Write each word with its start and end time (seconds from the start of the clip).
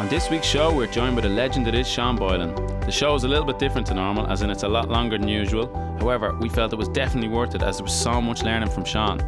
On 0.00 0.08
this 0.08 0.30
week's 0.30 0.46
show, 0.46 0.74
we're 0.74 0.86
joined 0.86 1.14
by 1.14 1.20
the 1.20 1.28
legend 1.28 1.66
that 1.66 1.74
is 1.74 1.86
Sean 1.86 2.16
Boylan. 2.16 2.54
The 2.80 2.90
show 2.90 3.14
is 3.14 3.24
a 3.24 3.28
little 3.28 3.44
bit 3.44 3.58
different 3.58 3.86
to 3.88 3.94
normal, 3.94 4.26
as 4.28 4.40
in 4.40 4.48
it's 4.48 4.62
a 4.62 4.68
lot 4.68 4.88
longer 4.88 5.18
than 5.18 5.28
usual. 5.28 5.70
However, 6.00 6.34
we 6.40 6.48
felt 6.48 6.72
it 6.72 6.76
was 6.76 6.88
definitely 6.88 7.28
worth 7.28 7.54
it 7.54 7.62
as 7.62 7.76
there 7.76 7.84
was 7.84 7.92
so 7.92 8.18
much 8.18 8.42
learning 8.42 8.70
from 8.70 8.86
Sean. 8.86 9.20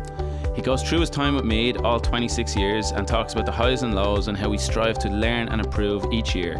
He 0.56 0.62
goes 0.62 0.82
through 0.82 1.00
his 1.00 1.10
time 1.10 1.34
with 1.34 1.44
Meath, 1.44 1.76
all 1.84 2.00
26 2.00 2.56
years, 2.56 2.90
and 2.90 3.06
talks 3.06 3.34
about 3.34 3.44
the 3.44 3.52
highs 3.52 3.82
and 3.82 3.94
lows 3.94 4.28
and 4.28 4.36
how 4.36 4.48
we 4.48 4.56
strive 4.56 4.98
to 5.00 5.10
learn 5.10 5.50
and 5.50 5.60
improve 5.60 6.10
each 6.10 6.34
year. 6.34 6.54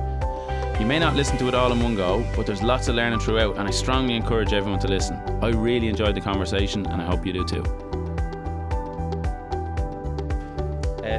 You 0.79 0.85
may 0.85 0.99
not 0.99 1.17
listen 1.17 1.39
to 1.39 1.49
it 1.49 1.55
all 1.55 1.73
in 1.73 1.81
one 1.81 1.97
go, 1.97 2.23
but 2.37 2.45
there's 2.45 2.63
lots 2.63 2.89
of 2.89 2.97
learning 2.97 3.21
throughout, 3.21 3.57
and 3.57 3.67
I 3.67 3.71
strongly 3.71 4.15
encourage 4.15 4.53
everyone 4.53 4.81
to 4.81 4.89
listen. 4.89 5.17
I 5.41 5.49
really 5.49 5.89
enjoyed 5.89 6.15
the 6.15 6.21
conversation, 6.21 6.85
and 6.85 7.01
I 7.01 7.07
hope 7.07 7.25
you 7.25 7.33
do 7.33 7.47
too. 7.47 7.92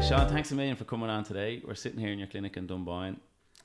Sean, 0.10 0.28
thanks 0.28 0.52
a 0.52 0.56
million 0.56 0.76
for 0.76 0.84
coming 0.84 1.10
on 1.10 1.24
today. 1.24 1.62
We're 1.66 1.76
sitting 1.76 1.98
here 1.98 2.12
in 2.12 2.20
your 2.20 2.28
clinic 2.28 2.58
in 2.58 2.68
Dunboyne, 2.68 3.22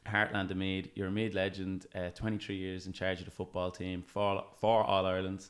Heartland 0.07 0.53
of 0.53 0.57
Meath. 0.57 0.89
You're 0.95 1.09
a 1.09 1.11
Meath 1.11 1.35
legend, 1.35 1.87
uh, 1.97 2.11
23 2.11 2.55
years 2.55 2.87
in 2.87 2.93
charge 2.93 3.19
of 3.19 3.25
the 3.25 3.33
football 3.33 3.73
team 3.73 4.05
for, 4.07 4.45
for 4.61 4.85
All 4.85 5.05
Ireland. 5.05 5.49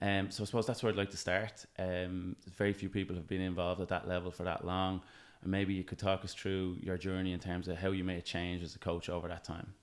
Um, 0.00 0.30
so 0.30 0.42
I 0.42 0.46
suppose 0.46 0.66
that's 0.66 0.82
where 0.82 0.90
I'd 0.90 0.96
like 0.96 1.10
to 1.10 1.18
start. 1.18 1.66
Um, 1.78 2.36
very 2.56 2.72
few 2.72 2.88
people 2.88 3.14
have 3.16 3.28
been 3.28 3.42
involved 3.42 3.82
at 3.82 3.88
that 3.88 4.08
level 4.08 4.30
for 4.30 4.44
that 4.44 4.64
long. 4.64 5.02
And 5.42 5.50
maybe 5.50 5.74
you 5.74 5.84
could 5.84 5.98
talk 5.98 6.24
us 6.24 6.32
through 6.32 6.78
your 6.80 6.96
journey 6.96 7.34
in 7.34 7.38
terms 7.38 7.68
of 7.68 7.76
how 7.76 7.90
you 7.90 8.02
made 8.02 8.18
a 8.18 8.22
change 8.22 8.62
as 8.62 8.74
a 8.74 8.78
coach 8.78 9.10
over 9.10 9.28
that 9.28 9.44
time. 9.44 9.74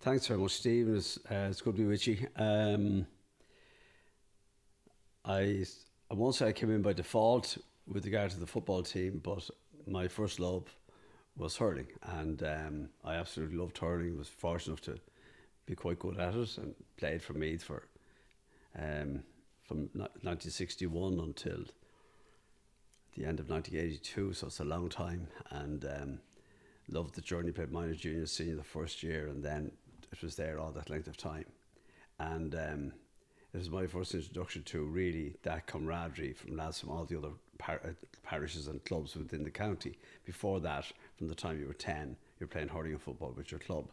Thanks 0.00 0.28
very 0.28 0.40
much, 0.40 0.52
Steve. 0.52 0.88
It's, 0.88 1.18
uh, 1.30 1.48
it's 1.50 1.60
good 1.60 1.76
to 1.76 1.82
be 1.82 1.86
with 1.86 2.06
you. 2.08 2.26
Um, 2.36 3.06
I, 5.26 5.66
I 6.10 6.14
won't 6.14 6.36
say 6.36 6.48
I 6.48 6.52
came 6.52 6.70
in 6.70 6.80
by 6.80 6.94
default 6.94 7.58
with 7.86 8.04
regard 8.04 8.30
to 8.30 8.40
the 8.40 8.46
football 8.46 8.82
team, 8.82 9.20
but 9.22 9.48
my 9.86 10.08
first 10.08 10.40
love 10.40 10.64
was 11.36 11.56
hurling, 11.56 11.88
and 12.02 12.42
um, 12.42 12.88
I 13.04 13.14
absolutely 13.14 13.56
loved 13.56 13.78
hurling. 13.78 14.16
Was 14.16 14.28
fortunate 14.28 14.86
enough 14.86 14.98
to 14.98 15.02
be 15.66 15.74
quite 15.74 15.98
good 15.98 16.18
at 16.18 16.34
it, 16.34 16.58
and 16.58 16.74
played 16.96 17.22
for 17.22 17.34
Meath 17.34 17.62
for 17.62 17.88
um, 18.78 19.22
from 19.62 19.88
1961 19.94 21.18
until 21.18 21.64
the 23.16 23.24
end 23.24 23.40
of 23.40 23.48
1982. 23.48 24.34
So 24.34 24.46
it's 24.46 24.60
a 24.60 24.64
long 24.64 24.88
time, 24.88 25.28
and 25.50 25.84
um, 25.84 26.18
loved 26.88 27.14
the 27.14 27.20
journey. 27.20 27.52
Played 27.52 27.72
minor, 27.72 27.94
junior, 27.94 28.26
senior 28.26 28.56
the 28.56 28.62
first 28.62 29.02
year, 29.02 29.28
and 29.28 29.42
then 29.42 29.72
it 30.12 30.22
was 30.22 30.36
there 30.36 30.58
all 30.58 30.72
that 30.72 30.90
length 30.90 31.08
of 31.08 31.16
time, 31.16 31.46
and. 32.18 32.54
Um, 32.54 32.92
it 33.52 33.58
was 33.58 33.68
my 33.68 33.84
first 33.88 34.14
introduction 34.14 34.62
to 34.62 34.84
really 34.84 35.34
that 35.42 35.66
camaraderie 35.66 36.34
from 36.34 36.56
lads 36.56 36.78
from 36.78 36.90
all 36.90 37.04
the 37.04 37.18
other 37.18 37.30
par- 37.60 37.80
uh, 37.84 37.88
parishes 38.24 38.66
and 38.66 38.84
clubs 38.84 39.14
within 39.14 39.44
the 39.44 39.50
county. 39.50 39.98
Before 40.24 40.60
that, 40.60 40.86
from 41.16 41.28
the 41.28 41.34
time 41.34 41.60
you 41.60 41.66
were 41.66 41.74
10, 41.74 42.16
you're 42.38 42.48
playing 42.48 42.68
hurling 42.68 42.92
and 42.92 43.02
football 43.02 43.32
with 43.36 43.50
your 43.50 43.60
club. 43.60 43.86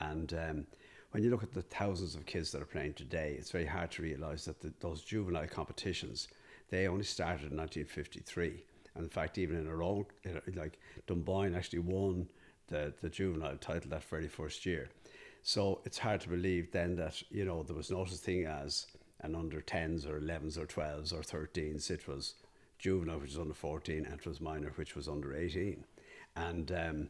And 0.00 0.32
um, 0.34 0.66
when 1.12 1.22
you 1.22 1.30
look 1.30 1.42
at 1.42 1.54
the 1.54 1.62
thousands 1.62 2.14
of 2.14 2.26
kids 2.26 2.52
that 2.52 2.60
are 2.60 2.66
playing 2.66 2.94
today, 2.94 3.36
it's 3.38 3.50
very 3.50 3.66
hard 3.66 3.90
to 3.92 4.02
realise 4.02 4.44
that 4.44 4.60
the, 4.60 4.72
those 4.80 5.02
juvenile 5.02 5.46
competitions, 5.46 6.28
they 6.70 6.88
only 6.88 7.04
started 7.04 7.50
in 7.50 7.56
1953. 7.56 8.62
And 8.94 9.04
in 9.04 9.10
fact, 9.10 9.38
even 9.38 9.56
in 9.56 9.68
our 9.68 9.82
own, 9.82 10.06
like 10.54 10.78
Dunboyne 11.06 11.54
actually 11.54 11.78
won 11.80 12.28
the, 12.68 12.92
the 13.00 13.08
juvenile 13.08 13.56
title 13.56 13.90
that 13.90 14.04
very 14.04 14.28
first 14.28 14.66
year. 14.66 14.88
So 15.42 15.80
it's 15.84 15.98
hard 15.98 16.20
to 16.22 16.28
believe 16.28 16.72
then 16.72 16.96
that, 16.96 17.22
you 17.30 17.44
know, 17.44 17.62
there 17.62 17.76
was 17.76 17.90
no 17.90 18.04
such 18.04 18.18
thing 18.18 18.46
as 18.46 18.86
an 19.20 19.34
under 19.34 19.60
10s 19.60 20.04
or 20.08 20.20
11s 20.20 20.58
or 20.58 20.66
12s 20.66 21.12
or 21.12 21.20
13s. 21.20 21.90
It 21.90 22.08
was 22.08 22.34
juvenile, 22.78 23.18
which 23.18 23.30
was 23.30 23.38
under 23.38 23.54
14, 23.54 24.04
and 24.04 24.18
it 24.18 24.26
was 24.26 24.40
minor, 24.40 24.72
which 24.76 24.94
was 24.94 25.08
under 25.08 25.34
18. 25.34 25.84
And 26.36 26.70
um, 26.72 27.08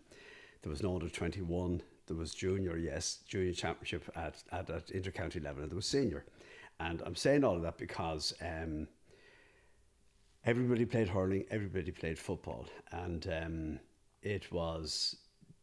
there 0.62 0.70
was 0.70 0.82
no 0.82 0.94
under 0.94 1.08
21. 1.08 1.82
There 2.06 2.16
was 2.16 2.34
junior, 2.34 2.76
yes, 2.76 3.18
junior 3.26 3.52
championship 3.52 4.04
at, 4.14 4.42
at, 4.52 4.70
at 4.70 4.86
intercounty 4.88 5.42
level, 5.42 5.62
and 5.62 5.70
there 5.70 5.76
was 5.76 5.86
senior. 5.86 6.24
And 6.78 7.02
I'm 7.04 7.16
saying 7.16 7.44
all 7.44 7.56
of 7.56 7.62
that 7.62 7.78
because 7.78 8.32
um, 8.40 8.86
everybody 10.44 10.84
played 10.84 11.08
hurling, 11.08 11.44
everybody 11.50 11.90
played 11.90 12.18
football, 12.18 12.66
and 12.92 13.26
um, 13.28 13.80
it 14.22 14.50
was 14.52 15.16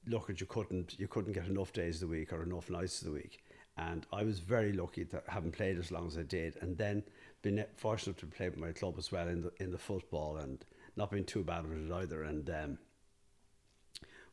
look 0.08 0.30
at 0.30 0.42
you 0.42 0.48
couldn't 0.48 1.00
you 1.00 1.08
couldn't 1.08 1.32
get 1.34 1.48
enough 1.48 1.72
days 1.72 1.96
of 1.96 2.10
the 2.10 2.16
week 2.16 2.34
or 2.34 2.44
enough 2.44 2.70
nights 2.70 3.02
of 3.02 3.08
the 3.08 3.14
week. 3.14 3.40
And 3.78 4.06
I 4.12 4.24
was 4.24 4.40
very 4.40 4.74
lucky 4.74 5.04
that 5.06 5.24
having 5.28 5.52
played 5.52 5.80
as 5.80 5.92
long 5.92 6.08
as 6.08 6.18
I 6.18 6.24
did, 6.24 6.58
and 6.62 6.78
then 6.78 7.04
been 7.44 7.64
fortunate 7.76 8.18
to 8.18 8.26
play 8.26 8.50
with 8.50 8.58
my 8.58 8.72
club 8.72 8.96
as 8.98 9.12
well 9.12 9.28
in 9.28 9.42
the 9.42 9.52
in 9.60 9.70
the 9.70 9.78
football 9.78 10.38
and 10.38 10.66
not 10.96 11.12
been 11.12 11.26
too 11.26 11.44
bad 11.44 11.68
with 11.68 11.78
it 11.78 11.94
either. 11.94 12.24
And 12.24 12.50
um, 12.50 12.78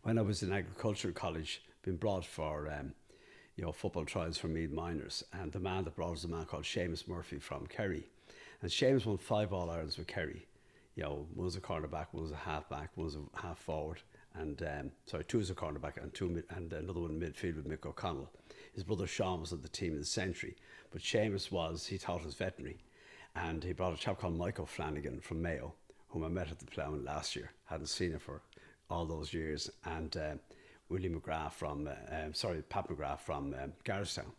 when 0.02 0.18
I 0.18 0.22
was 0.22 0.42
in 0.42 0.52
agricultural 0.52 1.12
college, 1.12 1.62
been 1.82 1.96
brought 1.96 2.24
for 2.24 2.70
um, 2.70 2.94
you 3.56 3.64
know 3.64 3.72
football 3.72 4.04
trials 4.04 4.38
for 4.38 4.48
Meath 4.48 4.70
minors, 4.70 5.24
and 5.32 5.52
the 5.52 5.58
man 5.58 5.84
that 5.84 5.96
brought 5.96 6.12
was 6.12 6.24
a 6.24 6.28
man 6.28 6.44
called 6.44 6.64
Seamus 6.64 7.08
Murphy 7.08 7.38
from 7.38 7.66
Kerry, 7.66 8.08
and 8.62 8.70
Seamus 8.70 9.04
won 9.04 9.18
five 9.18 9.52
All 9.52 9.68
Irelands 9.68 9.98
with 9.98 10.06
Kerry. 10.06 10.46
You 10.94 11.02
know, 11.04 11.26
one 11.34 11.44
was 11.44 11.56
a 11.56 11.60
cornerback, 11.60 12.06
one 12.12 12.22
was 12.22 12.32
a 12.32 12.36
halfback, 12.36 12.90
one 12.96 13.06
was 13.06 13.16
a 13.16 13.40
half 13.40 13.58
forward, 13.58 14.02
and 14.34 14.62
um, 14.62 14.90
sorry, 15.06 15.24
two 15.24 15.38
was 15.38 15.50
a 15.50 15.54
cornerback 15.54 16.00
and 16.00 16.14
two 16.14 16.42
and 16.50 16.72
another 16.72 17.00
one 17.00 17.10
in 17.10 17.20
midfield 17.20 17.56
with 17.56 17.68
Mick 17.68 17.86
O'Connell. 17.86 18.30
His 18.72 18.84
brother 18.84 19.06
Sean 19.08 19.40
was 19.40 19.52
on 19.52 19.62
the 19.62 19.68
team 19.68 19.94
in 19.94 19.98
the 19.98 20.04
century, 20.04 20.54
but 20.92 21.00
Seamus 21.00 21.50
was 21.50 21.86
he 21.86 21.98
taught 21.98 22.24
us 22.24 22.34
veterinary 22.34 22.78
and 23.34 23.62
he 23.62 23.72
brought 23.72 23.94
a 23.94 23.96
chap 23.96 24.20
called 24.20 24.36
Michael 24.36 24.66
Flanagan 24.66 25.20
from 25.20 25.42
Mayo, 25.42 25.74
whom 26.08 26.24
I 26.24 26.28
met 26.28 26.50
at 26.50 26.58
the 26.58 26.66
Ploughman 26.66 27.04
last 27.04 27.36
year. 27.36 27.52
Hadn't 27.64 27.86
seen 27.86 28.12
him 28.12 28.18
for 28.18 28.42
all 28.88 29.06
those 29.06 29.32
years, 29.32 29.70
and 29.84 30.16
uh, 30.16 30.34
Willie 30.88 31.08
McGrath 31.08 31.52
from 31.52 31.86
uh, 31.86 31.92
um, 32.14 32.34
sorry 32.34 32.62
Pat 32.62 32.88
McGrath 32.88 33.20
from 33.20 33.54
um, 33.62 33.72
Garristown, 33.84 34.32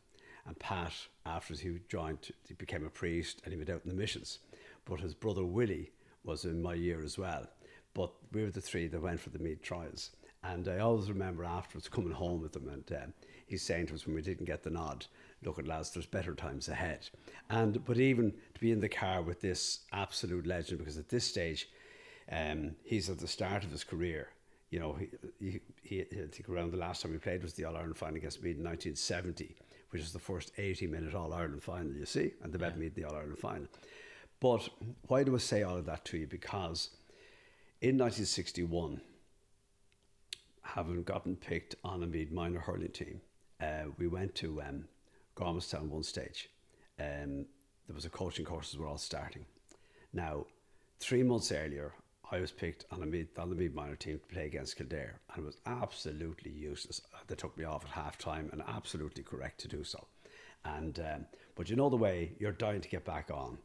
and 0.45 0.57
Pat 0.59 0.93
after 1.25 1.53
he 1.53 1.79
joined, 1.87 2.31
he 2.47 2.53
became 2.53 2.85
a 2.85 2.89
priest 2.89 3.41
and 3.43 3.53
he 3.53 3.57
went 3.57 3.69
out 3.69 3.81
in 3.83 3.89
the 3.89 3.95
missions. 3.95 4.39
But 4.85 4.99
his 4.99 5.13
brother 5.13 5.45
Willie 5.45 5.91
was 6.23 6.45
in 6.45 6.61
my 6.61 6.73
year 6.73 7.03
as 7.03 7.17
well. 7.17 7.47
But 7.93 8.11
we 8.31 8.43
were 8.43 8.51
the 8.51 8.61
three 8.61 8.87
that 8.87 9.01
went 9.01 9.19
for 9.19 9.29
the 9.29 9.39
Meath 9.39 9.61
trials. 9.61 10.11
And 10.43 10.67
I 10.67 10.79
always 10.79 11.09
remember 11.09 11.43
afterwards 11.43 11.87
coming 11.87 12.13
home 12.13 12.41
with 12.41 12.53
them, 12.53 12.67
and 12.67 12.91
uh, 12.91 13.05
he's 13.45 13.61
saying 13.61 13.87
to 13.87 13.93
us 13.93 14.07
when 14.07 14.15
we 14.15 14.23
didn't 14.23 14.45
get 14.45 14.63
the 14.63 14.71
nod, 14.71 15.05
look 15.43 15.59
at 15.59 15.67
lads, 15.67 15.91
there's 15.91 16.05
better 16.05 16.33
times 16.33 16.67
ahead. 16.67 17.09
And 17.49 17.83
but 17.85 17.97
even 17.97 18.33
to 18.53 18.61
be 18.61 18.71
in 18.71 18.79
the 18.79 18.89
car 18.89 19.21
with 19.21 19.41
this 19.41 19.79
absolute 19.91 20.47
legend, 20.47 20.79
because 20.79 20.97
at 20.97 21.09
this 21.09 21.25
stage, 21.25 21.69
um, 22.31 22.75
he's 22.83 23.09
at 23.09 23.19
the 23.19 23.27
start 23.27 23.63
of 23.63 23.71
his 23.71 23.83
career. 23.83 24.29
You 24.69 24.79
know, 24.79 24.93
he, 24.93 25.09
he, 25.39 25.59
he, 25.83 26.01
I 26.01 26.27
think 26.31 26.47
around 26.47 26.71
the 26.71 26.77
last 26.77 27.01
time 27.01 27.11
he 27.11 27.17
played 27.17 27.43
was 27.43 27.53
the 27.53 27.65
All 27.65 27.75
Ireland 27.75 27.97
final 27.97 28.15
against 28.15 28.41
Meath 28.41 28.57
in 28.57 28.63
1970, 28.63 29.55
which 29.89 30.01
is 30.01 30.13
the 30.13 30.19
first 30.19 30.51
80 30.57 30.87
minute 30.87 31.13
All 31.13 31.33
Ireland 31.33 31.61
final, 31.61 31.91
you 31.91 32.05
see, 32.05 32.31
and 32.41 32.53
they 32.53 32.57
bet 32.57 32.73
yeah. 32.73 32.79
Meath 32.79 32.95
the 32.95 33.03
All 33.03 33.15
Ireland 33.15 33.37
final. 33.37 33.67
But 34.41 34.69
why 35.07 35.23
do 35.23 35.35
I 35.35 35.37
say 35.37 35.63
all 35.63 35.77
of 35.77 35.85
that 35.85 36.03
to 36.05 36.17
you? 36.17 36.27
Because 36.27 36.89
in 37.79 37.97
1961, 37.97 38.99
having 40.63 41.03
gotten 41.03 41.35
picked 41.35 41.75
on 41.83 42.01
a 42.01 42.07
Meath 42.07 42.31
minor 42.31 42.59
hurling 42.59 42.89
team, 42.89 43.21
uh, 43.61 43.85
we 43.97 44.07
went 44.07 44.33
to 44.35 44.61
um, 44.63 44.85
Gormanstown 45.35 45.89
one 45.89 46.03
stage. 46.03 46.49
Um, 46.99 47.45
there 47.87 47.95
was 47.95 48.05
a 48.05 48.09
coaching 48.09 48.45
courses 48.45 48.77
were 48.77 48.87
all 48.87 48.97
starting. 48.97 49.45
Now, 50.13 50.45
three 50.99 51.23
months 51.23 51.51
earlier, 51.51 51.93
I 52.31 52.39
was 52.39 52.51
picked 52.51 52.85
on, 52.91 53.03
a 53.03 53.05
mid, 53.05 53.27
on 53.37 53.49
the 53.49 53.55
Meath 53.55 53.73
minor 53.73 53.95
team 53.95 54.19
to 54.19 54.33
play 54.33 54.45
against 54.45 54.77
Kildare 54.77 55.19
and 55.33 55.43
it 55.43 55.45
was 55.45 55.57
absolutely 55.65 56.51
useless. 56.51 57.01
They 57.27 57.35
took 57.35 57.57
me 57.57 57.65
off 57.65 57.83
at 57.83 57.91
half 57.91 58.17
time 58.17 58.49
and 58.53 58.63
absolutely 58.67 59.23
correct 59.23 59.59
to 59.61 59.67
do 59.67 59.83
so. 59.83 60.07
And 60.63 60.99
um, 60.99 61.25
but 61.55 61.69
you 61.69 61.75
know 61.75 61.89
the 61.89 61.97
way 61.97 62.33
you're 62.39 62.51
dying 62.51 62.81
to 62.81 62.89
get 62.89 63.03
back 63.03 63.29
on. 63.33 63.57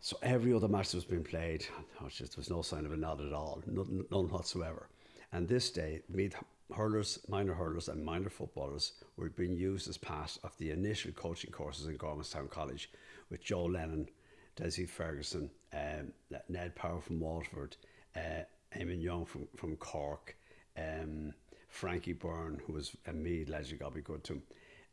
So 0.00 0.16
every 0.22 0.52
other 0.52 0.68
match 0.68 0.90
that 0.90 0.98
was 0.98 1.04
being 1.04 1.24
played, 1.24 1.66
oh, 2.00 2.08
there 2.16 2.28
was 2.36 2.50
no 2.50 2.62
sign 2.62 2.86
of 2.86 2.92
a 2.92 2.96
nod 2.96 3.20
at 3.20 3.32
all, 3.32 3.62
none, 3.66 4.04
none 4.12 4.28
whatsoever. 4.28 4.88
And 5.32 5.48
this 5.48 5.70
day, 5.70 6.02
Meath 6.08 6.36
hurlers, 6.74 7.18
minor 7.28 7.54
hurlers, 7.54 7.88
and 7.88 8.04
minor 8.04 8.30
footballers 8.30 8.92
were 9.16 9.30
being 9.30 9.56
used 9.56 9.88
as 9.88 9.96
part 9.96 10.36
of 10.44 10.56
the 10.58 10.70
initial 10.70 11.12
coaching 11.12 11.50
courses 11.50 11.86
in 11.86 11.98
Gormanstown 11.98 12.50
College 12.50 12.90
with 13.30 13.42
Joe 13.42 13.64
Lennon, 13.64 14.08
Desi 14.56 14.88
Ferguson, 14.88 15.50
um, 15.72 16.12
Ned 16.48 16.74
Power 16.74 17.00
from 17.00 17.20
Waterford, 17.20 17.76
uh, 18.16 18.44
Eamon 18.76 19.02
Young 19.02 19.24
from, 19.24 19.46
from 19.56 19.76
Cork, 19.76 20.36
um, 20.76 21.32
Frankie 21.68 22.12
Byrne, 22.12 22.60
who 22.66 22.72
was 22.72 22.96
a 23.06 23.12
Meath 23.12 23.48
legend, 23.48 23.80
got 23.80 23.94
be 23.94 24.00
good 24.00 24.24
to 24.24 24.34
him. 24.34 24.42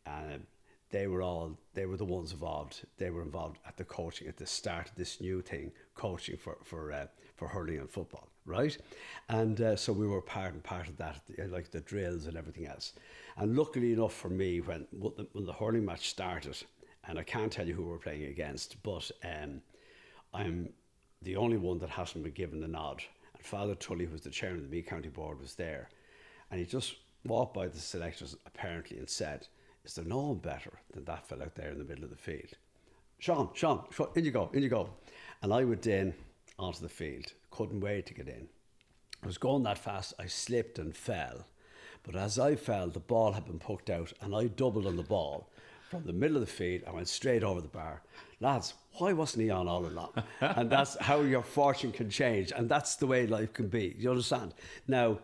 Uh, 0.06 0.38
they 0.92 1.08
were 1.08 1.22
all 1.22 1.58
they 1.74 1.86
were 1.86 1.98
the 1.98 2.06
ones 2.06 2.32
involved. 2.32 2.86
They 2.98 3.10
were 3.10 3.24
involved 3.24 3.58
at 3.68 3.76
the 3.76 3.84
coaching 3.84 4.28
at 4.28 4.38
the 4.38 4.46
start 4.46 4.90
of 4.90 4.96
this 4.96 5.20
new 5.20 5.42
thing, 5.42 5.72
coaching 5.96 6.38
for 6.38 6.58
for 6.64 6.92
uh, 6.92 7.08
for 7.36 7.48
hurling 7.48 7.80
and 7.80 7.90
football, 7.90 8.30
right? 8.46 8.78
And 9.30 9.60
uh, 9.62 9.76
so 9.76 9.92
we 9.92 10.08
were 10.08 10.22
part 10.22 10.54
and 10.54 10.64
part 10.64 10.88
of 10.88 10.98
that, 10.98 11.22
like 11.50 11.72
the 11.72 11.82
drills 11.82 12.26
and 12.26 12.38
everything 12.38 12.68
else. 12.68 12.94
And 13.38 13.56
luckily 13.56 13.94
enough 13.94 14.14
for 14.14 14.30
me, 14.30 14.62
when 14.62 14.88
when 14.92 15.46
the 15.46 15.54
hurling 15.54 15.86
match 15.86 16.10
started, 16.10 16.58
and 17.08 17.20
I 17.20 17.24
can't 17.24 17.52
tell 17.52 17.68
you 17.68 17.74
who 17.74 17.86
we're 17.86 17.98
playing 17.98 18.26
against, 18.26 18.82
but 18.84 19.10
um, 19.24 19.62
I'm 20.34 20.70
the 21.22 21.36
only 21.36 21.58
one 21.58 21.80
that 21.80 21.90
hasn't 21.90 22.24
been 22.24 22.34
given 22.34 22.62
the 22.62 22.68
nod. 22.68 23.04
And 23.34 23.44
Father 23.44 23.76
Tully, 23.76 24.06
who 24.06 24.12
was 24.12 24.22
the 24.22 24.30
chairman 24.30 24.64
of 24.64 24.70
the 24.70 24.76
Meath 24.76 24.88
County 24.88 25.10
Board, 25.10 25.40
was 25.40 25.56
there. 25.56 25.90
And 26.52 26.60
he 26.60 26.66
just 26.66 26.96
walked 27.26 27.54
by 27.54 27.68
the 27.68 27.80
selectors 27.80 28.36
apparently 28.46 28.98
and 28.98 29.10
said, 29.10 29.48
Is 29.84 29.96
there 29.96 30.06
no 30.06 30.20
one 30.20 30.38
better 30.38 30.80
than 30.94 31.06
that 31.06 31.28
fellow 31.28 31.46
out 31.46 31.56
there 31.56 31.72
in 31.72 31.80
the 31.80 31.84
middle 31.84 32.04
of 32.04 32.12
the 32.12 32.16
field? 32.16 32.54
Sean, 33.20 33.50
Sean, 33.54 33.84
in 34.16 34.26
you 34.26 34.32
go, 34.32 34.50
in 34.54 34.62
you 34.62 34.70
go. 34.70 34.90
And 35.42 35.54
I 35.54 35.64
would 35.64 35.86
in 35.88 36.14
onto 36.58 36.82
the 36.82 36.90
field, 36.90 37.34
couldn't 37.52 37.82
wait 37.82 38.06
to 38.08 38.14
get 38.14 38.28
in. 38.28 38.48
I 39.24 39.28
was 39.28 39.38
going 39.38 39.64
that 39.64 39.78
fast, 39.78 40.14
I 40.20 40.28
slipped 40.28 40.80
and 40.80 40.96
fell. 40.96 41.46
But 42.04 42.16
as 42.16 42.38
I 42.38 42.56
fell, 42.56 42.88
the 42.88 43.00
ball 43.00 43.32
had 43.32 43.46
been 43.46 43.60
poked 43.60 43.90
out, 43.90 44.14
and 44.22 44.36
I 44.36 44.46
doubled 44.46 44.86
on 44.86 44.98
the 44.98 45.04
ball 45.04 45.50
from 45.90 46.04
the 46.04 46.14
middle 46.14 46.38
of 46.38 46.42
the 46.42 46.52
field. 46.52 46.84
I 46.88 46.92
went 46.92 47.08
straight 47.08 47.44
over 47.44 47.62
the 47.62 47.68
bar. 47.68 48.04
Lads, 48.40 48.76
why 48.98 49.14
wasn't 49.14 49.44
he 49.44 49.50
on 49.50 49.68
all 49.68 49.86
along? 49.86 50.12
and 50.42 50.70
that's 50.70 50.96
how 51.00 51.22
your 51.22 51.42
fortune 51.42 51.92
can 51.92 52.10
change, 52.10 52.52
and 52.52 52.70
that's 52.70 52.96
the 52.98 53.08
way 53.08 53.26
life 53.26 53.54
can 53.54 53.68
be. 53.68 53.96
You 53.98 54.12
understand? 54.12 54.54
Now, 54.88 55.20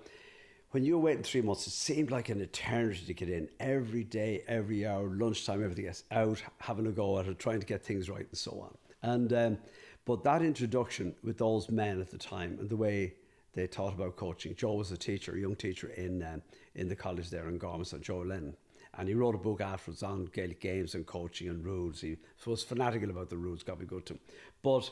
when 0.72 0.86
you 0.86 0.98
were 0.98 1.04
waiting 1.04 1.24
three 1.24 1.42
months, 1.42 1.68
it 1.68 1.72
seemed 1.72 2.12
like 2.12 2.30
an 2.30 2.42
eternity 2.42 3.06
to 3.06 3.14
get 3.14 3.30
in 3.30 3.50
every 3.60 4.04
day, 4.04 4.44
every 4.48 4.88
hour, 4.88 5.04
lunchtime, 5.04 5.64
everything 5.64 5.88
else, 5.88 6.04
out, 6.12 6.42
having 6.60 6.88
a 6.88 6.92
go 6.92 7.20
at 7.20 7.28
it, 7.28 7.38
trying 7.40 7.60
to 7.60 7.66
get 7.66 7.84
things 7.84 8.10
right, 8.10 8.26
and 8.28 8.38
so 8.38 8.52
on. 8.52 8.78
And 9.04 9.34
um, 9.34 9.58
but 10.06 10.24
that 10.24 10.42
introduction 10.42 11.16
with 11.24 11.38
those 11.38 11.70
men 11.70 12.02
at 12.02 12.10
the 12.10 12.18
time 12.18 12.58
and 12.60 12.70
the 12.70 12.76
way 12.76 13.16
they 13.54 13.68
taught 13.68 13.94
about 13.94 14.16
coaching. 14.16 14.56
Joe 14.56 14.74
was 14.74 14.92
a 14.92 14.98
teacher, 14.98 15.36
a 15.36 15.40
young 15.40 15.56
teacher 15.56 15.90
in 15.90 16.24
um, 16.24 16.42
in 16.76 16.88
the 16.88 16.96
college 16.96 17.30
there 17.30 17.50
in 17.50 17.60
Gormless, 17.60 18.00
Joe 18.02 18.20
Lennon. 18.20 18.56
And 18.98 19.08
he 19.08 19.14
wrote 19.14 19.36
a 19.36 19.38
book 19.38 19.62
afterwards 19.62 20.04
on 20.04 20.26
Gaelic 20.26 20.60
games 20.60 20.96
and 20.96 21.06
coaching 21.06 21.48
and 21.48 21.64
rules. 21.64 22.02
He 22.02 22.18
was 22.46 22.64
fanatical 22.64 23.10
about 23.10 23.30
the 23.30 23.38
rules, 23.38 23.64
got 23.64 23.80
me 23.80 23.86
good 23.86 24.06
to 24.08 24.14
him. 24.14 24.20
But 24.62 24.92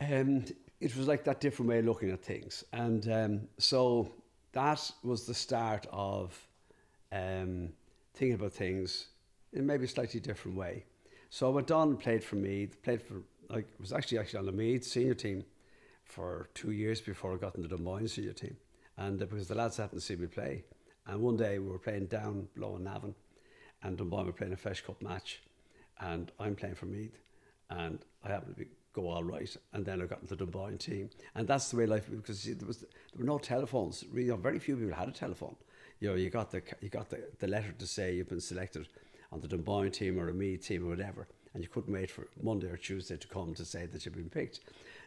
um, 0.00 0.44
it 0.80 0.94
was 0.94 1.08
like 1.08 1.24
that 1.24 1.40
different 1.40 1.70
way 1.70 1.78
of 1.78 1.86
looking 1.86 2.10
at 2.10 2.22
things. 2.22 2.64
And 2.72 3.10
um, 3.10 3.40
so 3.58 4.12
that 4.52 4.90
was 5.02 5.26
the 5.26 5.34
start 5.34 5.86
of 5.90 6.38
um, 7.12 7.70
thinking 8.14 8.34
about 8.34 8.52
things 8.52 9.06
in 9.54 9.66
maybe 9.66 9.84
a 9.84 9.88
slightly 9.88 10.20
different 10.20 10.56
way. 10.56 10.84
So 11.30 11.46
I 11.46 11.50
went 11.50 11.70
on 11.70 11.88
and 11.88 11.98
played 11.98 12.22
for 12.22 12.36
me, 12.36 12.66
played 12.66 13.02
for, 13.02 13.22
like, 13.48 13.66
was 13.80 13.92
actually 13.92 14.18
actually 14.18 14.40
on 14.40 14.46
the 14.46 14.52
Meath 14.52 14.84
senior 14.84 15.14
team 15.14 15.44
for 16.04 16.48
two 16.54 16.70
years 16.70 17.00
before 17.00 17.34
I 17.34 17.36
got 17.36 17.56
into 17.56 17.68
the 17.68 17.78
Moyne 17.78 18.08
senior 18.08 18.32
team. 18.32 18.56
And 18.96 19.20
uh, 19.20 19.26
because 19.26 19.48
the 19.48 19.54
lads 19.54 19.76
hadn't 19.76 20.00
seen 20.00 20.20
me 20.20 20.26
play. 20.26 20.64
And 21.06 21.20
one 21.20 21.36
day 21.36 21.58
we 21.58 21.68
were 21.68 21.78
playing 21.78 22.06
down 22.06 22.48
below 22.54 22.76
in 22.76 22.84
Navan, 22.84 23.14
and 23.82 23.96
Dunboyne 23.96 24.26
were 24.26 24.32
playing 24.32 24.52
a 24.52 24.56
Feis 24.56 24.84
Cup 24.84 25.00
match, 25.00 25.40
and 26.00 26.32
I'm 26.40 26.56
playing 26.56 26.74
for 26.74 26.86
Meath, 26.86 27.20
and 27.70 28.00
I 28.24 28.28
happened 28.28 28.56
to 28.56 28.64
be, 28.64 28.70
go 28.92 29.08
all 29.08 29.22
right, 29.22 29.54
and 29.72 29.84
then 29.84 30.02
I 30.02 30.06
got 30.06 30.22
into 30.22 30.34
the 30.34 30.44
Dunboyne 30.44 30.78
team, 30.78 31.10
and 31.34 31.46
that's 31.46 31.70
the 31.70 31.76
way 31.76 31.86
life 31.86 32.08
because 32.10 32.42
there 32.42 32.66
was 32.66 32.78
there 32.78 32.88
were 33.18 33.24
no 33.24 33.38
telephones. 33.38 34.04
Really, 34.10 34.36
very 34.36 34.58
few 34.58 34.76
people 34.76 34.94
had 34.94 35.08
a 35.08 35.12
telephone. 35.12 35.54
You 36.00 36.08
know, 36.08 36.14
you 36.16 36.28
got 36.28 36.50
the 36.50 36.62
you 36.80 36.88
got 36.88 37.08
the, 37.10 37.22
the 37.38 37.46
letter 37.46 37.72
to 37.72 37.86
say 37.86 38.14
you've 38.14 38.28
been 38.28 38.40
selected 38.40 38.88
on 39.30 39.40
the 39.40 39.48
Dunboyne 39.48 39.92
team 39.92 40.18
or 40.18 40.28
a 40.28 40.34
Meath 40.34 40.66
team 40.66 40.86
or 40.86 40.90
whatever, 40.90 41.28
and 41.56 41.64
you 41.64 41.70
couldn't 41.70 41.92
wait 41.92 42.10
for 42.10 42.28
Monday 42.42 42.66
or 42.66 42.76
Tuesday 42.76 43.16
to 43.16 43.26
come 43.28 43.54
to 43.54 43.64
say 43.64 43.86
that 43.86 44.04
you've 44.04 44.14
been 44.14 44.28
picked. 44.28 44.60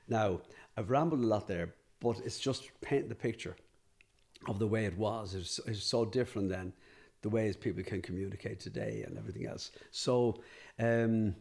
Now, 0.08 0.42
I've 0.76 0.90
rambled 0.90 1.22
a 1.22 1.28
lot 1.28 1.48
there, 1.48 1.76
but 2.00 2.20
it's 2.26 2.40
just 2.40 2.72
paint 2.82 3.08
the 3.08 3.14
picture 3.14 3.56
of 4.48 4.58
the 4.58 4.66
way 4.66 4.86
it 4.86 4.98
was. 4.98 5.36
It's, 5.36 5.60
it's 5.68 5.84
so 5.84 6.06
different 6.06 6.50
than 6.50 6.74
the 7.22 7.30
ways 7.30 7.56
people 7.56 7.84
can 7.84 8.02
communicate 8.02 8.60
today 8.60 9.04
and 9.06 9.16
everything 9.16 9.46
else. 9.46 9.70
So 9.92 10.42
um, 10.80 11.36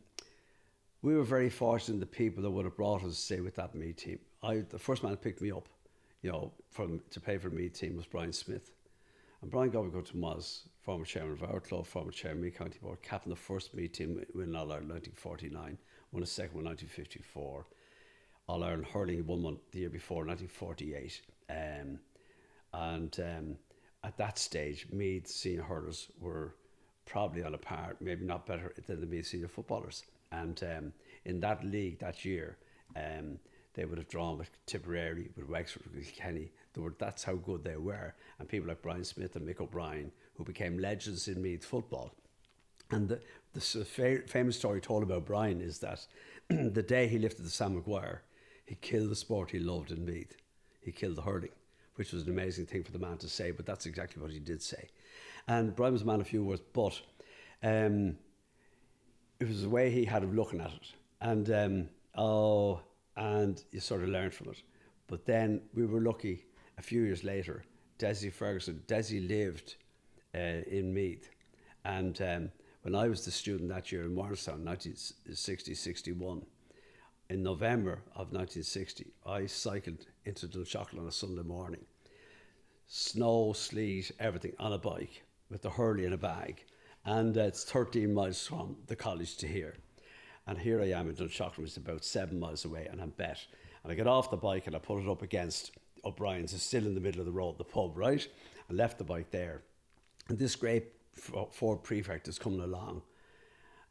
we 1.01 1.15
were 1.15 1.25
very 1.25 1.49
fortunate 1.49 2.01
the 2.01 2.07
people 2.07 2.43
that 2.43 2.51
would 2.51 2.67
have 2.67 2.77
brought 2.77 3.03
us, 3.03 3.17
say, 3.17 3.41
with 3.41 3.57
that 3.57 3.75
Meath 3.75 3.97
team. 3.97 4.19
I, 4.43 4.65
the 4.69 4.79
first 4.79 5.03
man 5.03 5.13
that 5.13 5.23
picked 5.23 5.41
me 5.41 5.51
up, 5.51 5.71
you 6.21 6.31
know, 6.31 6.53
from 6.71 7.01
to 7.13 7.21
pay 7.21 7.39
for 7.39 7.49
Meath 7.49 7.73
team 7.73 7.97
was 7.97 8.05
Brian 8.05 8.33
Smith. 8.35 8.73
And 9.41 9.51
Brian 9.51 9.71
Gobblegood 9.71 10.15
was 10.15 10.69
former 10.81 11.05
chairman 11.05 11.33
of 11.33 11.43
our 11.45 11.61
club, 11.61 11.87
former 11.87 12.11
chairman 12.11 12.39
of 12.39 12.45
Meath 12.45 12.59
County 12.59 12.79
Board, 12.83 13.03
captain 13.03 13.31
the 13.31 13.37
first 13.37 13.71
team 13.93 14.25
in 14.35 14.57
All 14.57 14.73
Ireland 14.73 14.91
1949, 14.91 15.79
won 16.13 16.23
a 16.23 16.27
second 16.27 16.57
one 16.57 16.65
1954. 16.65 17.67
All 18.49 18.65
Ireland 18.65 18.87
hurling 18.87 19.27
one 19.27 19.43
month 19.43 19.61
the 19.71 19.81
year 19.81 19.91
before, 19.91 20.25
1948. 20.25 21.21
Um, 21.51 21.99
and 22.73 23.21
um, 23.21 23.57
at 24.03 24.17
that 24.17 24.39
stage, 24.39 24.89
Meath 24.93 25.29
senior 25.29 25.63
hurlers 25.63 26.09
were 26.21 26.55
probably 27.07 27.45
on 27.45 27.55
a 27.55 27.59
par, 27.59 27.97
maybe 28.01 28.25
not 28.25 28.47
better 28.47 28.73
than 28.87 29.01
the 29.01 29.07
Meath 29.07 29.27
senior 29.27 29.49
footballers. 29.49 30.05
And 30.33 30.61
um, 30.65 30.93
in 31.25 31.41
that 31.41 31.65
league 31.65 32.01
that 32.01 32.25
year, 32.25 32.59
um, 32.97 33.39
they 33.79 33.85
would 33.85 33.99
have 33.99 34.09
drawn 34.09 34.37
with 34.37 34.51
Tipperary, 34.67 35.31
with 35.37 35.49
Wexford, 35.49 35.85
with 35.95 36.13
Kenny. 36.13 36.51
Were, 36.77 36.97
that's 36.99 37.23
how 37.23 37.37
good 37.37 37.63
they 37.63 37.77
were. 37.77 38.13
And 38.39 38.49
people 38.49 38.69
like 38.69 38.83
Brian 38.83 39.05
Smith 39.05 39.37
and 39.37 39.49
Mick 39.49 39.61
O'Brien, 39.61 40.11
who 40.35 40.43
became 40.43 40.81
legends 40.81 41.29
in 41.29 41.41
Meath 41.41 41.65
football. 41.65 42.13
And 42.91 43.09
the, 43.09 43.21
the 43.53 43.61
famous 44.27 44.57
story 44.57 44.81
told 44.81 45.05
about 45.05 45.27
Brian 45.27 45.61
is 45.61 45.79
that 45.79 46.05
the 46.49 46.83
day 46.83 47.07
he 47.07 47.21
lifted 47.21 47.45
the 47.45 47.51
Sam 47.51 47.77
Maguire, 47.77 48.23
he 48.67 48.75
killed 48.75 49.11
the 49.11 49.17
sport 49.17 49.53
he 49.53 49.61
loved 49.61 49.93
in 49.93 50.05
Meath. 50.05 50.37
He 50.81 50.91
killed 50.91 51.15
the 51.15 51.23
hurling 51.23 51.51
which 51.95 52.13
was 52.13 52.23
an 52.23 52.31
amazing 52.31 52.65
thing 52.65 52.85
for 52.85 52.93
the 52.93 52.99
man 53.01 53.19
to 53.19 53.29
say, 53.29 53.51
but 53.51 53.67
that's 53.67 53.85
exactly 53.85 54.23
what 54.23 54.31
he 54.31 54.39
did 54.39 54.63
say. 54.63 54.89
And 55.49 55.75
Brian 55.75 55.93
was 55.93 56.03
a 56.03 56.05
man 56.05 56.21
of 56.21 56.29
few 56.29 56.45
words, 56.45 56.63
but 56.73 57.01
um, 57.61 58.17
it 59.41 59.49
was 59.49 59.63
the 59.63 59.69
way 59.69 59.91
he 59.91 60.05
had 60.05 60.23
of 60.23 60.33
looking 60.33 60.61
at 60.61 60.71
it. 60.71 60.93
And 61.21 61.51
um, 61.51 61.89
oh, 62.15 62.83
and 63.19 63.65
you 63.73 63.81
sort 63.81 64.03
of 64.03 64.09
learn 64.09 64.31
from 64.31 64.51
it. 64.51 64.63
But 65.09 65.27
then 65.27 65.61
we 65.75 65.85
were 65.85 66.01
lucky 66.01 66.47
a 66.79 66.83
few 66.83 67.03
years 67.03 67.25
later, 67.25 67.65
Desi 67.99 68.33
Ferguson, 68.33 68.83
Desi 68.87 69.27
lived 69.27 69.75
uh, 70.35 70.63
in 70.71 70.95
Meath. 70.95 71.29
And 71.85 72.21
um, 72.23 72.51
when 72.83 72.95
I 72.95 73.09
was 73.09 73.25
the 73.25 73.33
student 73.33 73.69
that 73.71 73.91
year 73.91 74.05
in 74.05 74.15
Morristown, 74.15 74.65
1960 74.65 75.75
61, 75.75 76.43
in 77.31 77.43
November 77.43 78.03
of 78.15 78.33
1960, 78.33 79.07
I 79.27 79.47
cycled 79.47 80.07
into 80.25 80.47
Dunshaughlin 80.47 81.01
on 81.01 81.09
a 81.09 81.13
Sunday 81.13 81.43
morning. 81.43 81.85
Snow, 82.87 83.53
sleet, 83.53 84.13
everything 84.19 84.53
on 84.59 84.73
a 84.73 84.79
bike 84.79 85.25
with 85.51 85.63
the 85.63 85.71
hurley 85.71 86.07
in 86.07 86.13
a 86.13 86.19
bag. 86.19 86.65
And 87.05 87.37
uh, 87.37 87.43
it's 87.43 87.65
13 87.65 88.15
miles 88.15 88.47
from 88.47 88.77
the 88.87 88.97
college 88.97 89.37
to 89.39 89.49
here. 89.49 89.77
And 90.49 90.57
here 90.57 90.81
I 90.81 90.87
am 90.87 91.11
in 91.11 91.15
Dunshaughlin, 91.15 91.59
which 91.59 91.73
is 91.73 91.77
about 91.77 92.03
seven 92.03 92.41
miles 92.41 92.65
away, 92.65 92.89
and 92.91 93.03
I'm 93.03 93.11
bet. 93.11 93.39
And 93.83 93.93
I 93.93 93.95
get 93.95 94.07
off 94.07 94.31
the 94.31 94.37
bike 94.39 94.67
and 94.67 94.75
I 94.75 94.79
put 94.79 95.03
it 95.03 95.09
up 95.09 95.21
against 95.21 95.73
O'Brien's, 96.07 96.55
it's 96.55 96.63
still 96.63 96.87
in 96.87 96.95
the 96.95 97.01
middle 97.01 97.21
of 97.21 97.27
the 97.27 97.33
road, 97.33 97.59
the 97.59 97.65
pub, 97.65 97.97
right? 97.99 98.27
I 98.71 98.73
left 98.73 98.97
the 98.97 99.05
bike 99.05 99.31
there. 99.31 99.61
And 100.29 100.39
this 100.39 100.57
great 100.57 100.87
Ford 101.13 101.83
Prefect 101.83 102.29
is 102.29 102.39
coming 102.39 102.61
along 102.61 103.03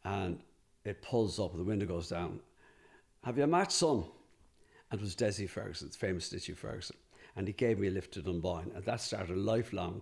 and 0.03 0.39
it 0.83 1.01
pulls 1.03 1.39
up, 1.39 1.55
the 1.55 1.63
window 1.63 1.85
goes 1.85 2.09
down, 2.09 2.39
have 3.23 3.37
you 3.37 3.43
a 3.43 3.47
match, 3.47 3.71
son? 3.71 4.05
And 4.89 4.99
it 4.99 5.03
was 5.03 5.15
Desi 5.15 5.47
Ferguson, 5.47 5.89
the 5.89 5.97
famous 5.97 6.29
Desi 6.29 6.55
Ferguson. 6.55 6.95
And 7.35 7.45
he 7.45 7.53
gave 7.53 7.77
me 7.77 7.87
a 7.87 7.91
lift 7.91 8.13
to 8.13 8.21
Dunboyne. 8.21 8.71
And 8.73 8.83
that 8.85 9.01
started 9.01 9.35
a 9.35 9.39
lifelong 9.39 10.01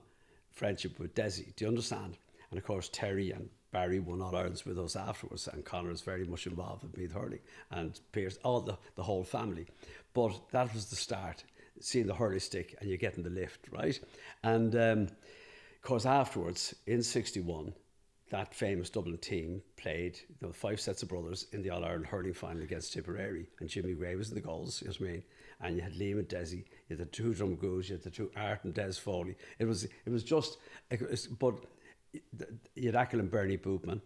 friendship 0.51 0.99
with 0.99 1.15
Desi. 1.15 1.53
Do 1.55 1.65
you 1.65 1.69
understand? 1.69 2.17
And 2.49 2.57
of 2.57 2.65
course, 2.65 2.89
Terry 2.93 3.31
and 3.31 3.49
Barry 3.75 3.99
won 3.99 4.21
All 4.21 4.33
Ireland's 4.33 4.65
with 4.65 4.79
us 4.79 4.95
afterwards. 4.95 5.49
And 5.51 5.65
Connor 5.65 5.91
is 5.91 5.99
very 5.99 6.23
much 6.23 6.47
involved 6.47 6.83
with 6.83 6.95
Meath 6.95 7.11
Hurley 7.11 7.41
and 7.71 7.99
Pierce, 8.13 8.37
all 8.41 8.61
the, 8.61 8.77
the 8.95 9.03
whole 9.03 9.25
family. 9.25 9.67
But 10.13 10.31
that 10.51 10.73
was 10.73 10.85
the 10.85 10.95
start, 10.95 11.43
seeing 11.81 12.07
the 12.07 12.13
hurley 12.13 12.39
stick 12.39 12.77
and 12.79 12.87
you're 12.87 12.97
getting 12.97 13.21
the 13.21 13.29
lift, 13.29 13.67
right? 13.71 13.99
And 14.43 14.73
um, 14.77 15.01
of 15.01 15.81
course, 15.81 16.05
afterwards, 16.05 16.73
in 16.87 17.03
61, 17.03 17.73
that 18.31 18.55
famous 18.55 18.89
Dublin 18.89 19.17
team 19.17 19.61
played 19.75 20.19
you 20.29 20.47
know, 20.47 20.53
five 20.53 20.79
sets 20.79 21.03
of 21.03 21.09
brothers 21.09 21.47
in 21.51 21.61
the 21.61 21.69
All 21.69 21.83
Ireland 21.83 22.05
hurling 22.05 22.33
final 22.33 22.63
against 22.63 22.93
Tipperary, 22.93 23.49
and 23.59 23.67
Jimmy 23.67 23.93
Gray 23.93 24.15
was 24.15 24.29
in 24.29 24.35
the 24.35 24.41
goals. 24.41 24.81
You 24.83 24.87
know 24.87 24.93
what 24.99 25.09
I 25.09 25.11
mean? 25.11 25.23
And 25.59 25.75
you 25.75 25.81
had 25.81 25.93
Liam 25.95 26.19
and 26.19 26.29
Desi, 26.29 26.63
you 26.87 26.95
had 26.95 26.99
the 26.99 27.05
two 27.05 27.33
Drumgooles, 27.33 27.89
you 27.89 27.95
had 27.95 28.03
the 28.03 28.09
two 28.09 28.31
Art 28.37 28.63
and 28.63 28.73
Des 28.73 28.93
Foley. 28.93 29.35
It 29.59 29.65
was 29.65 29.83
it 29.83 30.09
was 30.09 30.23
just, 30.23 30.59
it 30.89 31.09
was, 31.09 31.27
but 31.27 31.55
you 32.75 32.91
had 32.91 32.95
Achill 32.95 33.19
and 33.19 33.31
Bernie 33.31 33.57
Boothman, 33.57 34.01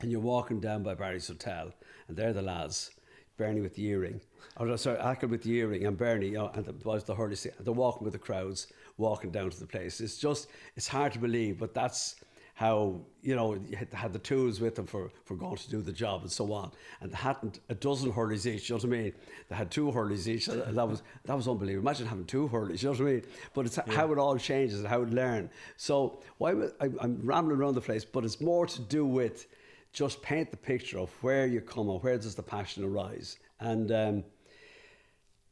and 0.00 0.10
you're 0.10 0.20
walking 0.20 0.60
down 0.60 0.82
by 0.82 0.94
Barry's 0.94 1.28
Hotel, 1.28 1.72
and 2.08 2.16
they're 2.16 2.32
the 2.32 2.42
lads. 2.42 2.90
Bernie 3.36 3.60
with 3.60 3.74
the 3.74 3.84
earring, 3.84 4.20
oh, 4.56 4.66
or 4.66 4.78
sorry, 4.78 4.98
Achill 4.98 5.28
with 5.28 5.42
the 5.42 5.52
earring, 5.52 5.84
and 5.86 5.98
Bernie, 5.98 6.28
you 6.28 6.38
know, 6.38 6.50
and 6.54 6.64
the, 6.64 6.72
was 6.88 7.04
the 7.04 7.14
hurley. 7.14 7.36
They're 7.60 7.72
walking 7.72 8.04
with 8.04 8.14
the 8.14 8.18
crowds, 8.18 8.68
walking 8.96 9.30
down 9.30 9.50
to 9.50 9.60
the 9.60 9.66
place. 9.66 10.00
It's 10.00 10.16
just, 10.16 10.48
it's 10.74 10.88
hard 10.88 11.12
to 11.12 11.18
believe, 11.18 11.58
but 11.58 11.74
that's 11.74 12.16
how 12.56 12.98
you 13.20 13.36
know 13.36 13.58
had 13.92 14.14
the 14.14 14.18
tools 14.18 14.60
with 14.62 14.74
them 14.76 14.86
for, 14.86 15.10
for 15.26 15.36
going 15.36 15.56
to 15.56 15.68
do 15.68 15.82
the 15.82 15.92
job 15.92 16.22
and 16.22 16.32
so 16.32 16.50
on, 16.54 16.72
and 17.00 17.12
they 17.12 17.16
hadn't 17.16 17.60
a 17.68 17.74
dozen 17.74 18.10
hurleys 18.10 18.46
each. 18.46 18.70
You 18.70 18.76
know 18.76 18.78
what 18.78 18.96
I 18.96 19.02
mean? 19.02 19.12
They 19.50 19.56
had 19.56 19.70
two 19.70 19.92
hurleys 19.92 20.26
each. 20.26 20.48
And 20.48 20.74
that 20.78 20.88
was 20.88 21.02
that 21.26 21.36
was 21.36 21.46
unbelievable. 21.46 21.86
Imagine 21.86 22.06
having 22.06 22.24
two 22.24 22.48
hurleys. 22.48 22.82
You 22.82 22.88
know 22.88 22.92
what 22.92 23.08
I 23.08 23.12
mean? 23.12 23.22
But 23.52 23.66
it's 23.66 23.76
yeah. 23.76 23.92
how 23.92 24.10
it 24.10 24.18
all 24.18 24.38
changes 24.38 24.78
and 24.80 24.88
how 24.88 25.02
it 25.02 25.10
learn. 25.10 25.50
So 25.76 26.22
why 26.38 26.52
I, 26.80 26.86
I'm 27.02 27.20
rambling 27.22 27.58
around 27.58 27.74
the 27.74 27.82
place, 27.82 28.06
but 28.06 28.24
it's 28.24 28.40
more 28.40 28.66
to 28.66 28.80
do 28.80 29.04
with 29.04 29.46
just 29.92 30.22
paint 30.22 30.50
the 30.50 30.56
picture 30.56 30.98
of 30.98 31.10
where 31.22 31.46
you 31.46 31.60
come 31.60 31.90
and 31.90 32.02
where 32.02 32.16
does 32.16 32.34
the 32.34 32.42
passion 32.42 32.84
arise. 32.84 33.38
And 33.60 33.92
um, 33.92 34.24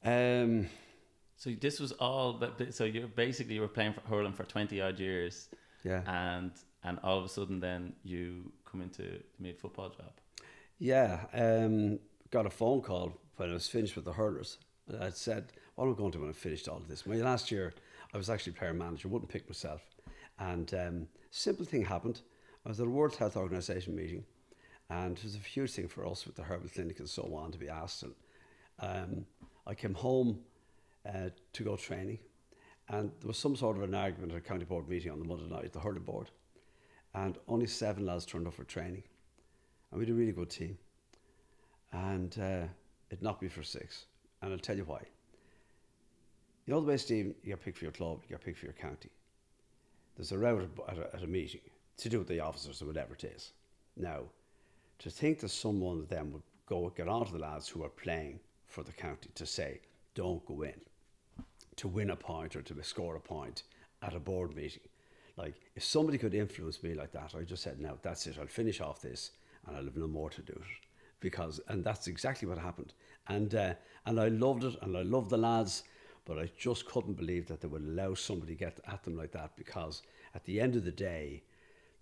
um, 0.05 0.69
So 1.37 1.51
this 1.61 1.81
was 1.81 1.93
all. 1.93 2.33
But 2.33 2.73
so 2.73 2.85
you're 2.85 3.09
basically 3.09 3.57
you 3.57 3.61
were 3.61 3.69
playing 3.69 3.93
for 3.93 4.01
hurling 4.09 4.33
for 4.33 4.45
twenty 4.45 4.81
odd 4.81 4.99
years. 4.99 5.51
Yeah. 5.85 6.03
And 6.07 6.53
and 6.85 6.99
all 7.03 7.19
of 7.19 7.25
a 7.25 7.29
sudden, 7.29 7.61
then 7.61 7.95
you 8.05 8.53
come 8.71 8.83
into 8.83 9.03
the 9.03 9.21
mid 9.39 9.59
football 9.59 9.89
job. 9.89 10.13
Yeah. 10.79 11.21
Um, 11.33 11.99
got 12.31 12.47
a 12.47 12.51
phone 12.51 12.83
call 12.83 13.13
when 13.37 13.51
I 13.51 13.55
was 13.55 13.69
finished 13.69 13.97
with 13.97 14.05
the 14.05 14.13
hurlers. 14.13 14.59
I 15.01 15.11
said, 15.11 15.53
"What 15.75 15.87
am 15.87 15.93
I 15.93 15.97
going 15.97 16.13
to 16.13 16.19
do 16.19 16.23
when 16.23 16.31
I 16.31 16.35
finished 16.35 16.69
all 16.69 16.77
of 16.77 16.89
this?" 16.89 17.07
My 17.07 17.17
last 17.17 17.51
year, 17.51 17.73
I 18.13 18.19
was 18.19 18.29
actually 18.29 18.53
player 18.53 18.75
manager. 18.75 19.09
Wouldn't 19.09 19.31
pick 19.31 19.49
myself. 19.49 19.83
And 20.39 20.73
um, 20.75 21.09
simple 21.31 21.65
thing 21.65 21.85
happened. 21.85 22.21
I 22.67 22.69
was 22.69 22.81
at 22.81 22.87
a 22.87 22.91
World 22.91 23.17
Health 23.17 23.37
Organization 23.37 23.95
meeting, 23.95 24.25
and 24.91 25.17
it 25.17 25.25
was 25.25 25.37
a 25.37 25.39
huge 25.39 25.73
thing 25.73 25.89
for 25.89 26.07
us 26.07 26.27
with 26.27 26.35
the 26.35 26.43
herbal 26.43 26.69
clinic 26.69 26.99
and 26.99 27.09
so 27.09 27.35
on 27.35 27.53
to 27.53 27.59
be 27.59 27.69
asked. 27.69 28.03
And 28.03 28.15
um, 28.81 29.27
I 29.67 29.75
came 29.75 29.95
home 29.95 30.41
uh, 31.07 31.31
to 31.53 31.63
go 31.63 31.77
training, 31.77 32.19
and 32.89 33.11
there 33.21 33.29
was 33.29 33.39
some 33.39 33.57
sort 33.57 33.77
of 33.77 33.83
an 33.85 33.95
argument 33.95 34.33
at 34.33 34.39
a 34.39 34.41
county 34.41 34.65
board 34.65 34.89
meeting 34.89 35.13
on 35.13 35.19
the 35.19 35.25
Monday 35.25 35.49
night, 35.49 35.73
the 35.73 35.81
hurling 35.81 36.03
board, 36.03 36.31
and 37.15 37.39
only 37.49 37.67
seven 37.67 38.07
lads 38.07 38.27
turned 38.27 38.47
up 38.47 38.55
for 38.55 38.65
training, 38.65 39.03
and 39.91 39.99
we 39.99 40.07
had 40.07 40.15
a 40.15 40.19
really 40.19 40.33
good 40.33 40.51
team, 40.51 40.77
and 41.93 42.39
uh, 42.41 42.67
it 43.11 43.23
knocked 43.23 43.43
me 43.43 43.49
for 43.49 43.63
six, 43.63 44.07
and 44.43 44.53
I'll 44.53 44.59
tell 44.59 44.77
you 44.77 44.85
why. 44.85 45.03
You 46.67 46.75
know 46.75 46.81
the 46.81 46.87
way, 46.87 46.97
Steve, 46.97 47.35
you 47.43 47.51
get 47.51 47.63
picked 47.63 47.79
for 47.79 47.85
your 47.85 47.93
club, 47.93 48.21
you 48.23 48.35
get 48.35 48.45
picked 48.45 48.59
for 48.59 48.67
your 48.67 48.75
county. 48.75 49.11
There's 50.17 50.33
a 50.33 50.39
route 50.39 50.69
at 50.89 50.99
a, 50.99 51.17
at 51.17 51.23
a 51.23 51.27
meeting 51.27 51.61
to 51.99 52.09
do 52.09 52.19
with 52.19 52.29
the 52.29 52.41
officers 52.41 52.81
or 52.81 52.87
whatever 52.87 53.15
it 53.15 53.25
is. 53.25 53.53
Now, 53.97 54.21
to 55.01 55.11
think 55.11 55.41
that 55.41 55.51
someone 55.51 55.99
of 55.99 56.09
them 56.09 56.33
would 56.33 56.43
go 56.67 56.91
get 56.97 57.09
on 57.09 57.27
to 57.27 57.33
the 57.33 57.39
lads 57.39 57.69
who 57.69 57.85
are 57.85 57.91
playing 57.91 58.41
for 58.67 58.83
the 58.83 58.93
county 58.93 59.29
to 59.35 59.47
say, 59.47 59.81
don't 60.15 60.45
go 60.47 60.63
in 60.63 60.81
to 61.77 61.89
win 61.89 62.11
a 62.11 62.17
point 62.17 62.57
or 62.57 62.63
to 62.63 62.83
score 62.83 63.17
a 63.17 63.21
point 63.21 63.65
at 64.03 64.15
a 64.15 64.21
board 64.21 64.55
meeting. 64.55 64.83
Like, 65.37 65.55
if 65.75 65.83
somebody 65.83 66.19
could 66.19 66.35
influence 66.35 66.83
me 66.83 66.95
like 66.95 67.13
that, 67.13 67.35
I 67.37 67.43
just 67.43 67.63
said, 67.63 67.81
no, 67.81 67.99
that's 68.03 68.27
it, 68.27 68.37
I'll 68.41 68.47
finish 68.47 68.81
off 68.81 69.03
this 69.03 69.33
and 69.67 69.77
I'll 69.77 69.85
have 69.85 69.97
no 69.97 70.07
more 70.07 70.31
to 70.31 70.43
do 70.43 70.53
it. 70.53 70.87
Because, 71.21 71.61
and 71.69 71.83
that's 71.83 72.07
exactly 72.07 72.47
what 72.47 72.59
happened. 72.59 72.93
And, 73.29 73.55
uh, 73.55 73.75
and 74.07 74.21
I 74.21 74.29
loved 74.29 74.65
it 74.65 74.77
and 74.83 74.97
I 74.97 75.03
loved 75.03 75.31
the 75.31 75.39
lads, 75.39 75.85
but 76.25 76.39
I 76.39 76.51
just 76.57 76.87
couldn't 76.87 77.15
believe 77.15 77.47
that 77.47 77.61
they 77.61 77.69
would 77.69 77.83
allow 77.83 78.15
somebody 78.15 78.55
to 78.55 78.59
get 78.59 78.81
at 78.87 79.03
them 79.03 79.17
like 79.17 79.33
that 79.33 79.57
because 79.57 80.03
at 80.35 80.45
the 80.45 80.61
end 80.61 80.77
of 80.77 80.85
the 80.85 80.91
day, 80.91 81.43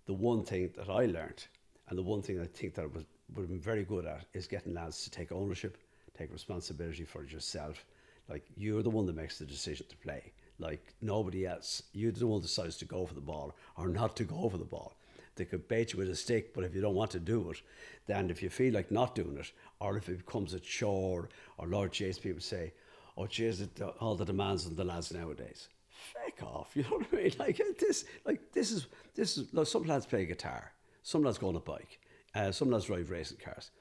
the 0.05 0.13
one 0.13 0.43
thing 0.43 0.71
that 0.75 0.89
I 0.89 1.05
learned 1.05 1.45
and 1.87 1.97
the 1.97 2.03
one 2.03 2.21
thing 2.21 2.39
I 2.39 2.45
think 2.45 2.75
that 2.75 2.83
I 2.83 2.87
was, 2.87 3.05
would 3.35 3.43
have 3.43 3.49
been 3.49 3.59
very 3.59 3.83
good 3.83 4.05
at 4.05 4.25
is 4.33 4.47
getting 4.47 4.73
lads 4.73 5.03
to 5.03 5.11
take 5.11 5.31
ownership, 5.31 5.77
take 6.17 6.31
responsibility 6.31 7.03
for 7.03 7.23
yourself. 7.23 7.85
Like 8.29 8.45
you're 8.55 8.83
the 8.83 8.89
one 8.89 9.05
that 9.05 9.15
makes 9.15 9.39
the 9.39 9.45
decision 9.45 9.85
to 9.89 9.97
play. 9.97 10.33
Like 10.59 10.93
nobody 11.01 11.45
else. 11.45 11.83
You're 11.93 12.11
the 12.11 12.27
one 12.27 12.41
decides 12.41 12.77
to 12.77 12.85
go 12.85 13.05
for 13.05 13.13
the 13.13 13.21
ball 13.21 13.55
or 13.77 13.87
not 13.87 14.15
to 14.17 14.23
go 14.23 14.49
for 14.49 14.57
the 14.57 14.65
ball. 14.65 14.95
They 15.35 15.45
could 15.45 15.67
bait 15.67 15.93
you 15.93 15.99
with 15.99 16.09
a 16.09 16.15
stick, 16.15 16.53
but 16.53 16.63
if 16.63 16.75
you 16.75 16.81
don't 16.81 16.95
want 16.95 17.11
to 17.11 17.19
do 17.19 17.49
it, 17.49 17.61
then 18.05 18.29
if 18.29 18.43
you 18.43 18.49
feel 18.49 18.73
like 18.73 18.91
not 18.91 19.15
doing 19.15 19.37
it, 19.37 19.51
or 19.79 19.97
if 19.97 20.07
it 20.07 20.25
becomes 20.25 20.53
a 20.53 20.59
chore, 20.59 21.29
or 21.57 21.67
Lord 21.67 21.91
Chase, 21.91 22.19
people 22.19 22.41
say, 22.41 22.73
"Oh, 23.17 23.23
jeez, 23.23 23.67
all 23.99 24.15
the 24.15 24.25
demands 24.25 24.67
on 24.67 24.75
the 24.75 24.83
lads 24.83 25.11
nowadays." 25.11 25.69
Feck 25.89 26.43
off, 26.43 26.71
you 26.75 26.83
know 26.83 26.97
what 26.97 27.07
I 27.11 27.15
mean? 27.15 27.33
Like 27.39 27.59
this, 27.79 28.05
like 28.25 28.51
this 28.51 28.71
is 28.71 28.87
this 29.15 29.37
is. 29.37 29.51
Like, 29.53 29.67
some 29.67 29.83
lads 29.85 30.05
play 30.05 30.25
guitar, 30.25 30.71
some 31.01 31.23
lads 31.23 31.39
go 31.39 31.49
on 31.49 31.55
a 31.55 31.59
bike, 31.59 31.99
uh, 32.35 32.51
some 32.51 32.69
lads 32.69 32.85
drive 32.85 33.09
racing 33.09 33.37
cars. 33.43 33.71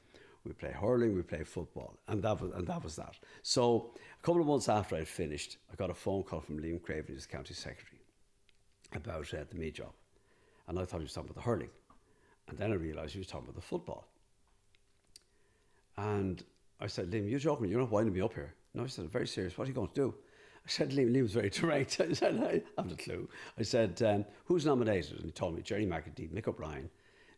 We 0.45 0.53
play 0.53 0.73
hurling, 0.73 1.15
we 1.15 1.23
play 1.23 1.45
football, 1.45 1.99
and 2.09 2.23
that 2.23 2.41
was 2.41 2.51
and 2.53 2.67
that 2.67 2.83
was 2.83 2.97
that. 2.97 3.15
So 3.43 3.93
a 4.19 4.27
couple 4.27 4.41
of 4.41 4.47
months 4.49 4.69
after 4.69 4.97
I'd 4.97 5.07
finished, 5.07 5.59
I 5.73 5.77
got 5.77 5.91
a 5.91 5.95
phone 5.95 6.25
call 6.25 6.41
from 6.41 6.59
Liam 6.59 6.81
Creaven, 6.81 7.15
his 7.15 7.27
county 7.27 7.55
secretary, 7.55 8.01
about 8.93 9.33
uh, 9.33 9.45
the 9.49 9.57
me 9.57 9.71
job, 9.71 9.93
and 10.67 10.79
I 10.79 10.85
thought 10.85 10.99
he 10.99 11.05
was 11.05 11.13
talking 11.13 11.31
about 11.31 11.43
the 11.43 11.49
hurling, 11.49 11.71
and 12.49 12.59
then 12.59 12.73
I 12.73 12.75
realised 12.75 13.13
he 13.13 13.19
was 13.21 13.29
talking 13.29 13.47
about 13.47 13.55
the 13.55 13.67
football. 13.67 14.09
And 15.97 16.43
I 16.81 16.89
said, 16.89 17.11
Liam, 17.11 17.31
you're 17.31 17.39
joking, 17.39 17.69
you're 17.69 17.81
not 17.81 17.91
winding 17.91 18.15
me 18.15 18.21
up 18.21 18.35
here. 18.35 18.55
No, 18.75 18.83
I 18.85 18.87
said, 18.87 19.11
very 19.11 19.27
serious. 19.27 19.57
What 19.57 19.65
are 19.65 19.69
you 19.69 19.75
going 19.75 19.89
to 19.89 19.95
do? 19.95 20.15
I 20.65 20.69
said, 20.69 20.91
Liam, 20.91 21.13
Liam 21.13 21.23
was 21.23 21.33
very 21.33 21.51
direct. 21.61 22.01
I 22.01 22.13
said, 22.13 22.37
I 22.43 22.63
haven't 22.77 23.01
a 23.01 23.03
clue. 23.03 23.29
I 23.59 23.63
said, 23.63 24.03
um, 24.03 24.25
who's 24.47 24.67
nominated? 24.67 25.17
And 25.17 25.27
he 25.27 25.31
told 25.31 25.55
me 25.55 25.63
Gerry 25.63 25.87
McEntee, 25.87 26.31
Mick 26.31 26.49
O'Brien, 26.49 26.89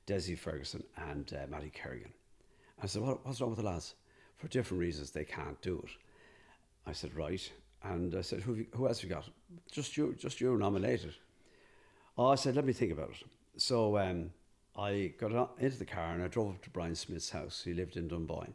Desi 0.07 0.39
Ferguson, 0.39 0.85
and 0.97 1.33
uh, 1.35 1.47
Matty 1.51 1.71
Kerrigan. 1.71 2.13
I 2.85 2.87
said, 2.87 3.03
what, 3.03 3.25
what's 3.25 3.41
wrong 3.41 3.51
with 3.51 3.59
the 3.59 3.65
lads? 3.65 3.95
For 4.37 4.49
different 4.49 4.81
reasons, 4.81 5.11
they 5.11 5.25
can't 5.25 5.61
do 5.63 5.83
it. 5.85 5.91
I 6.87 6.93
said, 6.93 7.15
right. 7.15 7.51
And 7.83 8.15
I 8.15 8.21
said, 8.21 8.41
who, 8.41 8.65
who 8.75 8.87
else 8.87 9.01
have 9.01 9.09
you 9.09 9.15
got? 9.15 9.29
Just 9.73 9.97
you, 9.97 10.15
just 10.19 10.41
you 10.41 10.57
nominated. 10.57 11.15
Oh, 12.19 12.29
I 12.29 12.35
said, 12.35 12.57
let 12.57 12.67
me 12.67 12.73
think 12.73 12.93
about 12.93 13.11
it. 13.11 13.27
So 13.57 13.99
um, 13.99 14.31
I 14.77 15.15
got 15.19 15.51
into 15.59 15.79
the 15.79 15.85
car 15.85 16.13
and 16.13 16.23
I 16.23 16.29
drove 16.29 16.51
up 16.51 16.63
to 16.63 16.71
Brian 16.71 16.95
Smith's 16.95 17.31
house. 17.31 17.63
He 17.65 17.73
lived 17.73 17.97
in 17.97 18.09
Dunboyne. 18.09 18.55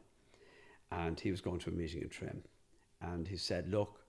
And 0.92 1.20
he 1.20 1.32
was 1.32 1.42
going 1.42 1.60
to 1.60 1.70
a 1.70 1.74
meeting 1.74 2.02
in 2.02 2.10
Trim. 2.10 2.44
And 3.02 3.28
he 3.28 3.38
said, 3.38 3.70
look, 3.70 4.00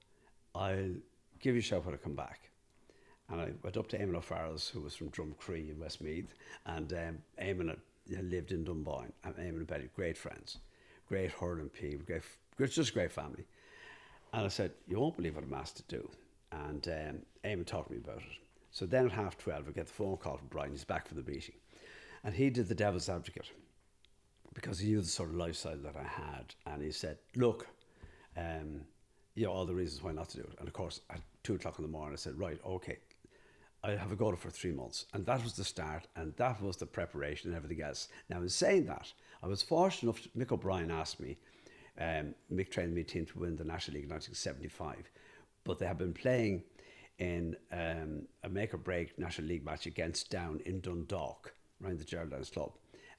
I'll 0.55 0.95
give 1.41 1.55
you 1.55 1.61
a 1.61 1.63
shout 1.63 1.85
when 1.85 1.95
I 1.95 1.99
come 1.99 2.15
back. 2.15 2.51
And 3.31 3.41
I 3.41 3.53
went 3.63 3.77
up 3.77 3.89
to 3.89 3.99
Eamon 3.99 4.17
O'Farrell's, 4.17 4.69
who 4.69 4.81
was 4.81 4.97
from 4.97 5.11
Drumcree 5.11 5.71
in 5.71 5.79
Westmeath, 5.79 6.35
and 6.67 6.93
um, 6.93 7.19
Eamon 7.41 7.69
had 7.69 7.79
lived 8.19 8.53
in 8.53 8.65
Dunboyne, 8.65 9.13
and 9.25 9.35
Eamon 9.37 9.59
and 9.59 9.67
Betty, 9.67 9.89
great 9.95 10.17
friends, 10.17 10.59
great 11.09 11.31
hurling 11.31 11.69
people, 11.69 12.05
great, 12.07 12.71
just 12.71 12.91
a 12.91 12.93
great 12.93 13.13
family. 13.13 13.45
And 14.33 14.45
I 14.45 14.49
said, 14.49 14.73
you 14.87 14.99
won't 14.99 15.17
believe 15.17 15.35
what 15.35 15.45
I'm 15.45 15.55
asked 15.55 15.77
to 15.77 15.97
do. 15.97 16.09
And 16.53 16.87
um, 16.89 17.19
Eamon 17.45 17.67
talked 17.67 17.89
to 17.89 17.95
me 17.95 18.01
about 18.03 18.19
it. 18.19 18.39
So 18.71 18.87
then 18.87 19.07
at 19.07 19.13
half 19.13 19.37
12, 19.39 19.69
I 19.69 19.71
get 19.73 19.87
the 19.87 19.93
phone 19.93 20.17
call 20.17 20.37
from 20.37 20.49
Brian, 20.49 20.71
he's 20.71 20.85
back 20.85 21.09
for 21.09 21.15
the 21.15 21.23
meeting. 21.23 21.57
And 22.23 22.35
he 22.35 22.51
did 22.51 22.69
the 22.69 22.75
devil's 22.75 23.09
advocate 23.09 23.51
because 24.55 24.79
he 24.79 24.89
knew 24.89 25.01
the 25.01 25.07
sort 25.07 25.31
of 25.31 25.37
lifestyle 25.37 25.77
that 25.77 25.97
I 25.97 26.05
had. 26.05 26.55
And 26.67 26.83
he 26.83 26.93
said, 26.93 27.19
look, 27.35 27.67
um, 28.37 28.83
you 29.35 29.47
know, 29.47 29.53
all 29.53 29.65
the 29.65 29.75
reasons 29.75 30.03
why 30.03 30.13
not 30.13 30.29
to 30.31 30.39
do 30.39 30.43
it. 30.43 30.59
And 30.59 30.69
of 30.69 30.75
course, 30.75 31.01
at 31.11 31.21
two 31.43 31.55
o'clock 31.55 31.79
in 31.79 31.85
the 31.85 31.91
morning, 31.91 32.13
I 32.13 32.17
said, 32.17 32.39
right, 32.39 32.59
okay, 32.65 32.99
I 33.83 33.93
have 33.93 34.13
a 34.13 34.17
go 34.17 34.35
for 34.37 34.51
three 34.51 34.73
months. 34.73 35.07
And 35.15 35.25
that 35.27 35.43
was 35.43 35.55
the 35.55 35.65
start, 35.65 36.07
and 36.17 36.35
that 36.37 36.61
was 36.63 36.77
the 36.77 36.87
preparation 36.87 37.51
and 37.51 37.57
everything 37.57 37.83
else. 37.83 38.09
Now, 38.29 38.41
in 38.43 38.49
saying 38.49 38.87
that, 38.87 39.13
I 39.43 39.47
was 39.47 39.63
fortunate 39.63 40.03
enough, 40.11 40.23
to, 40.23 40.29
Mick 40.31 40.53
O'Brien 40.53 40.91
asked 40.91 41.21
me, 41.21 41.39
um, 41.99 42.35
Mick 42.53 42.71
trained 42.71 42.95
me 42.95 43.03
team 43.05 43.27
to 43.27 43.39
win 43.39 43.57
the 43.57 43.65
National 43.65 43.95
League 43.95 44.05
in 44.05 44.11
1975, 44.11 45.11
but 45.65 45.79
they 45.79 45.87
had 45.87 45.99
been 45.99 46.13
playing 46.13 46.63
in 47.19 47.57
um, 47.73 48.23
a 48.43 48.49
make 48.49 48.75
or 48.75 48.79
break 48.79 49.19
National 49.19 49.49
League 49.49 49.65
match 49.65 49.87
against 49.87 50.31
Down 50.31 50.61
in 50.65 50.81
Dundalk, 50.81 51.55
around 51.83 51.99
the 51.99 52.05
Geraldines 52.05 52.51
Club. 52.51 52.73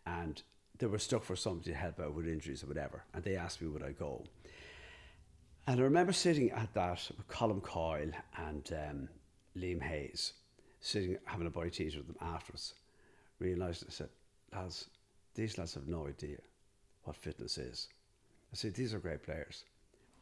And 0.06 0.41
they 0.80 0.88
were 0.88 0.98
stuck 0.98 1.24
for 1.24 1.36
somebody 1.36 1.72
to 1.72 1.77
help 1.77 2.00
out 2.00 2.15
with 2.15 2.27
injuries 2.27 2.63
or 2.63 2.68
whatever. 2.68 3.03
And 3.13 3.24
they 3.24 3.36
asked 3.36 3.62
me, 3.62 3.68
would 3.68 3.84
I 3.84 3.91
go? 3.91 4.25
And 5.68 5.80
I 5.80 5.84
remember 5.84 6.12
sitting 6.12 6.50
at 6.51 6.74
that 6.74 7.08
with 7.15 7.27
Colm 7.27 7.62
Coyle 7.62 8.12
and 8.36 8.74
um, 8.74 9.10
Liam 9.56 9.82
Hayes, 9.84 10.34
sitting 10.82 11.18
having 11.26 11.48
a 11.48 11.52
to 11.52 11.84
eat 11.84 11.96
with 11.96 12.08
them 12.08 12.18
afterwards. 12.20 12.74
Realised, 13.40 13.86
I 13.88 13.92
said, 13.92 14.10
lads, 14.54 14.90
these 15.36 15.58
lads 15.58 15.76
have 15.76 15.88
no 15.88 16.08
idea 16.08 16.38
what 17.04 17.16
fitness 17.16 17.58
is. 17.58 17.88
I 18.52 18.56
said, 18.56 18.74
these 18.74 18.94
are 18.94 19.00
great 19.00 19.24
players. 19.24 19.64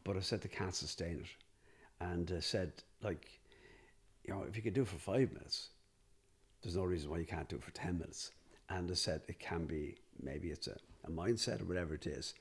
But 0.04 0.16
I 0.16 0.20
said, 0.20 0.40
they 0.40 0.48
can't 0.48 0.74
sustain 0.74 1.24
it. 1.24 2.04
And 2.04 2.32
I 2.34 2.40
said, 2.40 2.72
like, 3.02 3.40
you 4.24 4.32
know, 4.32 4.44
if 4.48 4.56
you 4.56 4.62
can 4.62 4.72
do 4.72 4.82
it 4.82 4.88
for 4.88 4.98
five 4.98 5.32
minutes, 5.32 5.70
there's 6.62 6.76
no 6.76 6.84
reason 6.84 7.10
why 7.10 7.18
you 7.18 7.26
can't 7.26 7.48
do 7.48 7.56
it 7.56 7.64
for 7.64 7.72
10 7.72 7.98
minutes. 7.98 8.30
And 8.68 8.90
I 8.90 8.94
said, 8.94 9.22
it 9.28 9.38
can 9.38 9.66
be, 9.66 9.96
maybe 10.22 10.48
it's 10.48 10.68
a, 10.68 10.76
a 11.04 11.10
mindset 11.10 11.60
or 11.60 11.64
whatever 11.64 11.94
it 11.94 12.06
is. 12.06 12.34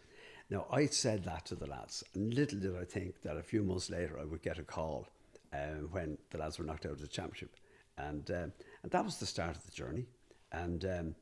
Now, 0.49 0.65
I 0.71 0.87
said 0.87 1.23
that 1.25 1.45
to 1.47 1.55
the 1.55 1.67
lads, 1.67 2.03
and 2.13 2.33
little 2.33 2.59
did 2.59 2.75
I 2.75 2.83
think 2.83 3.21
that 3.21 3.37
a 3.37 3.43
few 3.43 3.63
months 3.63 3.89
later 3.89 4.17
I 4.19 4.25
would 4.25 4.41
get 4.41 4.57
a 4.57 4.63
call 4.63 5.07
um, 5.53 5.89
when 5.91 6.17
the 6.31 6.37
lads 6.37 6.57
were 6.57 6.65
knocked 6.65 6.85
out 6.85 6.93
of 6.93 7.01
the 7.01 7.07
championship. 7.07 7.55
And, 7.99 8.29
um, 8.31 8.51
and 8.83 8.91
that 8.91 9.03
was 9.03 9.17
the 9.17 9.25
start 9.25 9.55
of 9.55 9.65
the 9.65 9.71
journey. 9.71 10.05
And 10.51 10.83
um, 10.85 11.15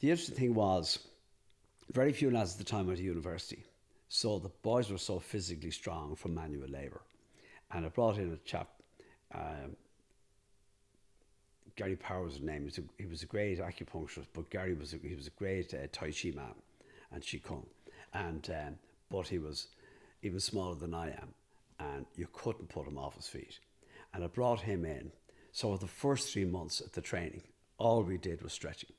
the 0.00 0.10
interesting 0.10 0.36
thing 0.36 0.54
was, 0.54 0.98
very 1.92 2.12
few 2.12 2.30
lads 2.30 2.52
at 2.52 2.58
the 2.58 2.64
time 2.64 2.86
went 2.86 2.98
to 2.98 3.04
university. 3.04 3.64
So 4.08 4.38
the 4.38 4.50
boys 4.62 4.90
were 4.90 4.98
so 4.98 5.18
physically 5.18 5.70
strong 5.70 6.14
from 6.14 6.34
manual 6.34 6.68
labour. 6.68 7.02
And 7.72 7.86
I 7.86 7.88
brought 7.88 8.18
in 8.18 8.32
a 8.32 8.36
chap, 8.48 8.68
um, 9.34 9.76
Gary 11.76 11.96
Power 11.96 12.24
was 12.24 12.34
his 12.34 12.42
name. 12.42 12.60
He 12.60 12.64
was 12.66 12.78
a, 12.78 12.82
he 12.98 13.06
was 13.06 13.22
a 13.22 13.26
great 13.26 13.58
acupuncturist, 13.58 14.26
but 14.34 14.50
Gary 14.50 14.74
was 14.74 14.92
a, 14.92 14.98
he 14.98 15.14
was 15.14 15.26
a 15.26 15.30
great 15.30 15.72
uh, 15.72 15.86
Tai 15.90 16.10
Chi 16.10 16.32
man 16.34 16.54
and 17.10 17.22
Qigong 17.22 17.66
and 18.14 18.50
um, 18.50 18.74
but 19.10 19.28
he 19.28 19.38
was 19.38 19.68
even 20.22 20.40
smaller 20.40 20.74
than 20.74 20.94
I 20.94 21.08
am, 21.08 21.34
and 21.78 22.06
you 22.16 22.28
couldn't 22.32 22.68
put 22.68 22.86
him 22.86 22.98
off 22.98 23.16
his 23.16 23.26
feet. 23.26 23.58
And 24.14 24.22
I 24.22 24.26
brought 24.26 24.60
him 24.60 24.84
in. 24.84 25.10
So 25.52 25.76
the 25.76 25.86
first 25.86 26.32
three 26.32 26.46
months 26.46 26.80
at 26.80 26.92
the 26.92 27.00
training, 27.00 27.42
all 27.78 28.02
we 28.02 28.16
did 28.16 28.42
was 28.42 28.52
stretching, 28.52 28.90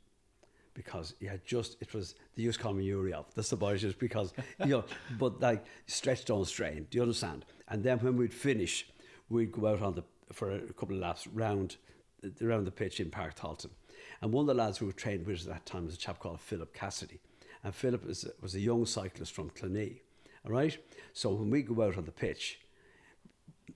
because 0.74 1.16
you 1.20 1.28
had 1.28 1.44
just 1.46 1.78
it 1.82 1.94
was 1.94 2.16
the 2.36 2.44
use 2.44 2.58
call 2.58 2.74
me 2.74 2.86
Uriel. 2.86 3.26
That's 3.36 3.50
the 3.50 3.58
boys 3.58 3.82
just 3.82 4.00
because 4.00 4.34
you 4.60 4.68
know, 4.68 4.84
but 5.20 5.42
like 5.42 5.66
stretched 5.88 6.30
on 6.30 6.46
strain. 6.46 6.88
Do 6.90 6.98
you 6.98 7.02
understand? 7.02 7.46
And 7.68 7.84
then 7.84 8.00
when 8.00 8.18
we'd 8.18 8.34
finish, 8.34 8.88
we'd 9.30 9.52
go 9.52 9.68
out 9.68 9.82
on 9.82 9.96
the 9.96 10.04
for 10.32 10.52
a 10.52 10.74
couple 10.74 10.96
of 10.96 11.02
laps 11.02 11.28
round 11.28 11.78
around 12.42 12.66
the 12.66 12.72
pitch 12.72 13.00
in 13.00 13.10
Páirc 13.10 13.36
Tailteann. 13.36 13.72
And 14.22 14.32
one 14.32 14.44
of 14.44 14.48
the 14.56 14.62
lads 14.64 14.78
who 14.78 14.86
were 14.86 14.94
trained 14.94 15.26
with 15.26 15.40
us 15.40 15.48
at 15.48 15.54
that 15.54 15.66
time 15.66 15.86
was 15.86 15.96
a 15.96 15.98
chap 15.98 16.20
called 16.20 16.40
Philip 16.40 16.74
Cassidy. 16.74 17.20
And 17.64 17.74
Philip 17.74 18.06
was, 18.06 18.26
was 18.42 18.56
a 18.56 18.60
young 18.60 18.86
cyclist 18.86 19.34
from 19.34 19.50
Cluny. 19.50 20.02
All 20.46 20.52
right? 20.52 20.78
So 21.14 21.34
when 21.34 21.50
we 21.50 21.62
go 21.62 21.84
out 21.84 21.98
on 21.98 22.06
the 22.06 22.12
pitch, 22.12 22.60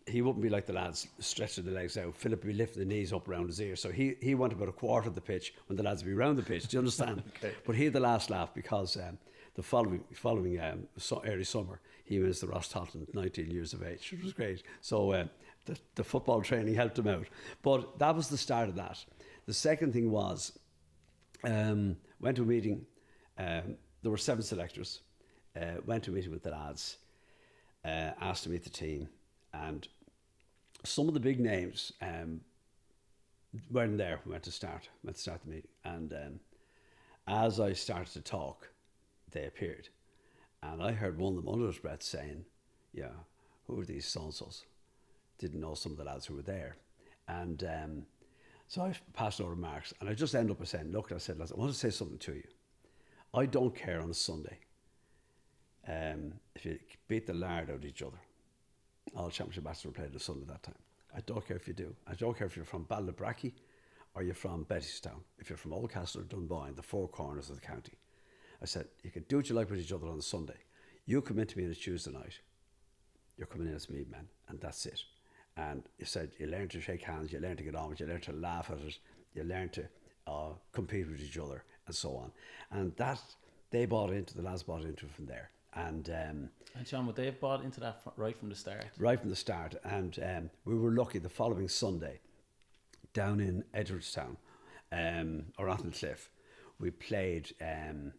he 0.06 0.22
wouldn't 0.22 0.41
be 0.41 0.50
like 0.50 0.65
the 0.65 0.74
lads 0.74 1.08
stretching 1.20 1.65
the 1.65 1.72
legs 1.72 1.98
out. 1.98 2.15
Philip 2.15 2.44
would 2.44 2.51
be 2.51 2.58
lifting 2.58 2.79
the 2.79 2.86
knees 2.86 3.13
up 3.13 3.27
around 3.27 3.48
his 3.48 3.60
ears. 3.62 3.82
So 3.82 3.89
he, 3.89 4.15
he 4.22 4.36
went 4.36 4.53
about 4.53 4.70
a 4.70 4.74
quarter 4.74 5.08
of 5.08 5.15
the 5.15 5.22
pitch 5.22 5.53
when 5.67 5.77
the 5.77 5.84
lads 5.84 6.03
would 6.03 6.10
be 6.10 6.15
around 6.15 6.38
the 6.38 6.44
pitch. 6.44 6.67
Do 6.67 6.75
you 6.75 6.79
understand? 6.79 7.24
okay. 7.38 7.53
But 7.65 7.75
he 7.75 7.86
had 7.86 7.94
the 7.94 8.00
last 8.00 8.29
laugh 8.29 8.53
because 8.53 8.96
um, 8.98 9.17
the 9.56 9.63
following 9.63 10.03
following 10.13 10.60
um, 10.62 10.88
so 10.98 11.22
early 11.25 11.44
summer, 11.44 11.82
he 12.06 12.20
was 12.20 12.39
the 12.39 12.48
Rás 12.48 12.72
Tailteann, 12.72 13.13
19 13.13 13.51
years 13.51 13.74
of 13.74 13.84
age. 13.84 14.13
It 14.13 14.24
was 14.24 14.34
great. 14.34 14.63
So 14.82 15.12
uh, 15.12 15.25
the, 15.65 15.77
the 15.96 16.03
football 16.03 16.41
training 16.41 16.75
helped 16.75 16.98
him 17.00 17.08
out. 17.08 17.27
But 17.62 18.00
that 18.00 18.15
was 18.15 18.29
the 18.29 18.38
start 18.38 18.70
of 18.70 18.75
that. 18.75 19.03
The 19.46 19.53
second 19.53 19.94
thing 19.94 20.12
was, 20.12 20.58
um, 21.44 21.98
went 22.20 22.38
to 22.38 22.44
a 22.44 22.46
meeting. 22.46 22.86
Um, 23.38 23.75
there 24.01 24.12
were 24.12 24.17
seven 24.17 24.44
selectors. 24.44 25.01
Uh, 25.60 25.82
went 25.86 26.03
to 26.03 26.12
a 26.12 26.13
meeting 26.13 26.32
with 26.32 26.44
the 26.44 26.51
lads. 26.51 26.98
Uh, 27.84 28.12
asked 28.22 28.44
to 28.44 28.50
meet 28.50 28.63
the 28.63 28.70
team 28.70 29.08
and 29.54 29.88
some 30.84 31.08
of 31.08 31.13
the 31.13 31.20
big 31.20 31.39
names 31.39 31.92
um, 32.01 32.42
weren't 33.72 33.98
there. 33.98 34.20
We 34.25 34.32
went 34.32 34.44
to 34.44 34.51
start, 34.51 34.89
went 35.04 35.16
to 35.16 35.22
start 35.22 35.42
the 35.44 35.50
meeting, 35.50 35.70
and 35.84 36.13
um, 36.13 36.39
as 37.27 37.60
I 37.60 37.74
started 37.74 38.13
to 38.13 38.22
talk, 38.22 38.70
they 39.32 39.46
appeared, 39.46 39.89
and 40.63 40.82
I 40.82 40.92
heard 40.92 41.18
one 41.18 41.36
of 41.36 41.44
them 41.44 41.54
under 41.54 41.68
his 41.68 41.80
breath 41.80 42.04
saying, 42.04 42.46
"Yeah, 42.94 43.16
who 43.66 43.80
are 43.80 43.86
these 43.86 44.06
sonsos?" 44.06 44.63
Didn't 45.39 45.60
know 45.60 45.75
some 45.75 45.92
of 45.92 45.98
the 45.98 46.04
lads 46.04 46.25
who 46.25 46.36
were 46.36 46.42
there, 46.42 46.77
and 47.27 47.63
um, 47.63 48.06
so 48.68 48.82
I 48.82 48.94
passed 49.13 49.42
over 49.42 49.51
remarks, 49.51 49.94
and 50.00 50.10
I 50.10 50.13
just 50.13 50.36
ended 50.36 50.56
up 50.60 50.66
saying, 50.66 50.92
"Look," 50.92 51.12
I 51.12 51.18
said, 51.18 51.39
lads, 51.39 51.51
"I 51.51 51.56
want 51.56 51.72
to 51.72 51.77
say 51.77 51.89
something 51.89 52.18
to 52.20 52.34
you. 52.34 52.48
I 53.34 53.46
don't 53.46 53.75
care 53.75 54.01
on 54.01 54.10
a 54.10 54.13
Sunday 54.13 54.58
um, 55.88 56.34
if 56.56 56.66
you 56.66 56.80
beat 57.08 57.27
the 57.27 57.34
lard 57.34 57.70
out 57.70 57.75
of 57.75 57.86
each 57.86 58.01
other." 58.01 58.18
All 59.16 59.30
championship 59.30 59.64
matches 59.64 59.86
were 59.86 59.92
played 59.92 60.14
on 60.14 60.20
Sunday 60.20 60.46
that 60.48 60.64
time. 60.64 60.76
I 61.16 61.22
don't 61.22 61.46
care 61.48 61.58
if 61.58 61.68
you 61.68 61.74
do. 61.74 61.96
I 62.08 62.14
don't 62.14 62.38
care 62.38 62.48
if 62.48 62.56
you're 62.56 62.66
from 62.66 62.86
Ballinabrackey 62.86 63.54
or 64.14 64.24
you're 64.24 64.36
from 64.36 64.66
Bettystown. 64.66 65.22
If 65.40 65.50
you're 65.50 65.58
from 65.58 65.72
Oldcastle 65.72 66.22
or 66.22 66.24
Dunboyne, 66.24 66.76
the 66.76 66.84
four 66.84 67.08
corners 67.08 67.50
of 67.50 67.60
the 67.60 67.66
county. 67.66 67.94
I 68.62 68.66
said, 68.66 68.88
you 69.04 69.12
can 69.12 69.24
do 69.30 69.38
what 69.38 69.50
you 69.50 69.56
like 69.56 69.70
with 69.70 69.80
each 69.80 69.92
other 69.92 70.08
on 70.08 70.18
a 70.18 70.22
Sunday. 70.22 70.58
You 71.06 71.22
come 71.22 71.40
into 71.40 71.58
me 71.58 71.66
on 71.66 71.72
a 71.72 71.76
Tuesday 71.76 72.12
night. 72.12 72.40
You're 73.38 73.48
coming 73.48 73.68
in 73.68 73.76
as 73.76 73.90
me, 73.90 74.06
man, 74.10 74.28
and 74.50 74.60
that's 74.60 74.86
it. 74.86 75.02
And 75.56 75.84
you 75.98 76.06
said 76.06 76.32
you 76.40 76.48
learn 76.48 76.68
to 76.70 76.82
shake 76.82 77.04
hands, 77.04 77.32
you 77.32 77.40
learn 77.40 77.58
to 77.58 77.64
get 77.64 77.76
on 77.76 77.90
with 77.90 78.02
it, 78.02 78.06
you 78.06 78.10
learn 78.10 78.22
to 78.22 78.34
laugh 78.34 78.70
at 78.72 78.80
it, 78.80 78.98
you 79.34 79.44
learn 79.44 79.70
to 79.70 79.86
uh, 80.26 80.50
compete 80.72 81.08
with 81.08 81.22
each 81.22 81.38
other, 81.38 81.64
and 81.86 81.96
so 81.96 82.16
on. 82.16 82.32
And 82.72 82.96
that 82.98 83.22
they 83.70 83.86
bought 83.86 84.12
into, 84.12 84.36
the 84.36 84.42
lads 84.42 84.64
bought 84.64 84.84
into 84.84 85.08
from 85.08 85.26
there. 85.26 85.52
And 85.77 86.10
um, 86.10 86.50
and 86.75 86.88
Sean, 86.88 87.05
would 87.05 87.15
they 87.15 87.25
have 87.25 87.39
bought 87.39 87.63
into 87.63 87.79
that 87.81 88.01
right 88.17 88.36
from 88.36 88.50
the 88.50 88.55
start? 88.55 88.86
Right 88.98 89.19
from 89.19 89.29
the 89.29 89.36
start, 89.36 89.75
and 89.84 90.17
um, 90.24 90.50
we 90.65 90.75
were 90.75 90.91
lucky. 90.91 91.19
The 91.19 91.29
following 91.29 91.67
Sunday, 91.67 92.19
down 93.13 93.39
in 93.39 93.63
Edgeworthstown, 93.75 94.38
um, 94.91 95.46
or 95.60 95.75
Cliff, 95.91 96.31
we 96.79 96.89
played 96.89 97.53
um, 97.62 98.12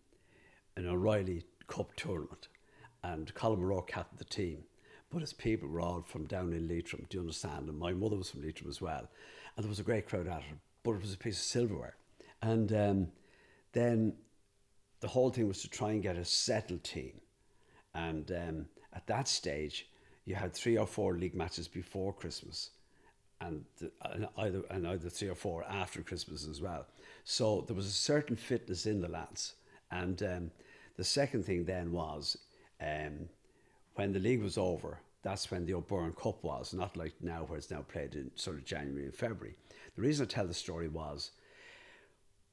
an 0.77 0.87
O'Reilly 0.87 1.45
Cup 1.67 1.97
tournament, 1.97 2.47
and 3.03 3.35
Colin 3.35 3.61
Moore 3.61 3.83
captained 3.83 4.21
the 4.21 4.25
team. 4.25 4.63
But 5.11 5.23
his 5.23 5.33
people 5.33 5.69
were 5.69 5.81
all 5.81 6.03
from 6.03 6.27
down 6.27 6.53
in 6.53 6.69
Leitrim, 6.69 7.07
do 7.09 7.17
you 7.17 7.23
understand? 7.23 7.69
And 7.69 7.79
my 7.79 7.93
mother 7.93 8.17
was 8.17 8.31
from 8.31 8.43
Leitrim 8.43 8.69
as 8.69 8.81
well. 8.81 9.09
And 9.57 9.65
there 9.65 9.71
was 9.71 9.81
a 9.81 9.85
great 9.85 10.07
crowd 10.07 10.29
at 10.29 10.41
it, 10.41 10.59
but 10.83 10.93
it 10.93 11.01
was 11.01 11.15
a 11.15 11.19
piece 11.19 11.39
of 11.39 11.45
silverware. 11.45 11.97
And 12.43 12.71
um, 12.75 13.09
then 13.73 14.13
the 15.01 15.09
whole 15.09 15.31
thing 15.31 15.49
was 15.49 15.63
to 15.63 15.71
try 15.71 15.93
and 15.93 16.03
get 16.03 16.17
a 16.17 16.27
settled 16.27 16.85
team 16.85 17.23
and 18.07 18.31
um, 18.31 18.67
at 18.93 19.07
that 19.07 19.29
stage, 19.29 19.89
you 20.25 20.35
had 20.35 20.53
three 20.53 20.79
or 20.79 20.87
four 20.87 21.17
league 21.17 21.35
matches 21.35 21.69
before 21.69 22.13
Christmas, 22.13 22.71
and, 23.41 23.65
and 24.03 24.29
either 24.39 24.63
and 24.71 24.87
either 24.87 25.09
three 25.11 25.29
or 25.29 25.35
four 25.35 25.65
after 25.65 26.03
Christmas 26.03 26.47
as 26.47 26.61
well. 26.61 26.87
So 27.25 27.65
there 27.67 27.77
was 27.77 27.87
a 27.87 28.03
certain 28.13 28.37
fitness 28.37 28.87
in 28.87 29.01
the 29.01 29.09
lads. 29.09 29.55
And 29.91 30.23
um, 30.23 30.51
the 30.97 31.05
second 31.05 31.45
thing 31.45 31.65
then 31.65 31.93
was 31.93 32.37
um, 32.81 33.29
when 33.95 34.13
the 34.13 34.19
league 34.19 34.43
was 34.43 34.59
over. 34.59 34.99
That's 35.23 35.51
when 35.51 35.67
the 35.67 35.75
O'Byrne 35.75 36.13
Cup 36.13 36.45
was, 36.45 36.73
not 36.73 36.97
like 36.97 37.15
now 37.21 37.41
where 37.47 37.59
it's 37.59 37.73
now 37.73 37.85
played 37.93 38.15
in 38.15 38.31
sort 38.37 38.57
of 38.57 38.65
January 38.65 39.05
and 39.05 39.15
February. 39.15 39.57
The 39.97 40.03
reason 40.03 40.25
I 40.25 40.29
tell 40.29 40.47
the 40.47 40.55
story 40.55 40.89
was 40.89 41.33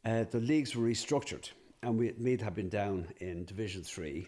uh, 0.04 0.24
the 0.32 0.40
leagues 0.40 0.76
were 0.76 0.88
restructured, 0.88 1.52
and 1.84 2.00
we 2.00 2.08
had 2.08 2.56
been 2.56 2.70
down 2.70 3.08
in 3.20 3.46
Division 3.46 3.84
Three 3.84 4.28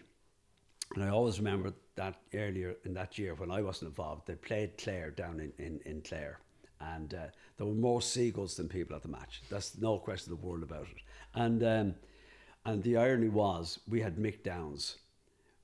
and 0.94 1.04
I 1.04 1.08
always 1.08 1.38
remember 1.38 1.72
that 1.96 2.16
earlier 2.34 2.76
in 2.84 2.94
that 2.94 3.18
year 3.18 3.34
when 3.34 3.50
I 3.50 3.62
wasn't 3.62 3.90
involved, 3.90 4.26
they 4.26 4.34
played 4.34 4.78
Clare 4.78 5.10
down 5.10 5.40
in, 5.40 5.52
in, 5.64 5.80
in 5.84 6.00
Clare. 6.00 6.38
And 6.80 7.12
uh, 7.12 7.26
there 7.56 7.66
were 7.66 7.74
more 7.74 8.00
seagulls 8.00 8.56
than 8.56 8.68
people 8.68 8.96
at 8.96 9.02
the 9.02 9.08
match. 9.08 9.42
That's 9.50 9.76
no 9.78 9.98
question 9.98 10.32
of 10.32 10.40
the 10.40 10.46
world 10.46 10.62
about 10.62 10.82
it. 10.82 11.02
And, 11.34 11.62
um, 11.62 11.94
and 12.64 12.82
the 12.82 12.96
irony 12.96 13.28
was, 13.28 13.80
we 13.88 14.00
had 14.00 14.16
Mick 14.16 14.42
Downs 14.44 14.96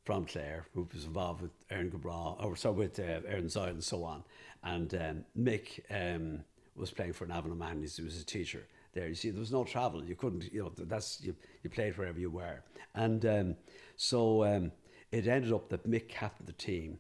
from 0.05 0.27
Clare, 0.27 0.67
who 0.75 0.89
was 0.93 1.05
involved 1.05 1.41
with 1.41 1.53
Aaron 1.71 1.91
Gabra, 1.91 2.45
or 2.45 2.57
so 2.57 2.73
with 2.73 2.99
uh, 2.99 3.21
Aaron 3.27 3.47
Zyle 3.47 3.71
and 3.71 3.83
so 3.83 4.05
on. 4.05 4.25
And 4.63 4.95
um, 4.95 5.25
Mick 5.39 5.81
um, 5.91 6.45
was 6.77 6.91
playing 6.91 7.13
for 7.13 7.27
Navan 7.27 7.57
Man, 7.57 7.77
he 7.77 8.03
was 8.03 8.21
a 8.21 8.25
teacher 8.25 8.67
there. 8.93 9.09
You 9.09 9.15
see, 9.15 9.31
there 9.31 9.41
was 9.41 9.53
no 9.53 9.65
travel. 9.65 10.05
You 10.05 10.17
couldn't, 10.17 10.53
you 10.53 10.65
know, 10.65 10.73
that's, 10.77 11.21
you, 11.23 11.35
you 11.63 11.71
played 11.71 11.97
wherever 11.97 12.19
you 12.19 12.31
were. 12.31 12.63
And 12.95 13.25
um, 13.25 13.57
so 13.97 14.45
um, 14.45 14.73
it 15.13 15.27
ended 15.27 15.53
up 15.53 15.69
that 15.69 15.89
Mick 15.89 16.09
captained 16.09 16.49
the 16.49 16.53
team 16.53 16.99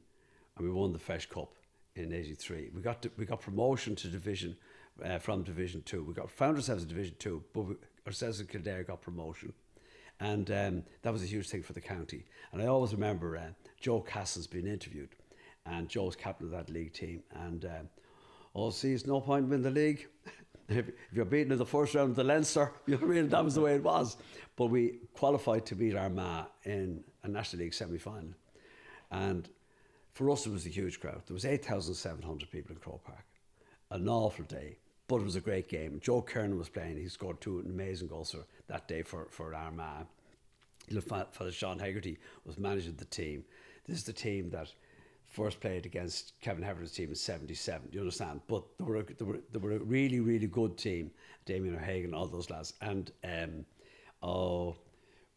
and 0.57 0.67
we 0.67 0.73
won 0.73 0.93
the 0.93 0.99
Feis 0.99 1.29
Cup 1.29 1.53
in 1.97 2.12
83. 2.12 2.71
We 2.75 2.81
got 2.81 3.03
to, 3.03 3.11
we 3.17 3.25
got 3.25 3.40
promotion 3.40 3.95
to 3.97 4.09
division 4.09 4.57
uh, 5.05 5.19
from 5.19 5.43
Division 5.43 5.83
2. 5.83 6.05
We 6.05 6.14
got 6.14 6.31
found 6.31 6.57
ourselves 6.57 6.83
in 6.83 6.88
Division 6.88 7.17
2, 7.19 7.45
but 7.53 7.62
we, 7.62 7.75
ourselves 8.07 8.40
in 8.40 8.47
Kildare 8.47 8.85
got 8.85 9.01
promotion. 9.01 9.53
And 10.21 10.51
um, 10.51 10.83
that 11.03 11.12
was 11.12 11.23
a 11.23 11.27
huge 11.27 11.49
thing 11.49 11.62
for 11.62 11.73
the 11.73 11.81
county. 11.81 12.25
And 12.53 12.62
I 12.62 12.67
always 12.67 12.93
remember 12.93 13.37
uh, 13.37 13.51
Joe 13.81 14.01
Cassells 14.01 14.49
being 14.49 14.67
interviewed, 14.67 15.11
and 15.67 15.88
Joe's 15.88 16.14
captain 16.14 16.47
of 16.47 16.53
that 16.53 16.71
league 16.71 16.93
team. 16.93 17.23
And 17.33 17.64
um, 18.55 18.71
see, 18.71 18.93
it's 18.93 19.07
no 19.07 19.21
point 19.21 19.53
in 19.53 19.62
the 19.62 19.71
league. 19.71 20.07
if, 20.69 20.90
you're 21.12 21.25
beaten 21.25 21.53
in 21.53 21.59
the 21.59 21.67
first 21.67 21.95
round 21.95 22.11
of 22.11 22.17
the 22.17 22.25
Leinster, 22.25 22.73
you 22.87 22.95
know 22.95 23.01
what 23.01 23.11
I 23.11 23.14
mean? 23.14 23.29
That 23.29 23.45
was 23.45 23.55
the 23.55 23.61
way 23.61 23.75
it 23.75 23.83
was. 23.83 24.17
But 24.57 24.67
we 24.67 25.01
qualified 25.14 25.67
to 25.67 25.75
beat 25.75 25.97
Armagh 25.97 26.47
in 26.64 27.03
a 27.25 27.29
National 27.29 27.63
League 27.63 27.75
semi 27.75 27.99
final. 27.99 28.35
And 29.11 29.49
for 30.13 30.31
us, 30.31 30.47
it 30.47 30.53
was 30.53 30.67
a 30.67 30.71
huge 30.71 31.01
crowd. 31.01 31.23
There 31.27 31.35
was 31.35 31.45
8,700 31.45 32.51
people 32.51 32.75
in 32.75 32.81
Croke 32.81 33.05
Park. 33.05 33.25
An 33.91 34.09
awful 34.09 34.45
day, 34.45 34.79
but 35.09 35.17
it 35.17 35.25
was 35.25 35.37
a 35.37 35.41
great 35.41 35.69
game. 35.69 36.01
Joe 36.03 36.23
Kernan 36.23 36.59
was 36.59 36.69
playing. 36.69 36.97
He 36.97 37.09
scored 37.09 37.41
two 37.41 37.61
amazing 37.61 38.09
goals 38.09 38.35
that 38.69 38.89
day 38.89 39.03
for, 39.03 39.27
for 39.31 39.55
Armagh. 39.55 40.07
Father 41.09 41.53
Sean 41.53 41.79
Haggerty 41.79 42.19
was 42.45 42.59
managing 42.59 42.95
the 42.97 43.05
team. 43.07 43.45
This 43.87 43.99
is 43.99 44.05
the 44.05 44.13
team 44.13 44.51
that 44.51 44.73
first 45.27 45.61
played 45.61 45.87
against 45.87 46.35
Kevin 46.41 46.63
Heffer's 46.63 46.93
team 46.93 47.09
in 47.09 47.15
77. 47.15 47.89
Do 47.89 47.95
you 47.95 48.01
understand? 48.01 48.41
But 48.47 48.65
they 48.79 48.85
were, 48.85 48.97
a, 48.97 49.03
they, 49.03 49.25
were, 49.25 49.41
they 49.53 49.59
were 49.59 49.73
a 49.73 49.79
really, 49.79 50.21
really 50.21 50.47
good 50.47 50.77
team. 50.79 51.11
Damien 51.45 51.75
O'Hagan, 51.75 52.15
all 52.15 52.27
those 52.27 52.51
lads. 52.51 52.75
And 52.81 53.11
um, 53.25 53.65
oh, 54.23 54.77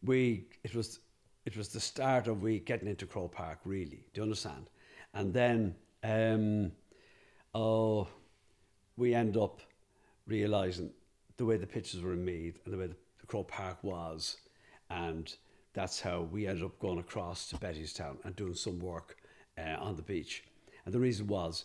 we, 0.04 0.44
it 0.62 0.74
was 0.74 1.00
it 1.48 1.56
was 1.56 1.68
the 1.68 1.80
start 1.80 2.28
of 2.28 2.42
we 2.42 2.58
getting 2.58 2.88
into 2.88 3.06
Croke 3.06 3.32
Park, 3.32 3.60
really. 3.64 4.04
Do 4.12 4.18
you 4.18 4.22
understand? 4.22 4.66
And 5.14 5.32
then, 5.32 5.74
um, 6.04 6.72
oh, 7.54 8.06
we 8.98 9.14
end 9.14 9.38
up 9.38 9.62
realizing 10.26 10.90
the 11.38 11.46
way 11.46 11.56
the 11.56 11.66
pitches 11.66 12.02
were 12.02 12.16
made 12.16 12.58
and 12.66 12.74
the 12.74 12.76
way 12.76 12.86
the, 12.88 12.96
the 13.18 13.26
Croke 13.26 13.48
Park 13.48 13.78
was, 13.82 14.36
and 14.90 15.34
that's 15.72 15.98
how 15.98 16.28
we 16.30 16.46
ended 16.46 16.64
up 16.64 16.78
going 16.80 16.98
across 16.98 17.48
to 17.48 17.56
Bettystown 17.56 18.18
and 18.24 18.36
doing 18.36 18.52
some 18.52 18.78
work 18.78 19.16
uh, 19.56 19.76
on 19.80 19.96
the 19.96 20.02
beach. 20.02 20.44
And 20.84 20.92
the 20.92 21.00
reason 21.00 21.28
was 21.28 21.64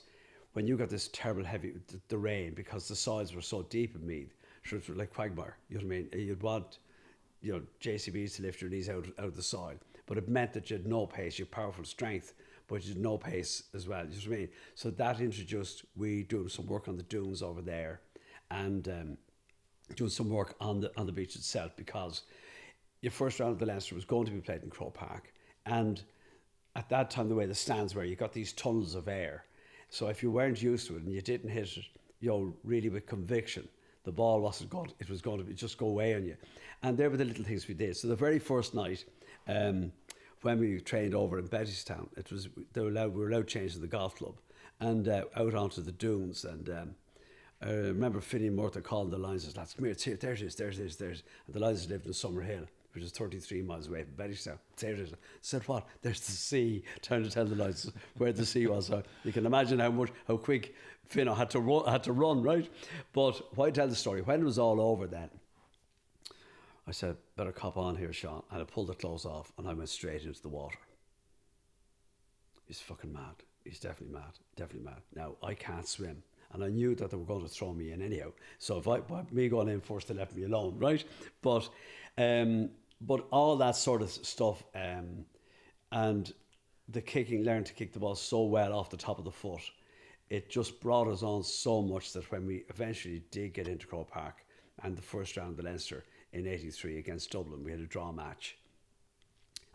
when 0.53 0.65
you 0.65 0.77
got 0.77 0.89
this 0.89 1.09
terrible 1.11 1.43
heavy 1.43 1.73
the, 1.87 1.99
the 2.07 2.17
rain 2.17 2.53
because 2.53 2.87
the 2.87 2.95
soils 2.95 3.35
were 3.35 3.41
so 3.41 3.63
deep 3.63 3.97
in 3.97 4.07
Meath, 4.07 4.33
sure 4.61 4.79
like 4.95 5.13
quagmire. 5.13 5.57
You 5.67 5.79
know 5.79 5.87
what 5.87 5.93
I 5.93 5.97
mean? 5.97 6.09
You'd 6.13 6.41
want 6.41 6.77
you 7.43 7.53
know, 7.53 7.61
JCBs 7.79 8.37
to 8.37 8.41
lift 8.41 8.61
your 8.61 8.71
knees 8.71 8.89
out, 8.89 9.05
out 9.19 9.25
of 9.25 9.35
the 9.35 9.43
soil. 9.43 9.75
But 10.07 10.17
it 10.17 10.27
meant 10.27 10.53
that 10.53 10.69
you 10.69 10.77
had 10.77 10.87
no 10.87 11.05
pace, 11.05 11.37
you 11.37 11.45
had 11.45 11.51
powerful 11.51 11.83
strength, 11.83 12.33
but 12.67 12.83
you 12.83 12.93
had 12.93 13.01
no 13.01 13.17
pace 13.17 13.63
as 13.75 13.87
well. 13.87 14.05
You 14.05 14.11
know 14.11 14.17
what 14.17 14.35
I 14.35 14.39
mean? 14.39 14.49
So 14.73 14.89
that 14.89 15.19
introduced, 15.19 15.85
we 15.95 16.23
doing 16.23 16.49
some 16.49 16.65
work 16.65 16.87
on 16.87 16.97
the 16.97 17.03
dunes 17.03 17.43
over 17.43 17.61
there. 17.61 18.01
And 18.49 18.87
um, 18.87 19.17
doing 19.95 20.09
some 20.09 20.29
work 20.29 20.55
on 20.59 20.81
the 20.81 20.91
on 20.97 21.05
the 21.05 21.11
beach 21.11 21.35
itself 21.35 21.75
because 21.75 22.23
your 23.01 23.11
first 23.11 23.39
round 23.39 23.53
of 23.53 23.59
the 23.59 23.65
Leinster 23.65 23.95
was 23.95 24.05
going 24.05 24.25
to 24.25 24.31
be 24.31 24.41
played 24.41 24.63
in 24.63 24.69
Croke 24.69 24.93
Park, 24.93 25.33
and 25.65 26.01
at 26.75 26.89
that 26.89 27.11
time 27.11 27.29
the 27.29 27.35
way 27.35 27.45
the 27.45 27.55
stands 27.55 27.93
were, 27.93 28.03
you 28.03 28.15
got 28.15 28.33
these 28.33 28.53
tunnels 28.53 28.95
of 28.95 29.07
air. 29.07 29.45
So 29.89 30.07
if 30.07 30.23
you 30.23 30.31
weren't 30.31 30.61
used 30.61 30.87
to 30.87 30.95
it 30.95 31.03
and 31.03 31.13
you 31.13 31.21
didn't 31.21 31.51
hit 31.51 31.77
it, 31.77 31.85
you 32.19 32.29
know, 32.29 32.55
really 32.63 32.89
with 32.89 33.05
conviction, 33.05 33.67
the 34.03 34.11
ball 34.11 34.41
wasn't 34.41 34.69
going. 34.69 34.91
It 34.99 35.09
was 35.09 35.21
going 35.21 35.45
to 35.45 35.53
just 35.53 35.77
go 35.77 35.87
away 35.87 36.15
on 36.15 36.25
you, 36.25 36.35
and 36.81 36.97
there 36.97 37.09
were 37.09 37.17
the 37.17 37.25
little 37.25 37.45
things 37.45 37.67
we 37.67 37.73
did. 37.73 37.95
So 37.97 38.07
the 38.07 38.15
very 38.15 38.39
first 38.39 38.73
night. 38.73 39.05
Um, 39.47 39.91
when 40.43 40.59
we 40.59 40.79
trained 40.79 41.15
over 41.15 41.39
in 41.39 41.47
Bettystown, 41.47 42.09
it 42.17 42.29
was 42.31 42.49
they 42.73 42.81
were 42.81 42.89
allowed, 42.89 43.13
we 43.13 43.21
were 43.21 43.29
allowed 43.29 43.47
change 43.47 43.73
to 43.73 43.79
the 43.79 43.87
golf 43.87 44.15
club 44.15 44.35
and 44.79 45.07
uh, 45.07 45.23
out 45.35 45.55
onto 45.55 45.81
the 45.81 45.91
dunes. 45.91 46.45
And 46.45 46.69
um, 46.69 46.95
I 47.61 47.71
remember 47.71 48.19
Finian 48.19 48.53
Murtha 48.53 48.81
calling 48.81 49.09
the 49.09 49.17
lines 49.17 49.47
as 49.47 49.55
lads, 49.55 49.73
come 49.73 49.85
here, 49.85 49.93
it's 49.93 50.03
here, 50.03 50.17
there 50.17 50.33
it 50.33 50.41
is, 50.41 50.55
there 50.55 50.69
it 50.69 50.79
is, 50.79 50.97
there's. 50.97 51.23
And 51.47 51.55
the 51.55 51.59
lines 51.59 51.89
lived 51.89 52.05
in 52.05 52.11
Summerhill, 52.11 52.67
which 52.93 53.03
is 53.03 53.11
33 53.11 53.61
miles 53.63 53.87
away 53.87 54.03
from 54.03 54.13
Bettystown. 54.13 54.57
I 54.81 55.05
said, 55.41 55.67
what? 55.67 55.87
There's 56.01 56.19
the 56.19 56.31
sea. 56.31 56.83
Trying 57.01 57.23
to 57.23 57.29
tell 57.29 57.45
the 57.45 57.55
lines 57.55 57.91
where 58.17 58.31
the 58.31 58.45
sea 58.45 58.67
was. 58.67 58.87
So 58.87 59.03
you 59.23 59.31
can 59.31 59.45
imagine 59.45 59.79
how 59.79 59.91
much, 59.91 60.09
how 60.27 60.37
quick 60.37 60.75
Fino 61.05 61.33
had 61.33 61.49
to 61.51 61.59
run, 61.59 61.85
had 61.85 62.03
to 62.03 62.13
run, 62.13 62.43
right? 62.43 62.69
But 63.11 63.41
why 63.55 63.71
tell 63.71 63.87
the 63.87 63.95
story? 63.95 64.21
When 64.21 64.41
it 64.41 64.45
was 64.45 64.59
all 64.59 64.79
over 64.79 65.07
then, 65.07 65.29
I 66.87 66.91
said, 66.91 67.17
better 67.35 67.51
cop 67.51 67.77
on 67.77 67.95
here, 67.95 68.13
Sean. 68.13 68.43
And 68.51 68.61
I 68.61 68.65
pulled 68.65 68.87
the 68.87 68.93
clothes 68.93 69.25
off 69.25 69.51
and 69.57 69.67
I 69.67 69.73
went 69.73 69.89
straight 69.89 70.23
into 70.23 70.41
the 70.41 70.49
water. 70.49 70.77
He's 72.65 72.79
fucking 72.79 73.11
mad. 73.11 73.35
He's 73.63 73.79
definitely 73.79 74.13
mad. 74.15 74.39
Definitely 74.55 74.85
mad. 74.85 75.01
Now, 75.15 75.35
I 75.41 75.53
can't 75.53 75.87
swim. 75.87 76.23
And 76.51 76.63
I 76.63 76.67
knew 76.67 76.93
that 76.95 77.09
they 77.09 77.17
were 77.17 77.25
going 77.25 77.41
to 77.41 77.49
throw 77.49 77.73
me 77.73 77.91
in 77.91 78.01
anyhow. 78.01 78.31
So 78.59 78.77
if 78.77 78.87
I, 78.87 78.99
me 79.31 79.49
going 79.49 79.69
in 79.69 79.81
first, 79.81 80.07
they 80.07 80.13
left 80.13 80.35
me 80.35 80.43
alone, 80.43 80.77
right? 80.77 81.03
But, 81.41 81.67
um, 82.17 82.69
but 83.05 83.27
all 83.31 83.55
that 83.57 83.75
sort 83.75 84.01
of 84.01 84.09
stuff, 84.09 84.63
um, 84.75 85.25
and 85.91 86.33
the 86.89 87.01
kicking, 87.01 87.43
learned 87.43 87.65
to 87.67 87.73
kick 87.73 87.93
the 87.93 87.99
ball 87.99 88.15
so 88.15 88.43
well 88.43 88.73
off 88.73 88.89
the 88.89 88.97
top 88.97 89.19
of 89.19 89.25
the 89.25 89.31
foot, 89.31 89.61
it 90.29 90.49
just 90.49 90.79
brought 90.79 91.07
us 91.07 91.23
on 91.23 91.43
so 91.43 91.81
much 91.81 92.13
that 92.13 92.31
when 92.31 92.45
we 92.45 92.63
eventually 92.69 93.23
did 93.31 93.53
get 93.53 93.67
into 93.67 93.87
Croke 93.87 94.09
Park 94.09 94.45
and 94.81 94.97
the 94.97 95.01
first 95.01 95.37
round 95.37 95.51
of 95.51 95.57
the 95.57 95.63
Leinster, 95.63 96.03
in 96.33 96.47
83 96.47 96.97
against 96.97 97.31
Dublin. 97.31 97.63
We 97.63 97.71
had 97.71 97.79
a 97.79 97.85
draw 97.85 98.11
match. 98.11 98.57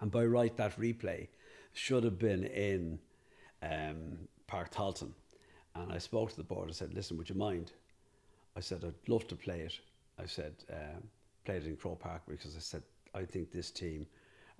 And 0.01 0.11
by 0.11 0.25
right, 0.25 0.55
that 0.57 0.79
replay 0.79 1.29
should 1.73 2.05
have 2.05 2.19
been 2.19 2.45
in 2.45 2.99
um, 3.62 4.19
Páirc 4.51 4.71
Tailteann 4.73 5.12
And 5.75 5.93
I 5.93 5.99
spoke 5.99 6.31
to 6.31 6.37
the 6.37 6.43
board 6.43 6.67
and 6.67 6.77
said, 6.77 6.95
listen, 6.95 7.17
would 7.17 7.29
you 7.29 7.37
mind? 7.37 7.73
I 8.57 8.61
said, 8.61 8.85
I'd 8.85 9.09
love 9.09 9.27
to 9.29 9.37
play 9.37 9.61
it. 9.61 9.79
I 10.19 10.27
said, 10.27 10.55
um, 10.73 11.05
play 11.45 11.57
it 11.57 11.67
in 11.67 11.77
Croke 11.77 12.01
Park 12.01 12.23
because 12.29 12.57
I 12.57 12.61
said, 12.61 12.83
I 13.18 13.24
think 13.24 13.50
this 13.50 13.70
team 13.70 14.07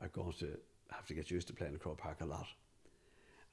are 0.01 0.09
going 0.09 0.33
to 0.41 0.59
have 0.91 1.07
to 1.07 1.15
get 1.15 1.31
used 1.31 1.49
to 1.49 1.55
playing 1.55 1.75
in 1.75 1.79
Croke 1.79 1.99
Park 1.99 2.21
a 2.21 2.25
lot. 2.25 2.47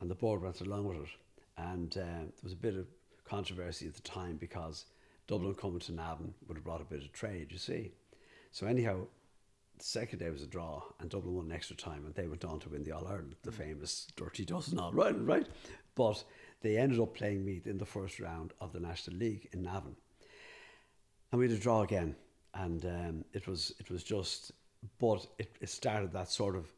And 0.02 0.10
the 0.10 0.16
board 0.16 0.42
went 0.42 0.62
along 0.62 0.88
with 0.88 0.98
it. 0.98 1.10
And 1.58 1.96
uh, 1.98 2.02
there 2.02 2.44
was 2.44 2.54
a 2.54 2.58
bit 2.58 2.76
of 2.76 2.88
controversy 3.24 3.88
at 3.88 3.94
the 3.96 4.02
time 4.02 4.38
because 4.38 4.86
Dublin 5.28 5.56
coming 5.56 5.80
to 5.80 5.94
Navan 5.94 6.34
would 6.48 6.58
have 6.58 6.64
brought 6.64 6.82
a 6.82 6.86
bit 6.86 7.04
of 7.04 7.12
trade, 7.12 7.52
you 7.52 7.58
see. 7.58 7.92
So 8.52 8.68
anyhow, 8.68 9.02
the 9.78 9.84
second 9.84 10.20
day 10.20 10.30
was 10.30 10.42
a 10.42 10.48
draw, 10.48 10.82
and 11.00 11.10
Dublin 11.10 11.36
won 11.36 11.46
an 11.46 11.52
extra 11.52 11.76
time, 11.76 12.06
and 12.06 12.16
they 12.16 12.28
went 12.28 12.46
on 12.46 12.60
to 12.62 12.70
win 12.70 12.84
the 12.84 12.92
All 12.92 13.08
Ireland, 13.08 13.36
the 13.44 13.52
famous 13.52 14.08
Dirty 14.16 14.46
Dozen 14.46 14.80
All 14.80 14.94
right, 14.94 15.16
right. 15.26 15.48
But 15.96 16.24
they 16.62 16.78
ended 16.78 17.00
up 17.00 17.14
playing 17.16 17.44
me 17.46 17.62
in 17.66 17.78
the 17.78 17.86
first 17.86 18.20
round 18.20 18.54
of 18.62 18.74
the 18.74 18.80
National 18.80 19.18
League 19.18 19.50
in 19.52 19.64
Navan, 19.64 19.96
and 21.32 21.40
we 21.40 21.48
had 21.48 21.58
a 21.58 21.60
draw 21.60 21.82
again, 21.82 22.16
and 22.54 22.86
um, 22.86 23.26
it 23.34 23.48
was 23.48 23.74
it 23.80 23.90
was 23.90 24.04
just, 24.04 24.52
but 25.00 25.26
it, 25.40 25.56
it 25.62 25.70
started 25.70 26.12
that 26.14 26.30
sort 26.30 26.56
of. 26.56 26.72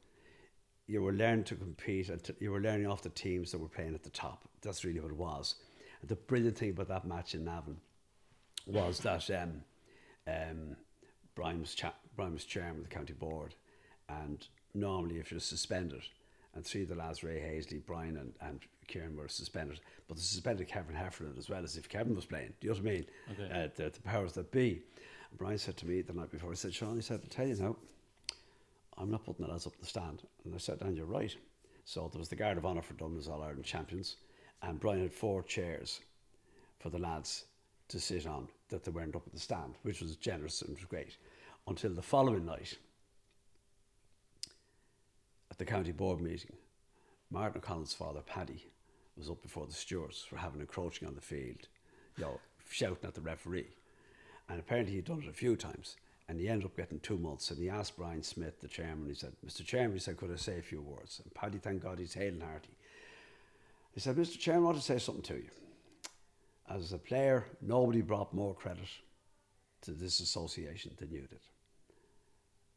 You 0.87 1.01
were 1.01 1.11
learning 1.11 1.43
to 1.45 1.55
compete, 1.55 2.07
and 2.09 2.23
to, 2.23 2.35
you 2.39 2.51
were 2.51 2.61
learning 2.61 2.87
off 2.87 3.01
the 3.01 3.09
teams 3.09 3.51
that 3.51 3.59
were 3.59 3.67
playing 3.67 3.93
at 3.93 4.03
the 4.03 4.09
top. 4.09 4.47
That's 4.61 4.85
really 4.85 5.01
what 5.01 5.11
it 5.11 5.17
was. 5.17 5.55
And 6.01 6.09
the 6.09 6.15
brilliant 6.15 6.57
thing 6.57 6.69
about 6.69 6.87
that 6.87 7.05
match 7.05 7.35
in 7.35 7.43
Navan 7.43 7.77
was 8.65 8.99
that 8.99 9.29
um, 9.31 9.61
um, 10.27 10.77
Brian 11.35 11.59
was, 11.59 11.75
cha- 11.75 11.95
Brian 12.15 12.33
was 12.33 12.45
chairman 12.45 12.77
of 12.77 12.89
the 12.89 12.95
county 12.95 13.13
board, 13.13 13.55
and 14.07 14.47
normally 14.73 15.17
if 15.17 15.31
you're 15.31 15.39
suspended, 15.39 16.03
and 16.55 16.65
three 16.65 16.83
of 16.83 16.89
the 16.89 16.95
lads, 16.95 17.23
Ray 17.23 17.39
Hazley, 17.39 17.81
Brian, 17.85 18.17
and, 18.17 18.33
and 18.41 18.59
Kieran 18.87 19.15
were 19.15 19.27
suspended, 19.27 19.79
but 20.07 20.17
they 20.17 20.23
suspended 20.23 20.67
Kevin 20.67 20.95
Heffernan 20.95 21.35
as 21.37 21.49
well 21.49 21.63
as 21.63 21.77
if 21.77 21.87
Kevin 21.87 22.15
was 22.15 22.25
playing. 22.25 22.53
Do 22.59 22.67
you 22.67 22.73
know 22.73 22.79
what 22.79 22.89
I 22.89 22.91
mean? 22.91 23.05
Okay. 23.31 23.63
Uh, 23.63 23.67
the, 23.75 23.89
the, 23.89 24.01
powers 24.01 24.33
that 24.33 24.51
be. 24.51 24.81
Brian 25.35 25.57
said 25.57 25.77
to 25.77 25.87
me 25.87 26.01
the 26.01 26.13
night 26.13 26.31
before, 26.31 26.49
he 26.49 26.55
said, 26.55 26.73
Sean, 26.73 26.95
he 26.95 27.01
said, 27.01 27.19
I'll 27.23 27.29
tell 27.29 27.47
you 27.47 27.55
now, 27.55 27.75
I'm 28.97 29.11
not 29.11 29.25
putting 29.25 29.45
the 29.45 29.51
lads 29.51 29.67
up 29.67 29.77
the 29.79 29.85
stand. 29.85 30.23
And 30.45 30.53
I 30.55 30.57
said, 30.57 30.81
and 30.81 30.95
you're 30.95 31.05
right. 31.05 31.35
So 31.85 32.09
there 32.11 32.19
was 32.19 32.29
the 32.29 32.35
Guard 32.35 32.57
of 32.57 32.65
Honour 32.65 32.81
for 32.81 32.93
Dublin's 32.93 33.27
All 33.27 33.43
Ireland 33.43 33.63
champions, 33.65 34.17
and 34.61 34.79
Brian 34.79 35.01
had 35.01 35.13
four 35.13 35.43
chairs 35.43 36.01
for 36.79 36.89
the 36.89 36.97
lads 36.97 37.45
to 37.89 37.99
sit 37.99 38.27
on 38.27 38.47
that 38.69 38.83
they 38.83 38.91
weren't 38.91 39.15
up 39.15 39.25
at 39.25 39.33
the 39.33 39.39
stand, 39.39 39.75
which 39.83 40.01
was 40.01 40.15
generous 40.15 40.61
and 40.61 40.75
was 40.75 40.85
great 40.85 41.15
until 41.67 41.93
the 41.93 42.01
following 42.01 42.45
night 42.45 42.77
at 45.51 45.57
the 45.57 45.65
county 45.65 45.91
board 45.91 46.19
meeting. 46.19 46.55
Martin 47.29 47.57
O'Connell's 47.57 47.93
father, 47.93 48.21
Paddy, 48.21 48.67
was 49.17 49.29
up 49.29 49.41
before 49.41 49.65
the 49.65 49.73
stewards 49.73 50.23
for 50.23 50.37
having 50.37 50.61
encroaching 50.61 51.07
on 51.07 51.15
the 51.15 51.21
field, 51.21 51.67
you 52.17 52.23
know, 52.23 52.39
shouting 52.69 53.05
at 53.05 53.13
the 53.13 53.21
referee. 53.21 53.67
And 54.49 54.59
apparently 54.59 54.95
he'd 54.95 55.05
done 55.05 55.23
it 55.23 55.29
a 55.29 55.33
few 55.33 55.55
times. 55.55 55.97
And 56.29 56.39
he 56.39 56.49
ended 56.49 56.65
up 56.65 56.75
getting 56.75 56.99
two 56.99 57.17
months. 57.17 57.51
And 57.51 57.59
he 57.59 57.69
asked 57.69 57.97
Brian 57.97 58.23
Smith, 58.23 58.59
the 58.61 58.67
chairman, 58.67 59.07
he 59.07 59.13
said, 59.13 59.33
Mr. 59.45 59.65
Chairman, 59.65 59.93
he 59.93 59.99
said, 59.99 60.17
could 60.17 60.31
I 60.31 60.35
say 60.35 60.59
a 60.59 60.61
few 60.61 60.81
words? 60.81 61.21
And 61.23 61.33
Paddy, 61.33 61.57
thank 61.57 61.83
God, 61.83 61.99
he's 61.99 62.13
hale 62.13 62.33
and 62.33 62.43
hearty. 62.43 62.75
He 63.93 63.99
said, 63.99 64.15
Mr. 64.15 64.37
Chairman, 64.37 64.63
I 64.63 64.65
want 64.67 64.77
to 64.77 64.83
say 64.83 64.99
something 64.99 65.23
to 65.23 65.35
you. 65.35 65.49
As 66.69 66.91
a 66.91 66.97
player, 66.97 67.45
nobody 67.61 68.01
brought 68.01 68.33
more 68.33 68.53
credit 68.53 68.89
to 69.81 69.91
this 69.91 70.19
association 70.19 70.91
than 70.97 71.11
you 71.11 71.21
did 71.21 71.39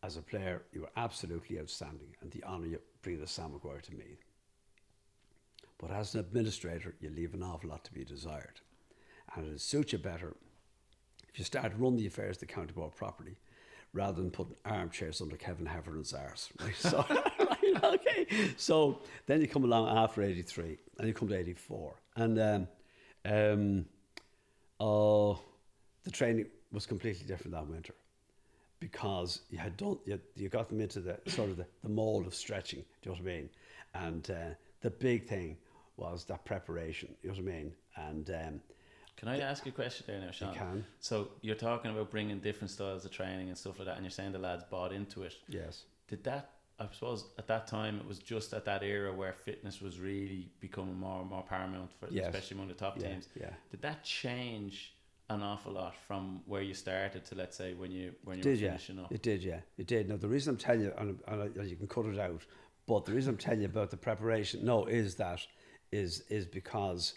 as 0.03 0.17
a 0.17 0.23
player, 0.23 0.63
you 0.73 0.83
were 0.83 0.91
absolutely 0.97 1.59
outstanding, 1.59 2.15
and 2.21 2.31
the 2.31 2.43
honour 2.45 2.67
you 2.67 2.81
bring 3.03 3.21
the 3.21 3.27
Sam 3.27 3.53
Maguire 3.53 3.81
to 3.81 3.95
me. 3.95 4.17
But 5.79 5.91
as 5.91 6.15
an 6.15 6.21
administrator, 6.21 6.95
you 7.01 7.11
leave 7.11 7.35
an 7.35 7.43
awful 7.43 7.71
lot 7.71 7.85
to 7.85 7.93
be 7.93 8.05
desired. 8.05 8.61
And 9.35 9.47
it 9.47 9.61
suits 9.61 9.93
you 9.93 9.99
better 9.99 10.37
if 11.33 11.39
you 11.39 11.45
start 11.45 11.73
run 11.79 11.97
the 11.97 12.07
affairs 12.07 12.37
of 12.37 12.41
the 12.41 12.47
county 12.47 12.73
board 12.73 12.95
properly 12.95 13.37
rather 13.93 14.21
than 14.21 14.31
putting 14.31 14.55
armchairs 14.65 15.21
under 15.21 15.37
Kevin 15.37 15.67
Heffernan's 15.67 16.13
arse. 16.13 16.49
Right? 16.61 16.77
So, 16.77 17.05
okay. 17.83 18.27
So 18.57 19.01
then 19.27 19.41
you 19.41 19.49
come 19.49 19.65
along 19.65 19.97
after 19.97 20.23
83 20.23 20.79
and 20.99 21.09
you 21.09 21.15
come 21.15 21.29
to 21.29 21.37
84. 21.37 21.95
And 22.17 22.39
um, 22.39 22.69
um, 23.25 23.85
uh, 24.79 25.35
the 26.05 26.11
training 26.11 26.47
was 26.73 26.87
completely 26.87 27.27
different 27.27 27.53
that 27.53 27.67
winter 27.67 27.95
because 28.79 29.43
you 29.51 29.59
had 29.59 29.77
done 29.77 29.99
you, 30.07 30.19
you 30.37 30.49
got 30.49 30.69
them 30.69 30.81
into 30.81 31.01
the 31.01 31.19
sort 31.27 31.51
of 31.51 31.57
the, 31.57 31.67
the 31.83 31.89
mold 31.89 32.27
of 32.27 32.35
stretching. 32.35 32.81
Do 33.03 33.11
you 33.11 33.17
know 33.17 33.23
what 33.23 33.31
I 33.31 33.35
mean? 33.35 33.51
And 33.95 34.31
uh, 34.31 34.55
the 34.81 34.91
big 34.91 35.27
thing 35.29 35.57
was 35.97 36.25
that 36.25 36.45
preparation. 36.45 37.15
You 37.23 37.29
know 37.31 37.35
what 37.35 37.43
I 37.43 37.57
mean? 37.57 37.73
And 37.97 38.31
um, 38.31 38.61
can 39.21 39.29
I 39.29 39.41
ask 39.41 39.67
you 39.67 39.71
a 39.71 39.75
question 39.75 40.07
there 40.09 40.19
now, 40.19 40.31
Sean? 40.31 40.55
You 40.55 40.59
can. 40.59 40.85
So 40.99 41.29
you're 41.43 41.55
talking 41.55 41.91
about 41.91 42.11
bringing 42.11 42.39
different 42.41 42.71
styles 42.71 43.05
of 43.05 43.11
training 43.11 43.49
and 43.49 43.59
stuff 43.59 43.79
like 43.79 43.87
that, 43.87 43.97
and 43.97 44.05
you're 44.05 44.11
saying 44.11 44.33
the 44.33 44.39
lads 44.39 44.65
bought 44.71 44.95
into 44.95 45.25
it. 45.25 45.35
Yes. 45.47 45.83
Did 46.09 46.25
that? 46.25 46.53
I 46.79 46.87
suppose 46.91 47.27
at 47.39 47.47
that 47.49 47.67
time 47.67 47.99
it 48.01 48.09
was 48.09 48.19
just 48.19 48.55
at 48.55 48.65
that 48.65 48.83
era 48.83 49.13
where 49.13 49.35
fitness 49.35 49.83
was 49.83 50.01
really 50.01 50.49
becoming 50.61 50.99
more 50.99 51.21
and 51.21 51.29
more 51.29 51.45
paramount 51.47 51.91
for 52.01 52.09
yes. 52.09 52.29
especially 52.29 52.55
among 52.55 52.69
the 52.69 52.75
top 52.75 52.99
yeah, 52.99 53.09
teams. 53.09 53.29
Yeah. 53.39 53.51
Did 53.71 53.83
that 53.83 54.03
change? 54.05 54.95
an 55.29 55.45
awful 55.45 55.71
lot 55.71 55.95
from 56.09 56.41
where 56.47 56.61
you 56.61 56.75
started 56.75 57.25
to 57.25 57.37
let's 57.37 57.57
say 57.57 57.73
when 57.73 57.93
you 57.93 58.13
when 58.25 58.39
you 58.39 58.43
did, 58.43 58.61
were 58.61 58.67
finishing 58.67 58.97
yeah. 58.97 59.03
up. 59.03 59.13
It 59.13 59.23
did, 59.23 59.45
yeah, 59.45 59.61
it 59.79 59.87
did. 59.87 60.09
Now 60.09 60.17
the 60.17 60.27
reason 60.27 60.55
I'm 60.55 60.57
telling 60.57 60.81
you, 60.81 60.93
and, 60.99 61.21
and 61.29 61.71
you 61.71 61.77
can 61.77 61.87
cut 61.87 62.07
it 62.07 62.19
out, 62.19 62.45
but 62.89 63.05
the 63.05 63.13
reason 63.13 63.35
I'm 63.35 63.39
telling 63.39 63.61
you 63.61 63.67
about 63.67 63.93
the 63.93 63.97
preparation, 63.97 64.65
no, 64.65 64.87
is 64.87 65.15
that 65.17 65.47
is 65.93 66.25
is 66.31 66.47
because 66.47 67.15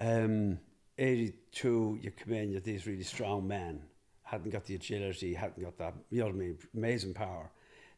um, 0.00 0.58
82, 1.00 1.98
you 2.02 2.10
come 2.10 2.34
in, 2.34 2.50
you're 2.50 2.60
these 2.60 2.86
really 2.86 3.02
strong 3.02 3.48
men, 3.48 3.80
hadn't 4.22 4.50
got 4.50 4.66
the 4.66 4.74
agility, 4.74 5.32
hadn't 5.32 5.62
got 5.62 5.78
that, 5.78 5.94
you 6.10 6.20
know 6.20 6.26
what 6.26 6.34
I 6.34 6.38
mean, 6.38 6.58
amazing 6.76 7.14
power. 7.14 7.50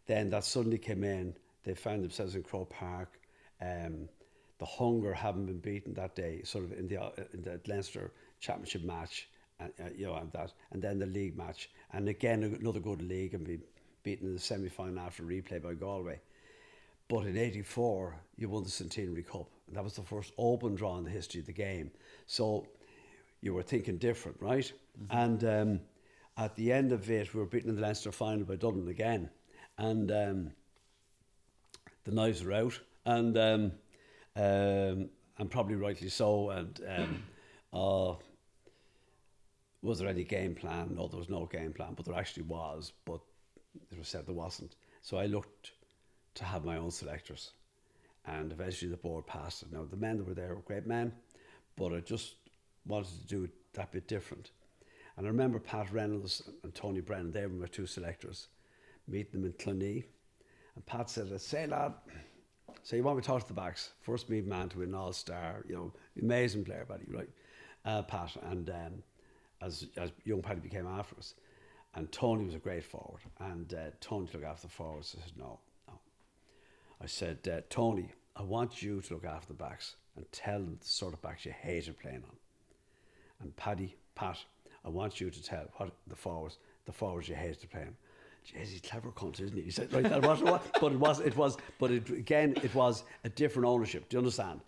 Then 0.06 0.30
that 0.30 0.44
suddenly 0.44 0.78
came 0.78 1.02
in, 1.02 1.34
they 1.64 1.74
found 1.74 2.02
themselves 2.02 2.36
in 2.36 2.42
Croke 2.42 2.70
Park. 2.70 3.20
Um, 3.60 4.08
the 4.58 4.66
hunger 4.66 5.12
having 5.12 5.46
been 5.46 5.58
beaten 5.58 5.94
that 5.94 6.14
day, 6.14 6.42
sort 6.44 6.64
of 6.64 6.72
in 6.72 6.86
the 6.86 6.96
in 7.32 7.42
the 7.42 7.60
Leinster 7.66 8.12
championship 8.38 8.84
match, 8.84 9.28
and 9.58 9.72
uh, 9.80 9.88
you 9.96 10.06
know, 10.06 10.14
and 10.14 10.30
that, 10.32 10.52
and 10.70 10.80
then 10.80 11.00
the 11.00 11.06
league 11.06 11.36
match, 11.36 11.70
and 11.92 12.08
again 12.08 12.44
another 12.44 12.78
good 12.78 13.02
league 13.02 13.34
and 13.34 13.44
be 13.44 13.58
beaten 14.04 14.28
in 14.28 14.34
the 14.34 14.40
semi 14.40 14.68
final 14.68 15.00
after 15.00 15.24
replay 15.24 15.60
by 15.60 15.74
Galway. 15.74 16.20
But 17.08 17.26
in 17.26 17.36
'84, 17.36 18.14
you 18.36 18.48
won 18.48 18.62
the 18.62 18.70
Centenary 18.70 19.24
Cup. 19.24 19.48
That 19.72 19.82
was 19.82 19.94
the 19.94 20.02
first 20.02 20.32
open 20.38 20.76
draw 20.76 20.96
in 20.98 21.04
the 21.04 21.10
history 21.10 21.40
of 21.40 21.46
the 21.46 21.52
game. 21.52 21.90
So 22.26 22.66
you 23.42 23.52
were 23.52 23.62
thinking 23.62 23.98
different, 23.98 24.40
right? 24.40 24.72
Mm-hmm. 24.98 25.18
And 25.18 25.44
um, 25.44 25.81
at 26.38 26.57
the 26.57 26.72
end 26.72 26.92
of 26.92 27.11
it, 27.11 27.35
we 27.35 27.40
were 27.40 27.46
beaten 27.46 27.68
in 27.68 27.76
the 27.76 27.83
Leinster 27.83 28.12
final 28.12 28.44
by 28.44 28.57
Dublin 28.57 28.88
again, 28.88 29.28
and 29.76 30.11
um, 30.11 30.50
the 32.05 32.12
knives 32.12 32.42
were 32.42 32.52
out, 32.52 32.81
and 33.05 33.37
um, 33.37 33.72
um, 34.37 35.11
and 35.38 35.50
probably 35.50 35.74
rightly 35.74 36.09
so. 36.09 36.50
And 36.50 36.81
um, 36.88 37.22
uh, 37.72 38.14
was 39.83 39.98
there 39.98 40.09
any 40.09 40.24
game 40.24 40.55
plan? 40.55 40.94
No, 40.94 41.09
there 41.09 41.18
was 41.18 41.28
no 41.28 41.46
game 41.46 41.72
plan, 41.72 41.94
but 41.94 42.07
there 42.07 42.14
actually 42.14 42.44
was. 42.44 42.92
But 43.05 43.20
it 43.90 43.98
was 43.98 44.09
said 44.09 44.26
there 44.26 44.35
wasn't. 44.35 44.76
So 45.02 45.18
I 45.18 45.26
looked 45.26 45.72
to 46.35 46.44
have 46.44 46.64
my 46.64 46.76
own 46.76 46.92
selectors, 46.92 47.50
and 48.24 48.52
eventually 48.52 48.90
the 48.90 48.96
board 48.96 49.26
passed 49.26 49.62
it. 49.62 49.72
Now 49.72 49.85
the 49.85 49.96
men 49.96 50.18
that 50.18 50.26
were 50.26 50.35
there 50.35 50.55
were 50.55 50.62
great 50.62 50.87
men, 50.87 51.12
but 51.76 51.92
I 51.92 52.00
just 52.00 52.37
wanted 52.87 53.21
to 53.21 53.27
do 53.27 53.45
it 53.45 53.51
that 53.75 53.92
bit 53.92 54.09
different. 54.09 54.51
And 55.16 55.27
I 55.27 55.31
remember 55.31 55.59
Pat 55.59 55.92
Reynolds 55.92 56.42
and 56.62 56.75
Tony 56.75 57.01
Brennan, 57.01 57.33
they 57.33 57.47
were 57.47 57.53
my 57.53 57.66
two 57.66 57.87
selectors, 57.87 58.49
meeting 59.07 59.42
them 59.42 59.45
in 59.45 59.53
Cluny. 59.53 60.05
And 60.75 60.87
Pat 60.87 61.11
said, 61.11 61.38
Say, 61.40 61.66
lad, 61.66 61.92
so 62.83 62.97
you 62.97 63.03
want 63.03 63.18
me 63.18 63.23
to 63.23 63.27
talk 63.27 63.42
to 63.42 63.49
the 63.49 63.55
backs? 63.55 63.90
First 64.01 64.29
meet 64.31 64.47
man 64.47 64.68
to 64.71 64.79
win 64.79 64.95
All 64.95 65.12
Star, 65.12 65.64
you 65.68 65.75
know, 65.75 65.92
amazing 66.21 66.64
player, 66.64 66.85
buddy, 66.88 67.05
right? 67.09 67.29
Uh, 67.85 68.03
Pat, 68.03 68.37
and 68.42 68.71
um, 68.71 69.03
as, 69.61 69.87
as 69.97 70.11
young 70.25 70.42
Paddy 70.42 70.61
became 70.61 70.87
after 70.87 71.16
us. 71.16 71.35
And 71.95 72.11
Tony 72.11 72.45
was 72.45 72.55
a 72.55 72.59
great 72.59 72.85
forward. 72.85 73.21
And 73.38 73.73
uh, 73.75 73.90
Tony 74.01 74.27
took 74.27 74.45
after 74.45 74.66
the 74.66 74.73
forwards. 74.73 75.14
I 75.18 75.23
said, 75.25 75.37
No, 75.37 75.59
no. 75.88 75.95
I 77.01 77.07
said, 77.07 77.38
uh, 77.53 77.61
Tony, 77.68 78.09
I 78.35 78.42
want 78.42 78.83
you 78.83 79.01
to 79.03 79.14
look 79.14 79.25
after 79.25 79.49
the 79.49 79.55
backs 79.55 79.97
and 80.16 80.25
tell 80.33 80.59
them 80.59 80.79
the 80.81 80.87
sort 80.87 81.12
of 81.12 81.21
backs 81.23 81.45
you 81.45 81.53
hated 81.53 81.99
playing 81.99 82.23
on. 82.25 82.37
And 83.42 83.55
Paddy, 83.57 83.96
Pat, 84.14 84.38
I 84.85 84.88
want 84.88 85.20
you 85.20 85.31
to 85.31 85.42
tell 85.42 85.66
what 85.76 85.92
the 86.07 86.16
forwards, 86.16 86.59
the 86.87 86.92
forwards 86.92 87.28
you 87.28 87.35
hated 87.35 87.70
playing. 87.70 87.96
Jeez, 88.46 88.66
he's 88.66 88.81
clever 88.81 89.11
cunt, 89.11 89.40
isn't 89.40 89.57
he? 89.57 89.62
He 89.62 89.70
said, 89.70 89.92
right, 89.92 90.02
that 90.02 90.22
what, 90.22 90.66
but 90.81 90.92
it 90.92 90.98
was, 90.98 91.20
it 91.20 91.37
was, 91.37 91.57
but 91.78 91.92
it, 91.92 92.11
again, 92.11 92.55
it 92.62 92.74
was 92.74 93.05
a 93.24 93.28
different 93.28 93.68
ownership. 93.68 94.09
Do 94.09 94.16
you 94.16 94.18
understand? 94.18 94.61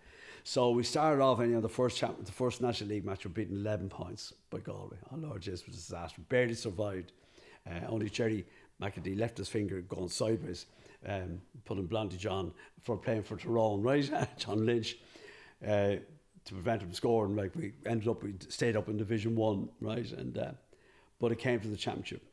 So 0.43 0.69
we 0.69 0.83
started 0.83 1.21
off, 1.21 1.39
and 1.39 1.49
you 1.49 1.55
know, 1.55 1.61
the 1.61 1.67
first 1.67 1.97
champ, 1.97 2.23
the 2.23 2.31
first 2.31 2.61
National 2.61 2.91
League 2.91 3.03
match, 3.03 3.25
we 3.25 3.29
were 3.29 3.33
beaten 3.33 3.57
11 3.57 3.89
points 3.89 4.33
by 4.49 4.59
Galway. 4.59 4.97
Oh 5.11 5.17
Lord, 5.17 5.41
Jesus, 5.41 5.65
was 5.65 5.75
a 5.75 5.79
disaster. 5.79 6.21
Barely 6.29 6.53
survived. 6.53 7.11
Uh, 7.67 7.79
only 7.89 8.09
Gerry 8.09 8.45
McEntee 8.81 9.17
left 9.17 9.39
his 9.39 9.49
finger 9.49 9.81
going 9.81 10.07
sideways, 10.07 10.67
um, 11.07 11.41
putting 11.65 11.87
Blondie 11.87 12.17
John 12.17 12.53
for 12.83 12.95
playing 12.95 13.23
for 13.23 13.37
Tyrone, 13.37 13.81
right? 13.81 14.09
John 14.37 14.65
Lynch. 14.65 14.97
Uh, 15.65 15.95
to 16.45 16.53
prevent 16.53 16.81
him 16.81 16.89
from 16.89 16.95
scoring, 16.95 17.35
like 17.35 17.55
we 17.55 17.73
ended 17.85 18.07
up, 18.07 18.23
we 18.23 18.35
stayed 18.49 18.75
up 18.75 18.87
in 18.87 18.97
Division 18.97 19.35
One, 19.35 19.69
right? 19.81 20.09
And 20.11 20.37
uh, 20.37 20.51
but 21.19 21.31
it 21.31 21.39
came 21.39 21.59
to 21.59 21.67
the 21.67 21.77
championship 21.77 22.23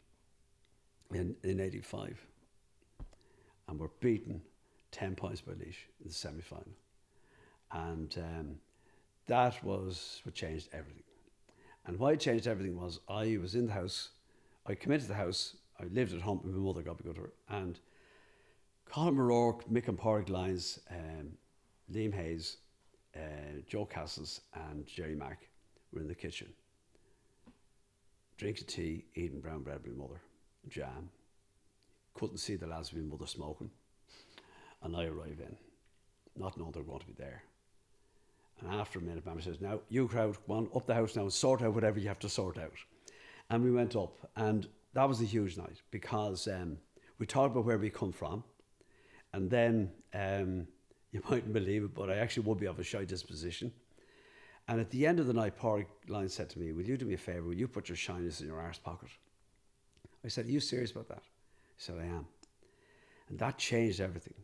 in 1.12 1.34
in 1.42 1.60
'85, 1.60 2.24
and 3.68 3.80
we're 3.80 3.88
beaten 4.00 4.42
ten 4.90 5.14
points 5.14 5.40
by 5.40 5.52
Laois 5.52 5.76
in 6.00 6.08
the 6.08 6.12
semi 6.12 6.42
final, 6.42 6.64
and 7.72 8.14
um, 8.18 8.54
that 9.26 9.62
was 9.64 10.20
what 10.24 10.34
changed 10.34 10.68
everything. 10.72 11.04
And 11.86 11.98
why 11.98 12.12
it 12.12 12.20
changed 12.20 12.46
everything 12.46 12.80
was 12.80 13.00
I 13.08 13.38
was 13.40 13.54
in 13.54 13.66
the 13.66 13.72
house, 13.72 14.10
I 14.66 14.74
committed 14.74 15.08
the 15.08 15.14
house, 15.14 15.56
I 15.80 15.84
lived 15.84 16.12
at 16.14 16.20
home 16.20 16.40
with 16.44 16.54
my 16.54 16.60
mother, 16.60 16.82
got 16.82 17.00
me 17.00 17.04
good 17.04 17.16
to 17.16 17.22
her, 17.22 17.32
and 17.48 17.80
Colm 18.88 19.18
O'Rourke, 19.18 19.68
Mick 19.70 19.88
and 19.88 19.98
Pádraig 19.98 20.28
Lyons, 20.28 20.78
um, 20.90 21.32
Liam 21.90 22.14
Hayes, 22.14 22.58
uh, 23.16 23.60
Joe 23.66 23.86
Cassells 23.86 24.40
and 24.68 24.86
Jerry 24.86 25.14
Mack 25.14 25.48
were 25.92 26.00
in 26.00 26.08
the 26.08 26.14
kitchen, 26.14 26.48
drinking 28.38 28.66
tea, 28.66 29.04
eating 29.14 29.40
brown 29.40 29.62
bread 29.62 29.80
with 29.84 29.96
mother, 29.96 30.20
jam. 30.68 31.10
Couldn't 32.14 32.38
see 32.38 32.56
the 32.56 32.66
lads 32.66 32.92
with 32.92 33.04
mother 33.04 33.26
smoking. 33.26 33.70
And 34.82 34.96
I 34.96 35.04
arrive 35.04 35.40
in, 35.40 35.56
not 36.36 36.58
knowing 36.58 36.72
they're 36.72 36.82
going 36.82 37.00
to 37.00 37.06
be 37.06 37.14
there. 37.16 37.42
And 38.60 38.72
after 38.80 38.98
a 38.98 39.02
minute, 39.02 39.24
Mama 39.26 39.42
says, 39.42 39.60
Now, 39.60 39.80
you 39.88 40.08
crowd, 40.08 40.36
go 40.46 40.54
on 40.54 40.68
up 40.74 40.86
the 40.86 40.94
house 40.94 41.16
now 41.16 41.22
and 41.22 41.32
sort 41.32 41.62
out 41.62 41.74
whatever 41.74 41.98
you 41.98 42.08
have 42.08 42.18
to 42.20 42.28
sort 42.28 42.58
out. 42.58 42.72
And 43.50 43.62
we 43.62 43.70
went 43.70 43.96
up, 43.96 44.30
and 44.36 44.68
that 44.94 45.08
was 45.08 45.20
a 45.20 45.24
huge 45.24 45.56
night 45.56 45.82
because 45.90 46.46
um, 46.48 46.78
we 47.18 47.26
talked 47.26 47.52
about 47.52 47.64
where 47.64 47.78
we 47.78 47.90
come 47.90 48.12
from. 48.12 48.44
And 49.32 49.50
then 49.50 49.90
um, 50.14 50.66
you 51.22 51.22
mightn't 51.28 51.52
believe 51.52 51.84
it, 51.84 51.94
but 51.94 52.10
I 52.10 52.16
actually 52.16 52.44
would 52.44 52.58
be 52.58 52.66
of 52.66 52.78
a 52.78 52.84
shy 52.84 53.04
disposition. 53.04 53.70
And 54.68 54.80
at 54.80 54.90
the 54.90 55.06
end 55.06 55.20
of 55.20 55.26
the 55.26 55.32
night, 55.34 55.58
Pádraig 55.58 55.86
Line 56.08 56.28
said 56.28 56.48
to 56.50 56.58
me, 56.58 56.72
Will 56.72 56.84
you 56.84 56.96
do 56.96 57.04
me 57.04 57.14
a 57.14 57.18
favour? 57.18 57.42
Will 57.42 57.54
you 57.54 57.68
put 57.68 57.88
your 57.88 57.96
shyness 57.96 58.40
in 58.40 58.46
your 58.46 58.60
arse 58.60 58.78
pocket? 58.78 59.10
I 60.24 60.28
said, 60.28 60.46
Are 60.46 60.50
you 60.50 60.60
serious 60.60 60.92
about 60.92 61.08
that? 61.08 61.22
He 61.76 61.82
said, 61.82 61.96
I 62.00 62.06
am. 62.06 62.26
And 63.28 63.38
that 63.38 63.58
changed 63.58 64.00
everything. 64.00 64.34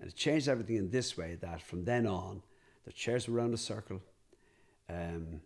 And 0.00 0.08
it 0.08 0.16
changed 0.16 0.48
everything 0.48 0.76
in 0.76 0.90
this 0.90 1.16
way 1.16 1.36
that 1.40 1.62
from 1.62 1.84
then 1.84 2.06
on, 2.06 2.42
the 2.84 2.92
chairs 2.92 3.26
were 3.26 3.38
around 3.38 3.54
a 3.54 3.58
circle. 3.58 4.00
Um, 4.88 5.40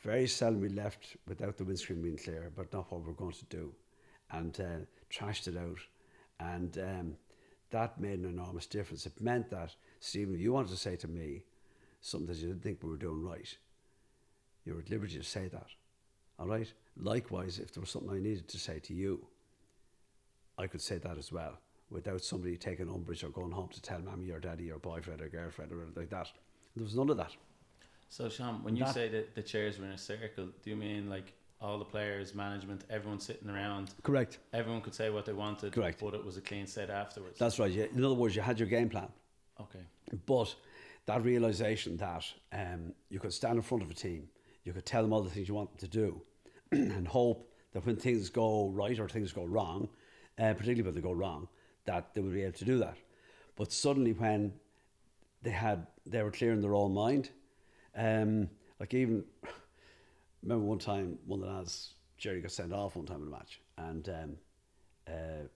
very 0.00 0.26
seldom 0.26 0.60
we 0.60 0.68
left 0.70 1.16
without 1.28 1.56
the 1.56 1.64
windscreen 1.64 2.02
being 2.02 2.16
clear, 2.16 2.50
but 2.56 2.72
not 2.72 2.90
what 2.90 3.02
we 3.02 3.08
we're 3.08 3.12
going 3.12 3.32
to 3.32 3.44
do. 3.44 3.72
And 4.30 4.58
uh, 4.60 4.86
trashed 5.12 5.46
it 5.46 5.56
out. 5.56 5.78
And 6.40 6.78
um, 6.78 7.16
that 7.70 8.00
made 8.00 8.20
an 8.20 8.24
enormous 8.26 8.66
difference. 8.66 9.04
It 9.04 9.20
meant 9.20 9.50
that 9.50 9.74
Stephen, 10.02 10.34
if 10.34 10.40
you 10.40 10.52
wanted 10.52 10.68
to 10.68 10.76
say 10.76 10.96
to 10.96 11.06
me 11.06 11.44
something 12.00 12.26
that 12.26 12.36
you 12.36 12.48
didn't 12.48 12.60
think 12.60 12.82
we 12.82 12.90
were 12.90 12.96
doing 12.96 13.22
right, 13.22 13.56
you 14.64 14.74
were 14.74 14.80
at 14.80 14.90
liberty 14.90 15.16
to 15.16 15.22
say 15.22 15.46
that. 15.46 15.68
All 16.40 16.48
right? 16.48 16.70
Likewise, 16.96 17.60
if 17.60 17.72
there 17.72 17.80
was 17.80 17.90
something 17.90 18.10
I 18.10 18.18
needed 18.18 18.48
to 18.48 18.58
say 18.58 18.80
to 18.80 18.94
you, 18.94 19.24
I 20.58 20.66
could 20.66 20.80
say 20.80 20.98
that 20.98 21.18
as 21.18 21.30
well 21.30 21.56
without 21.88 22.20
somebody 22.20 22.56
taking 22.56 22.88
umbrage 22.88 23.22
or 23.22 23.28
going 23.28 23.52
home 23.52 23.68
to 23.68 23.80
tell 23.80 24.00
mommy 24.00 24.30
or 24.30 24.40
daddy 24.40 24.72
or 24.72 24.80
boyfriend 24.80 25.20
or 25.20 25.28
girlfriend 25.28 25.70
or 25.70 25.82
anything 25.82 26.02
like 26.02 26.10
that. 26.10 26.32
There 26.74 26.82
was 26.82 26.96
none 26.96 27.08
of 27.08 27.16
that. 27.18 27.36
So, 28.08 28.28
Sean, 28.28 28.64
when 28.64 28.74
you 28.74 28.84
that, 28.84 28.94
say 28.94 29.08
that 29.08 29.36
the 29.36 29.42
chairs 29.42 29.78
were 29.78 29.84
in 29.84 29.92
a 29.92 29.98
circle, 29.98 30.48
do 30.64 30.70
you 30.70 30.76
mean 30.76 31.08
like 31.08 31.32
all 31.60 31.78
the 31.78 31.84
players, 31.84 32.34
management, 32.34 32.82
everyone 32.90 33.20
sitting 33.20 33.48
around? 33.48 33.90
Correct. 34.02 34.38
Everyone 34.52 34.80
could 34.80 34.94
say 34.94 35.10
what 35.10 35.26
they 35.26 35.32
wanted, 35.32 35.72
Correct. 35.72 36.00
but 36.00 36.14
it 36.14 36.24
was 36.24 36.36
a 36.38 36.40
clean 36.40 36.66
set 36.66 36.90
afterwards. 36.90 37.38
That's 37.38 37.60
right. 37.60 37.70
Yeah. 37.70 37.84
In 37.94 38.04
other 38.04 38.14
words, 38.14 38.34
you 38.34 38.42
had 38.42 38.58
your 38.58 38.68
game 38.68 38.88
plan. 38.88 39.08
Okay. 39.60 39.86
But 40.26 40.54
that 41.06 41.22
realization 41.24 41.96
that 41.98 42.24
um, 42.52 42.92
you 43.08 43.18
could 43.18 43.32
stand 43.32 43.56
in 43.56 43.62
front 43.62 43.82
of 43.82 43.90
a 43.90 43.94
team, 43.94 44.28
you 44.64 44.72
could 44.72 44.86
tell 44.86 45.02
them 45.02 45.12
all 45.12 45.22
the 45.22 45.30
things 45.30 45.48
you 45.48 45.54
want 45.54 45.70
them 45.70 45.78
to 45.78 45.88
do, 45.88 46.22
and 46.72 47.06
hope 47.06 47.50
that 47.72 47.84
when 47.84 47.96
things 47.96 48.30
go 48.30 48.68
right 48.68 48.98
or 48.98 49.08
things 49.08 49.32
go 49.32 49.44
wrong, 49.44 49.88
uh, 50.38 50.52
particularly 50.52 50.82
when 50.82 50.94
they 50.94 51.00
go 51.00 51.12
wrong, 51.12 51.48
that 51.84 52.14
they 52.14 52.20
would 52.20 52.34
be 52.34 52.42
able 52.42 52.52
to 52.52 52.64
do 52.64 52.78
that. 52.78 52.96
But 53.56 53.72
suddenly, 53.72 54.12
when 54.12 54.52
they 55.42 55.50
had 55.50 55.86
they 56.06 56.22
were 56.22 56.30
clear 56.30 56.52
in 56.52 56.60
their 56.60 56.74
own 56.74 56.94
mind, 56.94 57.30
um, 57.96 58.48
like 58.78 58.94
even 58.94 59.24
remember 60.42 60.64
one 60.64 60.78
time 60.78 61.18
one 61.26 61.40
of 61.40 61.46
the 61.46 61.52
lads 61.52 61.94
Jerry 62.16 62.40
got 62.40 62.52
sent 62.52 62.72
off 62.72 62.96
one 62.96 63.06
time 63.06 63.22
in 63.22 63.28
a 63.28 63.30
match, 63.30 63.60
and 63.76 64.08
um, 64.08 64.36
uh, 65.08 65.46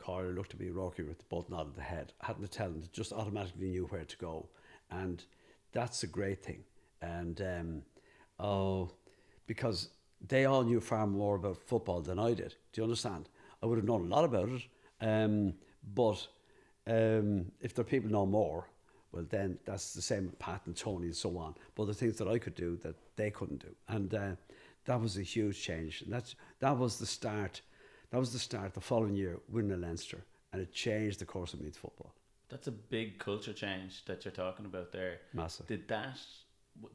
Carter 0.00 0.32
looked 0.32 0.54
at 0.54 0.60
me, 0.60 0.70
Rocky 0.70 1.02
with 1.02 1.18
the 1.18 1.24
both 1.28 1.48
nodded 1.50 1.76
the 1.76 1.82
head. 1.82 2.12
I 2.20 2.26
hadn't 2.26 2.42
to 2.42 2.48
tell 2.48 2.68
him, 2.68 2.82
just 2.92 3.12
automatically 3.12 3.68
knew 3.68 3.86
where 3.86 4.04
to 4.04 4.16
go. 4.16 4.48
And 4.90 5.22
that's 5.72 6.02
a 6.02 6.06
great 6.06 6.42
thing. 6.42 6.64
And 7.02 7.40
um, 7.40 7.82
oh, 8.38 8.90
because 9.46 9.90
they 10.26 10.44
all 10.44 10.62
knew 10.62 10.80
far 10.80 11.06
more 11.06 11.36
about 11.36 11.56
football 11.56 12.00
than 12.00 12.18
I 12.18 12.34
did. 12.34 12.54
Do 12.72 12.80
you 12.80 12.84
understand? 12.84 13.28
I 13.62 13.66
would 13.66 13.78
have 13.78 13.86
known 13.86 14.10
a 14.10 14.14
lot 14.14 14.24
about 14.24 14.48
it. 14.48 14.62
Um, 15.00 15.54
but 15.94 16.26
um, 16.86 17.46
if 17.60 17.74
the 17.74 17.84
people 17.84 18.10
know 18.10 18.26
more, 18.26 18.68
well, 19.12 19.26
then 19.28 19.58
that's 19.64 19.92
the 19.92 20.02
same 20.02 20.26
with 20.26 20.38
Pat 20.38 20.62
and 20.66 20.76
Tony 20.76 21.06
and 21.06 21.16
so 21.16 21.36
on. 21.36 21.54
But 21.74 21.86
the 21.86 21.94
things 21.94 22.16
that 22.18 22.28
I 22.28 22.38
could 22.38 22.54
do 22.54 22.76
that 22.78 22.96
they 23.16 23.30
couldn't 23.30 23.60
do. 23.60 23.74
And 23.88 24.14
uh, 24.14 24.30
that 24.84 25.00
was 25.00 25.16
a 25.18 25.22
huge 25.22 25.60
change. 25.60 26.02
And 26.02 26.12
that's, 26.12 26.34
that 26.60 26.76
was 26.76 26.98
the 26.98 27.06
start 27.06 27.60
that 28.10 28.18
was 28.18 28.32
the 28.32 28.38
start 28.38 28.74
the 28.74 28.80
following 28.80 29.16
year 29.16 29.38
winning 29.48 29.72
a 29.72 29.76
Leinster 29.76 30.24
and 30.52 30.60
it 30.60 30.72
changed 30.72 31.20
the 31.20 31.24
course 31.24 31.54
of 31.54 31.60
Meath 31.60 31.76
football. 31.76 32.12
That's 32.48 32.66
a 32.66 32.72
big 32.72 33.18
culture 33.18 33.52
change 33.52 34.04
that 34.06 34.24
you're 34.24 34.32
talking 34.32 34.66
about 34.66 34.90
there. 34.92 35.20
Massive. 35.32 35.66
Did 35.66 35.86
that 35.88 36.18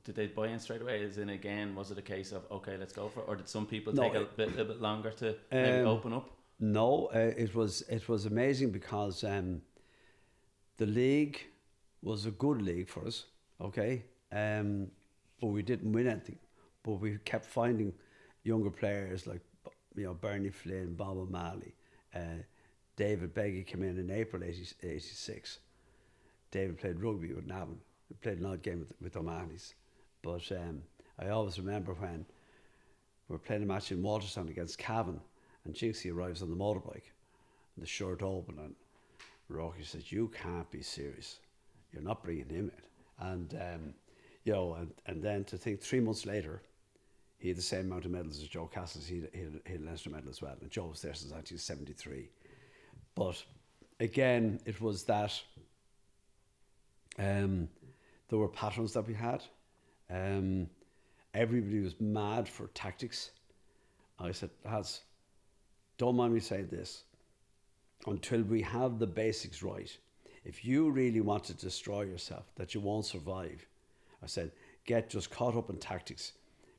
did 0.03 0.15
they 0.15 0.27
buy 0.27 0.47
in 0.47 0.59
straight 0.59 0.81
away? 0.81 1.01
Is 1.01 1.17
in 1.17 1.29
again, 1.29 1.75
was 1.75 1.91
it 1.91 1.97
a 1.97 2.01
case 2.01 2.31
of 2.31 2.43
okay, 2.51 2.77
let's 2.77 2.93
go 2.93 3.07
for 3.07 3.21
it, 3.21 3.25
or 3.27 3.35
did 3.35 3.47
some 3.47 3.65
people 3.65 3.93
no, 3.93 4.03
take 4.03 4.15
a 4.15 4.25
bit, 4.25 4.59
a 4.59 4.65
bit 4.65 4.81
longer 4.81 5.11
to 5.11 5.29
um, 5.51 5.87
open 5.87 6.13
up? 6.13 6.29
No, 6.59 7.09
uh, 7.13 7.31
it 7.37 7.53
was 7.55 7.83
it 7.89 8.07
was 8.09 8.25
amazing 8.25 8.71
because 8.71 9.23
um, 9.23 9.61
the 10.77 10.85
league 10.85 11.39
was 12.01 12.25
a 12.25 12.31
good 12.31 12.61
league 12.61 12.89
for 12.89 13.05
us. 13.05 13.25
Okay, 13.61 14.03
um, 14.31 14.87
but 15.39 15.47
we 15.47 15.61
didn't 15.61 15.91
win 15.91 16.07
anything. 16.07 16.39
But 16.83 16.93
we 16.93 17.17
kept 17.25 17.45
finding 17.45 17.93
younger 18.43 18.69
players 18.69 19.25
like 19.25 19.41
you 19.95 20.05
know, 20.05 20.13
Bernie 20.13 20.49
Flynn, 20.49 20.93
Bob 20.93 21.17
O'Malley, 21.17 21.75
uh, 22.13 22.43
David 22.95 23.33
Beggy 23.33 23.65
came 23.65 23.83
in 23.83 23.97
in 23.97 24.09
April 24.09 24.43
80, 24.43 24.67
86. 24.81 25.59
David 26.51 26.77
played 26.77 27.01
rugby 27.01 27.33
with 27.33 27.45
Navan. 27.45 27.79
He 28.07 28.13
played 28.15 28.39
an 28.39 28.45
odd 28.45 28.61
game 28.61 28.79
with, 28.79 28.93
with 29.01 29.17
O'Malley's. 29.17 29.73
But 30.21 30.49
um, 30.51 30.81
I 31.19 31.29
always 31.29 31.59
remember 31.59 31.93
when 31.93 32.25
we're 33.27 33.37
playing 33.37 33.63
a 33.63 33.65
match 33.65 33.91
in 33.91 34.01
Waterstown 34.01 34.49
against 34.49 34.77
Cavan, 34.77 35.19
and 35.65 35.73
Jinxie 35.73 36.13
arrives 36.13 36.41
on 36.41 36.49
the 36.49 36.55
motorbike, 36.55 37.11
and 37.75 37.83
the 37.83 37.87
shirt 37.87 38.21
open, 38.21 38.57
and 38.59 38.75
Rocky 39.49 39.83
says, 39.83 40.11
"You 40.11 40.29
can't 40.29 40.69
be 40.71 40.81
serious. 40.81 41.39
You're 41.91 42.03
not 42.03 42.23
bringing 42.23 42.49
him 42.49 42.71
in." 43.19 43.27
And 43.27 43.53
um, 43.55 43.93
you 44.43 44.53
know, 44.53 44.75
and, 44.75 44.93
and 45.07 45.23
then 45.23 45.43
to 45.45 45.57
think 45.57 45.81
three 45.81 45.99
months 45.99 46.25
later, 46.25 46.61
he 47.45 47.49
had 47.49 47.59
the 47.59 47.61
same 47.61 47.85
amount 47.85 48.05
of 48.05 48.09
medals 48.09 48.41
as 48.41 48.47
Joe 48.47 48.67
Cassells. 48.73 49.05
He, 49.05 49.21
had, 49.21 49.29
he 49.31 49.71
had 49.71 49.79
an 49.81 49.85
Leinster 49.85 50.09
medal 50.09 50.31
as 50.31 50.41
well, 50.41 50.55
and 50.59 50.71
Joe 50.71 50.87
was 50.87 51.03
there 51.03 51.13
since 51.13 51.31
1973. 51.31 52.27
But 53.13 53.43
again, 53.99 54.59
it 54.65 54.81
was 54.81 55.03
that 55.03 55.39
um, 57.19 57.69
there 58.29 58.39
were 58.39 58.47
patterns 58.47 58.93
that 58.93 59.07
we 59.07 59.13
had. 59.13 59.43
Um, 60.09 60.67
everybody 61.35 61.81
was 61.81 61.93
mad 62.01 62.49
for 62.49 62.65
tactics. 62.73 63.29
I 64.19 64.31
said, 64.31 64.49
"Has 64.65 65.01
don't 65.99 66.15
mind 66.15 66.33
me 66.33 66.39
saying 66.39 66.69
this. 66.71 67.03
Until 68.07 68.41
we 68.41 68.63
have 68.63 68.97
the 68.97 69.05
basics 69.05 69.61
right, 69.61 69.95
if 70.45 70.65
you 70.65 70.89
really 70.89 71.21
want 71.21 71.43
to 71.43 71.53
destroy 71.53 72.05
yourself, 72.05 72.45
that 72.55 72.73
you 72.73 72.81
won't 72.81 73.05
survive." 73.05 73.67
I 74.23 74.25
said, 74.25 74.51
"Get 74.87 75.11
just 75.11 75.29
caught 75.29 75.55
up 75.55 75.69
in 75.69 75.77
tactics 75.77 76.31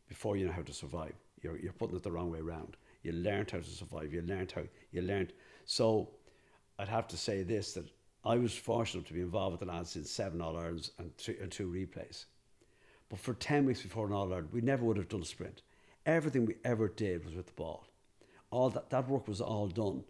before 0.09 0.37
you 0.37 0.47
know 0.47 0.53
how 0.53 0.63
to 0.63 0.73
survive. 0.73 1.15
You're 1.43 1.59
you're 1.59 1.73
putting 1.73 1.97
it 1.97 2.03
the 2.03 2.13
wrong 2.13 2.31
way 2.31 2.41
around. 2.41 2.77
You 3.03 3.13
learned 3.13 3.51
how 3.51 3.59
to 3.59 3.65
survive. 3.65 4.13
You 4.13 4.23
learned 4.23 4.53
how 4.53 4.63
you 4.91 5.03
learned. 5.03 5.33
So, 5.65 6.09
I'd 6.79 6.89
have 6.89 7.09
to 7.09 7.17
say 7.17 7.43
this 7.43 7.73
that 7.75 7.89
I 8.25 8.37
was 8.37 8.55
fortunate 8.55 9.07
to 9.07 9.15
be 9.15 9.21
involved 9.21 9.53
with 9.53 9.69
the 9.69 9.73
lads 9.73 9.95
in 9.95 10.05
seven 10.05 10.41
All 10.41 10.57
Irelands 10.57 10.91
and, 10.99 11.17
two, 11.17 11.37
and 11.41 11.51
two 11.51 11.69
replays. 11.69 12.25
But 13.09 13.21
for 13.21 13.35
10 13.35 13.67
weeks 13.67 13.83
before 13.83 14.07
an 14.07 14.13
All 14.13 14.33
Ireland, 14.33 14.49
we 14.53 14.61
never 14.61 14.85
would 14.85 14.97
have 14.97 15.09
done 15.09 15.23
a 15.23 15.27
sprint. 15.27 15.63
Everything 16.07 16.45
we 16.45 16.57
ever 16.65 16.89
did 16.89 17.25
was 17.25 17.35
with 17.35 17.47
the 17.47 17.53
ball. 17.53 17.87
All 18.51 18.71
that, 18.71 18.91
that 18.91 19.09
work 19.09 19.29
was 19.29 19.41
all 19.41 19.69
done. 19.69 20.03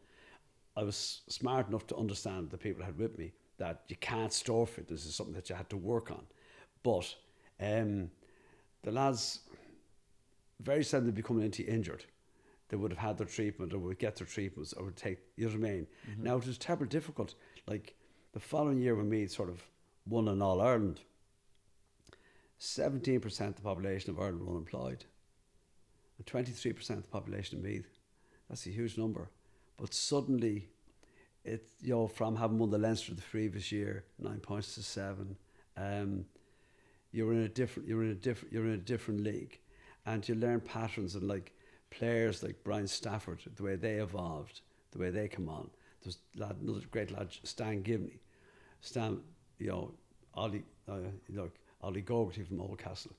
I 0.77 0.83
was 0.83 1.23
smart 1.29 1.69
enough 1.69 1.87
to 1.89 1.97
understand 1.97 2.51
the 2.51 2.59
people 2.59 2.83
I 2.83 2.87
had 2.87 2.99
with 2.99 3.19
me 3.19 3.33
that 3.59 3.83
you 3.89 3.97
can't 3.97 4.33
store 4.33 4.67
fitness 4.67 5.07
is 5.07 5.15
something 5.15 5.35
that 5.35 5.49
you 5.49 5.57
had 5.57 5.71
to 5.71 5.77
work 5.77 6.11
on. 6.11 6.25
But 6.83 7.15
um, 7.61 8.11
the 8.83 8.93
lads 8.93 9.41
very 10.61 10.85
seldom 10.85 11.13
becoming 11.13 11.45
into 11.45 11.67
injured. 11.67 12.05
They 12.69 12.77
would 12.77 12.91
have 12.91 12.99
had 12.99 13.19
their 13.19 13.27
treatment 13.27 13.73
or 13.73 13.79
would 13.79 13.99
get 13.99 14.17
their 14.17 14.27
treatments 14.27 14.73
or 14.73 14.87
would 14.87 14.97
take, 14.97 15.19
you 15.37 15.47
know 15.47 15.57
what 15.57 15.67
I 15.67 15.71
mean? 15.71 15.87
Mm-hmm. 16.11 16.25
Now 16.25 16.37
it 16.37 16.47
was 16.47 16.59
terribly 16.59 16.89
difficult. 16.89 17.35
Like 17.67 17.95
the 18.33 18.41
following 18.41 18.79
year 18.79 18.95
when 18.95 19.09
we 19.09 19.27
sort 19.29 19.49
of 19.49 19.63
won 20.07 20.29
an 20.29 20.43
All 20.43 20.61
Ireland, 20.61 21.01
17% 22.61 23.25
of 23.41 23.55
the 23.57 23.63
population 23.63 24.11
of 24.11 24.19
Ireland 24.19 24.41
were 24.41 24.55
unemployed, 24.55 25.05
and 26.19 26.27
23% 26.27 26.91
of 26.91 27.03
the 27.03 27.09
population 27.09 27.59
of 27.59 27.65
Meath. 27.65 27.99
That's 28.49 28.67
a 28.67 28.71
huge 28.71 28.97
number. 28.97 29.31
But 29.77 29.93
suddenly, 29.93 30.69
it 31.45 31.69
you 31.81 31.95
know 31.95 32.09
from 32.09 32.37
having 32.37 32.59
won 32.59 32.71
the 32.71 32.79
Leinster 32.79 33.15
the 33.15 33.23
previous 33.23 33.71
year, 33.71 34.05
nine 34.19 34.41
points 34.41 34.75
to 34.75 34.83
seven, 34.83 35.37
um, 35.77 36.25
you're 37.13 37.33
in 37.33 37.41
a 37.41 37.49
different 37.49 37.89
you're 37.89 38.03
in 38.03 38.11
a 38.11 38.15
different 38.15 38.53
you're 38.53 38.67
in 38.67 38.73
a 38.73 38.79
different 38.79 39.21
league, 39.21 39.61
and 40.07 40.27
you 40.29 40.35
learn 40.37 40.61
patterns 40.61 41.15
and 41.15 41.29
like 41.29 41.53
players 41.91 42.43
like 42.43 42.57
Brian 42.65 42.87
Stafford, 42.87 43.41
the 43.57 43.63
way 43.63 43.77
they 43.77 43.97
evolved, 43.97 44.61
the 44.93 44.99
way 44.99 45.11
they 45.11 45.29
come 45.29 45.49
on. 45.49 45.69
There's 46.03 46.19
lad, 46.37 46.57
another 46.63 46.81
great 46.91 47.11
lad, 47.11 47.29
Stan 47.43 47.83
Gibney, 47.83 48.21
Stan, 48.81 49.21
you 49.59 49.69
know, 49.69 49.93
Ollie, 50.35 50.65
uh, 50.89 50.99
look, 51.31 51.55
Ollie 51.83 52.03
Gogarty 52.03 52.47
from 52.47 52.61
Oldcastle. 52.61 53.13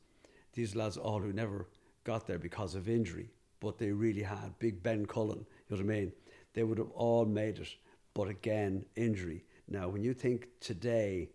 These 0.54 0.76
lads 0.76 0.98
all 0.98 1.20
who 1.20 1.34
never 1.34 1.68
got 2.04 2.26
there 2.26 2.40
because 2.40 2.76
of 2.76 2.88
injury, 2.88 3.30
but 3.60 3.78
they 3.78 3.92
really 3.92 4.24
had. 4.24 4.58
Big 4.60 4.82
Ben 4.82 5.06
Cullen, 5.06 5.46
you 5.70 5.76
know 5.76 5.84
what 5.84 5.94
I 5.94 6.00
mean? 6.00 6.12
They 6.54 6.64
would 6.64 6.78
have 6.78 6.92
all 6.92 7.26
made 7.26 7.60
it, 7.60 7.76
but 8.14 8.30
again, 8.30 8.86
injury. 8.96 9.44
Now, 9.68 9.90
when 9.90 10.04
you 10.04 10.14
think 10.14 10.48
today, 10.62 11.30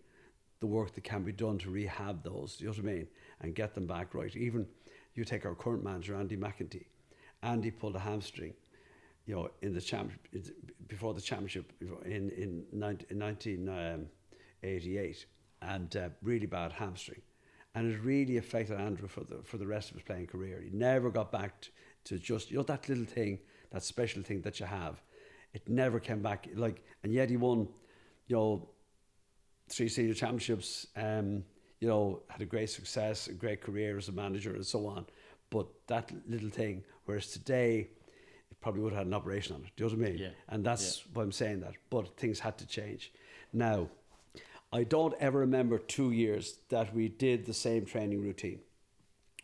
the 0.59 0.67
work 0.67 0.93
that 0.95 1.03
can 1.03 1.23
be 1.23 1.31
done 1.31 1.57
to 1.59 1.69
rehab 1.69 2.23
those, 2.23 2.57
you 2.59 2.65
know 2.65 2.71
what 2.71 2.79
I 2.79 2.81
mean, 2.81 3.07
and 3.41 3.53
get 3.53 3.75
them 3.75 3.85
back 3.85 4.15
right. 4.15 4.35
Even 4.35 4.65
you 5.15 5.25
take 5.25 5.45
our 5.45 5.55
current 5.55 5.83
manager, 5.83 6.15
Andy 6.15 6.37
McEntee. 6.37 6.85
Andy 7.41 7.71
pulled 7.71 7.95
a 7.95 7.99
hamstring, 7.99 8.53
you 9.25 9.35
know, 9.35 9.49
in 9.61 9.73
the 9.73 9.81
champ 9.81 10.11
before 10.87 11.13
the 11.13 11.21
championship 11.21 11.71
in 12.05 12.29
in, 12.29 12.63
19, 12.71 13.07
in 13.09 13.19
1988 13.19 15.25
and 15.61 15.95
uh, 15.95 16.09
really 16.21 16.45
bad 16.45 16.71
hamstring. 16.71 17.21
And 17.75 17.91
it 17.91 17.99
really 18.03 18.37
affected 18.37 18.79
Andrew 18.79 19.07
for 19.07 19.21
the, 19.21 19.41
for 19.43 19.57
the 19.57 19.65
rest 19.65 19.89
of 19.89 19.95
his 19.95 20.03
playing 20.03 20.27
career. 20.27 20.61
He 20.63 20.69
never 20.71 21.09
got 21.09 21.31
back 21.31 21.59
to, 21.61 21.69
to 22.05 22.19
just, 22.19 22.51
you 22.51 22.57
know, 22.57 22.63
that 22.63 22.87
little 22.87 23.05
thing, 23.05 23.39
that 23.71 23.83
special 23.83 24.21
thing 24.21 24.41
that 24.41 24.59
you 24.59 24.67
have. 24.67 25.01
It 25.53 25.67
never 25.67 25.99
came 25.99 26.21
back. 26.21 26.47
Like, 26.55 26.83
and 27.03 27.11
yet 27.11 27.29
he 27.29 27.37
won, 27.37 27.67
you 28.27 28.35
know, 28.35 28.69
three 29.69 29.89
senior 29.89 30.13
championships, 30.13 30.87
um, 30.95 31.43
you 31.83 31.89
know, 31.89 32.21
had 32.29 32.41
a 32.41 32.45
great 32.45 32.69
success, 32.69 33.27
a 33.27 33.33
great 33.33 33.59
career 33.59 33.97
as 33.97 34.07
a 34.07 34.13
manager 34.13 34.55
and 34.55 34.65
so 34.65 34.87
on. 34.87 35.05
But 35.49 35.67
that 35.87 36.13
little 36.29 36.49
thing, 36.49 36.81
whereas 37.03 37.27
today, 37.27 37.89
it 38.49 38.61
probably 38.61 38.81
would 38.81 38.93
have 38.93 38.99
had 38.99 39.07
an 39.07 39.13
operation 39.13 39.57
on 39.57 39.63
it. 39.63 39.71
Do 39.75 39.83
you 39.83 39.89
know 39.89 39.97
what 39.97 40.07
I 40.07 40.09
mean? 40.11 40.19
Yeah. 40.21 40.29
And 40.47 40.63
that's 40.63 40.99
yeah. 40.99 41.03
why 41.13 41.23
I'm 41.23 41.33
saying 41.33 41.59
that. 41.59 41.73
But 41.89 42.15
things 42.15 42.39
had 42.39 42.57
to 42.59 42.65
change. 42.65 43.11
Now, 43.51 43.89
I 44.71 44.85
don't 44.85 45.13
ever 45.19 45.39
remember 45.39 45.77
two 45.77 46.11
years 46.11 46.57
that 46.69 46.95
we 46.95 47.09
did 47.09 47.45
the 47.45 47.53
same 47.53 47.85
training 47.85 48.21
routine. 48.21 48.61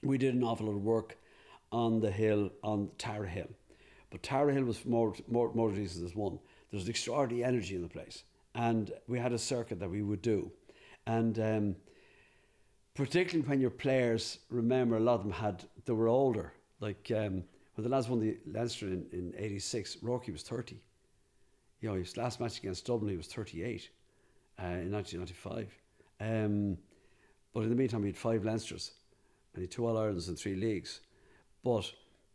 We 0.02 0.18
did 0.18 0.34
an 0.34 0.42
awful 0.42 0.68
lot 0.68 0.78
of 0.78 0.84
work 0.84 1.18
on 1.74 2.00
the 2.00 2.10
hill, 2.10 2.52
on 2.64 2.90
Tara 2.98 3.28
Hill. 3.28 3.50
But 4.12 4.24
Tara 4.24 4.54
Hill 4.54 4.64
was 4.64 4.86
more, 4.86 5.14
more, 5.28 5.54
more 5.54 5.68
reasons 5.68 6.10
than 6.10 6.22
one. 6.22 6.40
There 6.72 6.80
was 6.80 6.88
extraordinary 6.88 7.44
energy 7.44 7.76
in 7.76 7.82
the 7.82 7.90
place. 7.90 8.24
And 8.56 8.94
we 9.10 9.20
had 9.20 9.34
a 9.34 9.38
circuit 9.38 9.82
that 9.82 9.90
we 9.90 10.04
would 10.04 10.22
do. 10.22 10.52
And 11.06 11.38
um, 11.40 11.76
particularly 12.94 13.48
when 13.48 13.62
your 13.62 13.70
players, 13.70 14.40
remember, 14.50 14.98
a 14.98 15.00
lot 15.00 15.16
of 15.16 15.24
them 15.24 15.32
had, 15.32 15.64
they 15.86 15.94
were 15.94 16.08
older. 16.08 16.54
Like 16.80 17.12
um, 17.16 17.44
when 17.76 17.84
the 17.84 17.90
lads 17.90 18.10
won 18.10 18.20
the 18.20 18.38
Leinster 18.46 18.88
in, 18.88 19.06
in 19.12 19.34
86, 19.38 19.98
Rocky 20.02 20.32
was 20.32 20.44
30. 20.44 20.82
You 21.82 21.90
know, 21.90 21.96
his 21.96 22.18
last 22.18 22.40
match 22.40 22.60
against 22.60 22.86
Dublin, 22.86 23.12
he 23.12 23.18
was 23.18 23.28
38 23.28 23.90
uh, 24.62 24.66
in 24.66 24.92
1995. 24.92 25.74
Um, 26.22 26.78
but 27.54 27.62
in 27.62 27.70
the 27.70 27.76
meantime, 27.76 28.02
he 28.02 28.08
had 28.08 28.18
five 28.18 28.44
Leinsters 28.44 28.92
and 29.54 29.62
he 29.62 29.64
had 29.64 29.72
two 29.72 29.86
All 29.86 29.98
Irelands 29.98 30.28
and 30.28 30.38
three 30.38 30.56
leagues. 30.56 31.02
But 31.64 31.92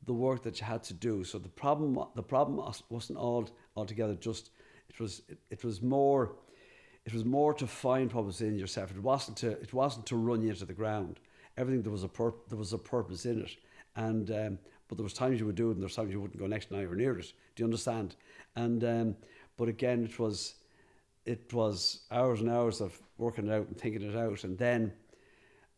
the 0.07 0.13
work 0.13 0.43
that 0.43 0.61
you 0.61 0.67
had 0.67 0.83
to 0.85 0.95
do, 0.95 1.25
so 1.25 1.39
the 1.39 1.49
problem, 1.49 1.99
the 2.15 2.23
problem 2.23 2.75
wasn't 2.89 3.19
all 3.19 3.49
altogether 3.77 4.15
just. 4.15 4.51
It 4.89 5.01
was 5.01 5.23
it, 5.29 5.39
it 5.51 5.65
was 5.65 5.81
more. 5.83 6.37
It 7.07 7.13
was 7.13 7.25
more 7.25 7.53
to 7.55 7.67
find 7.67 8.13
what 8.13 8.25
was 8.25 8.41
in 8.41 8.59
yourself. 8.59 8.91
It 8.91 9.03
wasn't 9.03 9.37
to 9.39 9.51
it 9.51 9.73
wasn't 9.73 10.07
to 10.07 10.17
run 10.17 10.43
you 10.43 10.51
into 10.51 10.65
the 10.65 10.73
ground. 10.73 11.21
Everything 11.57 11.83
there 11.83 11.93
was 11.93 12.05
a 12.05 12.09
pur- 12.09 12.35
there 12.49 12.59
was 12.59 12.73
a 12.73 12.79
purpose 12.79 13.27
in 13.27 13.43
it, 13.43 13.57
and 13.97 14.31
um, 14.31 14.59
but 14.89 14.97
there 14.97 15.05
was 15.05 15.13
times 15.13 15.39
you 15.39 15.47
would 15.47 15.55
do 15.55 15.69
it, 15.69 15.73
and 15.73 15.81
there 15.81 15.87
was 15.87 15.97
times 15.97 16.13
you 16.13 16.21
wouldn't 16.21 16.39
go 16.39 16.47
next 16.47 16.71
night 16.71 16.87
or 16.87 16.95
near 16.95 17.19
it. 17.19 17.33
Do 17.55 17.63
you 17.63 17.67
understand? 17.67 18.17
And 18.57 18.83
um, 18.85 19.17
but 19.57 19.69
again, 19.69 20.05
it 20.05 20.19
was 20.19 20.55
it 21.27 21.53
was 21.53 22.01
hours 22.11 22.41
and 22.41 22.51
hours 22.51 22.81
of 22.81 22.99
working 23.19 23.49
it 23.49 23.53
out 23.53 23.67
and 23.69 23.79
thinking 23.79 24.03
it 24.03 24.17
out. 24.17 24.45
And 24.45 24.59
then 24.59 24.93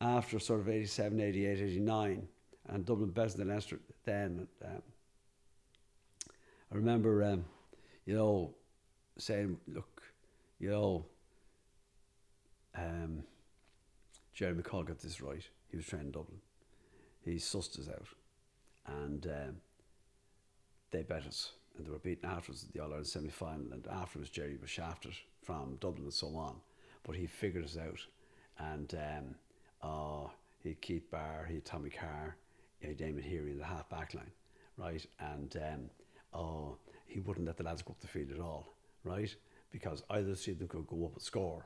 after 0.01 0.39
sort 0.39 0.61
of 0.61 0.69
87, 0.69 1.21
88, 1.21 1.59
89, 1.61 2.29
and 2.69 2.85
Dublin 2.85 3.11
Best 3.11 3.39
and 3.39 3.49
Leinster, 3.49 3.81
then 4.05 4.47
um, 4.65 4.83
I 6.73 6.75
remember, 6.75 7.23
um, 7.23 7.45
you 8.05 8.15
know, 8.15 8.55
saying, 9.19 9.57
look, 9.69 10.03
you 10.59 10.71
know, 10.71 11.05
um, 12.77 13.23
Gerry 14.35 14.55
McCaul 14.55 14.87
got 14.87 14.99
this 14.99 15.21
right. 15.21 15.47
He 15.71 15.77
was 15.77 15.87
trained 15.87 16.07
in 16.07 16.11
Dublin. 16.13 16.39
He 17.25 17.37
sussed 17.37 17.79
us 17.79 17.89
out. 17.89 18.09
And 18.87 19.27
um, 19.27 19.57
they 20.91 21.03
bet 21.03 21.27
us. 21.27 21.53
And 21.77 21.87
they 21.87 21.91
were 21.91 21.99
beaten 21.99 22.29
afterwards 22.29 22.65
in 22.65 22.71
the 22.73 22.81
All 22.83 22.91
Ireland 22.91 23.07
semi 23.07 23.29
final. 23.29 23.73
And 23.73 23.87
afterwards, 23.89 24.31
Gerry 24.31 24.59
was 24.61 24.71
shafted 24.71 25.15
from 25.43 25.77
Dublin 25.81 26.05
and 26.05 26.13
so 26.13 26.29
on. 26.37 26.57
But 27.03 27.17
he 27.17 27.27
figured 27.27 27.65
us 27.65 27.77
out. 27.77 28.01
And 28.59 28.95
um, 28.95 29.35
uh, 29.83 30.29
he 30.63 30.71
had 30.71 30.81
Keith 30.81 31.11
Barr, 31.11 31.47
he 31.49 31.55
had 31.55 31.65
Tommy 31.65 31.91
Carr, 31.91 32.37
he 32.81 32.89
had 32.89 32.99
Eamonn 32.99 33.23
Heery 33.23 33.53
in 33.53 33.59
the 33.59 33.65
half 33.65 33.89
back 33.89 34.15
line, 34.15 34.31
right? 34.77 35.05
And 35.21 35.57
um, 35.57 35.91
oh, 36.35 36.77
he 37.07 37.21
wouldn't 37.21 37.47
let 37.47 37.57
the 37.57 37.65
lads 37.65 37.83
go 37.83 37.93
up 37.93 38.01
the 38.01 38.07
field 38.07 38.33
at 38.33 38.41
all, 38.41 38.67
right? 39.05 39.35
Because 39.71 40.03
either 40.11 40.33
of 40.33 40.45
them 40.45 40.69
could 40.69 40.87
go 40.87 41.07
up 41.07 41.15
and 41.15 41.23
score. 41.23 41.65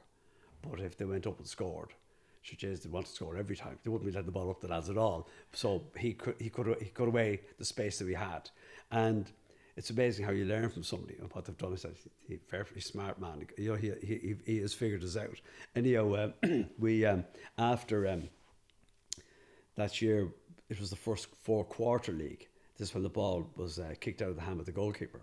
But 0.63 0.81
if 0.81 0.97
they 0.97 1.05
went 1.05 1.27
up 1.27 1.39
and 1.39 1.47
scored, 1.47 1.95
Jays 2.43 2.81
did 2.81 2.93
want 2.93 3.07
to 3.07 3.13
score 3.13 3.37
every 3.37 3.57
time. 3.57 3.79
They 3.83 3.91
wouldn't 3.91 4.07
be 4.07 4.13
letting 4.13 4.27
the 4.27 4.33
ball 4.33 4.51
up 4.51 4.61
the 4.61 4.69
lads 4.69 4.91
at 4.91 4.97
all. 4.97 5.29
So 5.53 5.85
he 5.97 6.15
could 6.15 6.37
he 6.39 6.51
could 6.51 6.77
he 6.81 6.91
cut 6.91 7.09
away 7.09 7.41
the 7.59 7.65
space 7.65 7.99
that 7.99 8.07
we 8.07 8.15
had, 8.15 8.51
and 8.91 9.31
it's 9.77 9.91
amazing 9.91 10.25
how 10.25 10.33
you 10.33 10.45
learn 10.45 10.69
from 10.69 10.83
somebody 10.83 11.17
and 11.21 11.33
what 11.33 11.45
they've 11.45 11.57
done. 11.57 11.75
Is 11.75 11.87
he's 12.27 12.41
a 12.51 12.81
smart 12.81 13.21
man. 13.21 13.47
You 13.57 13.71
know, 13.71 13.77
he, 13.77 13.93
he, 14.03 14.35
he 14.45 14.59
has 14.59 14.75
figured 14.75 15.05
us 15.05 15.17
out. 15.17 15.41
Anyhow, 15.77 16.33
um, 16.43 16.67
we 16.79 17.05
um, 17.05 17.25
after 17.59 18.09
um, 18.09 18.29
that 19.77 20.03
year, 20.03 20.29
it 20.69 20.81
was 20.81 20.91
the 20.91 20.97
first 20.97 21.29
four 21.43 21.65
quarter 21.65 22.13
league, 22.13 22.49
This 22.79 22.95
when 22.95 23.03
the 23.03 23.09
ball 23.09 23.49
was 23.57 23.79
uh, 23.79 23.95
kicked 24.01 24.23
out 24.23 24.31
of 24.31 24.37
the 24.37 24.43
hand 24.43 24.61
of 24.61 24.67
the 24.67 24.73
goalkeeper, 24.73 25.23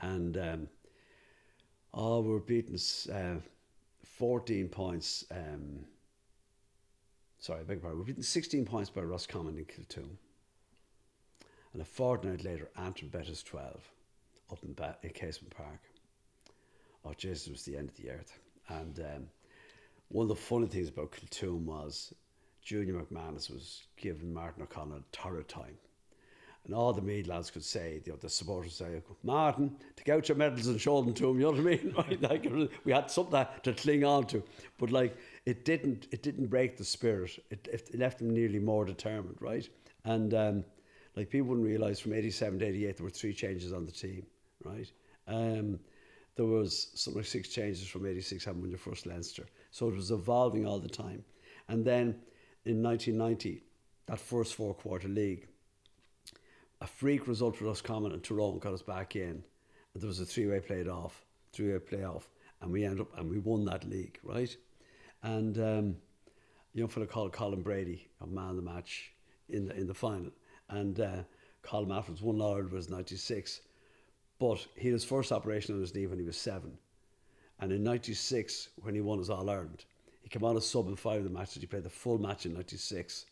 and 0.00 0.36
um, 0.36 0.68
oh, 1.94 2.20
we 2.20 2.28
were 2.30 2.40
beaten 2.40 2.76
uh, 3.12 3.40
fourteen 4.18 4.68
points. 4.68 5.24
Um, 5.30 5.84
sorry, 7.38 7.60
I 7.60 7.64
beg 7.64 7.82
pardon. 7.82 7.98
We've 7.98 8.06
beaten 8.06 8.22
sixteen 8.22 8.64
points 8.64 8.90
by 8.90 9.02
Roscommon 9.02 9.56
in 9.56 9.64
Kiltoon, 9.64 10.16
and 11.72 11.82
a 11.82 11.84
fortnight 11.84 12.44
later, 12.44 12.70
Antrim 12.76 13.10
bet 13.10 13.28
us 13.28 13.42
twelve 13.42 13.82
up 14.50 14.62
in, 14.62 14.74
ba- 14.74 14.98
in 15.02 15.10
Casement 15.10 15.54
Park. 15.56 15.80
Oh, 17.04 17.12
Jesus, 17.16 17.46
it 17.46 17.52
was 17.52 17.64
the 17.64 17.76
end 17.76 17.88
of 17.90 17.96
the 17.96 18.10
earth, 18.10 18.38
and. 18.68 18.98
Um, 19.00 19.26
one 20.08 20.22
of 20.22 20.28
the 20.28 20.36
funny 20.36 20.68
things 20.68 20.88
about 20.88 21.10
Kiltoon 21.10 21.64
was 21.64 22.14
Junior 22.62 22.94
McManus 22.94 23.50
was 23.50 23.88
giving 23.96 24.32
Martin 24.32 24.62
O'Connell 24.62 24.98
a 24.98 25.02
torrid 25.10 25.48
time. 25.48 25.76
And 26.66 26.74
all 26.74 26.92
the 26.92 27.00
Meath 27.00 27.28
lads 27.28 27.50
could 27.50 27.64
say, 27.64 28.02
you 28.04 28.12
know, 28.12 28.18
the 28.18 28.28
supporters 28.28 28.74
say, 28.74 29.00
Martin, 29.22 29.76
take 29.94 30.08
out 30.08 30.28
your 30.28 30.36
medals 30.36 30.66
and 30.66 30.80
show 30.80 31.00
them 31.00 31.14
to 31.14 31.30
him, 31.30 31.38
you 31.38 31.44
know 31.44 31.52
what 31.52 31.60
I 31.60 31.62
mean? 31.62 31.94
Right? 31.96 32.20
Like, 32.20 32.70
we 32.84 32.92
had 32.92 33.08
something 33.08 33.46
to 33.62 33.72
cling 33.72 34.04
on 34.04 34.26
to. 34.26 34.42
But 34.76 34.90
like, 34.90 35.16
it 35.44 35.64
didn't, 35.64 36.08
it 36.10 36.24
didn't 36.24 36.46
break 36.46 36.76
the 36.76 36.84
spirit. 36.84 37.38
It, 37.50 37.68
it 37.72 37.96
left 37.96 38.18
them 38.18 38.30
nearly 38.30 38.58
more 38.58 38.84
determined, 38.84 39.36
right? 39.40 39.68
And 40.04 40.34
um, 40.34 40.64
like, 41.14 41.30
people 41.30 41.48
wouldn't 41.48 41.66
realise 41.66 42.00
from 42.00 42.14
87 42.14 42.58
to 42.58 42.66
88, 42.66 42.96
there 42.96 43.04
were 43.04 43.10
three 43.10 43.32
changes 43.32 43.72
on 43.72 43.86
the 43.86 43.92
team, 43.92 44.26
right? 44.64 44.90
Um, 45.28 45.78
there 46.34 46.46
was 46.46 46.88
something 46.94 47.20
like 47.20 47.26
six 47.26 47.48
changes 47.48 47.86
from 47.86 48.06
86 48.06 48.44
having 48.44 48.60
won 48.60 48.70
your 48.70 48.78
first 48.78 49.06
Leinster. 49.06 49.46
So 49.70 49.88
it 49.88 49.94
was 49.94 50.10
evolving 50.10 50.66
all 50.66 50.80
the 50.80 50.88
time. 50.88 51.24
And 51.68 51.84
then 51.84 52.16
in 52.64 52.82
1990, 52.82 53.62
that 54.06 54.18
first 54.18 54.54
four 54.54 54.74
quarter 54.74 55.08
league, 55.08 55.46
a 56.80 56.86
freak 56.86 57.26
result 57.26 57.56
for 57.56 57.64
Roscommon 57.64 58.12
and 58.12 58.22
Tyrone 58.22 58.58
got 58.58 58.74
us 58.74 58.82
back 58.82 59.16
in. 59.16 59.42
And 59.94 60.02
there 60.02 60.08
was 60.08 60.20
a 60.20 60.26
three 60.26 60.46
way 60.46 60.60
played 60.60 60.88
off, 60.88 61.24
three 61.52 61.72
way 61.72 61.78
playoff, 61.78 62.24
and 62.60 62.70
we 62.70 62.84
ended 62.84 63.00
up 63.00 63.18
and 63.18 63.30
we 63.30 63.38
won 63.38 63.64
that 63.66 63.84
league, 63.84 64.18
right? 64.22 64.54
And 65.22 65.58
um, 65.58 65.96
a 66.74 66.78
young 66.78 66.88
fellow 66.88 67.06
called 67.06 67.32
Colm 67.32 67.62
Brady, 67.62 68.08
a 68.20 68.26
man 68.26 68.50
of 68.50 68.56
the 68.56 68.62
match 68.62 69.12
in 69.48 69.66
the 69.66 69.76
in 69.76 69.86
the 69.86 69.94
final. 69.94 70.30
And 70.68 71.00
uh, 71.00 71.22
Colm 71.62 71.96
afterwards 71.96 72.22
won 72.22 72.38
Lord 72.38 72.72
was 72.72 72.90
ninety 72.90 73.16
six. 73.16 73.62
But 74.38 74.66
he 74.76 74.88
had 74.88 74.92
his 74.92 75.04
first 75.04 75.32
operation 75.32 75.74
on 75.74 75.80
his 75.80 75.94
knee 75.94 76.06
when 76.06 76.18
he 76.18 76.24
was 76.24 76.36
seven. 76.36 76.76
And 77.58 77.72
in 77.72 77.82
96, 77.82 78.68
when 78.82 78.94
he 78.94 79.00
won 79.00 79.18
his 79.18 79.30
All 79.30 79.48
Ireland, 79.48 79.86
he 80.22 80.28
came 80.28 80.44
on 80.44 80.58
as 80.58 80.68
sub 80.68 80.88
in 80.88 80.96
five 80.96 81.18
of 81.18 81.24
the 81.24 81.30
matches. 81.30 81.62
He 81.62 81.66
played 81.66 81.84
the 81.84 81.90
full 81.90 82.18
match 82.18 82.44
in 82.44 82.52
96. 82.52 83.24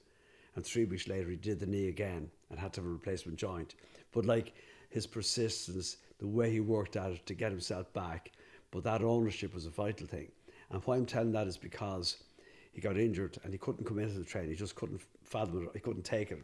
And 0.56 0.64
three 0.64 0.84
weeks 0.84 1.08
later, 1.08 1.30
he 1.30 1.36
did 1.36 1.58
the 1.58 1.66
knee 1.66 1.88
again 1.88 2.30
and 2.50 2.58
had 2.58 2.72
to 2.74 2.80
have 2.80 2.88
a 2.88 2.92
replacement 2.92 3.38
joint. 3.38 3.74
But 4.12 4.24
like 4.26 4.54
his 4.90 5.06
persistence, 5.06 5.96
the 6.18 6.26
way 6.26 6.50
he 6.50 6.60
worked 6.60 6.96
at 6.96 7.10
it 7.10 7.26
to 7.26 7.34
get 7.34 7.50
himself 7.50 7.92
back, 7.92 8.32
but 8.70 8.84
that 8.84 9.02
ownership 9.02 9.54
was 9.54 9.66
a 9.66 9.70
vital 9.70 10.06
thing. 10.06 10.30
And 10.70 10.82
why 10.84 10.96
I'm 10.96 11.06
telling 11.06 11.32
that 11.32 11.46
is 11.46 11.56
because 11.56 12.16
he 12.72 12.80
got 12.80 12.96
injured 12.96 13.38
and 13.44 13.52
he 13.52 13.58
couldn't 13.58 13.84
come 13.84 13.98
into 13.98 14.18
the 14.18 14.24
train. 14.24 14.48
He 14.48 14.54
just 14.54 14.74
couldn't 14.74 15.00
fathom 15.22 15.64
it. 15.64 15.70
He 15.74 15.80
couldn't 15.80 16.04
take 16.04 16.30
it. 16.30 16.42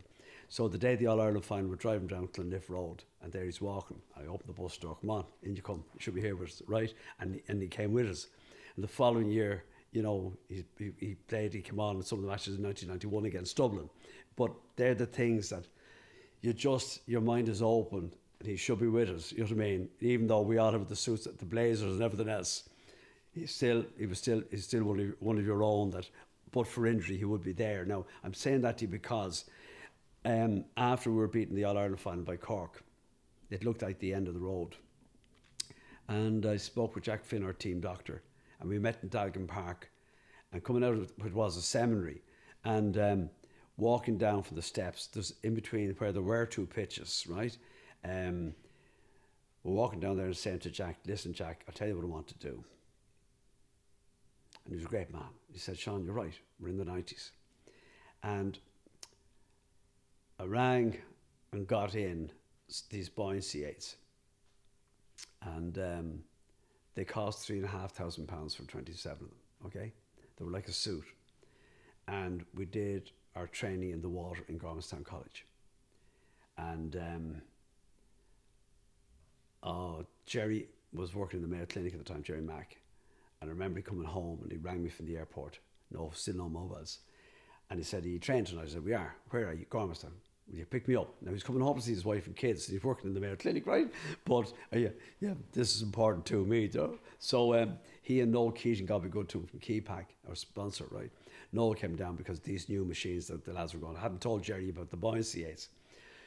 So 0.49 0.67
the 0.67 0.79
day 0.79 0.97
the 0.97 1.07
All 1.07 1.21
Ireland 1.21 1.45
final, 1.45 1.71
we're 1.71 1.77
driving 1.77 2.09
down 2.09 2.27
Clonliffe 2.29 2.69
Road, 2.69 3.05
and 3.23 3.33
there 3.33 3.45
he's 3.45 3.61
walking. 3.61 4.01
I 4.17 4.27
opened 4.27 4.49
the 4.49 4.61
bus 4.61 4.77
door. 4.77 4.97
Come 5.01 5.11
on, 5.11 5.25
in 5.45 5.55
you 5.55 5.63
come. 5.63 5.85
You 5.95 6.01
should 6.01 6.15
be 6.17 6.21
here 6.21 6.35
with 6.35 6.49
us, 6.49 6.63
right? 6.67 6.93
And 7.21 7.41
and 7.47 7.63
he 7.63 7.69
came 7.69 7.93
with 7.93 8.09
us. 8.09 8.27
And 8.75 8.83
the 8.83 8.89
following 8.89 9.31
year, 9.31 9.63
you 9.93 10.03
know, 10.03 10.33
he, 10.49 10.65
he, 10.79 10.93
he 10.99 11.15
played. 11.27 11.53
He 11.53 11.61
came 11.61 11.81
on 11.81 11.97
in 11.97 12.03
some 12.03 12.19
of 12.19 12.25
the 12.25 12.31
matches 12.31 12.57
in 12.57 12.63
1991 12.63 13.27
against 13.27 13.57
Dublin. 13.57 13.89
But 14.37 14.53
they're 14.77 14.95
the 14.95 15.07
things 15.07 15.51
that 15.51 15.65
you 16.41 16.53
just 16.53 17.01
your 17.07 17.21
mind 17.21 17.49
is 17.49 17.63
open, 17.63 18.13
and 18.39 18.49
he 18.49 18.57
should 18.57 18.81
be 18.81 18.89
with 18.89 19.09
us. 19.11 19.33
You 19.33 19.39
know 19.39 19.45
what 19.45 19.53
I 19.53 19.57
mean? 19.57 19.89
Even 20.01 20.27
though 20.27 20.41
we 20.41 20.59
all 20.59 20.73
have 20.73 20.89
the 20.89 20.97
suits, 20.97 21.25
the 21.25 21.45
blazers, 21.45 21.95
and 21.95 22.03
everything 22.03 22.29
else, 22.29 22.69
he 23.33 23.47
still 23.47 23.85
he 23.99 24.07
was 24.07 24.19
still 24.19 24.43
he's 24.51 24.65
still 24.65 24.85
one 24.85 25.01
of 25.01 25.15
one 25.21 25.39
of 25.39 25.45
your 25.45 25.63
own. 25.63 25.91
That, 25.91 26.09
but 26.53 26.67
for 26.67 26.87
injury, 26.87 27.17
he 27.17 27.25
would 27.25 27.43
be 27.43 27.53
there. 27.53 27.85
Now 27.85 28.07
I'm 28.25 28.35
saying 28.35 28.63
that 28.63 28.79
to 28.79 28.85
you 28.85 28.89
because 28.89 29.45
um, 30.25 30.65
after 30.77 31.11
we 31.11 31.17
were 31.17 31.29
beaten 31.29 31.55
the 31.55 31.65
All 31.65 31.77
Ireland 31.77 32.01
final 32.01 32.23
by 32.23 32.37
Cork, 32.37 32.83
it 33.51 33.65
looked 33.65 33.83
like 33.83 33.99
the 33.99 34.15
end 34.15 34.29
of 34.29 34.35
the 34.35 34.41
road. 34.41 34.77
And 36.09 36.45
I 36.45 36.57
spoke 36.57 36.95
with 36.95 37.05
Jack 37.05 37.25
Finn, 37.25 37.45
our 37.45 37.53
team 37.53 37.81
doctor, 37.81 38.23
and 38.61 38.69
we 38.69 38.79
met 38.79 38.99
in 39.03 39.09
Dalgan 39.09 39.49
Park. 39.49 39.91
And 40.53 40.63
coming 40.63 40.85
out 40.85 40.95
of 40.95 41.13
what 41.19 41.33
was 41.33 41.57
a 41.57 41.63
seminary, 41.63 42.23
and 42.65 42.99
um, 42.99 43.31
walking 43.77 44.19
down 44.19 44.43
from 44.43 44.57
the 44.57 44.63
steps, 44.63 45.07
there's 45.07 45.35
in 45.43 45.55
between 45.55 45.91
where 45.93 46.13
there 46.13 46.23
were 46.23 46.45
two 46.45 46.67
pitches, 46.67 47.25
right? 47.29 47.57
Um, 48.05 48.55
we're 49.63 49.75
walking 49.75 50.01
down 50.01 50.17
there 50.17 50.27
and 50.27 50.37
saying 50.37 50.61
to 50.61 50.71
Jack, 50.71 50.99
"Listen, 51.07 51.33
Jack, 51.33 51.65
I'll 51.69 51.75
tell 51.75 51.87
you 51.87 51.95
what 51.95 52.05
I 52.05 52.09
want 52.09 52.27
to 52.29 52.39
do." 52.39 52.65
And 54.65 54.73
he 54.73 54.75
was 54.75 54.85
a 54.85 54.89
great 54.89 55.13
man. 55.13 55.23
He 55.53 55.59
said, 55.59 55.79
"Sean, 55.79 56.05
you're 56.05 56.15
right. 56.15 56.39
We're 56.59 56.69
in 56.69 56.79
the 56.79 56.85
'90s," 56.85 57.31
and 58.23 58.59
I 60.39 60.45
rang 60.45 60.97
and 61.53 61.67
got 61.67 61.95
in 61.95 62.33
these 62.91 63.09
buoyancy 63.09 63.65
aids, 63.65 63.97
and 65.43 65.79
um, 65.79 66.25
they 66.95 67.05
cost 67.05 67.47
three 67.47 67.57
and 67.57 67.65
a 67.65 67.69
half 67.69 67.93
thousand 67.93 68.27
pounds 68.27 68.55
for 68.55 68.65
twenty-seven 68.65 69.25
of 69.25 69.31
them. 69.31 69.39
Okay, 69.67 69.93
they 70.37 70.45
were 70.45 70.51
like 70.51 70.69
a 70.69 70.73
suit, 70.73 71.05
and 72.09 72.45
we 72.55 72.65
did 72.65 73.11
our 73.37 73.47
training 73.47 73.91
in 73.91 74.03
the 74.03 74.09
water 74.09 74.43
in 74.49 74.59
Gormanstown 74.59 75.05
College, 75.05 75.47
and 76.59 76.97
um, 76.97 77.43
oh, 79.63 80.05
Gerry 80.27 80.69
was 80.93 81.15
working 81.15 81.43
in 81.43 81.49
the 81.49 81.55
Mayo 81.55 81.67
Clinic 81.67 81.93
at 81.93 81.99
the 81.99 82.05
time, 82.05 82.23
Gerry 82.23 82.41
Mack, 82.41 82.79
and 83.41 83.49
I 83.49 83.53
remember 83.53 83.81
coming 83.81 84.05
home 84.05 84.41
and 84.43 84.51
he 84.51 84.59
rang 84.59 84.83
me 84.83 84.91
from 84.91 85.07
the 85.07 85.17
airport. 85.17 85.59
No, 85.91 86.11
still 86.15 86.37
no 86.37 86.49
mobiles. 86.49 86.99
And 87.69 87.79
he 87.79 87.85
said, 87.85 88.05
Are 88.05 88.09
you 88.09 88.19
trained 88.19 88.49
tonight? 88.49 88.67
I 88.67 88.71
said, 88.71 88.85
We 88.85 88.95
are. 88.95 89.15
Where 89.31 89.49
are 89.49 89.55
you? 89.55 89.67
Gormanstown 89.67 90.13
will 90.51 90.59
you 90.59 90.67
pick 90.67 90.89
me 90.89 90.97
up? 90.97 91.15
Now 91.23 91.33
he's 91.33 91.43
coming 91.43 91.63
home 91.63 91.77
to 91.77 91.83
see 91.83 91.93
his 91.93 92.05
wife 92.05 92.27
and 92.27 92.37
kids. 92.37 92.67
He's 92.67 92.83
working 92.83 93.09
in 93.09 93.15
the 93.15 93.21
Mayo 93.21 93.37
Clinic, 93.37 93.67
right? 93.67 93.89
But 94.25 94.53
uh, 94.75 94.79
yeah, 94.79 94.89
yeah, 95.21 95.35
this 95.53 95.75
is 95.75 95.83
important 95.83 96.27
to 96.27 96.45
me, 96.45 96.67
though. 96.67 96.99
So 97.19 97.55
um, 97.55 97.79
he 98.03 98.21
and 98.21 98.33
Noel 98.33 98.51
Keating 98.51 98.87
got 98.87 99.03
me 99.03 99.09
good 99.09 99.29
to 99.31 99.39
him 99.39 99.47
from 99.47 99.61
Kepak, 99.61 100.07
our 100.29 100.35
sponsor, 100.35 100.87
right? 100.91 101.11
Noel 101.53 101.75
came 101.75 101.97
down 101.97 102.17
because 102.17 102.41
these 102.41 102.69
new 102.69 102.85
machines 102.85 103.27
that 103.29 103.45
the 103.45 103.53
lads 103.53 103.75
were 103.75 103.81
going. 103.81 103.97
I 103.97 104.01
hadn't 104.01 104.21
told 104.21 104.43
Gerry 104.43 104.71
about 104.71 104.91
the 104.91 104.97
buoyancy 104.97 105.45
aids. 105.45 105.69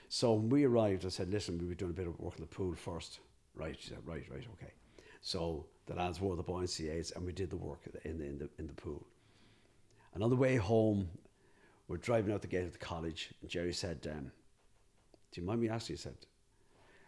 So 0.09 0.33
when 0.33 0.49
we 0.49 0.65
arrived, 0.65 1.05
I 1.05 1.09
said, 1.09 1.31
listen, 1.31 1.57
we 1.57 1.67
were 1.67 1.73
doing 1.73 1.91
a 1.91 1.95
bit 1.95 2.07
of 2.07 2.19
work 2.19 2.35
in 2.37 2.41
the 2.41 2.47
pool 2.47 2.75
first. 2.75 3.19
Right, 3.55 3.75
she 3.79 3.89
said, 3.89 3.99
right, 4.05 4.25
right, 4.29 4.45
okay. 4.53 4.73
So 5.21 5.65
the 5.85 5.95
lads 5.95 6.19
wore 6.19 6.35
the 6.35 6.43
buoyancy 6.43 6.89
aids 6.89 7.11
and 7.11 7.25
we 7.25 7.31
did 7.31 7.49
the 7.49 7.57
work 7.57 7.79
in 7.85 8.17
the, 8.17 8.25
in 8.25 8.37
the, 8.37 8.49
in 8.59 8.67
the 8.67 8.73
pool. 8.73 9.05
And 10.13 10.23
on 10.23 10.29
the 10.29 10.35
way 10.35 10.55
home, 10.57 11.07
we're 11.87 11.97
driving 11.97 12.33
out 12.33 12.41
the 12.41 12.47
gate 12.47 12.65
of 12.65 12.71
the 12.71 12.77
college, 12.77 13.33
and 13.41 13.49
Gerry 13.49 13.73
said, 13.73 14.07
um, 14.09 14.31
Do 15.31 15.41
you 15.41 15.47
mind 15.47 15.61
me 15.61 15.69
asking? 15.69 15.95
He 15.95 16.01
said, 16.01 16.15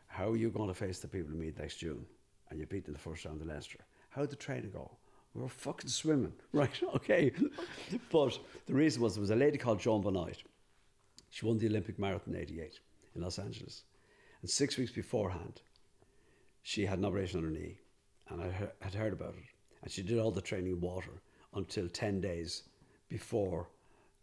How 0.08 0.30
are 0.30 0.36
you 0.38 0.50
going 0.50 0.68
to 0.68 0.74
face 0.74 1.00
the 1.00 1.08
people 1.08 1.32
who 1.32 1.38
meet 1.38 1.58
next 1.58 1.78
June? 1.78 2.06
And 2.50 2.60
you're 2.60 2.68
beating 2.68 2.94
the 2.94 3.00
first 3.00 3.26
round 3.26 3.42
of 3.42 3.48
Leinster. 3.48 3.80
How'd 4.10 4.30
the 4.30 4.36
training 4.36 4.72
go? 4.72 4.92
We 5.34 5.42
were 5.42 5.50
fucking 5.50 5.90
swimming, 5.90 6.34
right? 6.54 6.82
Okay. 6.96 7.32
but 8.12 8.38
the 8.68 8.74
reason 8.74 9.02
was 9.02 9.16
there 9.16 9.22
was 9.22 9.32
a 9.32 9.36
lady 9.36 9.58
called 9.58 9.80
Joan 9.80 10.02
Benoit. 10.02 10.42
She 11.30 11.46
won 11.46 11.58
the 11.58 11.68
Olympic 11.68 12.00
marathon 12.00 12.34
in 12.34 12.42
88 12.42 12.80
in 13.16 13.22
Los 13.22 13.40
Angeles. 13.40 13.84
And 14.42 14.50
six 14.50 14.78
weeks 14.78 14.92
beforehand, 14.92 15.62
she 16.62 16.86
had 16.86 17.00
an 17.00 17.06
operation 17.06 17.40
on 17.40 17.46
her 17.46 17.52
knee. 17.52 17.78
And 18.30 18.42
I 18.42 18.70
had 18.82 18.94
heard 18.94 19.14
about 19.14 19.36
it. 19.36 19.44
And 19.82 19.92
she 19.92 20.02
did 20.02 20.20
all 20.20 20.32
the 20.32 20.42
training 20.42 20.74
in 20.74 20.82
water 20.82 21.22
until 21.54 21.90
10 21.90 22.22
days 22.22 22.64
before 23.10 23.68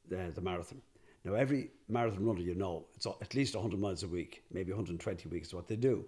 the, 0.09 0.33
the 0.35 0.41
marathon. 0.41 0.81
Now, 1.25 1.35
every 1.35 1.71
marathon 1.89 2.25
runner 2.25 2.41
you 2.41 2.55
know, 2.55 2.87
it's 2.97 3.07
at 3.07 3.35
least 3.35 3.55
100 3.55 3.79
miles 3.79 4.03
a 4.03 4.09
week, 4.09 4.43
maybe 4.53 4.73
120 4.73 5.29
weeks 5.29 5.49
is 5.49 5.55
what 5.55 5.69
they 5.69 5.77
do. 5.77 6.05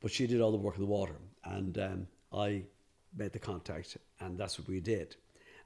But 0.00 0.10
she 0.10 0.26
did 0.26 0.40
all 0.40 0.50
the 0.50 0.56
work 0.56 0.74
in 0.74 0.80
the 0.80 0.86
water, 0.88 1.14
and 1.44 1.78
um, 1.78 2.06
I 2.32 2.64
made 3.16 3.32
the 3.32 3.38
contact, 3.38 3.96
and 4.20 4.36
that's 4.36 4.58
what 4.58 4.68
we 4.68 4.80
did. 4.80 5.14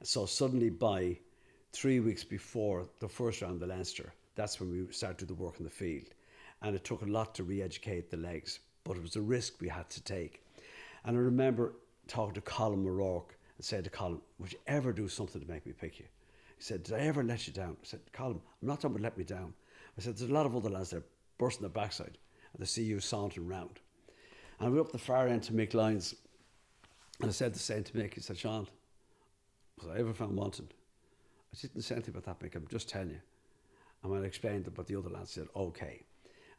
So 0.02 0.26
suddenly, 0.26 0.68
by 0.68 1.18
three 1.72 2.00
weeks 2.00 2.22
before 2.22 2.86
the 3.00 3.08
first 3.08 3.40
round 3.40 3.54
of 3.54 3.60
the 3.60 3.66
Leinster, 3.66 4.12
that's 4.34 4.60
when 4.60 4.70
we 4.70 4.92
started 4.92 5.28
the 5.28 5.34
work 5.34 5.54
in 5.58 5.64
the 5.64 5.70
field. 5.70 6.08
And 6.62 6.76
it 6.76 6.84
took 6.84 7.02
a 7.02 7.06
lot 7.06 7.34
to 7.36 7.44
re 7.44 7.62
educate 7.62 8.10
the 8.10 8.16
legs, 8.16 8.60
but 8.84 8.96
it 8.96 9.02
was 9.02 9.16
a 9.16 9.22
risk 9.22 9.60
we 9.60 9.68
had 9.68 9.88
to 9.90 10.02
take. 10.02 10.42
And 11.04 11.16
I 11.16 11.20
remember 11.20 11.74
talking 12.08 12.34
to 12.34 12.40
Colm 12.40 12.86
O'Rourke 12.86 13.36
and 13.56 13.64
said 13.64 13.84
to 13.84 13.90
Colm, 13.90 14.20
Would 14.38 14.52
you 14.52 14.58
ever 14.66 14.92
do 14.92 15.08
something 15.08 15.40
to 15.40 15.48
make 15.48 15.66
me 15.66 15.72
pick 15.72 15.98
you? 15.98 16.06
He 16.56 16.62
said, 16.62 16.82
Did 16.82 16.94
I 16.94 17.00
ever 17.00 17.22
let 17.22 17.46
you 17.46 17.52
down? 17.52 17.76
I 17.82 17.84
said, 17.84 18.00
Colm, 18.12 18.40
I'm 18.62 18.68
not 18.68 18.84
about 18.84 19.00
let 19.00 19.18
me 19.18 19.24
down. 19.24 19.54
I 19.98 20.02
said, 20.02 20.16
There's 20.16 20.30
a 20.30 20.34
lot 20.34 20.46
of 20.46 20.56
other 20.56 20.70
lads 20.70 20.90
there 20.90 21.02
bursting 21.38 21.62
their 21.62 21.70
backside 21.70 22.18
and 22.52 22.60
they 22.60 22.66
see 22.66 22.82
you 22.82 23.00
sauntering 23.00 23.46
round. 23.46 23.80
And 24.58 24.70
we 24.70 24.76
went 24.76 24.86
up 24.86 24.92
the 24.92 24.98
far 24.98 25.28
end 25.28 25.42
to 25.44 25.52
Mick 25.52 25.74
Lyons 25.74 26.14
and 27.20 27.28
I 27.28 27.32
said 27.32 27.54
the 27.54 27.58
same 27.58 27.84
to 27.84 27.92
Mick. 27.92 28.14
He 28.14 28.20
said, 28.20 28.38
Sean, 28.38 28.66
was 29.78 29.88
I 29.88 29.98
ever 30.00 30.12
found 30.12 30.36
wanting? 30.36 30.68
I 31.52 31.56
didn't 31.60 31.82
say 31.82 31.94
anything 31.94 32.14
about 32.14 32.40
that, 32.40 32.44
Mick. 32.44 32.56
I'm 32.56 32.66
just 32.68 32.88
telling 32.88 33.10
you. 33.10 33.20
And 34.02 34.12
when 34.12 34.22
I 34.22 34.26
explained 34.26 34.66
about 34.66 34.86
the 34.86 34.96
other 34.96 35.08
lads, 35.08 35.30
said, 35.30 35.48
okay. 35.54 36.02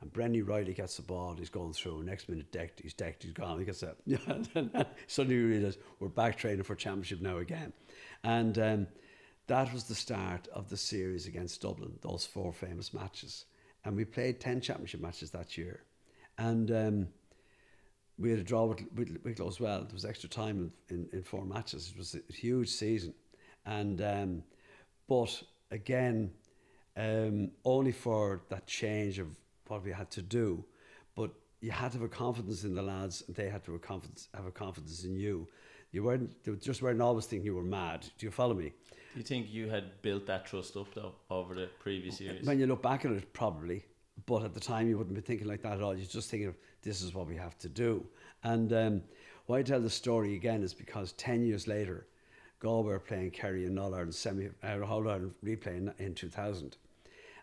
And 0.01 0.13
Brenny 0.13 0.47
Riley 0.47 0.73
gets 0.73 0.97
the 0.97 1.01
ball, 1.01 1.35
he's 1.37 1.49
going 1.49 1.73
through. 1.73 2.03
Next 2.03 2.29
minute, 2.29 2.51
decked, 2.51 2.81
he's 2.81 2.93
decked, 2.93 3.23
he's 3.23 3.33
gone. 3.33 3.59
He 3.59 3.65
gets 3.65 3.81
that. 3.81 4.87
Suddenly 5.07 5.35
you 5.35 5.47
realise 5.47 5.77
we're 5.99 6.07
back 6.07 6.37
training 6.37 6.63
for 6.63 6.75
championship 6.75 7.21
now 7.21 7.37
again. 7.37 7.73
And 8.23 8.59
um, 8.59 8.87
that 9.47 9.73
was 9.73 9.85
the 9.85 9.95
start 9.95 10.47
of 10.53 10.69
the 10.69 10.77
series 10.77 11.25
against 11.25 11.61
Dublin, 11.61 11.97
those 12.01 12.25
four 12.25 12.51
famous 12.51 12.93
matches. 12.93 13.45
And 13.85 13.95
we 13.95 14.03
played 14.03 14.39
10 14.39 14.61
championship 14.61 15.01
matches 15.01 15.31
that 15.31 15.57
year. 15.57 15.83
And 16.37 16.69
um, 16.71 17.07
we 18.19 18.29
had 18.29 18.39
a 18.39 18.43
draw 18.43 18.65
with, 18.65 18.83
Wicklow 19.23 19.47
as 19.47 19.59
well. 19.59 19.79
There 19.79 19.93
was 19.93 20.05
extra 20.05 20.29
time 20.29 20.71
in, 20.89 20.95
in, 20.95 21.09
in, 21.13 21.23
four 21.23 21.45
matches. 21.45 21.91
It 21.93 21.97
was 21.97 22.15
a 22.15 22.33
huge 22.33 22.69
season. 22.69 23.13
And, 23.65 24.01
um, 24.01 24.43
but 25.07 25.41
again, 25.71 26.31
um, 26.97 27.51
only 27.63 27.93
for 27.93 28.41
that 28.49 28.67
change 28.67 29.17
of 29.19 29.27
what 29.67 29.83
we 29.83 29.91
had 29.91 30.11
to 30.11 30.21
do. 30.21 30.65
But 31.15 31.31
you 31.61 31.71
had 31.71 31.93
to 31.93 31.99
have 31.99 32.05
a 32.05 32.09
confidence 32.09 32.65
in 32.65 32.75
the 32.75 32.81
lads, 32.81 33.23
and 33.27 33.35
they 33.35 33.49
had 33.49 33.63
to 33.65 33.71
have 33.71 33.81
a 33.81 33.85
confidence, 33.85 34.27
have 34.33 34.45
a 34.45 34.51
confidence 34.51 35.05
in 35.05 35.15
you. 35.15 35.47
You 35.91 36.03
weren't, 36.03 36.43
they 36.43 36.51
just 36.55 36.81
weren't 36.81 37.01
always 37.01 37.25
thinking 37.25 37.45
you 37.45 37.55
were 37.55 37.63
mad. 37.63 38.05
Do 38.17 38.25
you 38.25 38.31
follow 38.31 38.53
me? 38.53 38.73
You 39.17 39.23
think 39.23 39.47
you 39.49 39.67
had 39.67 40.01
built 40.03 40.27
that 40.27 40.45
trust 40.45 40.77
up 40.77 40.93
though 40.93 41.15
over 41.31 41.55
the 41.55 41.69
previous 41.79 42.21
years? 42.21 42.45
When 42.45 42.59
you 42.59 42.67
look 42.67 42.83
back 42.83 43.03
at 43.03 43.11
it, 43.11 43.33
probably. 43.33 43.83
But 44.27 44.43
at 44.43 44.53
the 44.53 44.59
time, 44.59 44.87
you 44.87 44.97
wouldn't 44.97 45.15
be 45.15 45.21
thinking 45.21 45.47
like 45.47 45.63
that 45.63 45.73
at 45.73 45.81
all. 45.81 45.95
You're 45.95 46.05
just 46.05 46.29
thinking 46.29 46.49
of 46.49 46.55
this 46.83 47.01
is 47.01 47.13
what 47.13 47.27
we 47.27 47.35
have 47.35 47.57
to 47.59 47.69
do. 47.69 48.05
And 48.43 48.71
um, 48.73 49.01
why 49.47 49.59
I 49.59 49.63
tell 49.63 49.79
the 49.79 49.89
story 49.89 50.35
again 50.35 50.61
is 50.61 50.73
because 50.73 51.13
10 51.13 51.43
years 51.43 51.67
later, 51.67 52.07
Galway 52.59 52.91
were 52.91 52.99
playing 52.99 53.31
Kerry 53.31 53.65
in 53.65 53.77
All 53.77 53.93
Ireland 53.93 54.15
semi, 54.15 54.49
uh, 54.63 54.79
All 54.81 55.07
Ireland 55.07 55.33
replay 55.43 55.77
in, 55.77 55.93
in 55.97 56.13
2000. 56.13 56.77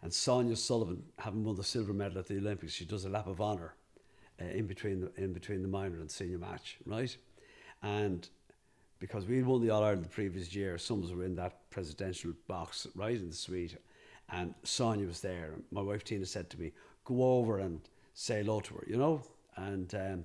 And 0.02 0.12
Sonia 0.12 0.52
O'Sullivan, 0.52 1.02
having 1.18 1.44
won 1.44 1.56
the 1.56 1.64
silver 1.64 1.92
medal 1.92 2.18
at 2.18 2.26
the 2.26 2.36
Olympics, 2.36 2.72
she 2.72 2.84
does 2.84 3.04
a 3.04 3.08
lap 3.08 3.26
of 3.26 3.40
honour 3.40 3.74
uh, 4.40 4.44
in 4.44 4.66
between 4.66 5.00
the 5.00 5.12
in 5.16 5.32
between 5.32 5.62
the 5.62 5.68
minor 5.68 6.00
and 6.00 6.10
senior 6.10 6.38
match, 6.38 6.76
right? 6.84 7.16
And 7.82 8.28
because 8.98 9.26
we 9.26 9.42
won 9.42 9.60
the 9.60 9.70
All 9.70 9.84
Ireland 9.84 10.04
the 10.04 10.08
previous 10.08 10.54
year, 10.54 10.78
some 10.78 10.98
of 10.98 11.04
us 11.04 11.14
were 11.14 11.24
in 11.24 11.36
that 11.36 11.63
presidential 11.74 12.32
box, 12.46 12.86
right 12.94 13.16
in 13.16 13.28
the 13.28 13.34
suite, 13.34 13.76
and 14.30 14.54
Sonia 14.62 15.06
was 15.06 15.20
there. 15.20 15.56
My 15.72 15.82
wife 15.82 16.04
Tina 16.04 16.24
said 16.24 16.48
to 16.50 16.60
me, 16.60 16.72
"Go 17.04 17.22
over 17.38 17.58
and 17.58 17.80
say 18.14 18.42
hello 18.42 18.60
to 18.60 18.74
her," 18.74 18.84
you 18.86 18.96
know. 18.96 19.22
And 19.56 19.92
um, 19.94 20.24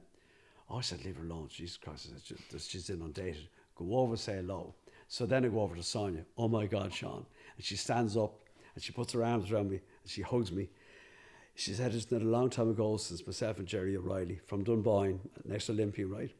I 0.70 0.82
said, 0.82 1.04
"Leave 1.04 1.18
her 1.18 1.24
alone." 1.24 1.47
Jesus 1.50 1.78
Christ, 1.78 2.14
she's 2.60 2.89
inundated. 2.89 3.50
Go 3.76 3.97
over, 3.97 4.16
say 4.16 4.36
hello. 4.36 4.76
So 5.08 5.26
then 5.26 5.43
I 5.43 5.47
go 5.47 5.62
over 5.62 5.76
to 5.76 5.82
Sonia. 5.84 6.24
Oh 6.38 6.47
my 6.47 6.68
God, 6.68 6.93
Sean! 6.93 7.26
And 7.56 7.66
she 7.66 7.76
stands 7.76 8.16
up 8.16 8.34
and 8.76 8.84
she 8.84 8.91
puts 8.91 9.14
her 9.14 9.24
arms 9.24 9.52
around 9.52 9.72
me 9.72 9.78
and 10.04 10.12
she 10.12 10.22
hugs 10.22 10.52
me. 10.52 10.70
She 11.56 11.74
said 11.74 11.95
it's 11.95 12.06
been 12.06 12.22
a 12.22 12.36
long 12.38 12.52
time 12.52 12.70
ago 12.70 12.95
since 12.97 13.26
myself 13.26 13.58
and 13.58 13.68
Jerry 13.68 13.97
O'Reilly 13.97 14.39
from 14.45 14.64
Dunboyne, 14.64 15.20
next 15.45 15.70
Olympia, 15.70 16.06
right? 16.06 16.32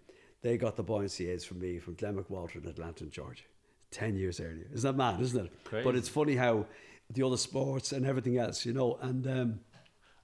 They 0.44 0.58
got 0.58 0.76
the 0.76 0.84
buoyancy 0.84 1.30
aids 1.32 1.44
from 1.44 1.60
me 1.60 1.80
from 1.80 1.96
Glenmuck 1.96 2.30
Walter 2.30 2.60
in 2.60 2.68
Atlanta, 2.68 3.06
Georgia. 3.06 3.44
10 3.92 4.16
years 4.16 4.40
earlier. 4.40 4.68
Isn't 4.74 4.90
that 4.90 4.98
mad, 4.98 5.22
isn't 5.22 5.46
it? 5.46 5.52
Crazy. 5.64 5.84
But 5.84 5.96
it's 5.96 6.10
funny 6.10 6.36
how 6.36 6.66
the 7.10 7.24
other 7.24 7.38
sports 7.38 7.92
and 7.92 8.06
everything 8.06 8.38
else, 8.38 8.66
you 8.66 8.74
know, 8.74 8.98
and. 9.02 9.28
Um, 9.28 9.60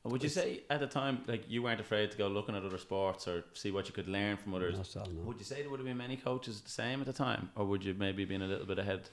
would 0.04 0.22
you 0.22 0.30
say 0.30 0.62
at 0.70 0.80
the 0.80 0.86
time, 0.86 1.24
like 1.26 1.50
you 1.50 1.64
weren't 1.64 1.82
afraid 1.82 2.12
to 2.12 2.18
go 2.18 2.28
looking 2.28 2.56
at 2.56 2.64
other 2.64 2.78
sports 2.78 3.28
or 3.28 3.44
see 3.54 3.72
what 3.72 3.88
you 3.88 3.94
could 3.94 4.08
learn 4.08 4.38
from 4.38 4.54
others? 4.54 4.96
All, 4.96 5.08
no. 5.08 5.22
Would 5.22 5.40
you 5.40 5.44
say 5.46 5.62
there 5.62 5.72
would 5.72 5.80
have 5.80 5.88
been 5.88 5.98
many 5.98 6.16
coaches 6.16 6.62
the 6.62 6.70
same 6.70 7.00
at 7.00 7.08
the 7.08 7.14
time, 7.14 7.50
or 7.56 7.66
would 7.66 7.84
you 7.84 7.96
maybe 7.96 8.24
been 8.24 8.44
a 8.44 8.48
little 8.48 8.68
bit 8.68 8.78
ahead? 8.78 9.10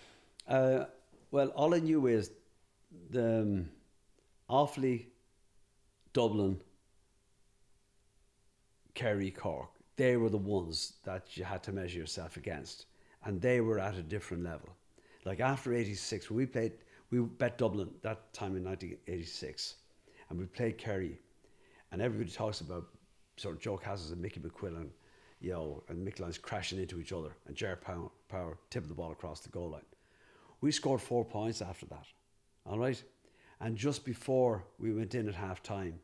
Uh, 0.46 0.84
well, 1.30 1.48
all 1.48 1.74
I 1.74 1.78
knew 1.78 2.06
is 2.08 2.30
the 3.08 3.40
um, 3.40 3.70
Offaly, 4.50 5.06
Dublin, 6.12 6.60
Kerry, 8.92 9.30
Cork, 9.30 9.70
they 9.96 10.18
were 10.18 10.28
the 10.28 10.36
ones 10.36 10.94
that 11.04 11.36
you 11.36 11.44
had 11.44 11.62
to 11.64 11.72
measure 11.72 11.98
yourself 11.98 12.36
against. 12.36 12.86
And 13.24 13.40
they 13.40 13.60
were 13.60 13.78
at 13.78 13.96
a 13.96 14.02
different 14.02 14.44
level. 14.44 14.68
Like 15.24 15.40
after 15.40 15.72
86, 15.72 16.30
we 16.30 16.46
played, 16.46 16.72
we 17.10 17.20
bet 17.20 17.58
Dublin 17.58 17.90
that 18.02 18.32
time 18.32 18.56
in 18.56 18.64
1986, 18.64 19.76
and 20.28 20.38
we 20.38 20.46
played 20.46 20.78
Kerry. 20.78 21.18
And 21.92 22.02
everybody 22.02 22.30
talks 22.30 22.60
about 22.60 22.86
sort 23.36 23.54
of 23.54 23.60
Joe 23.60 23.78
Cassells 23.78 24.12
and 24.12 24.20
Mickey 24.20 24.40
McQuillan, 24.40 24.88
you 25.40 25.52
know, 25.52 25.82
and 25.88 26.06
Mick 26.06 26.42
crashing 26.42 26.80
into 26.80 26.98
each 26.98 27.12
other, 27.12 27.30
and 27.46 27.56
Jared 27.56 27.80
Power, 27.80 28.10
Power 28.28 28.58
tipping 28.70 28.88
the 28.88 28.94
ball 28.94 29.12
across 29.12 29.40
the 29.40 29.50
goal 29.50 29.70
line. 29.70 29.82
We 30.60 30.72
scored 30.72 31.00
four 31.00 31.24
points 31.24 31.60
after 31.60 31.86
that. 31.86 32.06
All 32.66 32.78
right. 32.78 33.02
And 33.60 33.76
just 33.76 34.04
before 34.04 34.64
we 34.78 34.92
went 34.92 35.14
in 35.14 35.28
at 35.28 35.34
half 35.34 35.62
time, 35.62 35.98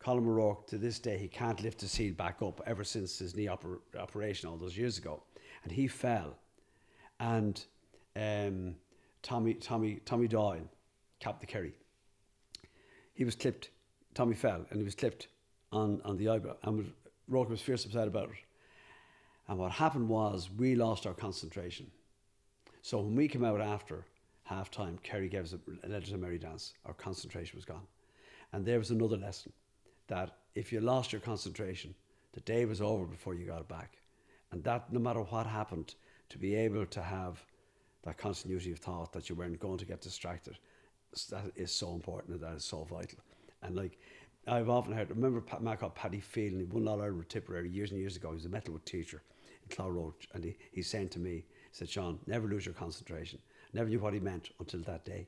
Colm 0.00 0.26
O'Rourke, 0.26 0.66
to 0.66 0.78
this 0.78 0.98
day, 0.98 1.16
he 1.16 1.28
can't 1.28 1.62
lift 1.62 1.80
his 1.80 1.94
heel 1.94 2.12
back 2.12 2.42
up 2.42 2.60
ever 2.66 2.84
since 2.84 3.18
his 3.18 3.34
knee 3.34 3.46
oper- 3.46 3.80
operation 3.98 4.48
all 4.48 4.56
those 4.56 4.76
years 4.76 4.98
ago. 4.98 5.22
And 5.62 5.72
he 5.72 5.86
fell. 5.86 6.36
And 7.20 7.62
um, 8.16 8.74
Tommy, 9.22 9.54
Tommy, 9.54 10.00
Tommy 10.04 10.28
Doyle, 10.28 10.68
Cap 11.20 11.40
the 11.40 11.46
Kerry, 11.46 11.74
he 13.14 13.24
was 13.24 13.34
clipped. 13.34 13.70
Tommy 14.14 14.34
fell 14.34 14.64
and 14.70 14.78
he 14.78 14.84
was 14.84 14.94
clipped 14.94 15.28
on, 15.72 16.00
on 16.04 16.16
the 16.16 16.28
eyebrow. 16.28 16.56
And 16.62 16.92
Rourke 17.28 17.50
was 17.50 17.60
fierce 17.60 17.84
upset 17.84 18.06
about 18.08 18.30
it. 18.30 18.36
And 19.48 19.58
what 19.58 19.72
happened 19.72 20.08
was 20.08 20.50
we 20.56 20.74
lost 20.74 21.06
our 21.06 21.14
concentration. 21.14 21.90
So 22.82 22.98
when 23.00 23.14
we 23.14 23.28
came 23.28 23.44
out 23.44 23.60
after, 23.60 24.04
half 24.44 24.70
time, 24.70 24.98
Kerry 25.02 25.28
gave 25.28 25.44
us 25.44 25.54
a, 25.54 25.86
a 25.86 25.88
legendary 25.88 26.38
dance. 26.38 26.74
Our 26.86 26.94
concentration 26.94 27.56
was 27.56 27.64
gone. 27.64 27.86
And 28.52 28.64
there 28.64 28.78
was 28.78 28.90
another 28.90 29.16
lesson 29.16 29.52
that 30.06 30.36
if 30.54 30.72
you 30.72 30.80
lost 30.80 31.12
your 31.12 31.20
concentration, 31.20 31.94
the 32.32 32.40
day 32.40 32.64
was 32.64 32.80
over 32.80 33.04
before 33.04 33.34
you 33.34 33.46
got 33.46 33.60
it 33.60 33.68
back. 33.68 33.98
And 34.52 34.62
that, 34.64 34.92
no 34.92 35.00
matter 35.00 35.20
what 35.20 35.46
happened, 35.46 35.94
to 36.28 36.38
be 36.38 36.54
able 36.54 36.86
to 36.86 37.02
have 37.02 37.44
that 38.02 38.18
continuity 38.18 38.72
of 38.72 38.78
thought 38.78 39.12
that 39.12 39.28
you 39.28 39.34
weren't 39.34 39.58
going 39.60 39.78
to 39.78 39.84
get 39.84 40.00
distracted, 40.00 40.58
that 41.30 41.44
is 41.56 41.72
so 41.72 41.92
important 41.92 42.34
and 42.34 42.42
that 42.42 42.56
is 42.56 42.64
so 42.64 42.84
vital. 42.84 43.18
And 43.62 43.76
like, 43.76 43.98
I've 44.46 44.68
often 44.68 44.92
heard, 44.92 45.10
remember 45.10 45.40
Pat, 45.40 45.62
man 45.62 45.76
called 45.76 45.94
Paddy 45.94 46.20
Phelan, 46.20 46.58
he 46.58 46.64
won 46.64 46.86
all 46.86 47.00
Ireland 47.00 47.28
Tipperary 47.28 47.70
years 47.70 47.92
and 47.92 48.00
years 48.00 48.16
ago. 48.16 48.30
He 48.30 48.34
was 48.34 48.44
a 48.44 48.48
metalwood 48.48 48.84
teacher 48.84 49.22
in 49.62 49.74
Clonroad, 49.74 50.12
and 50.34 50.44
he, 50.44 50.56
he's 50.72 50.88
saying 50.88 51.08
to 51.10 51.18
me, 51.18 51.30
he 51.30 51.44
said, 51.72 51.88
Sean, 51.88 52.18
never 52.26 52.46
lose 52.46 52.66
your 52.66 52.74
concentration. 52.74 53.38
Never 53.72 53.88
knew 53.88 54.00
what 54.00 54.12
he 54.12 54.20
meant 54.20 54.50
until 54.60 54.80
that 54.80 55.04
day. 55.04 55.26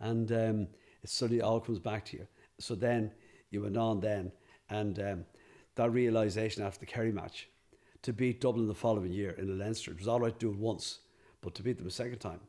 And 0.00 0.32
um, 0.32 0.68
it 1.02 1.10
suddenly 1.10 1.42
all 1.42 1.60
comes 1.60 1.78
back 1.78 2.04
to 2.06 2.16
you. 2.16 2.26
So 2.58 2.74
then 2.74 3.10
you 3.50 3.62
went 3.62 3.76
on 3.76 4.00
then, 4.00 4.32
and 4.70 4.98
um, 4.98 5.24
that 5.74 5.90
realisation 5.90 6.62
after 6.62 6.80
the 6.80 6.86
Kerry 6.86 7.12
match, 7.12 7.48
to 8.04 8.12
beat 8.12 8.40
Dublin 8.40 8.68
the 8.68 8.74
following 8.74 9.12
year 9.12 9.30
in 9.30 9.46
the 9.46 9.64
Leinster, 9.64 9.90
it 9.90 9.98
was 9.98 10.08
all 10.08 10.20
right 10.20 10.38
to 10.38 10.46
do 10.46 10.50
it 10.50 10.58
once, 10.58 11.00
but 11.40 11.54
to 11.54 11.62
beat 11.62 11.78
them 11.78 11.86
a 11.86 11.90
second 11.90 12.18
time, 12.18 12.40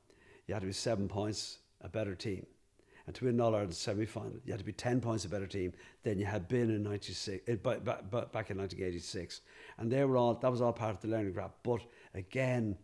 you 0.48 0.54
had 0.54 0.60
to 0.60 0.68
be 0.68 0.74
seven 0.74 1.08
points 1.08 1.60
a 1.82 1.88
better 1.88 2.14
team. 2.14 2.46
And 3.08 3.16
to 3.16 3.26
win 3.26 3.40
All 3.40 3.56
Ireland 3.56 3.74
semi 3.74 4.06
final, 4.06 4.34
you 4.46 4.52
had 4.52 4.60
to 4.60 4.66
be 4.66 4.74
10 4.74 5.00
points 5.00 5.26
a 5.26 5.30
better 5.30 5.48
team 5.48 5.72
than 6.04 6.20
you 6.20 6.26
had 6.26 6.48
been 6.48 6.72
in 6.72 6.84
96, 6.84 7.48
uh, 7.48 7.56
back, 7.56 7.86
back 7.86 8.50
in 8.50 8.58
1986. 8.58 9.42
And 9.78 9.92
they 9.92 10.04
were 10.04 10.18
all, 10.18 10.34
that 10.34 10.52
was 10.52 10.60
all 10.60 10.74
part 10.74 10.96
of 10.96 11.02
the 11.02 11.08
learning 11.08 11.34
graph. 11.34 11.52
But 11.64 11.82
again, 12.16 12.76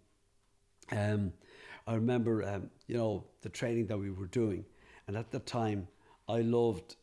um, 0.91 1.33
I 1.87 1.95
remember, 1.95 2.43
um, 2.47 2.69
you 2.87 2.95
know, 2.95 3.25
the 3.41 3.49
training 3.49 3.87
that 3.87 3.97
we 3.97 4.11
were 4.11 4.27
doing, 4.27 4.63
and 5.07 5.17
at 5.17 5.31
the 5.31 5.39
time, 5.39 5.87
I 6.29 6.41
loved 6.41 6.95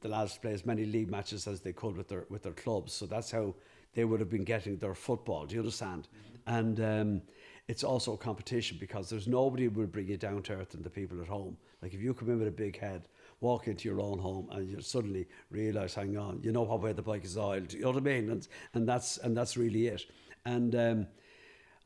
the 0.00 0.08
lads 0.08 0.34
to 0.34 0.40
play 0.40 0.52
as 0.52 0.64
many 0.64 0.86
league 0.86 1.10
matches 1.10 1.46
as 1.46 1.60
they 1.60 1.74
could 1.74 1.96
with 1.96 2.08
their 2.08 2.24
with 2.30 2.42
their 2.42 2.54
clubs. 2.54 2.94
So 2.94 3.04
that's 3.04 3.30
how 3.30 3.54
they 3.94 4.04
would 4.04 4.20
have 4.20 4.30
been 4.30 4.44
getting 4.44 4.76
their 4.76 4.94
football. 4.94 5.46
Do 5.46 5.54
you 5.54 5.60
understand? 5.60 6.08
And 6.46 6.80
um, 6.80 7.22
it's 7.68 7.84
also 7.84 8.14
a 8.14 8.16
competition 8.16 8.78
because 8.80 9.08
there's 9.08 9.28
nobody 9.28 9.64
who 9.64 9.70
will 9.70 9.86
bring 9.86 10.08
you 10.08 10.16
down 10.16 10.42
to 10.42 10.54
earth 10.54 10.70
than 10.70 10.82
the 10.82 10.90
people 10.90 11.20
at 11.20 11.28
home. 11.28 11.56
Like 11.82 11.94
if 11.94 12.00
you 12.00 12.14
come 12.14 12.30
in 12.30 12.38
with 12.38 12.48
a 12.48 12.52
big 12.52 12.78
head, 12.78 13.08
walk 13.40 13.68
into 13.68 13.88
your 13.88 14.00
own 14.00 14.18
home, 14.18 14.48
and 14.52 14.68
you 14.68 14.80
suddenly 14.80 15.26
realise, 15.50 15.94
hang 15.94 16.16
on, 16.16 16.40
you 16.42 16.52
know 16.52 16.62
what 16.62 16.82
way 16.82 16.92
the 16.92 17.02
bike 17.02 17.24
is 17.24 17.38
oiled. 17.38 17.72
You 17.72 17.82
know 17.82 17.88
what 17.88 17.96
I 17.96 18.00
mean? 18.00 18.30
And 18.30 18.48
and 18.74 18.88
that's 18.88 19.18
and 19.18 19.36
that's 19.36 19.56
really 19.56 19.86
it. 19.86 20.04
And 20.44 20.74
um, 20.74 21.06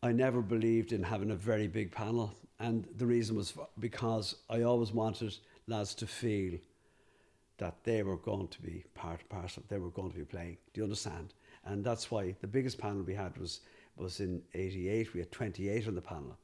I 0.03 0.13
never 0.13 0.43
believed 0.43 0.93
in 0.93 1.03
having 1.03 1.31
a 1.31 1.37
very 1.37 1.69
big 1.69 1.93
panel, 1.93 2.35
and 2.59 2.87
the 2.97 3.07
reason 3.07 3.37
was 3.37 3.55
because 3.79 4.37
I 4.51 4.63
always 4.63 4.93
wanted 4.93 5.37
lads 5.67 5.95
to 5.97 6.07
feel 6.07 6.59
that 7.59 7.85
they 7.85 8.03
were 8.03 8.17
going 8.17 8.49
to 8.49 8.63
be 8.63 8.85
part 8.95 9.21
and 9.21 9.29
parcel. 9.29 9.63
They 9.69 9.79
were 9.79 9.91
going 9.91 10.11
to 10.11 10.19
be 10.19 10.25
playing. 10.25 10.57
Do 10.73 10.81
you 10.81 10.85
understand? 10.85 11.35
And 11.67 11.85
that's 11.85 12.11
why 12.11 12.35
the 12.41 12.47
biggest 12.47 12.79
panel 12.79 13.03
we 13.03 13.15
had 13.15 13.37
was 13.39 13.61
was 13.97 14.21
in 14.21 14.43
'88. 14.55 15.15
We 15.15 15.21
had 15.21 15.31
28 15.31 15.89
on 15.89 15.95
the 15.95 16.01
panel, 16.01 16.37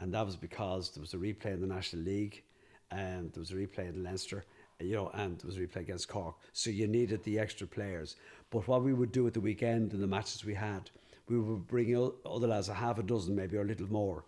and 0.00 0.12
that 0.12 0.26
was 0.26 0.36
because 0.36 0.90
there 0.90 1.00
was 1.00 1.14
a 1.14 1.18
replay 1.18 1.54
in 1.54 1.60
the 1.60 1.66
National 1.66 2.02
League, 2.02 2.42
and 2.90 3.32
there 3.32 3.40
was 3.40 3.52
a 3.52 3.54
replay 3.54 3.88
in 3.88 4.02
Leinster, 4.02 4.44
you 4.80 4.96
know, 4.96 5.10
and 5.14 5.38
there 5.38 5.46
was 5.46 5.56
a 5.56 5.60
replay 5.60 5.82
against 5.82 6.08
Cork. 6.08 6.34
So 6.52 6.68
you 6.68 6.88
needed 6.88 7.22
the 7.22 7.38
extra 7.38 7.66
players. 7.66 8.16
But 8.50 8.66
what 8.66 8.82
we 8.82 8.92
would 8.92 9.12
do 9.12 9.26
at 9.28 9.34
the 9.34 9.40
weekend 9.40 9.92
in 9.92 10.00
the 10.00 10.06
matches 10.06 10.44
we 10.44 10.54
had 10.54 10.90
we 11.28 11.38
would 11.38 11.68
bring 11.68 11.94
other 12.26 12.48
lads, 12.48 12.68
a 12.68 12.74
half 12.74 12.98
a 12.98 13.04
dozen 13.04 13.36
maybe 13.36 13.56
or 13.56 13.62
a 13.62 13.64
little 13.64 13.90
more, 13.90 14.24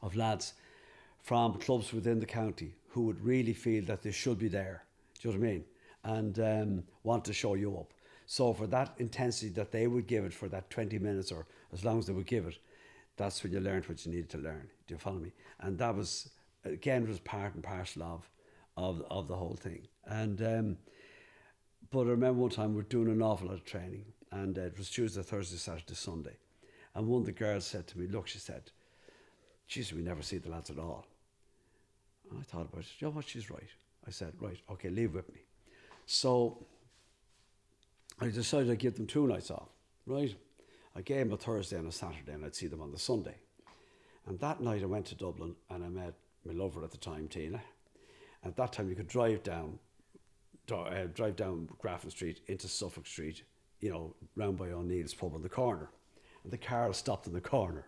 of 0.00 0.14
lads 0.14 0.54
from 1.20 1.54
clubs 1.54 1.92
within 1.92 2.20
the 2.20 2.26
county 2.26 2.72
who 2.90 3.02
would 3.02 3.20
really 3.20 3.52
feel 3.52 3.84
that 3.84 4.00
they 4.02 4.12
should 4.12 4.38
be 4.38 4.46
there. 4.46 4.84
Do 5.20 5.28
you 5.28 5.34
know 5.34 5.40
what 5.40 5.48
I 5.48 5.50
mean? 5.50 5.64
and 6.06 6.38
um, 6.38 6.84
want 7.02 7.24
to 7.24 7.32
show 7.32 7.54
you 7.54 7.76
up. 7.76 7.92
So 8.26 8.52
for 8.52 8.66
that 8.66 8.94
intensity 8.98 9.50
that 9.50 9.70
they 9.70 9.86
would 9.86 10.06
give 10.06 10.24
it 10.24 10.34
for 10.34 10.48
that 10.48 10.68
20 10.70 10.98
minutes 10.98 11.30
or 11.30 11.46
as 11.72 11.84
long 11.84 11.98
as 11.98 12.06
they 12.06 12.12
would 12.12 12.26
give 12.26 12.46
it, 12.46 12.58
that's 13.16 13.42
when 13.42 13.52
you 13.52 13.60
learned 13.60 13.86
what 13.86 14.04
you 14.04 14.12
needed 14.12 14.28
to 14.30 14.38
learn. 14.38 14.68
Do 14.86 14.94
you 14.94 14.98
follow 14.98 15.18
me? 15.18 15.32
And 15.60 15.78
that 15.78 15.94
was, 15.94 16.30
again, 16.64 17.08
was 17.08 17.20
part 17.20 17.54
and 17.54 17.62
parcel 17.62 18.02
of, 18.02 18.28
of, 18.76 19.02
of 19.10 19.28
the 19.28 19.36
whole 19.36 19.54
thing. 19.54 19.86
And, 20.04 20.42
um, 20.42 20.76
but 21.90 22.00
I 22.00 22.10
remember 22.10 22.40
one 22.40 22.50
time 22.50 22.70
we 22.70 22.76
were 22.76 22.82
doing 22.82 23.08
an 23.08 23.22
awful 23.22 23.48
lot 23.48 23.54
of 23.54 23.64
training 23.64 24.04
and 24.32 24.58
uh, 24.58 24.62
it 24.62 24.76
was 24.76 24.90
Tuesday, 24.90 25.22
Thursday, 25.22 25.56
Saturday, 25.56 25.94
Sunday. 25.94 26.36
And 26.94 27.06
one 27.06 27.20
of 27.20 27.26
the 27.26 27.32
girls 27.32 27.64
said 27.64 27.86
to 27.88 27.98
me, 27.98 28.06
look, 28.06 28.26
she 28.26 28.38
said, 28.38 28.70
geez, 29.68 29.92
we 29.92 30.02
never 30.02 30.22
see 30.22 30.38
the 30.38 30.50
lads 30.50 30.70
at 30.70 30.78
all. 30.78 31.06
And 32.30 32.40
I 32.40 32.42
thought 32.42 32.66
about 32.72 32.80
it, 32.80 32.86
you 32.98 33.06
know 33.06 33.12
what, 33.12 33.28
she's 33.28 33.50
right. 33.50 33.68
I 34.06 34.10
said, 34.10 34.32
right, 34.40 34.58
okay, 34.72 34.90
leave 34.90 35.14
with 35.14 35.32
me. 35.32 35.40
So 36.06 36.66
I 38.20 38.28
decided 38.28 38.70
I'd 38.70 38.78
give 38.78 38.96
them 38.96 39.06
two 39.06 39.26
nights 39.26 39.50
off, 39.50 39.68
right? 40.06 40.34
I 40.94 41.02
gave 41.02 41.18
them 41.18 41.32
a 41.32 41.36
Thursday 41.36 41.76
and 41.76 41.88
a 41.88 41.92
Saturday, 41.92 42.32
and 42.32 42.44
I'd 42.44 42.54
see 42.54 42.66
them 42.66 42.80
on 42.80 42.90
the 42.90 42.98
Sunday. 42.98 43.36
And 44.26 44.40
that 44.40 44.60
night 44.60 44.82
I 44.82 44.86
went 44.86 45.06
to 45.06 45.14
Dublin 45.14 45.54
and 45.70 45.84
I 45.84 45.88
met 45.88 46.14
my 46.44 46.52
lover 46.52 46.82
at 46.82 46.90
the 46.90 46.96
time, 46.96 47.28
Tina. 47.28 47.60
At 48.44 48.56
that 48.56 48.72
time, 48.72 48.88
you 48.88 48.96
could 48.96 49.08
drive 49.08 49.42
down, 49.42 49.78
uh, 50.72 51.04
drive 51.14 51.36
down 51.36 51.68
Grafton 51.78 52.10
Street 52.10 52.40
into 52.46 52.68
Suffolk 52.68 53.06
Street, 53.06 53.42
you 53.80 53.90
know, 53.90 54.14
round 54.34 54.56
by 54.56 54.70
O'Neill's 54.70 55.14
pub 55.14 55.34
on 55.34 55.42
the 55.42 55.48
corner. 55.48 55.90
And 56.42 56.52
the 56.52 56.58
car 56.58 56.92
stopped 56.94 57.26
in 57.26 57.32
the 57.32 57.40
corner. 57.40 57.86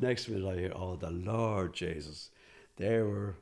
Next 0.00 0.28
minute 0.28 0.48
I 0.48 0.58
hear, 0.58 0.72
oh, 0.74 0.96
the 0.96 1.10
Lord 1.10 1.74
Jesus. 1.74 2.30
There 2.76 3.06
were 3.06 3.36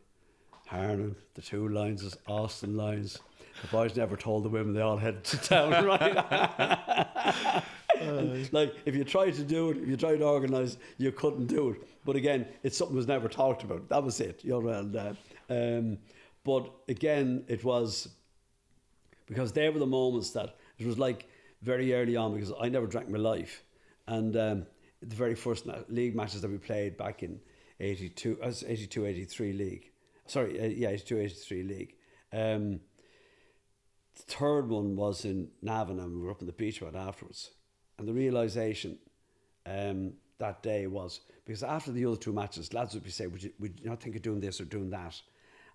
Harnan, 0.71 1.15
the 1.35 1.43
two 1.43 1.69
lines, 1.69 2.17
Austin 2.27 2.77
lines, 2.77 3.19
the 3.63 3.69
boys 3.69 3.97
never 3.97 4.17
told 4.17 4.45
the 4.45 4.49
women 4.49 4.75
they 4.75 4.81
all 4.81 4.97
headed 4.97 5.25
to 5.25 5.37
town, 5.39 5.85
right? 5.85 6.15
like 8.53 8.75
if 8.85 8.95
you 8.95 9.05
tried 9.05 9.35
to 9.35 9.43
do 9.43 9.71
it, 9.71 9.79
if 9.79 9.89
you 9.89 9.97
tried 9.97 10.19
to 10.19 10.25
organise, 10.25 10.79
you 10.99 11.13
couldn't 11.13 11.47
do 11.47 11.71
it. 11.71 11.89
But 12.05 12.17
again, 12.17 12.47
it's 12.63 12.77
something 12.77 12.97
was 12.97 13.07
never 13.07 13.29
talked 13.29 13.63
about. 13.63 13.89
That 13.89 14.03
was 14.03 14.21
it, 14.21 14.45
you 14.45 14.61
know. 14.61 14.69
And, 14.69 14.97
uh, 14.97 15.15
um, 15.51 15.99
but 16.45 16.71
again, 16.89 17.45
it 17.49 17.65
was 17.65 18.09
because 19.27 19.53
they 19.53 19.69
were 19.69 19.79
the 19.79 19.87
moments 19.87 20.31
that 20.31 20.57
it 20.79 20.87
was 20.87 20.99
like 20.99 21.29
very 21.63 21.93
early 21.95 22.17
on 22.17 22.35
because 22.35 22.53
I 22.61 22.69
never 22.69 22.87
drank 22.87 23.09
my 23.09 23.19
life, 23.19 23.63
and 24.07 24.37
um, 24.37 24.67
the 25.03 25.17
very 25.17 25.35
first 25.35 25.67
league 25.89 26.15
matches 26.15 26.43
that 26.43 26.51
we 26.51 26.59
played 26.59 26.97
back 26.97 27.23
in 27.23 27.41
82, 27.81 28.39
uh, 28.43 28.53
82 28.67 29.07
83 29.07 29.53
league. 29.53 29.91
Sorry, 30.27 30.61
uh, 30.61 30.67
yeah, 30.67 30.89
82 30.91 31.19
83 31.19 31.63
league. 31.63 31.95
Um, 32.33 32.81
the 34.19 34.35
third 34.35 34.69
one 34.69 34.97
was 34.97 35.25
in 35.25 35.49
Navan 35.63 35.99
and 35.99 36.15
we 36.15 36.23
were 36.23 36.31
up 36.31 36.41
on 36.41 36.47
the 36.47 36.53
beach 36.53 36.83
road 36.83 36.97
afterwards. 36.97 37.51
And 37.99 38.07
the 38.07 38.13
realisation 38.13 38.99
um, 39.67 40.13
that 40.39 40.63
day 40.63 40.87
was 40.87 41.21
because 41.45 41.63
after 41.63 41.93
the 41.93 42.05
other 42.05 42.17
two 42.17 42.33
matches, 42.33 42.73
lads 42.75 42.95
would 42.95 43.05
be 43.05 43.11
saying, 43.11 43.33
would 43.33 43.43
you, 43.43 43.53
would 43.59 43.81
you 43.81 43.89
not 43.89 44.01
think 44.01 44.17
of 44.17 44.23
doing 44.23 44.41
this 44.41 44.61
or 44.61 44.65
doing 44.65 44.91
that? 44.91 45.21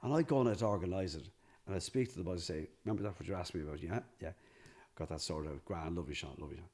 And 0.02 0.14
I'd 0.14 0.28
go 0.28 0.38
on 0.38 0.56
to 0.56 0.66
organise 0.66 1.16
it. 1.16 1.28
And 1.66 1.76
I'd 1.76 1.84
speak 1.84 2.12
to 2.12 2.18
the 2.18 2.24
boys 2.24 2.50
and 2.50 2.58
say, 2.60 2.70
remember 2.84 3.04
that 3.04 3.18
what 3.18 3.28
you 3.28 3.36
asked 3.36 3.56
me 3.56 3.62
about? 3.62 3.82
Yeah, 3.82 4.00
yeah. 4.22 4.32
Got 4.96 5.10
that 5.10 5.22
sorted 5.22 5.52
out. 5.52 5.66
Grand, 5.66 5.96
lovely 5.96 6.14
shot, 6.14 6.40
lovely 6.40 6.58
shot. 6.58 6.70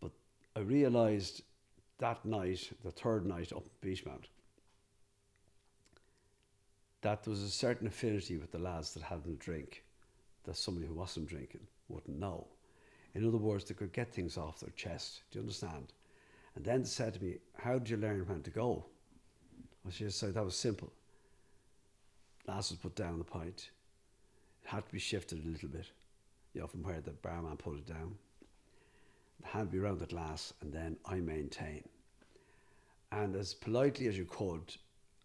But 0.00 0.12
I 0.56 0.60
realised 0.60 1.42
that 1.98 2.24
night, 2.24 2.70
the 2.84 2.90
third 2.90 3.26
night 3.26 3.52
up 3.52 3.64
Beechmount, 3.82 4.26
that 7.02 7.24
there 7.24 7.30
was 7.30 7.42
a 7.42 7.50
certain 7.50 7.86
affinity 7.86 8.36
with 8.36 8.52
the 8.52 8.58
lads 8.58 8.94
that 8.94 9.02
hadn't 9.02 9.30
a 9.30 9.36
drink 9.36 9.82
that 10.44 10.56
somebody 10.56 10.86
who 10.86 10.94
wasn't 10.94 11.28
drinking 11.28 11.66
wouldn't 11.88 12.18
know. 12.18 12.46
In 13.14 13.26
other 13.26 13.38
words, 13.38 13.64
they 13.64 13.74
could 13.74 13.92
get 13.92 14.12
things 14.12 14.36
off 14.36 14.60
their 14.60 14.70
chest. 14.70 15.22
Do 15.30 15.38
you 15.38 15.42
understand? 15.42 15.92
And 16.56 16.64
then 16.64 16.84
said 16.84 17.14
to 17.14 17.22
me, 17.22 17.38
How 17.56 17.78
did 17.78 17.88
you 17.88 17.96
learn 17.96 18.26
when 18.26 18.42
to 18.42 18.50
go? 18.50 18.84
She 19.90 20.08
said, 20.10 20.34
That 20.34 20.44
was 20.44 20.56
simple. 20.56 20.92
Last 22.46 22.70
was 22.70 22.78
put 22.78 22.94
down 22.94 23.18
the 23.18 23.24
pint. 23.24 23.70
It 24.62 24.68
had 24.68 24.86
to 24.86 24.92
be 24.92 24.98
shifted 24.98 25.44
a 25.44 25.48
little 25.48 25.68
bit, 25.68 25.86
you 26.52 26.60
know, 26.60 26.66
from 26.66 26.82
where 26.82 27.00
the 27.00 27.10
barman 27.10 27.56
put 27.56 27.78
it 27.78 27.86
down. 27.86 28.16
It 29.40 29.46
had 29.46 29.60
to 29.60 29.66
be 29.66 29.78
around 29.78 30.00
the 30.00 30.06
glass, 30.06 30.52
and 30.60 30.72
then 30.72 30.96
I 31.06 31.16
maintain. 31.16 31.84
And 33.12 33.36
as 33.36 33.54
politely 33.54 34.08
as 34.08 34.18
you 34.18 34.24
could, 34.24 34.74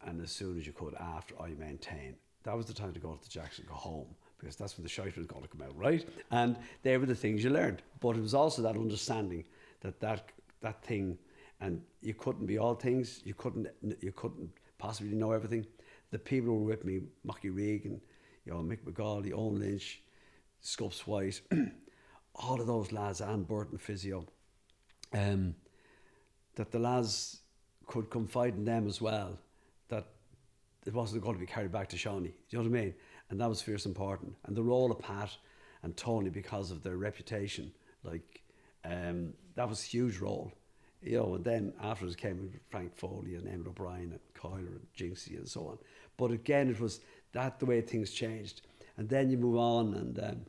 and 0.05 0.22
as 0.22 0.32
soon 0.32 0.57
as 0.59 0.67
you 0.67 0.74
could 0.74 0.93
after 0.95 1.36
I 1.41 1.49
maintain, 1.49 2.15
that 2.43 2.55
was 2.55 2.67
the 2.67 2.74
time 2.74 2.93
to 2.93 2.99
go 2.99 3.13
to 3.13 3.24
the 3.24 3.30
Jackson, 3.30 3.65
go 3.67 3.76
home 3.76 4.15
because 4.40 4.56
that's 4.56 4.78
when 4.78 4.84
the 4.84 4.90
shite 4.90 5.18
was 5.18 5.26
going 5.26 5.42
to 5.42 5.48
come 5.48 5.62
out, 5.62 5.78
right? 5.78 6.08
And 6.32 6.56
they 6.84 6.98
were 6.98 7.06
the 7.06 7.16
things 7.16 7.44
you 7.44 7.50
learned. 7.50 7.82
But 8.00 8.16
it 8.16 8.22
was 8.22 8.34
also 8.34 8.62
that 8.62 8.76
understanding 8.76 9.44
that 9.82 10.00
that, 10.00 10.32
that 10.62 10.84
thing, 10.84 11.18
and 11.60 11.82
you 12.02 12.14
couldn't 12.14 12.46
be 12.46 12.58
all 12.58 12.76
things, 12.76 13.22
you 13.26 13.34
couldn't, 13.34 13.68
you 14.02 14.12
couldn't 14.14 14.50
possibly 14.78 15.16
know 15.16 15.32
everything. 15.32 15.66
The 16.12 16.20
people 16.20 16.50
who 16.50 16.60
were 16.60 16.70
with 16.70 16.86
me, 16.86 17.02
Mucky 17.24 17.50
Regan, 17.50 18.00
you 18.46 18.54
know, 18.54 18.60
Mick 18.60 18.84
McGauley, 18.84 19.34
Owen 19.34 19.60
Lynch, 19.60 20.02
Scups 20.62 21.06
White, 21.06 21.42
all 22.36 22.60
of 22.60 22.68
those 22.68 22.92
lads, 22.92 23.22
and 23.22 23.48
Burton 23.48 23.78
Physio, 23.78 24.26
um, 25.14 25.54
that 26.56 26.72
the 26.72 26.80
lads 26.80 27.42
could 27.88 28.10
confide 28.10 28.56
in 28.56 28.64
them 28.66 28.88
as 28.88 29.02
well, 29.02 29.38
that 29.90 30.06
it 30.86 30.94
wasn't 30.94 31.22
going 31.22 31.36
to 31.36 31.40
be 31.40 31.46
carried 31.46 31.72
back 31.72 31.90
to 31.90 31.98
Shawnee. 31.98 32.30
Do 32.30 32.58
you 32.58 32.64
know 32.64 32.70
what 32.70 32.78
I 32.80 32.82
mean? 32.82 32.94
And 33.30 33.39
that 33.39 33.49
was 33.49 33.61
fierce 33.61 33.86
important. 33.86 34.36
And 34.45 34.55
the 34.55 34.63
role 34.63 34.91
of 34.91 34.99
Pat 34.99 35.36
and 35.84 35.95
Tony, 35.95 36.30
because 36.30 36.71
of 36.71 36.84
their 36.84 36.97
reputation, 36.97 37.71
like 38.03 38.41
um, 38.86 39.34
that 39.55 39.69
was 39.69 39.82
a 39.84 39.88
huge 39.88 40.19
role. 40.19 40.51
You 41.01 41.17
know, 41.17 41.36
and 41.36 41.45
then 41.45 41.73
afterwards 41.82 42.17
came 42.17 42.59
Frank 42.69 42.93
Foley 42.97 43.36
and 43.36 43.47
Emmet 43.47 43.67
O'Brien 43.67 44.11
and 44.11 44.19
Coyler 44.36 44.75
and 44.75 44.88
Jinxie 44.97 45.38
and 45.38 45.47
so 45.47 45.67
on. 45.67 45.77
But 46.17 46.32
again, 46.32 46.69
it 46.69 46.80
was 46.80 46.99
that 47.32 47.59
the 47.59 47.65
way 47.65 47.80
things 47.80 48.11
changed. 48.11 48.61
And 48.97 49.07
then 49.07 49.30
you 49.30 49.38
move 49.38 49.57
on 49.57 49.93
and. 49.93 50.19
Um, 50.19 50.45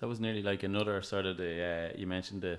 that 0.00 0.08
was 0.08 0.20
nearly 0.20 0.42
like 0.42 0.62
another 0.62 1.00
sort 1.02 1.26
of 1.26 1.36
the, 1.36 1.90
uh, 1.92 1.96
you 1.96 2.06
mentioned 2.06 2.42
the 2.42 2.58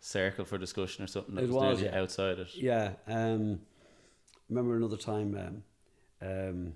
circle 0.00 0.44
for 0.44 0.56
discussion 0.58 1.04
or 1.04 1.08
something 1.08 1.34
that 1.34 1.44
it 1.44 1.50
was, 1.50 1.80
was 1.80 1.82
yeah. 1.82 2.00
outside 2.00 2.38
it. 2.38 2.54
Yeah. 2.54 2.92
Um, 3.06 3.60
remember 4.48 4.76
another 4.76 4.96
time 4.96 5.62
um, 6.22 6.28
um, 6.28 6.74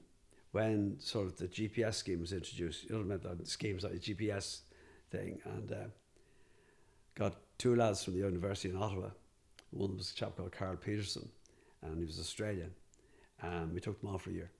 when 0.52 0.96
sort 0.98 1.26
of 1.26 1.36
the 1.36 1.46
GPS 1.46 1.94
scheme 1.94 2.20
was 2.20 2.32
introduced. 2.32 2.84
You 2.84 2.94
know, 2.94 2.98
remember 2.98 3.34
the 3.34 3.46
schemes 3.46 3.84
like 3.84 4.00
the 4.00 4.14
GPS 4.14 4.60
thing, 5.10 5.40
and 5.44 5.72
uh, 5.72 5.88
got 7.14 7.36
two 7.58 7.76
lads 7.76 8.04
from 8.04 8.14
the 8.14 8.20
University 8.20 8.70
in 8.70 8.76
Ottawa. 8.76 9.10
One 9.70 9.96
was 9.96 10.10
a 10.10 10.14
chap 10.14 10.36
called 10.36 10.52
Carl 10.52 10.76
Peterson, 10.76 11.28
and 11.82 11.98
he 11.98 12.04
was 12.04 12.18
Australian. 12.18 12.72
And 13.42 13.72
we 13.72 13.80
took 13.80 14.00
them 14.00 14.10
off 14.10 14.22
for 14.22 14.30
a 14.30 14.34
year. 14.34 14.50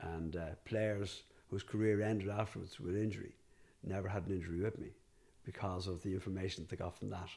And 0.00 0.36
uh, 0.36 0.54
players 0.64 1.22
whose 1.48 1.62
career 1.62 2.02
ended 2.02 2.28
afterwards 2.28 2.78
with 2.78 2.96
injury 2.96 3.34
never 3.82 4.08
had 4.08 4.26
an 4.26 4.32
injury 4.32 4.60
with 4.60 4.78
me 4.78 4.90
because 5.44 5.86
of 5.86 6.02
the 6.02 6.12
information 6.12 6.62
that 6.62 6.70
they 6.70 6.76
got 6.76 6.96
from 6.98 7.10
that. 7.10 7.28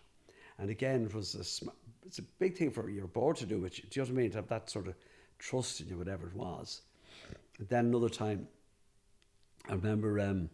And 0.60 0.70
again, 0.70 1.06
it 1.06 1.14
was 1.14 1.36
a 1.36 1.44
sm- 1.44 1.70
it's 2.06 2.20
a 2.20 2.24
big 2.40 2.56
thing 2.56 2.72
for 2.72 2.90
your 2.90 3.08
board 3.08 3.36
to 3.38 3.46
do, 3.46 3.60
which 3.60 3.78
do 3.90 4.00
you 4.00 4.06
know 4.06 4.12
what 4.12 4.20
I 4.20 4.22
mean? 4.22 4.32
To 4.32 4.38
have 4.38 4.48
that 4.50 4.70
sort 4.70 4.88
of 4.88 4.96
trust 5.40 5.82
in 5.82 5.88
you, 5.88 5.98
whatever 5.98 6.28
it 6.28 6.36
was 6.36 6.82
then 7.60 7.86
another 7.86 8.10
time, 8.10 8.48
I 9.70 9.74
remember 9.74 10.20
um, 10.20 10.50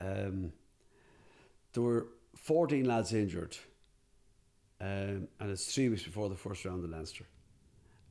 um, 0.00 0.52
there 1.72 1.82
were 1.82 2.08
14 2.36 2.84
lads 2.84 3.12
injured, 3.12 3.56
um, 4.80 5.28
and 5.40 5.50
it's 5.50 5.72
three 5.72 5.88
weeks 5.88 6.02
before 6.02 6.28
the 6.28 6.36
first 6.36 6.64
round 6.64 6.84
of 6.84 6.90
Leinster, 6.90 7.26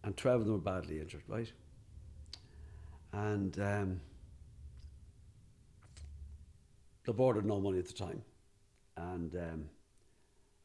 and 0.03 0.15
12 0.15 0.41
of 0.41 0.47
them 0.47 0.53
were 0.55 0.59
badly 0.59 0.99
injured, 0.99 1.23
right? 1.27 1.51
And 3.13 3.57
um, 3.59 4.01
the 7.05 7.13
board 7.13 7.35
had 7.35 7.45
no 7.45 7.59
money 7.59 7.79
at 7.79 7.87
the 7.87 7.93
time, 7.93 8.21
and 8.97 9.35
um, 9.35 9.65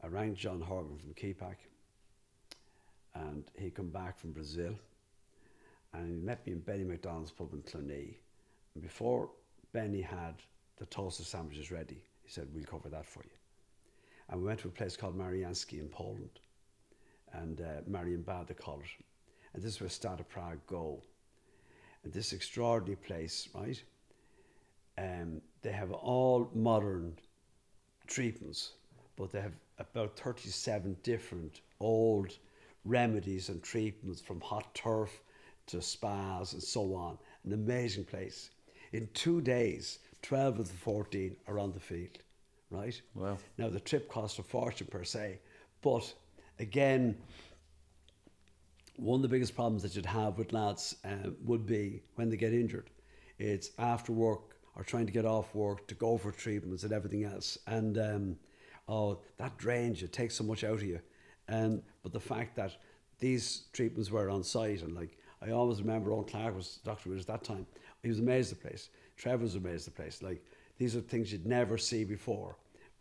I 0.03 0.09
rang 0.09 0.35
John 0.35 0.61
Horgan 0.61 0.99
from 0.99 1.15
Kepak, 1.15 1.57
and 3.15 3.45
he 3.59 3.71
come 3.71 3.89
back 3.89 4.19
from 4.19 4.33
Brazil 4.33 4.75
and 5.97 6.09
he 6.09 6.15
met 6.17 6.47
me 6.47 6.53
in 6.53 6.61
Benny 6.61 6.85
McDonald's 6.85 7.31
pub 7.31 7.53
in 7.53 7.63
Cluny. 7.63 8.19
And 8.75 8.83
before 8.83 9.31
Benny 9.73 10.03
had 10.03 10.35
the 10.77 10.87
toasted 10.87 11.27
sandwiches 11.27 11.71
ready, 11.71 12.03
he 12.23 12.31
said, 12.31 12.49
We'll 12.55 12.65
cover 12.65 12.89
that 12.91 13.07
for 13.07 13.23
you. 13.25 13.31
And 14.29 14.41
we 14.41 14.47
went 14.47 14.61
to 14.61 14.69
a 14.69 14.73
place 14.73 14.97
called 14.97 15.19
Mariansky 15.19 15.81
in 15.81 15.89
Poland. 15.89 16.41
And 17.33 17.61
uh, 17.61 17.83
Marienbad, 17.91 18.49
they 18.49 18.55
call 18.55 18.81
it. 18.81 19.05
And 19.55 19.63
this 19.63 19.75
is 19.75 19.81
where 19.81 19.89
Stade 19.89 20.29
Prague 20.29 20.59
go. 20.67 21.03
And 22.05 22.13
this 22.13 22.33
extraordinary 22.33 22.97
place, 22.97 23.49
right? 23.55 23.83
Um, 24.99 25.41
they 25.63 25.73
have 25.73 25.93
all 25.93 26.51
modern 26.55 27.17
treatments, 28.07 28.73
but 29.17 29.33
they 29.33 29.41
have 29.41 29.53
about 29.79 30.19
37 30.19 30.97
different 31.03 31.61
old 31.81 32.37
remedies 32.85 33.49
and 33.49 33.63
treatments 33.63 34.21
from 34.21 34.41
hot 34.41 34.75
turf 34.75 35.21
to 35.67 35.83
spas 35.83 36.53
and 36.53 36.63
so 36.63 36.95
on. 36.95 37.19
An 37.45 37.53
amazing 37.53 38.05
place. 38.05 38.51
In 38.93 39.09
two 39.15 39.41
days, 39.41 39.99
12 40.23 40.61
of 40.61 40.69
the 40.69 40.77
14 40.77 41.37
are 41.47 41.59
on 41.59 41.73
the 41.73 41.81
field, 41.81 42.19
right? 42.71 43.01
Wow. 43.15 43.39
Now, 43.59 43.69
the 43.69 43.81
trip 43.81 44.09
cost 44.09 44.39
a 44.39 44.43
fortune 44.43 44.89
per 44.91 45.05
se, 45.05 45.41
but 45.83 46.13
again, 46.59 47.17
one 48.97 49.19
of 49.19 49.23
the 49.23 49.29
biggest 49.29 49.55
problems 49.55 49.83
that 49.83 49.95
you'd 49.95 50.07
have 50.07 50.39
with 50.39 50.53
lads 50.53 50.97
um, 51.05 51.37
would 51.45 51.67
be 51.67 52.03
when 52.15 52.31
they 52.31 52.37
get 52.37 52.53
injured. 52.53 52.91
It's 53.39 53.71
after 53.79 54.13
work 54.13 54.57
or 54.75 54.85
trying 54.85 55.07
to 55.07 55.13
get 55.13 55.27
off 55.27 55.55
work 55.55 55.87
to 55.89 55.95
go 55.95 56.17
for 56.17 56.33
treatments 56.33 56.83
and 56.83 56.93
everything 56.93 57.25
else. 57.25 57.59
And 57.67 57.99
um, 57.99 58.37
oh, 58.89 59.21
that 59.39 59.57
drains 59.59 60.01
you, 60.01 60.09
takes 60.09 60.35
so 60.35 60.45
much 60.45 60.65
out 60.65 60.75
of 60.75 60.83
you. 60.83 61.01
And 61.49 61.83
but 62.03 62.13
the 62.13 62.21
fact 62.21 62.57
that 62.57 62.73
these 63.19 63.65
treatments 63.73 64.11
were 64.11 64.31
on 64.31 64.43
site 64.43 64.83
and 64.83 64.95
like 64.95 65.19
I 65.43 65.51
always 65.51 65.81
remember 65.81 66.13
old 66.13 66.31
Clark 66.31 66.57
was 66.57 66.81
doctor 66.85 67.11
was 67.11 67.27
that 67.27 67.45
time. 67.45 67.67
He 68.03 68.09
was 68.09 68.19
amazed 68.19 68.53
at 68.53 68.61
the 68.61 68.69
place. 68.69 68.89
Trevor 69.17 69.43
was 69.43 69.55
amazed 69.55 69.89
at 69.89 69.95
the 69.95 70.03
place. 70.03 70.23
Like 70.23 70.43
these 70.79 70.97
are 70.97 71.01
things 71.01 71.33
you'd 71.33 71.47
never 71.47 71.79
see 71.79 72.05
before. 72.05 72.57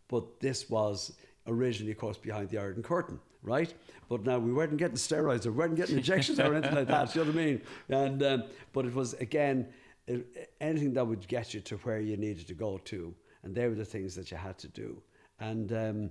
But 0.08 0.40
this 0.40 0.68
was 0.70 1.12
originally, 1.46 1.92
of 1.92 1.98
course, 1.98 2.18
behind 2.18 2.48
the 2.50 2.58
Iron 2.58 2.82
Curtain, 2.82 3.18
right? 3.42 3.72
But 4.08 4.24
now 4.24 4.38
we 4.38 4.52
weren't 4.52 4.76
getting 4.76 4.96
steroids 4.96 5.46
or 5.46 5.52
we 5.52 5.58
weren't 5.58 5.76
getting 5.76 5.96
injections 5.96 6.38
or 6.38 6.54
anything 6.54 6.74
like 6.74 6.88
that. 6.88 7.14
You 7.14 7.24
know 7.24 7.30
what 7.30 7.40
I 7.40 7.44
mean? 7.44 7.62
And 7.88 8.22
um, 8.22 8.44
but 8.72 8.84
it 8.84 8.94
was 8.94 9.14
again 9.14 9.66
it, 10.06 10.52
anything 10.60 10.92
that 10.94 11.06
would 11.06 11.26
get 11.26 11.54
you 11.54 11.60
to 11.60 11.76
where 11.78 12.00
you 12.00 12.16
needed 12.16 12.46
to 12.48 12.54
go 12.54 12.78
to, 12.78 13.14
and 13.42 13.54
they 13.54 13.66
were 13.66 13.74
the 13.74 13.84
things 13.84 14.14
that 14.14 14.30
you 14.30 14.36
had 14.36 14.58
to 14.58 14.68
do. 14.68 15.02
And 15.40 15.72
um, 15.72 16.10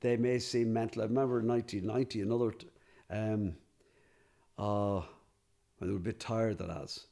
they 0.00 0.16
may 0.16 0.38
seem 0.38 0.72
mental. 0.72 1.02
I 1.02 1.06
remember 1.06 1.40
in 1.40 1.48
1990, 1.48 2.20
another. 2.20 2.54
Um, 3.08 3.54
uh, 4.58 5.02
when 5.78 5.88
they 5.88 5.92
were 5.92 5.95
a 5.95 5.95
bit 6.06 6.20
tired, 6.20 6.58
the 6.58 6.66
lads 6.66 7.06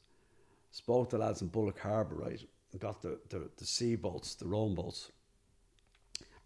spoke 0.74 1.09
to 1.09 1.16
the 1.16 1.24
lads 1.24 1.40
in 1.40 1.49
Bullock 1.49 1.78
Harbour, 1.78 2.16
right? 2.16 2.40
Got 2.80 3.01
the, 3.01 3.20
the, 3.28 3.49
the 3.57 3.64
sea 3.64 3.95
boats, 3.95 4.34
the 4.34 4.47
rowing 4.47 4.74
boats. 4.74 5.12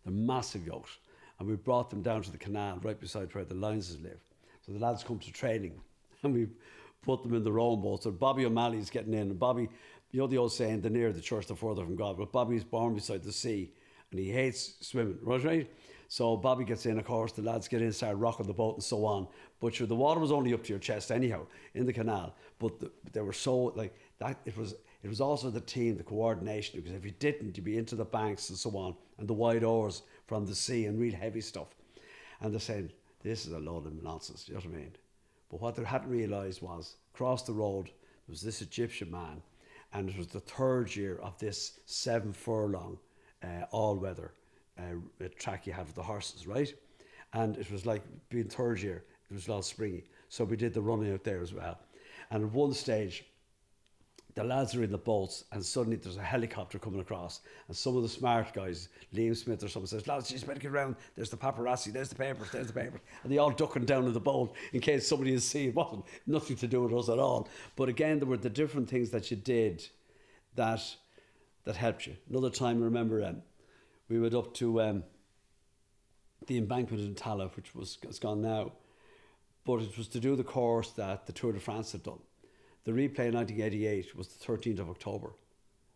They're 0.05 0.13
massive 0.13 0.67
yachts. 0.67 0.99
And 1.39 1.49
we 1.49 1.57
brought 1.57 1.89
them 1.89 2.03
down 2.03 2.23
to 2.23 2.31
the 2.31 2.37
canal 2.37 2.79
right 2.83 3.01
beside 3.01 3.35
where 3.35 3.45
the 3.45 3.55
Lyonses 3.55 4.03
live. 4.03 4.21
So 4.67 4.73
the 4.73 4.79
lads 4.79 5.03
come 5.03 5.19
to 5.21 5.33
training 5.33 5.81
and 6.23 6.35
we 6.35 6.49
put 7.01 7.23
them 7.23 7.33
in 7.33 7.43
the 7.43 7.53
rowing 7.53 7.81
boats. 7.81 8.05
So 8.05 8.11
Bobby 8.11 8.45
O'Malley's 8.45 8.91
getting 8.91 9.15
in. 9.15 9.31
And 9.31 9.39
Bobby, 9.39 9.69
you 10.11 10.21
know 10.21 10.27
the 10.27 10.37
old 10.37 10.53
saying, 10.53 10.83
the 10.83 10.91
nearer 10.91 11.13
the 11.13 11.23
church, 11.23 11.47
the 11.47 11.57
further 11.57 11.85
from 11.85 11.97
God. 11.97 12.19
But 12.19 12.31
Bobby's 12.31 12.65
born 12.65 12.95
beside 12.95 13.23
the 13.23 13.33
sea 13.33 13.73
and 14.11 14.21
he 14.21 14.31
hates 14.31 14.75
swimming, 14.83 15.19
right? 15.23 15.71
So 16.11 16.39
Bobby 16.39 16.65
gets 16.65 16.87
in, 16.87 16.99
of 16.99 17.05
course, 17.05 17.33
the 17.33 17.43
lads 17.43 17.69
get 17.69 17.83
in, 17.83 17.93
start 17.93 18.17
rocking 18.17 18.47
the 18.47 18.55
boat 18.55 18.77
and 18.77 18.83
so 18.83 19.05
on. 19.05 19.29
But 19.61 19.75
sure, 19.75 19.87
the 19.87 19.95
water 19.95 20.21
was 20.21 20.33
only 20.33 20.55
up 20.55 20.65
to 20.65 20.71
your 20.71 20.79
chest 20.79 21.11
anyhow 21.11 21.47
in 21.75 21.85
the 21.85 21.93
canal. 21.93 22.35
But 22.59 22.81
the, 22.81 22.91
they 23.13 23.21
were 23.21 23.35
so, 23.35 23.73
like, 23.77 23.95
that 24.19 24.39
it 24.47 24.57
was 24.57 24.75
it 25.03 25.09
was 25.09 25.21
also 25.21 25.49
the 25.49 25.61
team, 25.61 25.97
the 25.97 26.03
coordination, 26.03 26.81
because 26.81 26.97
if 26.97 27.05
you 27.05 27.13
didn't, 27.13 27.57
you'd 27.57 27.65
be 27.65 27.79
into 27.79 27.95
the 27.95 28.05
banks 28.05 28.49
and 28.49 28.59
so 28.59 28.77
on, 28.77 28.97
and 29.19 29.29
the 29.29 29.35
wide 29.35 29.63
oars 29.63 30.03
from 30.27 30.45
the 30.45 30.55
sea 30.55 30.87
and 30.87 30.99
real 30.99 31.15
heavy 31.15 31.41
stuff. 31.41 31.69
And 32.41 32.53
they're 32.53 32.59
saying, 32.59 32.91
this 33.23 33.47
is 33.47 33.53
a 33.53 33.59
load 33.59 33.87
of 33.87 34.03
nonsense, 34.03 34.49
you 34.49 34.55
know 34.55 34.61
what 34.61 34.75
I 34.75 34.77
mean? 34.77 34.93
But 35.51 35.61
what 35.61 35.77
they 35.77 35.85
hadn't 35.85 36.11
realised 36.11 36.63
was, 36.63 36.97
across 37.15 37.43
the 37.43 37.53
road, 37.53 37.87
there 37.87 38.31
was 38.31 38.43
this 38.43 38.61
Egyptian 38.61 39.11
man, 39.11 39.41
and 39.93 40.09
it 40.09 40.19
was 40.19 40.27
the 40.27 40.41
third 40.41 40.95
year 40.97 41.21
of 41.23 41.39
this 41.39 41.79
seven 41.87 42.33
furlong 42.33 42.99
uh, 43.45 43.67
all 43.71 43.97
weather 43.97 44.33
uh, 44.79 45.29
track 45.39 45.67
you 45.67 45.73
had 45.73 45.87
with 45.87 45.95
the 45.95 46.03
horses, 46.03 46.47
right? 46.47 46.73
And 47.33 47.57
it 47.57 47.71
was 47.71 47.85
like 47.87 48.03
being 48.31 48.49
third 48.49 48.81
year, 48.81 49.05
it 49.31 49.35
was 49.35 49.49
a 49.49 49.53
lot 49.53 49.65
springy. 49.65 50.05
So 50.29 50.45
we 50.45 50.57
did 50.57 50.75
the 50.75 50.81
running 50.81 51.13
out 51.13 51.25
there 51.25 51.43
as 51.43 51.53
well. 51.53 51.79
And 52.31 52.45
at 52.45 52.53
one 52.53 52.73
stage, 52.73 53.25
the 54.35 54.45
lads 54.45 54.77
are 54.77 54.85
in 54.85 54.93
the 54.93 54.99
boats, 54.99 55.45
and 55.51 55.65
suddenly 55.65 55.97
there's 55.97 56.17
a 56.17 56.23
helicopter 56.23 56.79
coming 56.79 57.01
across, 57.01 57.41
and 57.67 57.77
some 57.77 57.97
of 57.97 58.05
the 58.05 58.09
smart 58.09 58.53
guys, 58.53 58.89
Liam 59.13 59.37
Smith 59.37 59.65
or 59.65 59.69
someone 59.69 59.89
says, 59.89 60.07
"Lads, 60.07 60.31
just 60.31 60.47
better 60.47 60.61
get 60.61 60.71
around. 60.71 60.95
There's 61.17 61.31
the 61.31 61.37
paparazzi. 61.37 61.93
There's 61.93 62.11
the 62.11 62.15
papers. 62.15 62.49
There's 62.53 62.69
the 62.69 62.73
papers." 62.73 63.01
And 63.25 63.33
they 63.33 63.39
all 63.39 63.51
ducking 63.51 63.85
down 63.85 64.07
in 64.07 64.13
the 64.13 64.21
boat 64.21 64.55
in 64.73 64.81
case 64.81 65.09
somebody 65.09 65.33
is 65.33 65.45
seeing. 65.45 65.75
Wasn't 65.75 66.05
nothing 66.27 66.57
to 66.59 66.69
do 66.69 66.83
with 66.83 66.95
us 66.95 67.09
at 67.09 67.19
all. 67.19 67.49
But 67.75 67.89
again, 67.89 68.21
there 68.21 68.29
were 68.29 68.37
the 68.37 68.49
different 68.49 68.89
things 68.89 69.11
that 69.11 69.29
you 69.29 69.37
did 69.37 69.89
that 70.55 70.83
that 71.65 71.75
helped 71.75 72.07
you. 72.07 72.17
Another 72.31 72.51
time, 72.51 72.81
I 72.81 72.85
remember 72.85 73.25
um, 73.25 73.43
we 74.09 74.19
went 74.19 74.35
up 74.35 74.55
to 74.55 74.81
um, 74.81 75.05
the 76.47 76.59
embankment 76.59 77.03
in 77.03 77.15
Tallaght, 77.15 77.57
which 77.57 77.75
was 77.75 77.99
it's 78.03 78.19
gone 78.19 78.41
now, 78.41 78.73
but 79.65 79.83
it 79.83 79.97
was 79.99 80.09
to 80.09 80.21
do 80.21 80.37
the 80.37 80.45
course 80.45 80.91
that 80.93 81.27
the 81.27 81.33
Tour 81.33 81.53
de 81.53 81.61
France 81.61 81.93
had 81.93 82.03
done. 82.03 82.21
The 82.85 82.93
replay 82.93 83.29
in 83.29 83.35
1988 83.35 84.17
was 84.17 84.29
the 84.29 84.45
13th 84.45 84.79
of 84.79 84.89
October, 84.89 85.33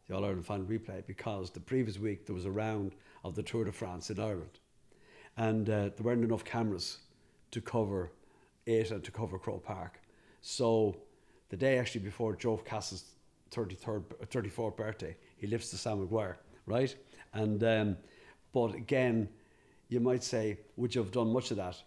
the 0.06 0.14
All 0.14 0.24
Ireland 0.24 0.44
final 0.44 0.66
replay, 0.66 1.06
because 1.06 1.50
the 1.50 1.60
previous 1.60 1.98
week 1.98 2.26
there 2.26 2.34
was 2.34 2.44
a 2.44 2.50
round 2.50 2.92
of 3.24 3.34
the 3.34 3.42
Tour 3.42 3.64
de 3.64 3.72
France 3.72 4.10
in 4.10 4.20
Ireland. 4.20 4.58
And 5.38 5.70
uh, 5.70 5.90
there 5.96 6.02
weren't 6.02 6.24
enough 6.24 6.44
cameras 6.44 6.98
to 7.52 7.60
cover 7.62 8.12
it 8.66 8.90
and 8.90 9.02
to 9.04 9.10
cover 9.10 9.38
Croke 9.38 9.64
Park. 9.64 10.00
So 10.42 10.96
the 11.48 11.56
day 11.56 11.78
actually 11.78 12.02
before 12.02 12.36
Joe 12.36 12.58
Cass's 12.58 13.04
33rd, 13.50 14.02
34th 14.26 14.76
birthday, 14.76 15.16
he 15.36 15.46
lifts 15.46 15.70
the 15.70 15.78
Sam 15.78 16.00
Maguire, 16.00 16.38
right? 16.66 16.94
And 17.34 17.62
um, 17.64 17.96
but 18.52 18.74
again, 18.74 19.28
you 19.88 20.00
might 20.00 20.22
say, 20.22 20.58
would 20.76 20.94
you 20.94 21.02
have 21.02 21.12
done 21.12 21.32
much 21.32 21.50
of 21.50 21.56
that? 21.58 21.82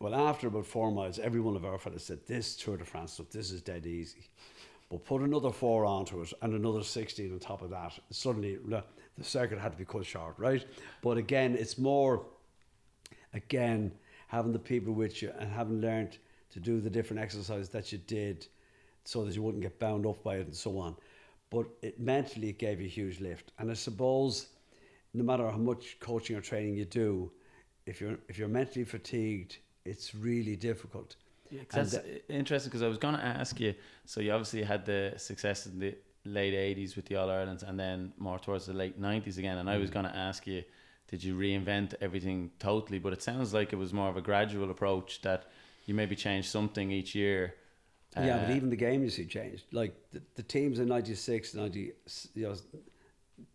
Well, 0.00 0.14
after 0.14 0.48
about 0.48 0.66
four 0.66 0.90
miles, 0.90 1.18
every 1.18 1.40
one 1.40 1.56
of 1.56 1.64
our 1.64 1.78
fellas 1.78 2.04
said, 2.04 2.26
This 2.26 2.56
Tour 2.56 2.76
de 2.76 2.84
France 2.84 3.12
stuff, 3.14 3.30
this 3.30 3.50
is 3.50 3.62
dead 3.62 3.86
easy. 3.86 4.28
But 4.90 5.04
put 5.04 5.22
another 5.22 5.50
four 5.50 5.84
onto 5.86 6.20
it 6.20 6.32
and 6.42 6.54
another 6.54 6.82
16 6.82 7.32
on 7.32 7.38
top 7.38 7.62
of 7.62 7.70
that. 7.70 7.98
Suddenly, 8.10 8.58
the 8.68 9.24
circuit 9.24 9.58
had 9.58 9.72
to 9.72 9.78
be 9.78 9.84
cut 9.84 10.04
short, 10.04 10.34
right? 10.38 10.64
But 11.02 11.16
again, 11.16 11.54
it's 11.54 11.78
more, 11.78 12.26
again, 13.32 13.92
having 14.28 14.52
the 14.52 14.58
people 14.58 14.92
with 14.92 15.22
you 15.22 15.32
and 15.38 15.50
having 15.50 15.80
learned 15.80 16.18
to 16.50 16.60
do 16.60 16.80
the 16.80 16.90
different 16.90 17.22
exercises 17.22 17.68
that 17.70 17.92
you 17.92 17.98
did 17.98 18.46
so 19.04 19.24
that 19.24 19.34
you 19.34 19.42
wouldn't 19.42 19.62
get 19.62 19.78
bound 19.78 20.06
up 20.06 20.22
by 20.22 20.36
it 20.36 20.46
and 20.46 20.54
so 20.54 20.78
on. 20.78 20.96
But 21.54 21.66
it 21.82 22.00
mentally 22.00 22.48
it 22.48 22.58
gave 22.58 22.80
you 22.80 22.86
a 22.86 22.96
huge 23.00 23.20
lift. 23.20 23.52
And 23.58 23.70
I 23.70 23.74
suppose 23.74 24.48
no 25.12 25.22
matter 25.22 25.48
how 25.48 25.62
much 25.72 25.98
coaching 26.00 26.36
or 26.36 26.40
training 26.40 26.74
you 26.76 26.84
do, 26.84 27.30
if 27.86 28.00
you're 28.00 28.18
if 28.28 28.38
you're 28.38 28.54
mentally 28.60 28.84
fatigued 28.84 29.52
it's 29.84 30.14
really 30.14 30.56
difficult. 30.56 31.16
Yeah, 31.50 31.62
that's 31.70 31.92
th- 31.92 32.24
interesting 32.28 32.70
because 32.70 32.82
I 32.82 32.88
was 32.88 32.98
going 32.98 33.14
to 33.14 33.24
ask 33.24 33.60
you. 33.60 33.74
So 34.06 34.20
you 34.20 34.32
obviously 34.32 34.62
had 34.62 34.84
the 34.84 35.14
success 35.16 35.66
in 35.66 35.78
the 35.78 35.94
late 36.24 36.54
'80s 36.54 36.96
with 36.96 37.06
the 37.06 37.16
All 37.16 37.28
Irelands, 37.28 37.62
and 37.62 37.78
then 37.78 38.12
more 38.18 38.38
towards 38.38 38.66
the 38.66 38.72
late 38.72 39.00
'90s 39.00 39.38
again. 39.38 39.58
And 39.58 39.68
I 39.68 39.76
was 39.76 39.90
mm. 39.90 39.94
going 39.94 40.06
to 40.06 40.16
ask 40.16 40.46
you, 40.46 40.64
did 41.08 41.22
you 41.22 41.36
reinvent 41.36 41.94
everything 42.00 42.50
totally? 42.58 42.98
But 42.98 43.12
it 43.12 43.22
sounds 43.22 43.52
like 43.52 43.72
it 43.72 43.76
was 43.76 43.92
more 43.92 44.08
of 44.08 44.16
a 44.16 44.22
gradual 44.22 44.70
approach 44.70 45.20
that 45.22 45.44
you 45.84 45.94
maybe 45.94 46.16
changed 46.16 46.48
something 46.48 46.90
each 46.90 47.14
year. 47.14 47.54
Yeah, 48.16 48.36
uh, 48.36 48.46
but 48.46 48.56
even 48.56 48.70
the 48.70 48.76
game 48.76 49.02
you 49.02 49.10
see 49.10 49.24
changed. 49.24 49.64
Like 49.72 49.94
the, 50.12 50.22
the 50.36 50.42
teams 50.42 50.78
in 50.78 50.88
'96, 50.88 51.54
'90, 51.54 51.92
you 52.34 52.56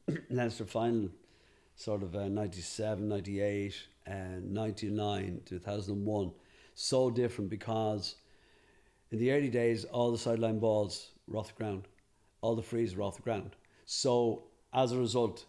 know, 0.07 0.15
Leinster 0.29 0.65
final, 0.65 1.09
sort 1.75 2.03
of 2.03 2.15
uh, 2.15 2.27
'97, 2.27 3.07
'98 3.07 3.73
and 4.05 4.53
99, 4.53 5.41
2001, 5.45 6.31
so 6.73 7.09
different 7.11 7.49
because 7.49 8.15
in 9.11 9.19
the 9.19 9.31
early 9.31 9.49
days, 9.49 9.85
all 9.85 10.11
the 10.11 10.17
sideline 10.17 10.59
balls 10.59 11.11
were 11.27 11.37
off 11.37 11.49
the 11.49 11.53
ground, 11.53 11.87
all 12.41 12.55
the 12.55 12.61
frees 12.61 12.95
were 12.95 13.03
off 13.03 13.17
the 13.17 13.21
ground. 13.21 13.55
So 13.85 14.43
as 14.73 14.91
a 14.91 14.97
result, 14.97 15.45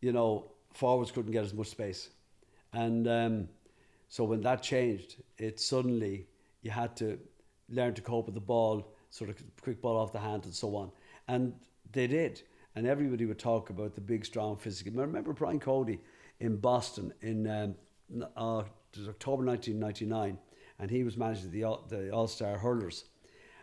you 0.00 0.12
know, 0.12 0.50
forwards 0.72 1.10
couldn't 1.10 1.32
get 1.32 1.44
as 1.44 1.54
much 1.54 1.68
space. 1.68 2.10
And 2.72 3.06
um, 3.08 3.48
so 4.08 4.24
when 4.24 4.40
that 4.42 4.62
changed, 4.62 5.16
it 5.38 5.60
suddenly, 5.60 6.26
you 6.62 6.70
had 6.70 6.96
to 6.96 7.18
learn 7.68 7.94
to 7.94 8.02
cope 8.02 8.26
with 8.26 8.34
the 8.34 8.40
ball, 8.40 8.94
sort 9.10 9.30
of 9.30 9.36
quick 9.62 9.80
ball 9.80 9.96
off 9.96 10.12
the 10.12 10.18
hand 10.18 10.44
and 10.44 10.54
so 10.54 10.74
on. 10.76 10.90
And 11.28 11.54
they 11.92 12.06
did. 12.06 12.42
And 12.74 12.86
everybody 12.86 13.24
would 13.24 13.38
talk 13.38 13.70
about 13.70 13.94
the 13.94 14.00
big, 14.00 14.24
strong 14.24 14.56
physical. 14.56 14.98
I 15.00 15.04
remember 15.04 15.32
Brian 15.32 15.60
Cody 15.60 16.00
in 16.40 16.56
Boston 16.56 17.12
in 17.20 17.48
um, 17.48 17.74
uh, 18.36 18.64
October 19.08 19.44
1999, 19.44 20.38
and 20.78 20.90
he 20.90 21.04
was 21.04 21.16
managing 21.16 21.50
the 21.50 21.78
the 21.88 22.10
All 22.10 22.26
Star 22.26 22.58
hurlers, 22.58 23.04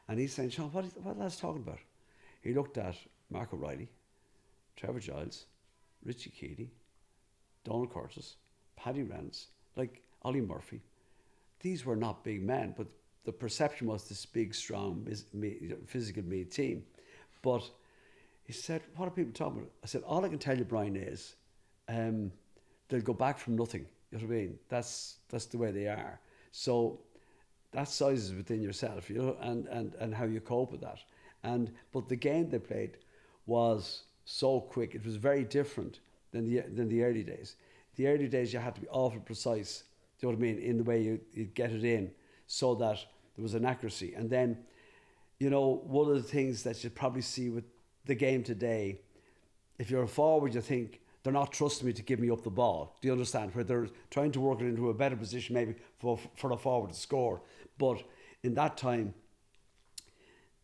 and 0.08 0.20
he's 0.20 0.34
saying, 0.34 0.49
Sean, 0.49 0.72
what, 0.72 0.86
what 1.04 1.16
are 1.18 1.20
lads 1.20 1.38
talking 1.38 1.62
about? 1.62 1.80
He 2.41 2.54
looked 2.54 2.78
at 2.78 2.95
Mark 3.30 3.54
O'Reilly, 3.54 3.89
Trevor 4.76 4.99
Giles, 4.99 5.45
Richie 6.04 6.32
Kealy, 6.32 6.70
Donal 7.64 7.88
Curtis, 7.88 8.36
Paddy 8.76 9.04
Reynolds, 9.04 9.47
like 9.76 10.02
Ollie 10.24 10.41
Murphy. 10.41 10.82
These 11.60 11.86
were 11.86 11.95
not 11.95 12.24
big 12.24 12.43
men, 12.43 12.74
but 12.76 12.88
the 13.24 13.32
perception 13.32 13.88
was 13.88 14.08
this 14.08 14.26
big, 14.26 14.56
strong, 14.56 15.08
physical 15.86 16.24
Meath 16.24 16.50
team. 16.50 16.84
But 17.42 17.64
he 18.44 18.54
said, 18.54 18.82
What 18.96 19.08
are 19.08 19.12
people 19.12 19.34
talking 19.34 19.60
about? 19.60 19.72
I 19.84 19.88
said, 19.88 20.04
All 20.04 20.26
I 20.26 20.30
can 20.30 20.40
tell 20.40 20.58
you, 20.58 20.66
Brian, 20.66 20.96
is 20.96 21.36
um, 21.88 22.32
they'll 22.90 23.02
go 23.02 23.14
back 23.14 23.38
from 23.38 23.56
nothing 23.56 23.86
you 24.12 24.18
know 24.18 24.28
what 24.28 24.34
I 24.34 24.38
mean? 24.38 24.60
That's 24.70 25.16
that's 25.30 25.46
the 25.46 25.58
way 25.58 25.72
they 25.72 25.88
are. 25.88 26.20
So 26.52 27.00
that 27.72 27.88
size 27.88 28.26
is 28.26 28.34
within 28.34 28.62
yourself, 28.62 29.10
you 29.10 29.18
know, 29.18 29.38
and, 29.40 29.66
and, 29.68 29.94
and 29.96 30.14
how 30.14 30.26
you 30.26 30.42
cope 30.42 30.72
with 30.72 30.82
that. 30.82 31.00
And 31.44 31.72
but 31.94 32.10
the 32.10 32.18
game 32.18 32.50
they 32.50 32.60
played 32.60 32.98
was 33.46 34.04
so 34.26 34.60
quick. 34.60 34.94
It 34.94 35.06
was 35.06 35.16
very 35.16 35.46
different 35.46 36.02
than 36.32 36.46
the 36.46 36.62
than 36.62 36.90
the 36.90 37.04
early 37.04 37.24
days. 37.24 37.56
The 37.96 38.08
early 38.08 38.28
days 38.28 38.54
you 38.54 38.60
had 38.60 38.76
to 38.76 38.82
be 38.82 38.88
awful 38.90 39.22
precise. 39.22 39.84
Do 40.20 40.28
you 40.28 40.34
know 40.34 40.38
what 40.38 40.44
I 40.46 40.54
mean? 40.54 40.62
In 40.62 40.78
the 40.78 40.84
way 40.84 41.02
you, 41.02 41.20
you 41.34 41.46
get 41.46 41.72
it 41.72 41.84
in, 41.84 42.12
so 42.52 42.76
that 42.76 42.97
there 43.36 43.43
was 43.43 43.54
an 43.54 43.64
accuracy. 43.66 44.14
And 44.14 44.30
then, 44.30 44.58
you 45.39 45.49
know, 45.49 45.82
one 45.86 46.10
of 46.10 46.16
the 46.16 46.30
things 46.38 46.64
that 46.64 46.84
you 46.84 46.89
probably 46.89 47.22
see 47.22 47.49
with 47.49 47.64
the 48.06 48.14
game 48.14 48.43
today, 48.43 48.99
if 49.80 49.89
you're 49.89 50.04
a 50.04 50.08
forward, 50.08 50.54
you 50.54 50.60
think 50.60 50.99
they're 51.24 51.32
not 51.32 51.54
trusting 51.54 51.88
me 51.88 51.93
to 51.93 52.02
give 52.02 52.20
me 52.20 52.30
up 52.30 52.43
the 52.43 52.49
ball. 52.49 52.97
Do 53.02 53.08
you 53.08 53.14
understand? 53.14 53.56
Where 53.56 53.64
they're 53.64 53.88
trying 54.10 54.34
to 54.34 54.41
work 54.41 54.60
it 54.60 54.66
into 54.66 54.89
a 54.89 54.93
better 54.93 55.16
position, 55.16 55.56
maybe 55.56 55.76
for 55.97 56.20
for 56.36 56.49
the 56.49 56.58
forward 56.58 56.91
to 56.91 56.99
score. 56.99 57.41
But 57.78 58.04
in 58.43 58.54
that 58.56 58.76
time, 58.76 59.14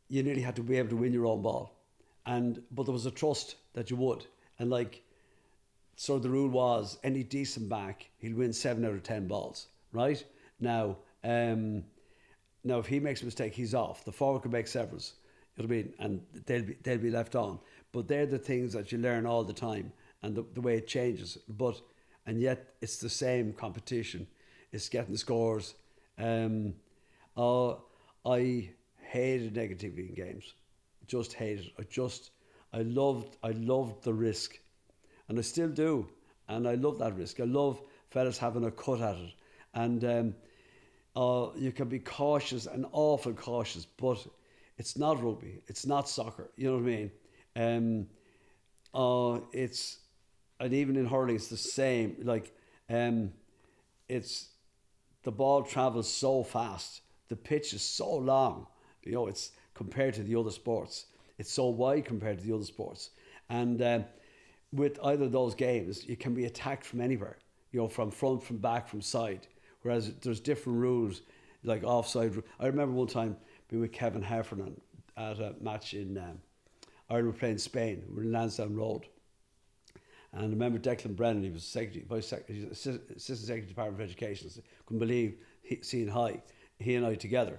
you 0.09 0.23
nearly 0.23 0.41
had 0.41 0.57
to 0.57 0.63
be 0.63 0.77
able 0.77 0.89
to 0.89 0.97
win 0.97 1.13
your 1.13 1.25
own 1.25 1.41
ball, 1.41 1.73
and 2.25 2.61
but 2.69 2.83
there 2.83 2.93
was 2.93 3.05
a 3.05 3.11
trust 3.11 3.55
that 3.75 3.89
you 3.89 3.95
would, 3.95 4.25
and 4.59 4.69
like, 4.69 5.03
so 5.95 6.19
the 6.19 6.29
rule 6.29 6.49
was 6.49 6.97
any 7.01 7.23
decent 7.23 7.69
back, 7.69 8.09
he'll 8.17 8.35
win 8.35 8.51
seven 8.51 8.83
out 8.83 8.91
of 8.91 9.03
ten 9.03 9.25
balls, 9.27 9.67
right? 9.93 10.21
Now, 10.59 10.97
um, 11.23 11.83
now 12.63 12.79
if 12.79 12.87
he 12.87 12.99
makes 12.99 13.21
a 13.21 13.25
mistake, 13.25 13.53
he's 13.53 13.73
off. 13.73 14.03
The 14.05 14.11
forward 14.11 14.41
can 14.41 14.51
make 14.51 14.67
severs, 14.67 15.13
you 15.55 15.63
know 15.63 15.67
what 15.67 15.73
I 15.73 15.77
mean, 15.77 15.93
and 15.99 16.21
they'll 16.45 16.63
be 16.63 16.77
they'll 16.83 16.97
be 16.97 17.11
left 17.11 17.35
on. 17.35 17.59
But 17.91 18.07
they're 18.07 18.25
the 18.25 18.37
things 18.37 18.73
that 18.73 18.91
you 18.91 18.97
learn 18.97 19.25
all 19.25 19.43
the 19.43 19.53
time, 19.53 19.91
and 20.21 20.35
the, 20.35 20.45
the 20.53 20.61
way 20.61 20.77
it 20.77 20.87
changes. 20.87 21.37
But 21.47 21.79
and 22.25 22.39
yet 22.39 22.75
it's 22.81 22.97
the 22.97 23.09
same 23.09 23.53
competition. 23.53 24.27
It's 24.71 24.89
getting 24.89 25.13
the 25.13 25.17
scores. 25.17 25.75
Um, 26.17 26.73
uh, 27.37 27.75
I 28.25 28.71
hated 28.99 29.53
negativity 29.53 30.09
in 30.09 30.15
games. 30.15 30.53
Just 31.07 31.33
hated. 31.33 31.71
I 31.79 31.83
just 31.83 32.31
I 32.73 32.81
loved 32.81 33.37
I 33.43 33.51
loved 33.51 34.03
the 34.03 34.13
risk, 34.13 34.59
and 35.29 35.39
I 35.39 35.41
still 35.41 35.69
do, 35.69 36.07
and 36.49 36.67
I 36.67 36.75
love 36.75 36.99
that 36.99 37.15
risk. 37.15 37.39
I 37.39 37.45
love 37.45 37.81
fellas 38.09 38.37
having 38.37 38.65
a 38.65 38.71
cut 38.71 39.01
at 39.01 39.15
it, 39.15 39.33
and 39.73 40.03
um, 40.03 40.35
uh, 41.17 41.49
you 41.55 41.71
can 41.71 41.89
be 41.89 41.97
cautious 41.97 42.67
and 42.67 42.85
awful 42.91 43.33
cautious, 43.33 43.85
but 43.85 44.23
it's 44.77 44.95
not 44.95 45.23
rugby. 45.23 45.61
It's 45.67 45.85
not 45.85 46.07
soccer. 46.07 46.51
You 46.55 46.67
know 46.67 46.73
what 46.75 46.83
I 46.83 46.95
mean? 46.95 47.11
Um, 47.55 48.07
uh, 48.93 49.39
it's 49.51 49.97
and 50.59 50.73
even 50.73 50.95
in 50.95 51.07
hurling, 51.07 51.35
it's 51.35 51.47
the 51.47 51.57
same. 51.57 52.17
Like, 52.21 52.55
um, 52.87 53.31
it's 54.07 54.49
the 55.23 55.31
ball 55.31 55.63
travels 55.63 56.07
so 56.11 56.43
fast. 56.43 57.01
The 57.29 57.35
pitch 57.35 57.73
is 57.73 57.81
so 57.81 58.15
long. 58.15 58.67
You 59.03 59.13
know, 59.13 59.27
it's 59.27 59.51
compared 59.73 60.13
to 60.15 60.23
the 60.23 60.35
other 60.35 60.51
sports. 60.51 61.07
It's 61.39 61.51
so 61.51 61.67
wide 61.67 62.05
compared 62.05 62.37
to 62.39 62.45
the 62.45 62.53
other 62.53 62.63
sports. 62.63 63.09
And 63.49 63.81
um, 63.81 64.05
with 64.71 64.99
either 65.03 65.25
of 65.25 65.31
those 65.31 65.55
games, 65.55 66.05
you 66.05 66.15
can 66.15 66.35
be 66.35 66.45
attacked 66.45 66.85
from 66.85 67.01
anywhere. 67.01 67.37
You 67.71 67.81
know, 67.81 67.87
from 67.87 68.11
front, 68.11 68.43
from 68.43 68.57
back, 68.57 68.87
from 68.87 69.01
side. 69.01 69.47
Whereas 69.87 70.11
there's 70.21 70.41
different 70.41 70.79
rules, 70.79 71.21
like 71.63 71.85
offside. 71.85 72.43
I 72.59 72.67
remember 72.67 72.93
one 72.93 73.07
time 73.07 73.37
being 73.69 73.81
with 73.81 73.93
Kevin 73.93 74.21
Heffernan 74.21 74.81
at 75.15 75.39
a 75.39 75.55
match 75.61 75.93
in 75.93 76.17
um, 76.17 76.39
Ireland. 77.09 77.27
We're 77.27 77.39
playing 77.39 77.59
Spain. 77.59 78.03
We're 78.09 78.23
in 78.23 78.33
Lansdowne 78.33 78.75
Road. 78.75 79.05
And 80.33 80.41
I 80.41 80.49
remember 80.49 80.77
Declan 80.77 81.15
Brennan, 81.15 81.41
he 81.43 81.51
was 81.51 81.63
secretary, 81.63 82.03
vice 82.05 82.27
secretary, 82.27 82.67
assistant 82.69 83.21
secretary 83.21 83.61
Department 83.61 84.01
of 84.01 84.09
Education. 84.09 84.49
I 84.57 84.61
couldn't 84.85 84.99
believe 84.99 85.37
he, 85.61 85.79
seeing 85.83 86.09
high, 86.09 86.41
he 86.79 86.95
and 86.95 87.05
I 87.05 87.15
together. 87.15 87.57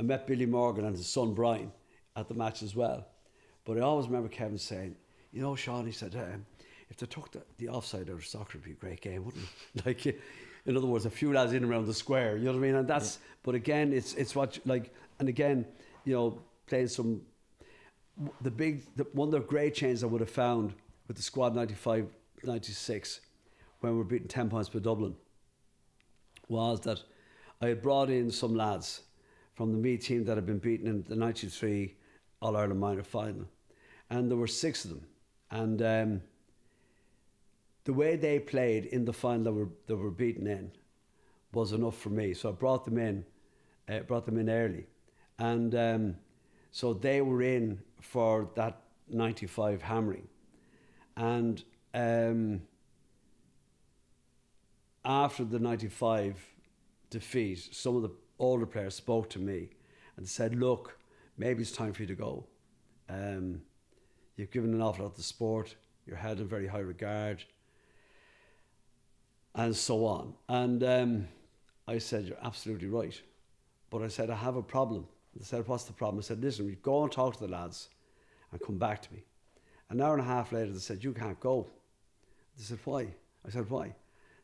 I 0.00 0.02
met 0.02 0.26
Billy 0.26 0.46
Morgan 0.46 0.86
and 0.86 0.96
his 0.96 1.06
son 1.06 1.34
Brian 1.34 1.70
at 2.16 2.26
the 2.26 2.34
match 2.34 2.64
as 2.64 2.74
well. 2.74 3.06
But 3.64 3.78
I 3.78 3.82
always 3.82 4.08
remember 4.08 4.28
Kevin 4.28 4.58
saying, 4.58 4.96
you 5.30 5.40
know, 5.40 5.54
Sean, 5.54 5.86
he 5.86 5.92
said, 5.92 6.16
um, 6.16 6.44
if 6.88 6.96
they 6.96 7.06
took 7.06 7.30
the, 7.30 7.42
the 7.58 7.68
offside 7.68 8.10
out 8.10 8.16
of 8.16 8.26
soccer, 8.26 8.58
it'd 8.58 8.64
be 8.64 8.72
a 8.72 8.74
great 8.74 9.00
game, 9.00 9.24
wouldn't 9.24 9.44
it? 9.76 9.86
like, 9.86 10.20
in 10.66 10.76
other 10.76 10.86
words, 10.86 11.06
a 11.06 11.10
few 11.10 11.32
lads 11.32 11.52
in 11.52 11.64
around 11.64 11.86
the 11.86 11.94
square, 11.94 12.36
you 12.36 12.44
know 12.44 12.52
what 12.52 12.58
I 12.58 12.60
mean? 12.60 12.74
And 12.74 12.88
that's, 12.88 13.18
yeah. 13.20 13.28
but 13.42 13.54
again, 13.54 13.92
it's, 13.92 14.14
it's 14.14 14.34
what, 14.34 14.58
like, 14.64 14.94
and 15.18 15.28
again, 15.28 15.66
you 16.04 16.14
know, 16.14 16.38
playing 16.66 16.88
some, 16.88 17.22
the 18.42 18.50
big, 18.50 18.84
the, 18.96 19.04
one 19.12 19.28
of 19.28 19.32
the 19.32 19.40
great 19.40 19.74
changes 19.74 20.04
I 20.04 20.06
would 20.06 20.20
have 20.20 20.30
found 20.30 20.74
with 21.08 21.16
the 21.16 21.22
squad 21.22 21.54
95 21.54 22.06
96 22.44 23.20
when 23.80 23.92
we 23.92 23.98
were 23.98 24.04
beating 24.04 24.28
10 24.28 24.50
points 24.50 24.68
per 24.68 24.78
Dublin 24.78 25.14
was 26.48 26.80
that 26.80 27.02
I 27.60 27.68
had 27.68 27.82
brought 27.82 28.10
in 28.10 28.30
some 28.30 28.54
lads 28.54 29.02
from 29.54 29.72
the 29.72 29.78
Meath 29.78 30.06
team 30.06 30.24
that 30.24 30.36
had 30.36 30.46
been 30.46 30.58
beaten 30.58 30.86
in 30.86 31.04
the 31.08 31.16
93 31.16 31.94
All 32.40 32.56
Ireland 32.56 32.80
minor 32.80 33.02
final. 33.02 33.46
And 34.08 34.30
there 34.30 34.38
were 34.38 34.46
six 34.46 34.84
of 34.84 34.90
them. 34.90 35.06
And 35.50 35.82
um, 35.82 36.22
the 37.90 37.94
way 37.94 38.14
they 38.14 38.38
played 38.38 38.84
in 38.84 39.04
the 39.04 39.12
final 39.12 39.42
that 39.42 39.52
were, 39.52 39.68
that 39.88 39.96
were 39.96 40.12
beaten 40.12 40.46
in 40.46 40.70
was 41.52 41.72
enough 41.72 41.98
for 41.98 42.10
me. 42.10 42.32
So 42.34 42.50
I 42.50 42.52
brought 42.52 42.84
them 42.84 42.98
in, 42.98 43.24
uh, 43.88 43.98
brought 44.06 44.26
them 44.26 44.38
in 44.38 44.48
early. 44.48 44.86
And 45.40 45.74
um, 45.74 46.14
so 46.70 46.94
they 46.94 47.20
were 47.20 47.42
in 47.42 47.80
for 48.00 48.48
that 48.54 48.80
95 49.08 49.82
hammering. 49.82 50.28
And 51.16 51.64
um, 51.92 52.62
after 55.04 55.42
the 55.42 55.58
95 55.58 56.36
defeat, 57.10 57.70
some 57.72 57.96
of 57.96 58.02
the 58.02 58.12
older 58.38 58.66
players 58.66 58.94
spoke 58.94 59.28
to 59.30 59.40
me 59.40 59.70
and 60.16 60.28
said, 60.28 60.54
Look, 60.54 60.96
maybe 61.36 61.62
it's 61.62 61.72
time 61.72 61.92
for 61.92 62.02
you 62.02 62.08
to 62.08 62.14
go. 62.14 62.46
Um, 63.08 63.62
you've 64.36 64.52
given 64.52 64.74
an 64.74 64.80
awful 64.80 65.06
lot 65.06 65.16
to 65.16 65.24
sport, 65.24 65.74
you're 66.06 66.16
held 66.16 66.38
in 66.38 66.46
very 66.46 66.68
high 66.68 66.78
regard, 66.78 67.42
and 69.54 69.74
so 69.74 70.04
on. 70.04 70.34
And 70.48 70.82
um, 70.82 71.28
I 71.86 71.98
said, 71.98 72.26
You're 72.26 72.38
absolutely 72.42 72.88
right. 72.88 73.20
But 73.90 74.02
I 74.02 74.08
said, 74.08 74.30
I 74.30 74.36
have 74.36 74.56
a 74.56 74.62
problem. 74.62 75.06
They 75.36 75.44
said, 75.44 75.66
What's 75.66 75.84
the 75.84 75.92
problem? 75.92 76.20
I 76.20 76.22
said, 76.22 76.40
Listen, 76.40 76.76
go 76.82 77.02
and 77.02 77.12
talk 77.12 77.34
to 77.34 77.40
the 77.40 77.52
lads 77.52 77.88
and 78.52 78.60
come 78.60 78.78
back 78.78 79.02
to 79.02 79.12
me. 79.12 79.24
An 79.90 80.00
hour 80.00 80.14
and 80.14 80.22
a 80.22 80.26
half 80.26 80.52
later, 80.52 80.72
they 80.72 80.78
said, 80.78 81.02
You 81.02 81.12
can't 81.12 81.40
go. 81.40 81.66
They 82.56 82.64
said, 82.64 82.78
Why? 82.84 83.08
I 83.46 83.50
said, 83.50 83.68
Why? 83.68 83.94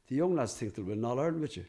The 0.08 0.16
young 0.16 0.34
lads 0.34 0.54
think 0.54 0.74
they'll 0.74 0.84
win 0.84 1.04
All 1.04 1.20
Ireland 1.20 1.40
with 1.40 1.56
you. 1.56 1.64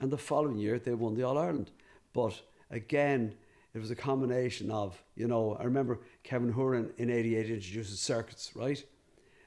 And 0.00 0.10
the 0.10 0.18
following 0.18 0.56
year, 0.56 0.78
they 0.78 0.94
won 0.94 1.14
the 1.14 1.22
All 1.22 1.38
Ireland. 1.38 1.70
But 2.12 2.40
again, 2.70 3.34
it 3.74 3.78
was 3.78 3.90
a 3.90 3.96
combination 3.96 4.70
of, 4.70 5.00
you 5.14 5.28
know, 5.28 5.56
I 5.60 5.64
remember 5.64 6.00
Kevin 6.24 6.52
Hooran 6.52 6.90
in 6.98 7.10
88 7.10 7.50
introduced 7.50 8.02
circuits, 8.02 8.52
right? 8.56 8.82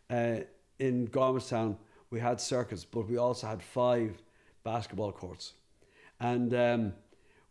Uh, 0.09 0.37
in 0.79 1.07
Gormanstown, 1.07 1.75
we 2.13 2.19
had 2.19 2.39
circuits, 2.39 2.85
but 2.85 3.09
we 3.09 3.17
also 3.17 3.47
had 3.47 3.63
five 3.63 4.21
basketball 4.63 5.11
courts. 5.11 5.53
And 6.19 6.53
um, 6.53 6.93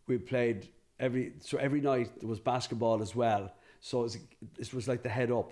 we 0.07 0.17
played 0.17 0.69
every, 1.01 1.33
so 1.41 1.57
every 1.57 1.81
night 1.81 2.11
there 2.21 2.29
was 2.29 2.39
basketball 2.39 3.01
as 3.01 3.13
well. 3.13 3.53
So 3.81 4.05
it 4.05 4.17
was, 4.57 4.73
was 4.73 4.87
like 4.87 5.03
the 5.03 5.09
head 5.09 5.31
up. 5.31 5.51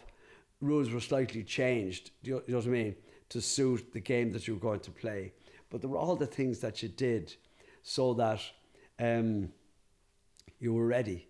Rules 0.62 0.92
were 0.92 1.02
slightly 1.02 1.44
changed, 1.44 2.12
you, 2.24 2.42
you 2.48 2.54
know 2.54 2.60
what 2.60 2.68
I 2.68 2.70
mean, 2.70 2.96
to 3.30 3.42
suit 3.42 3.92
the 3.92 4.00
game 4.00 4.32
that 4.32 4.48
you 4.48 4.54
were 4.54 4.62
going 4.62 4.80
to 4.80 4.92
play. 4.92 5.34
But 5.70 5.82
there 5.82 5.90
were 5.90 5.98
all 5.98 6.16
the 6.16 6.26
things 6.26 6.60
that 6.60 6.82
you 6.82 6.88
did 6.88 7.36
so 7.84 8.14
that 8.14 8.40
um, 8.98 9.50
you 10.62 10.74
were 10.74 10.88
ready, 10.88 11.28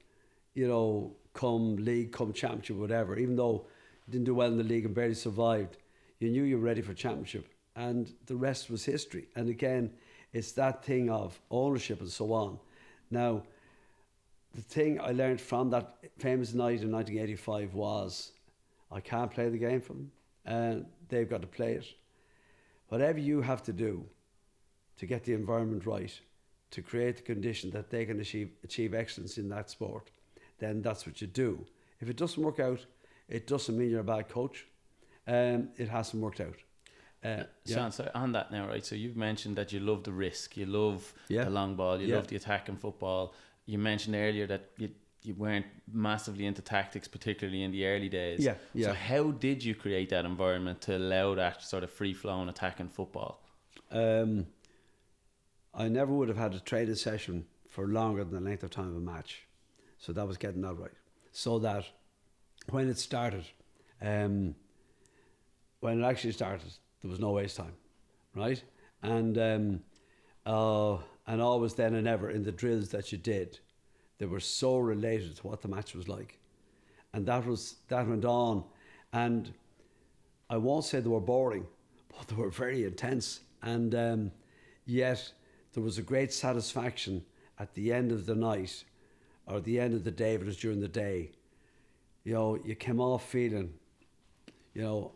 you 0.54 0.68
know, 0.68 1.16
come 1.34 1.78
league, 1.78 2.12
come 2.12 2.32
championship, 2.32 2.76
whatever. 2.76 3.18
Even 3.18 3.36
though 3.36 3.66
you 4.06 4.12
didn't 4.12 4.26
do 4.26 4.36
well 4.36 4.50
in 4.50 4.58
the 4.60 4.64
league 4.64 4.86
and 4.86 4.94
barely 4.94 5.16
survived, 5.16 5.78
you 6.20 6.30
knew 6.30 6.44
you 6.44 6.58
were 6.58 6.64
ready 6.64 6.84
for 6.84 6.94
championship. 6.94 7.51
And 7.76 8.14
the 8.26 8.36
rest 8.36 8.70
was 8.70 8.84
history. 8.84 9.28
And 9.36 9.50
again, 9.50 9.92
it's 10.34 10.52
that 10.54 10.84
thing 10.84 11.10
of 11.10 11.40
ownership 11.50 12.00
and 12.02 12.10
so 12.10 12.34
on. 12.34 12.60
Now, 13.10 13.44
the 14.54 14.62
thing 14.62 15.00
I 15.00 15.12
learned 15.12 15.40
from 15.40 15.70
that 15.70 15.98
famous 16.18 16.54
night 16.54 16.82
in 16.82 16.92
1985 16.92 17.74
was 17.74 18.32
I 18.92 19.00
can't 19.00 19.32
play 19.32 19.50
the 19.50 19.58
game 19.58 19.82
for 19.82 19.94
them, 19.94 20.12
and 20.46 20.86
they've 21.08 21.30
got 21.30 21.42
to 21.42 21.48
play 21.48 21.74
it. 21.74 21.86
Whatever 22.90 23.20
you 23.20 23.42
have 23.42 23.64
to 23.64 23.74
do 23.74 24.06
to 24.98 25.06
get 25.06 25.24
the 25.24 25.34
environment 25.34 25.86
right, 25.86 26.20
to 26.72 26.82
create 26.82 27.18
the 27.18 27.24
condition 27.24 27.70
that 27.72 27.90
they 27.90 28.06
can 28.06 28.20
achieve, 28.20 28.52
achieve 28.64 28.94
excellence 28.94 29.38
in 29.38 29.50
that 29.50 29.70
sport, 29.70 30.12
then 30.60 30.82
that's 30.82 31.06
what 31.06 31.22
you 31.22 31.28
do. 31.28 31.66
If 32.00 32.10
it 32.10 32.18
doesn't 32.18 32.42
work 32.42 32.60
out, 32.60 32.86
it 33.30 33.48
doesn't 33.48 33.78
mean 33.78 33.90
you're 33.90 34.02
a 34.02 34.04
bad 34.04 34.28
coach. 34.30 34.66
Um, 35.28 35.70
it 35.78 35.88
hasn't 35.88 36.22
worked 36.22 36.42
out. 36.42 36.56
Uh, 37.24 37.44
yeah. 37.66 37.76
Sean, 37.76 37.92
so 37.92 38.10
on 38.16 38.32
that 38.32 38.52
now, 38.52 38.68
right? 38.68 38.86
So 38.86 38.96
you've 38.96 39.16
mentioned 39.16 39.56
that 39.56 39.72
you 39.72 39.80
love 39.80 40.04
the 40.04 40.12
risk, 40.12 40.58
you 40.58 40.66
love 40.66 41.14
yeah. 41.28 41.44
the 41.44 41.52
long 41.52 41.76
ball, 41.76 42.02
you 42.02 42.08
yeah. 42.08 42.16
love 42.16 42.28
the 42.28 42.36
attack 42.36 42.68
in 42.68 42.78
football 42.78 43.34
you 43.66 43.78
mentioned 43.78 44.16
earlier 44.16 44.48
that 44.48 44.70
you 44.78 44.90
you 45.24 45.36
weren't 45.36 45.68
massively 45.94 46.48
into 46.48 46.64
tactics, 46.64 47.08
particularly 47.08 47.62
in 47.62 47.72
the 47.72 47.86
early 47.86 48.10
days. 48.10 48.40
Yeah, 48.40 48.56
yeah. 48.74 48.88
So 48.88 48.94
how 48.94 49.32
did 49.32 49.64
you 49.64 49.76
create 49.76 50.10
that 50.10 50.26
environment 50.26 50.82
to 50.82 50.98
allow 50.98 51.36
that 51.36 51.62
sort 51.62 51.84
of 51.84 51.92
free 51.92 52.14
flowing 52.14 52.50
attacking 52.50 52.90
football? 52.90 53.44
Um, 53.92 54.48
I 55.76 55.90
never 55.90 56.12
would 56.12 56.28
have 56.28 56.40
had 56.40 56.56
a 56.56 56.60
training 56.60 56.96
session 56.96 57.46
for 57.70 57.88
longer 57.88 58.24
than 58.24 58.44
the 58.44 58.50
length 58.50 58.64
of 58.64 58.72
time 58.72 58.90
of 58.90 58.96
a 58.96 59.00
match, 59.00 59.44
so 60.00 60.12
that 60.12 60.28
was 60.28 60.38
getting 60.38 60.62
that 60.62 60.74
right. 60.74 60.92
So 61.32 61.60
that 61.60 61.86
when 62.72 62.90
it 62.90 62.98
started, 62.98 63.46
um, 64.02 64.56
when 65.82 66.02
it 66.02 66.06
actually 66.06 66.34
started, 66.34 66.74
there 67.02 67.10
was 67.10 67.20
no 67.20 67.32
waste 67.32 67.58
time, 67.58 67.74
right? 68.36 68.62
And 69.02 69.38
um, 69.38 69.82
uh, 70.46 70.98
and 71.28 71.42
always 71.42 71.74
then 71.74 71.96
and 71.96 72.08
ever 72.08 72.30
in 72.30 72.44
the 72.44 72.52
drills 72.52 72.90
that 72.90 73.12
you 73.12 73.18
did, 73.18 73.60
they 74.18 74.26
were 74.26 74.40
so 74.40 74.78
related 74.78 75.36
to 75.38 75.48
what 75.48 75.62
the 75.62 75.68
match 75.68 75.94
was 75.94 76.08
like, 76.08 76.40
and 77.14 77.26
that 77.26 77.46
was 77.46 77.76
that 77.88 78.08
went 78.08 78.26
on, 78.26 78.64
and 79.14 79.54
I 80.50 80.58
won't 80.58 80.86
say 80.86 81.00
they 81.00 81.10
were 81.10 81.20
boring, 81.20 81.66
but 82.18 82.28
they 82.28 82.36
were 82.36 82.50
very 82.50 82.86
intense, 82.86 83.42
and 83.62 83.96
um, 83.96 84.32
yet 84.86 85.32
there 85.74 85.84
was 85.84 85.98
a 85.98 86.04
great 86.04 86.34
satisfaction 86.34 87.24
at 87.60 87.74
the 87.74 87.94
end 87.94 88.12
of 88.12 88.26
the 88.26 88.36
night, 88.36 88.84
or 89.48 89.60
the 89.60 89.80
end 89.80 89.94
of 89.94 90.04
the 90.04 90.12
day, 90.12 90.36
if 90.36 90.42
it 90.42 90.48
was 90.48 90.58
during 90.58 90.82
the 90.82 90.88
day. 90.88 91.32
You 92.24 92.34
know, 92.34 92.60
you 92.64 92.76
came 92.76 93.00
off 93.00 93.28
feeling, 93.28 93.74
you 94.76 94.84
know, 94.84 95.14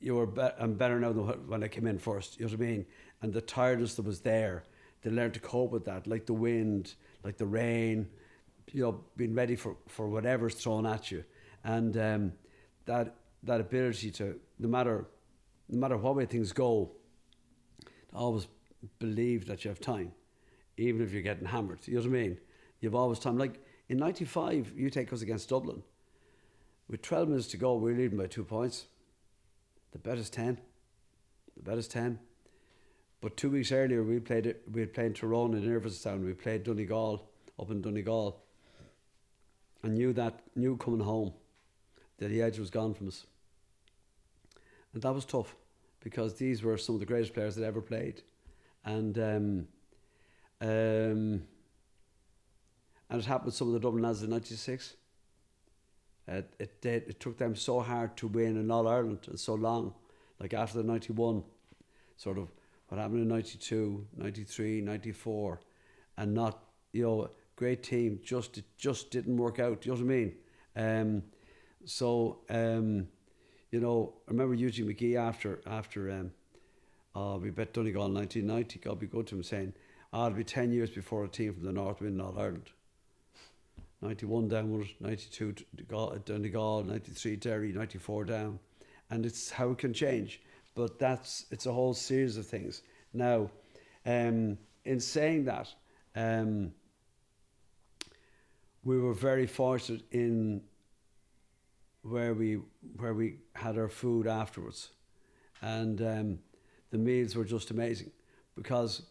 you 0.00 0.14
were 0.14 0.26
be- 0.26 0.48
I'm 0.58 0.74
better 0.74 0.98
now 0.98 1.12
than 1.12 1.24
when 1.48 1.62
I 1.62 1.68
came 1.68 1.86
in 1.86 1.98
first. 1.98 2.38
You 2.38 2.46
know 2.46 2.52
what 2.52 2.60
I 2.60 2.64
mean? 2.64 2.86
And 3.22 3.32
the 3.32 3.40
tiredness 3.40 3.94
that 3.94 4.04
was 4.04 4.20
there, 4.20 4.64
they 5.02 5.10
learned 5.10 5.34
to 5.34 5.40
cope 5.40 5.72
with 5.72 5.84
that, 5.86 6.06
like 6.06 6.26
the 6.26 6.34
wind, 6.34 6.94
like 7.24 7.36
the 7.36 7.46
rain, 7.46 8.08
you 8.72 8.82
know, 8.82 9.00
being 9.16 9.34
ready 9.34 9.56
for, 9.56 9.76
for 9.86 10.08
whatever's 10.08 10.54
thrown 10.54 10.86
at 10.86 11.10
you, 11.10 11.24
and 11.64 11.96
um, 11.96 12.32
that 12.86 13.16
that 13.44 13.60
ability 13.60 14.10
to 14.10 14.38
no 14.58 14.68
matter 14.68 15.06
no 15.68 15.78
matter 15.78 15.96
what 15.96 16.16
way 16.16 16.26
things 16.26 16.52
go, 16.52 16.92
always 18.14 18.46
believe 18.98 19.46
that 19.46 19.64
you 19.64 19.68
have 19.68 19.80
time, 19.80 20.12
even 20.76 21.02
if 21.02 21.12
you're 21.12 21.22
getting 21.22 21.46
hammered. 21.46 21.80
You 21.86 21.94
know 21.94 22.00
what 22.00 22.08
I 22.08 22.12
mean? 22.12 22.38
You've 22.80 22.94
always 22.94 23.18
time. 23.18 23.38
Like 23.38 23.62
in 23.88 23.98
'95, 23.98 24.72
you 24.76 24.90
take 24.90 25.12
us 25.12 25.22
against 25.22 25.48
Dublin. 25.48 25.82
With 26.88 27.02
12 27.02 27.28
minutes 27.28 27.48
to 27.48 27.58
go, 27.58 27.74
we 27.74 27.92
we're 27.92 27.98
leading 27.98 28.16
by 28.16 28.26
two 28.26 28.44
points. 28.44 28.86
The 29.92 30.12
is 30.12 30.30
10. 30.30 30.58
The 31.62 31.72
is 31.72 31.88
10. 31.88 32.18
But 33.20 33.36
two 33.36 33.50
weeks 33.50 33.72
earlier, 33.72 34.02
we 34.02 34.20
played. 34.20 34.54
We 34.70 34.80
had 34.80 34.94
played 34.94 35.16
Tyrone 35.16 35.54
in 35.54 35.68
Irvinestown. 35.68 36.24
We 36.24 36.34
played 36.34 36.64
Donegal 36.64 37.28
up 37.58 37.70
in 37.70 37.82
Donegal. 37.82 38.40
And 39.82 39.94
knew 39.94 40.12
that 40.12 40.40
knew 40.54 40.76
coming 40.76 41.00
home 41.00 41.32
that 42.18 42.28
the 42.28 42.42
edge 42.42 42.58
was 42.58 42.70
gone 42.70 42.94
from 42.94 43.08
us. 43.08 43.26
And 44.92 45.02
that 45.02 45.14
was 45.14 45.24
tough 45.24 45.54
because 46.00 46.34
these 46.34 46.62
were 46.62 46.76
some 46.76 46.96
of 46.96 47.00
the 47.00 47.06
greatest 47.06 47.34
players 47.34 47.56
that 47.56 47.64
ever 47.64 47.80
played, 47.80 48.22
and 48.84 49.18
um, 49.18 49.68
um, 50.60 51.42
and 53.10 53.20
it 53.20 53.24
happened 53.24 53.46
with 53.46 53.54
some 53.54 53.68
of 53.68 53.74
the 53.74 53.80
Dublin 53.80 54.02
lads 54.02 54.22
in 54.22 54.30
'96. 54.30 54.94
It, 56.28 56.54
it 56.58 56.80
did. 56.82 57.04
It 57.08 57.20
took 57.20 57.38
them 57.38 57.56
so 57.56 57.80
hard 57.80 58.16
to 58.18 58.28
win 58.28 58.56
in 58.56 58.70
All 58.70 58.86
Ireland 58.86 59.20
and 59.28 59.40
so 59.40 59.54
long. 59.54 59.94
Like 60.38 60.54
after 60.54 60.78
the 60.78 60.84
91, 60.84 61.42
sort 62.16 62.38
of 62.38 62.48
what 62.88 63.00
happened 63.00 63.22
in 63.22 63.28
92, 63.28 64.06
93, 64.16 64.80
94, 64.82 65.60
and 66.18 66.34
not, 66.34 66.62
you 66.92 67.02
know, 67.02 67.30
great 67.56 67.82
team, 67.82 68.20
just 68.22 68.58
it 68.58 68.64
just 68.76 69.10
didn't 69.10 69.36
work 69.36 69.58
out. 69.58 69.84
You 69.84 69.92
know 69.92 69.98
what 69.98 70.04
I 70.04 70.06
mean? 70.06 70.34
Um, 70.76 71.22
so, 71.84 72.38
um, 72.50 73.08
you 73.70 73.80
know, 73.80 74.14
I 74.28 74.30
remember 74.30 74.54
Eugene 74.54 74.86
McGee 74.86 75.16
after, 75.16 75.60
after 75.66 76.10
um, 76.10 76.30
uh, 77.14 77.38
we 77.38 77.50
bet 77.50 77.72
Donegal 77.72 78.06
in 78.06 78.14
1990, 78.14 78.78
God 78.80 79.00
be 79.00 79.06
good 79.06 79.26
to 79.28 79.36
him, 79.36 79.42
saying, 79.42 79.72
oh, 80.12 80.26
it'll 80.26 80.36
be 80.36 80.44
10 80.44 80.72
years 80.72 80.90
before 80.90 81.24
a 81.24 81.28
team 81.28 81.54
from 81.54 81.64
the 81.64 81.72
North 81.72 82.00
win 82.00 82.20
All 82.20 82.38
Ireland. 82.38 82.70
91 84.00 84.48
downward, 84.48 84.88
92 85.00 85.54
Donegal, 86.24 86.84
93 86.84 87.36
Derry, 87.36 87.72
94 87.72 88.24
down. 88.24 88.58
And 89.10 89.26
it's 89.26 89.50
how 89.50 89.70
it 89.70 89.78
can 89.78 89.92
change. 89.92 90.40
But 90.74 90.98
that's, 90.98 91.46
it's 91.50 91.66
a 91.66 91.72
whole 91.72 91.94
series 91.94 92.36
of 92.36 92.46
things. 92.46 92.82
Now, 93.12 93.50
um, 94.06 94.58
in 94.84 95.00
saying 95.00 95.44
that, 95.46 95.68
um, 96.14 96.72
we 98.84 98.98
were 98.98 99.14
very 99.14 99.46
fortunate 99.46 100.02
in 100.12 100.62
where 102.02 102.32
we 102.32 102.58
where 102.96 103.12
we 103.12 103.36
had 103.54 103.76
our 103.76 103.88
food 103.88 104.26
afterwards, 104.26 104.90
and 105.60 106.00
um, 106.00 106.38
the 106.90 106.98
meals 106.98 107.36
were 107.36 107.44
just 107.44 107.70
amazing, 107.70 108.10
because 108.56 109.02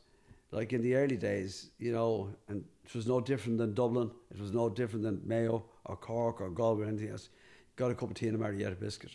like 0.52 0.74
in 0.74 0.82
the 0.82 0.96
early 0.96 1.18
days, 1.18 1.72
you 1.78 1.92
know, 1.92 2.30
and 2.48 2.64
it 2.86 2.96
was 2.96 3.08
no 3.08 3.20
different 3.20 3.58
than 3.58 3.74
Dublin. 3.74 4.12
It 4.32 4.40
was 4.40 4.52
no 4.52 4.70
different 4.70 5.04
than 5.04 5.22
Mayo 5.26 5.66
or 5.86 5.96
Cork 5.96 6.42
or 6.42 6.50
Galway 6.50 6.86
or 6.86 6.88
anything 6.88 7.10
else. 7.10 7.30
Got 7.76 7.92
a 7.92 7.96
cup 7.96 8.10
of 8.10 8.16
tea 8.16 8.28
and 8.28 8.36
a 8.36 8.40
Marietta 8.40 8.76
biscuit, 8.76 9.12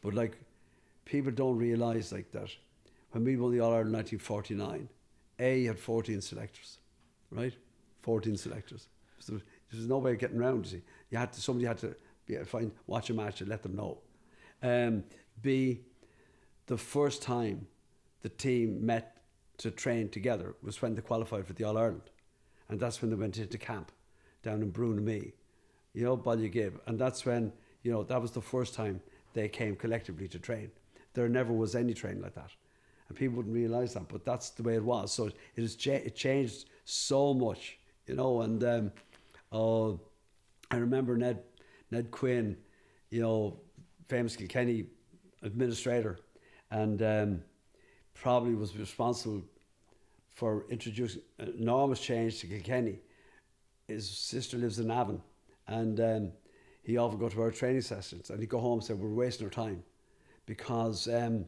but 0.00 0.14
like 0.14 0.38
people 1.04 1.32
don't 1.32 1.58
realise 1.58 2.12
like 2.12 2.30
that 2.32 2.50
when 3.10 3.24
we 3.24 3.36
won 3.36 3.52
the 3.52 3.60
All 3.60 3.72
Ireland 3.72 3.92
1949, 3.92 4.88
A 5.38 5.64
had 5.64 5.78
14 5.78 6.20
selectors, 6.20 6.78
right? 7.30 7.52
14 8.02 8.36
selectors. 8.36 8.88
So 9.20 9.40
no 9.72 9.98
way 9.98 10.12
of 10.12 10.18
getting 10.18 10.38
around. 10.38 10.70
You 10.70 10.82
you 11.10 11.18
had 11.18 11.32
to 11.32 11.40
somebody 11.40 11.66
had 11.66 11.78
to 11.78 11.94
be 12.26 12.36
find 12.44 12.72
watch 12.86 13.10
a 13.10 13.14
match 13.14 13.40
and 13.40 13.48
let 13.48 13.62
them 13.62 13.76
know. 13.76 13.98
Um, 14.62 15.04
B, 15.42 15.80
the 16.66 16.76
first 16.76 17.22
time 17.22 17.66
the 18.22 18.28
team 18.28 18.84
met 18.84 19.13
to 19.58 19.70
train 19.70 20.08
together 20.08 20.54
was 20.62 20.80
when 20.82 20.94
they 20.94 21.00
qualified 21.00 21.46
for 21.46 21.52
the 21.52 21.64
All 21.64 21.78
Ireland, 21.78 22.10
and 22.68 22.80
that's 22.80 23.00
when 23.00 23.10
they 23.10 23.16
went 23.16 23.38
into 23.38 23.58
camp 23.58 23.92
down 24.42 24.62
in 24.62 24.72
Brunamee, 24.72 25.32
you 25.92 26.04
know, 26.04 26.16
Ballygib, 26.16 26.80
and 26.86 26.98
that's 26.98 27.24
when 27.24 27.52
you 27.82 27.92
know 27.92 28.02
that 28.02 28.20
was 28.20 28.32
the 28.32 28.40
first 28.40 28.74
time 28.74 29.00
they 29.32 29.48
came 29.48 29.76
collectively 29.76 30.28
to 30.28 30.38
train. 30.38 30.70
There 31.14 31.28
never 31.28 31.52
was 31.52 31.74
any 31.74 31.94
training 31.94 32.22
like 32.22 32.34
that, 32.34 32.50
and 33.08 33.16
people 33.16 33.36
wouldn't 33.36 33.54
realise 33.54 33.94
that, 33.94 34.08
but 34.08 34.24
that's 34.24 34.50
the 34.50 34.62
way 34.62 34.74
it 34.74 34.84
was. 34.84 35.12
So 35.12 35.26
it 35.26 35.34
has 35.56 35.76
cha- 35.76 35.92
it 35.92 36.14
changed 36.14 36.68
so 36.84 37.32
much, 37.32 37.78
you 38.06 38.16
know, 38.16 38.42
and 38.42 38.64
um, 38.64 38.92
uh, 39.52 39.92
I 40.70 40.76
remember 40.76 41.16
Ned 41.16 41.42
Ned 41.90 42.10
Quinn, 42.10 42.56
you 43.10 43.22
know, 43.22 43.60
famous 44.08 44.36
Kilkenny 44.36 44.86
administrator, 45.42 46.18
and 46.70 47.02
um, 47.02 47.42
probably 48.14 48.54
was 48.54 48.76
responsible 48.76 49.42
for 50.34 50.64
introducing 50.68 51.22
enormous 51.38 52.00
change 52.00 52.40
to 52.40 52.46
Kilkenny. 52.46 52.98
His 53.86 54.08
sister 54.08 54.56
lives 54.56 54.78
in 54.78 54.88
Navan, 54.88 55.20
and 55.68 56.00
um, 56.00 56.32
he 56.82 56.96
often 56.96 57.18
go 57.18 57.28
to 57.28 57.42
our 57.42 57.50
training 57.50 57.82
sessions, 57.82 58.30
and 58.30 58.40
he'd 58.40 58.48
go 58.48 58.58
home 58.58 58.78
and 58.78 58.84
say, 58.84 58.94
"We're 58.94 59.08
wasting 59.08 59.46
our 59.46 59.50
time," 59.50 59.82
because 60.46 61.06
um, 61.08 61.44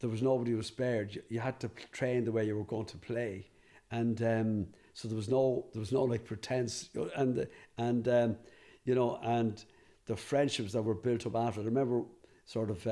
there 0.00 0.10
was 0.10 0.22
nobody 0.22 0.52
who 0.52 0.58
was 0.58 0.66
spared. 0.66 1.14
You, 1.14 1.22
you, 1.28 1.40
had 1.40 1.58
to 1.60 1.70
train 1.92 2.24
the 2.24 2.32
way 2.32 2.46
you 2.46 2.56
were 2.56 2.64
going 2.64 2.86
to 2.86 2.98
play, 2.98 3.46
and 3.90 4.22
um, 4.22 4.66
so 4.94 5.08
there 5.08 5.16
was 5.16 5.28
no 5.28 5.66
there 5.72 5.80
was 5.80 5.92
no 5.92 6.02
like 6.04 6.24
pretense, 6.24 6.90
and 7.16 7.46
and 7.78 8.08
um, 8.08 8.36
you 8.84 8.94
know, 8.94 9.18
and 9.22 9.64
the 10.06 10.16
friendships 10.16 10.72
that 10.72 10.82
were 10.82 10.94
built 10.94 11.26
up 11.26 11.36
after. 11.36 11.60
I 11.60 11.64
remember 11.64 12.02
sort 12.44 12.70
of 12.70 12.86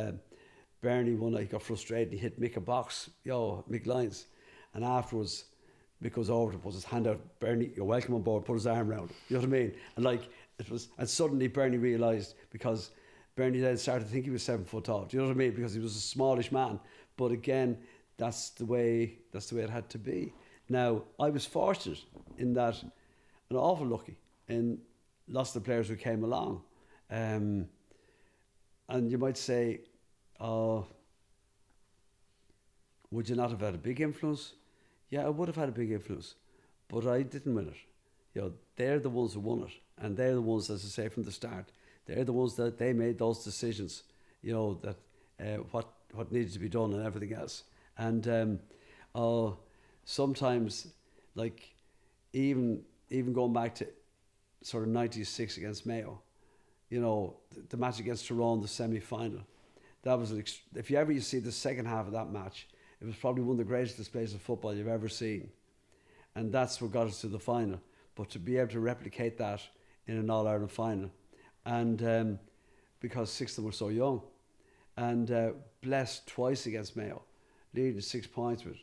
Bernie 0.80 1.14
one 1.14 1.32
night 1.32 1.50
got 1.50 1.62
frustrated. 1.62 2.12
He 2.12 2.18
hit 2.18 2.40
Mick 2.40 2.56
a 2.56 2.60
box, 2.60 3.10
yo, 3.24 3.64
Mick 3.70 3.86
Lyons, 3.86 4.26
and 4.74 4.84
afterwards. 4.84 5.44
Mick 6.02 6.16
was 6.16 6.30
over 6.30 6.52
to 6.52 6.58
put 6.58 6.72
his 6.72 6.84
hand 6.84 7.06
out. 7.06 7.20
Bernie, 7.40 7.72
you're 7.76 7.84
welcome 7.84 8.14
on 8.14 8.22
board. 8.22 8.46
Put 8.46 8.54
his 8.54 8.66
arm 8.66 8.90
around. 8.90 9.10
You 9.28 9.36
know 9.36 9.40
what 9.40 9.48
I 9.48 9.52
mean? 9.52 9.74
And 9.96 10.04
like 10.04 10.30
it 10.58 10.70
was, 10.70 10.88
and 10.96 11.08
suddenly 11.08 11.46
Bernie 11.46 11.76
realised 11.76 12.36
because 12.50 12.90
Bernie 13.36 13.60
then 13.60 13.76
started 13.76 14.06
to 14.06 14.10
think 14.10 14.24
he 14.24 14.30
was 14.30 14.42
seven 14.42 14.64
foot 14.64 14.84
tall. 14.84 15.04
Do 15.04 15.16
you 15.16 15.22
know 15.22 15.28
what 15.28 15.34
I 15.34 15.38
mean? 15.38 15.52
Because 15.54 15.74
he 15.74 15.80
was 15.80 15.96
a 15.96 16.00
smallish 16.00 16.52
man. 16.52 16.80
But 17.16 17.32
again, 17.32 17.76
that's 18.16 18.50
the 18.50 18.64
way. 18.64 19.18
That's 19.32 19.50
the 19.50 19.56
way 19.56 19.62
it 19.62 19.70
had 19.70 19.90
to 19.90 19.98
be. 19.98 20.32
Now 20.70 21.02
I 21.18 21.28
was 21.28 21.44
fortunate 21.44 22.02
in 22.38 22.54
that, 22.54 22.82
and 22.82 23.58
awful 23.58 23.86
lucky 23.86 24.16
in 24.48 24.78
lots 25.28 25.54
of 25.54 25.62
the 25.62 25.66
players 25.66 25.88
who 25.88 25.96
came 25.96 26.24
along. 26.24 26.62
Um, 27.10 27.66
and 28.88 29.10
you 29.10 29.18
might 29.18 29.36
say, 29.36 29.80
oh, 30.40 30.86
would 33.10 33.28
you 33.28 33.36
not 33.36 33.50
have 33.50 33.60
had 33.60 33.74
a 33.74 33.78
big 33.78 34.00
influence? 34.00 34.54
Yeah, 35.10 35.26
I 35.26 35.28
would 35.28 35.48
have 35.48 35.56
had 35.56 35.68
a 35.68 35.72
big 35.72 35.90
influence, 35.90 36.34
but 36.88 37.06
I 37.06 37.22
didn't 37.22 37.54
win 37.54 37.68
it. 37.68 37.76
You 38.34 38.42
know, 38.42 38.52
they're 38.76 39.00
the 39.00 39.10
ones 39.10 39.34
who 39.34 39.40
won 39.40 39.62
it, 39.62 39.72
and 39.98 40.16
they're 40.16 40.34
the 40.34 40.40
ones, 40.40 40.70
as 40.70 40.84
I 40.84 40.88
say 40.88 41.08
from 41.08 41.24
the 41.24 41.32
start, 41.32 41.72
they're 42.06 42.24
the 42.24 42.32
ones 42.32 42.54
that 42.56 42.78
they 42.78 42.92
made 42.92 43.18
those 43.18 43.44
decisions. 43.44 44.04
You 44.42 44.52
know 44.52 44.74
that 44.82 44.96
uh, 45.40 45.62
what 45.72 45.88
what 46.12 46.32
needed 46.32 46.52
to 46.52 46.58
be 46.58 46.68
done 46.68 46.92
and 46.92 47.04
everything 47.04 47.32
else. 47.36 47.64
And 47.98 48.26
um, 48.28 48.58
uh, 49.14 49.52
sometimes, 50.04 50.88
like 51.34 51.74
even 52.32 52.82
even 53.10 53.32
going 53.32 53.52
back 53.52 53.74
to 53.76 53.86
sort 54.62 54.84
of 54.84 54.90
'96 54.90 55.56
against 55.56 55.86
Mayo, 55.86 56.20
you 56.88 57.00
know, 57.00 57.36
the, 57.54 57.62
the 57.70 57.76
match 57.76 58.00
against 58.00 58.28
Tyrone, 58.28 58.60
the 58.60 58.68
semi 58.68 59.00
final. 59.00 59.40
That 60.02 60.18
was 60.18 60.32
ext- 60.32 60.60
if 60.74 60.90
you 60.90 60.96
ever 60.96 61.12
you 61.12 61.20
see 61.20 61.38
the 61.38 61.52
second 61.52 61.86
half 61.86 62.06
of 62.06 62.12
that 62.12 62.30
match, 62.30 62.68
it 63.00 63.06
was 63.06 63.16
probably 63.16 63.42
one 63.42 63.52
of 63.52 63.58
the 63.58 63.64
greatest 63.64 63.96
displays 63.96 64.34
of 64.34 64.40
football 64.40 64.74
you've 64.74 64.88
ever 64.88 65.08
seen, 65.08 65.50
and 66.34 66.52
that's 66.52 66.80
what 66.80 66.92
got 66.92 67.06
us 67.06 67.20
to 67.20 67.28
the 67.28 67.38
final. 67.38 67.80
But 68.14 68.30
to 68.30 68.38
be 68.38 68.58
able 68.58 68.72
to 68.72 68.80
replicate 68.80 69.38
that 69.38 69.60
in 70.06 70.16
an 70.16 70.30
All 70.30 70.46
Ireland 70.46 70.72
final, 70.72 71.10
and 71.64 72.02
um, 72.02 72.38
because 73.00 73.30
six 73.30 73.52
of 73.52 73.56
them 73.56 73.64
were 73.66 73.72
so 73.72 73.88
young. 73.88 74.22
And 74.96 75.30
uh, 75.30 75.52
blessed 75.82 76.26
twice 76.26 76.66
against 76.66 76.96
Mayo, 76.96 77.22
leading 77.74 78.00
six 78.00 78.26
points 78.26 78.64
with 78.64 78.76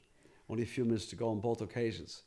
only 0.49 0.63
a 0.63 0.65
few 0.65 0.84
minutes 0.84 1.05
to 1.07 1.15
go 1.15 1.30
on 1.30 1.39
both 1.39 1.61
occasions. 1.61 2.24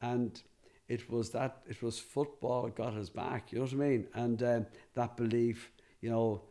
And 0.00 0.40
it 0.88 1.10
was 1.10 1.30
that, 1.30 1.58
it 1.68 1.82
was 1.82 1.98
football 1.98 2.68
got 2.68 2.94
us 2.94 3.10
back, 3.10 3.52
you 3.52 3.58
know 3.58 3.64
what 3.64 3.72
I 3.72 3.76
mean? 3.76 4.06
And 4.14 4.42
um, 4.42 4.66
that 4.94 5.16
belief, 5.16 5.70
you 6.00 6.10
know, 6.10 6.42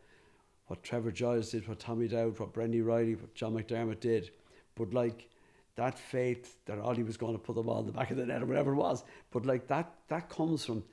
what 0.66 0.82
Trevor 0.82 1.10
Giles 1.10 1.50
did, 1.50 1.68
what 1.68 1.78
Tommy 1.78 2.08
Dowd, 2.08 2.38
what 2.38 2.52
Brendan 2.52 2.84
Reilly, 2.84 3.14
what 3.14 3.34
John 3.34 3.54
McDermott 3.54 4.00
did. 4.00 4.30
But 4.74 4.94
like 4.94 5.28
that 5.76 5.98
faith 5.98 6.56
that 6.66 6.78
Ollie 6.78 7.02
was 7.02 7.16
going 7.16 7.34
to 7.34 7.38
put 7.38 7.56
them 7.56 7.68
all 7.68 7.80
in 7.80 7.86
the 7.86 7.92
back 7.92 8.10
of 8.10 8.16
the 8.16 8.26
net 8.26 8.42
or 8.42 8.46
whatever 8.46 8.72
it 8.72 8.76
was. 8.76 9.04
But 9.30 9.44
like 9.44 9.66
that, 9.68 9.92
that 10.08 10.28
comes 10.28 10.64
from, 10.64 10.84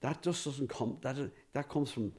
that 0.00 0.22
just 0.22 0.44
doesn't 0.44 0.68
come, 0.68 0.98
that, 1.02 1.16
that 1.52 1.68
comes 1.68 1.90
from 1.90 2.12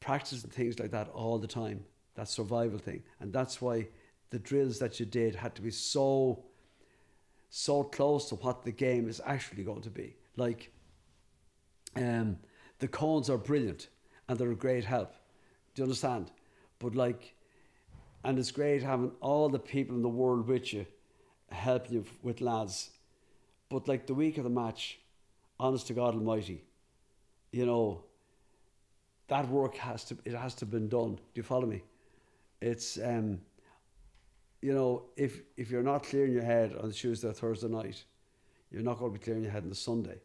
practicing 0.00 0.50
things 0.50 0.78
like 0.78 0.90
that 0.90 1.08
all 1.08 1.38
the 1.38 1.46
time, 1.46 1.84
that 2.14 2.28
survival 2.28 2.78
thing. 2.78 3.02
And 3.20 3.32
that's 3.32 3.60
why 3.60 3.88
the 4.30 4.38
drills 4.38 4.78
that 4.78 5.00
you 5.00 5.06
did 5.06 5.34
had 5.34 5.54
to 5.56 5.62
be 5.62 5.70
so, 5.70 6.44
so 7.48 7.82
close 7.82 8.28
to 8.28 8.34
what 8.36 8.62
the 8.62 8.72
game 8.72 9.08
is 9.08 9.20
actually 9.24 9.64
going 9.64 9.82
to 9.82 9.90
be. 9.90 10.14
Like, 10.36 10.70
um, 11.96 12.36
the 12.78 12.88
cones 12.88 13.30
are 13.30 13.38
brilliant 13.38 13.88
and 14.28 14.38
they're 14.38 14.52
a 14.52 14.56
great 14.56 14.84
help. 14.84 15.14
Do 15.78 15.82
you 15.82 15.84
understand? 15.84 16.32
But 16.80 16.96
like, 16.96 17.34
and 18.24 18.36
it's 18.36 18.50
great 18.50 18.82
having 18.82 19.12
all 19.20 19.48
the 19.48 19.60
people 19.60 19.94
in 19.94 20.02
the 20.02 20.08
world 20.08 20.48
with 20.48 20.72
you, 20.72 20.84
helping 21.52 21.92
you 21.92 22.04
with 22.20 22.40
lads. 22.40 22.90
But 23.68 23.86
like 23.86 24.04
the 24.04 24.14
week 24.14 24.38
of 24.38 24.42
the 24.42 24.50
match, 24.50 24.98
honest 25.60 25.86
to 25.86 25.92
God 25.92 26.14
Almighty, 26.14 26.64
you 27.52 27.64
know, 27.64 28.02
that 29.28 29.48
work 29.48 29.76
has 29.76 30.02
to 30.06 30.18
it 30.24 30.34
has 30.34 30.56
to 30.56 30.64
have 30.64 30.72
been 30.72 30.88
done. 30.88 31.14
Do 31.14 31.20
you 31.34 31.44
follow 31.44 31.66
me? 31.66 31.84
It's 32.60 32.98
um, 32.98 33.38
you 34.60 34.74
know, 34.74 35.04
if 35.16 35.42
if 35.56 35.70
you're 35.70 35.84
not 35.84 36.02
clearing 36.02 36.32
your 36.32 36.42
head 36.42 36.74
on 36.82 36.90
Tuesday 36.90 37.28
or 37.28 37.32
Thursday 37.32 37.68
night, 37.68 38.02
you're 38.72 38.82
not 38.82 38.98
going 38.98 39.12
to 39.12 39.18
be 39.20 39.22
clearing 39.22 39.44
your 39.44 39.52
head 39.52 39.62
on 39.62 39.68
the 39.68 39.76
Sunday. 39.76 40.18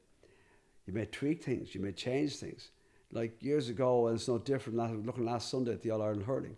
You 0.87 0.93
may 0.93 1.05
tweak 1.05 1.43
things, 1.43 1.75
you 1.75 1.81
may 1.81 1.91
change 1.91 2.37
things. 2.37 2.71
Like 3.13 3.41
years 3.43 3.69
ago, 3.69 4.07
and 4.07 4.17
it's 4.17 4.27
no 4.27 4.39
different. 4.39 4.77
Than 4.77 5.05
looking 5.05 5.25
last 5.25 5.49
Sunday 5.49 5.73
at 5.73 5.81
the 5.81 5.91
All 5.91 6.01
Ireland 6.01 6.25
hurling, 6.25 6.57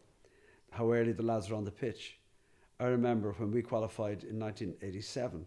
how 0.71 0.91
early 0.91 1.11
the 1.11 1.23
lads 1.23 1.49
were 1.49 1.57
on 1.57 1.65
the 1.65 1.71
pitch. 1.71 2.17
I 2.79 2.85
remember 2.85 3.33
when 3.33 3.51
we 3.51 3.61
qualified 3.61 4.23
in 4.23 4.39
1987. 4.39 5.45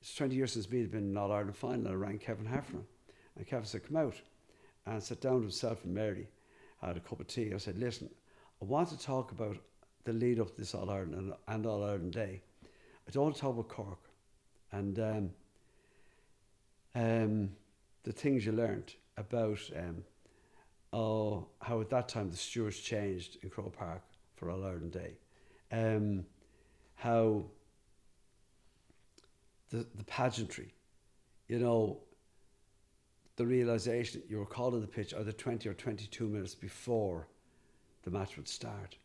It's 0.00 0.14
20 0.14 0.34
years 0.34 0.52
since 0.52 0.70
me 0.70 0.80
had 0.80 0.90
been 0.90 1.04
in 1.04 1.10
an 1.10 1.16
All 1.16 1.30
Ireland 1.30 1.56
final. 1.56 1.92
I 1.92 1.94
rang 1.94 2.18
Kevin 2.18 2.46
Heffernan, 2.46 2.86
and 3.36 3.46
Kevin 3.46 3.66
said, 3.66 3.86
"Come 3.86 3.96
out." 3.96 4.14
and 4.86 5.02
sat 5.02 5.20
down 5.20 5.34
with 5.34 5.44
himself 5.44 5.84
and 5.84 5.94
Mary, 5.94 6.28
had 6.82 6.96
a 6.96 7.00
cup 7.00 7.20
of 7.20 7.26
tea. 7.26 7.52
I 7.54 7.58
said, 7.58 7.78
listen, 7.78 8.08
I 8.60 8.64
want 8.64 8.88
to 8.88 8.98
talk 8.98 9.32
about 9.32 9.56
the 10.04 10.12
lead 10.12 10.40
up 10.40 10.50
to 10.50 10.56
this 10.56 10.74
All 10.74 10.90
Ireland 10.90 11.14
and, 11.14 11.32
and 11.48 11.66
All 11.66 11.84
Ireland 11.84 12.12
Day. 12.12 12.40
I 13.06 13.10
don't 13.10 13.24
want 13.24 13.34
to 13.36 13.40
talk 13.40 13.54
about 13.54 13.68
Cork 13.68 13.98
and 14.72 14.98
um, 14.98 15.30
um, 16.94 17.50
the 18.04 18.12
things 18.12 18.46
you 18.46 18.52
learned 18.52 18.94
about 19.20 19.60
um, 19.76 20.02
oh, 20.92 21.46
how 21.60 21.80
at 21.80 21.90
that 21.90 22.08
time 22.08 22.30
the 22.30 22.36
stewards 22.36 22.78
changed 22.80 23.38
in 23.42 23.50
Croke 23.50 23.76
Park 23.76 24.02
for 24.34 24.50
All 24.50 24.64
Ireland 24.64 24.92
Day. 24.92 25.18
Um, 25.70 26.24
how 26.96 27.44
the, 29.70 29.86
the 29.94 30.04
pageantry, 30.04 30.74
you 31.48 31.58
know, 31.58 31.98
the 33.36 33.46
realization 33.46 34.22
you 34.28 34.38
were 34.38 34.46
called 34.46 34.74
on 34.74 34.80
the 34.80 34.86
pitch 34.86 35.14
either 35.14 35.32
20 35.32 35.68
or 35.68 35.74
22 35.74 36.28
minutes 36.28 36.54
before 36.54 37.28
the 38.02 38.10
match 38.10 38.36
would 38.36 38.48
start. 38.48 38.96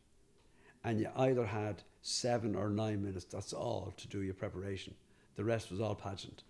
And 0.83 0.99
you 0.99 1.09
either 1.15 1.45
had 1.45 1.83
seven 2.01 2.55
or 2.55 2.69
nine 2.69 3.03
minutes, 3.03 3.25
that's 3.25 3.53
all, 3.53 3.93
to 3.97 4.07
do 4.07 4.21
your 4.21 4.33
preparation. 4.33 4.93
The 5.35 5.43
rest 5.43 5.71
was 5.71 5.81
all 5.81 5.95
pageant. 5.95 6.43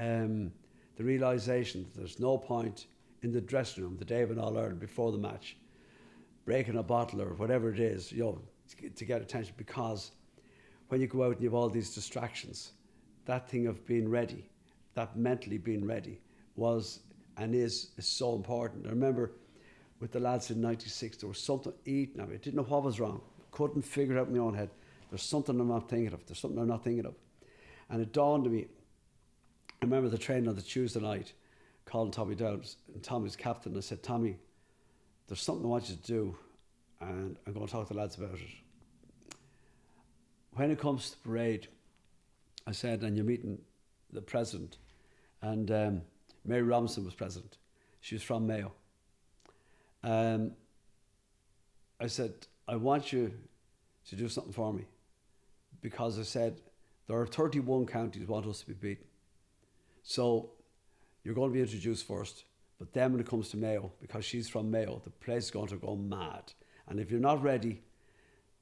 Um, 0.00 0.52
the 0.96 1.04
realization 1.04 1.84
that 1.84 1.98
there's 1.98 2.20
no 2.20 2.38
point 2.38 2.86
in 3.22 3.32
the 3.32 3.40
dressing 3.40 3.82
room 3.82 3.96
the 3.98 4.04
day 4.04 4.22
an 4.22 4.38
All 4.38 4.56
Ireland 4.56 4.80
before 4.80 5.12
the 5.12 5.18
match, 5.18 5.56
breaking 6.44 6.76
a 6.76 6.82
bottle 6.82 7.22
or 7.22 7.34
whatever 7.34 7.72
it 7.72 7.80
is, 7.80 8.12
you 8.12 8.22
know, 8.22 8.40
to 8.96 9.04
get 9.04 9.22
attention 9.22 9.54
because 9.56 10.12
when 10.88 11.00
you 11.00 11.06
go 11.06 11.24
out 11.24 11.32
and 11.32 11.40
you 11.40 11.48
have 11.48 11.54
all 11.54 11.68
these 11.68 11.94
distractions, 11.94 12.72
that 13.24 13.48
thing 13.48 13.66
of 13.66 13.86
being 13.86 14.08
ready, 14.08 14.48
that 14.94 15.16
mentally 15.16 15.58
being 15.58 15.86
ready, 15.86 16.20
was 16.56 17.00
and 17.36 17.54
is, 17.54 17.88
is 17.96 18.06
so 18.06 18.34
important. 18.34 18.86
I 18.86 18.90
remember 18.90 19.32
with 20.00 20.12
the 20.12 20.20
lads 20.20 20.50
in 20.50 20.60
96, 20.60 21.16
there 21.18 21.28
was 21.28 21.38
something 21.38 21.72
eating 21.84 22.20
at 22.20 22.28
me. 22.28 22.34
I 22.34 22.38
didn't 22.38 22.56
know 22.56 22.62
what 22.62 22.82
was 22.82 23.00
wrong. 23.00 23.20
Couldn't 23.50 23.82
figure 23.82 24.16
it 24.16 24.20
out 24.20 24.28
in 24.28 24.34
my 24.34 24.40
own 24.40 24.54
head. 24.54 24.70
There's 25.10 25.22
something 25.22 25.58
I'm 25.58 25.68
not 25.68 25.88
thinking 25.88 26.12
of. 26.12 26.24
There's 26.26 26.38
something 26.38 26.60
I'm 26.60 26.68
not 26.68 26.84
thinking 26.84 27.06
of. 27.06 27.14
And 27.90 28.00
it 28.00 28.12
dawned 28.12 28.46
on 28.46 28.52
me. 28.52 28.66
I 29.84 29.86
remember 29.86 30.08
the 30.08 30.16
train 30.16 30.48
on 30.48 30.54
the 30.54 30.62
Tuesday 30.62 30.98
night, 30.98 31.34
calling 31.84 32.10
Tommy 32.10 32.34
Dowd, 32.34 32.66
and 32.94 33.02
Tommy's 33.02 33.36
captain. 33.36 33.76
I 33.76 33.80
said, 33.80 34.02
Tommy, 34.02 34.38
there's 35.28 35.42
something 35.42 35.66
I 35.66 35.68
want 35.68 35.90
you 35.90 35.96
to 35.96 36.02
do, 36.02 36.36
and 37.02 37.36
I'm 37.46 37.52
going 37.52 37.66
to 37.66 37.70
talk 37.70 37.88
to 37.88 37.92
the 37.92 38.00
lads 38.00 38.16
about 38.16 38.32
it. 38.32 39.36
When 40.54 40.70
it 40.70 40.78
comes 40.78 41.10
to 41.10 41.18
parade, 41.18 41.68
I 42.66 42.72
said, 42.72 43.02
and 43.02 43.14
you're 43.14 43.26
meeting 43.26 43.58
the 44.10 44.22
president, 44.22 44.78
and 45.42 45.70
um, 45.70 46.02
Mary 46.46 46.62
Robinson 46.62 47.04
was 47.04 47.12
present. 47.12 47.58
She 48.00 48.14
was 48.14 48.22
from 48.22 48.46
Mayo. 48.46 48.72
Um, 50.02 50.52
I 52.00 52.06
said, 52.06 52.32
I 52.66 52.76
want 52.76 53.12
you 53.12 53.34
to 54.08 54.16
do 54.16 54.30
something 54.30 54.54
for 54.54 54.72
me 54.72 54.86
because 55.82 56.18
I 56.18 56.22
said, 56.22 56.62
there 57.06 57.18
are 57.18 57.26
31 57.26 57.84
counties 57.84 58.26
want 58.26 58.46
us 58.46 58.60
to 58.60 58.68
be 58.68 58.72
beaten. 58.72 59.04
So 60.04 60.50
you're 61.24 61.34
going 61.34 61.50
to 61.50 61.54
be 61.54 61.62
introduced 61.62 62.06
first, 62.06 62.44
but 62.78 62.92
then 62.92 63.12
when 63.12 63.20
it 63.20 63.26
comes 63.26 63.48
to 63.48 63.56
Mayo, 63.56 63.90
because 64.00 64.24
she's 64.24 64.48
from 64.48 64.70
Mayo, 64.70 65.00
the 65.02 65.10
place 65.10 65.46
is 65.46 65.50
going 65.50 65.68
to 65.68 65.76
go 65.76 65.96
mad. 65.96 66.52
And 66.86 67.00
if 67.00 67.10
you're 67.10 67.20
not 67.20 67.42
ready, 67.42 67.82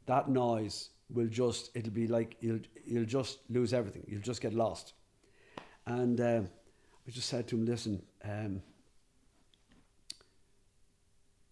that 0.07 0.30
noise 0.30 0.90
will 1.11 1.26
just, 1.26 1.76
it'll 1.76 1.93
be 1.93 2.07
like, 2.07 2.36
you'll, 2.40 2.61
you'll 2.86 3.05
just 3.05 3.40
lose 3.51 3.74
everything. 3.74 4.05
You'll 4.07 4.22
just 4.22 4.40
get 4.40 4.55
lost. 4.55 4.95
And 5.86 6.20
uh, 6.20 6.43
I 7.07 7.11
just 7.11 7.28
said 7.28 7.49
to 7.49 7.57
him, 7.57 7.66
listen, 7.66 8.01
um, 8.24 8.62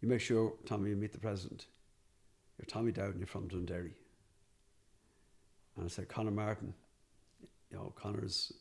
you 0.01 0.09
make 0.09 0.21
sure, 0.21 0.55
Tommy, 0.67 0.91
you 0.91 0.97
meet 0.97 1.13
the 1.13 1.19
president. 1.19 1.67
You're 2.59 2.67
Tommy 2.67 2.93
Dowden, 2.93 3.19
you're 3.19 3.27
from 3.27 3.49
Dunderry. 3.49 3.93
And 5.77 5.85
I 5.85 5.89
said, 5.89 6.09
Conor 6.09 6.31
Martin, 6.31 6.75
you 7.71 7.77
know, 7.77 7.93
Conor's, 7.97 8.53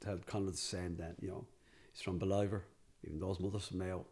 tell 0.00 0.18
Conor 0.26 0.50
the 0.50 0.56
same 0.56 0.96
then, 0.96 1.14
you 1.20 1.28
know, 1.28 1.44
he's 1.92 2.02
from 2.02 2.18
Ballivor, 2.18 2.62
even 3.04 3.18
though 3.20 3.28
his 3.28 3.40
mother's 3.40 3.68
from 3.68 3.78
Mayo. 3.78 4.04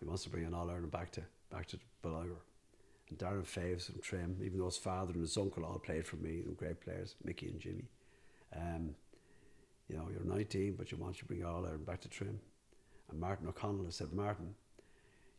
He 0.00 0.06
wants 0.06 0.22
to 0.24 0.30
bring 0.30 0.44
an 0.44 0.54
All 0.54 0.70
Ireland 0.70 0.90
back 0.90 1.10
to 1.12 1.22
back 1.50 1.66
to 1.66 1.78
Ballivor. 2.04 2.40
And 3.08 3.18
Darren 3.18 3.46
Fay's 3.46 3.86
from 3.86 4.00
Trim, 4.00 4.36
even 4.44 4.58
though 4.58 4.66
his 4.66 4.76
father 4.76 5.12
and 5.12 5.22
his 5.22 5.36
uncle 5.36 5.64
all 5.64 5.78
played 5.78 6.06
for 6.06 6.16
me, 6.16 6.42
and 6.44 6.56
great 6.56 6.80
players, 6.80 7.14
Mickey 7.24 7.48
and 7.48 7.60
Jimmy. 7.60 7.84
Um, 8.54 8.94
you 9.88 9.96
know, 9.96 10.08
you're 10.12 10.24
19, 10.24 10.74
but 10.76 10.92
you 10.92 10.98
want 10.98 11.16
to 11.16 11.24
bring 11.24 11.44
All 11.44 11.64
Ireland 11.64 11.86
back 11.86 12.00
to 12.02 12.08
Trim. 12.08 12.38
And 13.10 13.18
Martin 13.18 13.48
O'Connell 13.48 13.86
has 13.86 13.96
said, 13.96 14.12
Martin, 14.12 14.54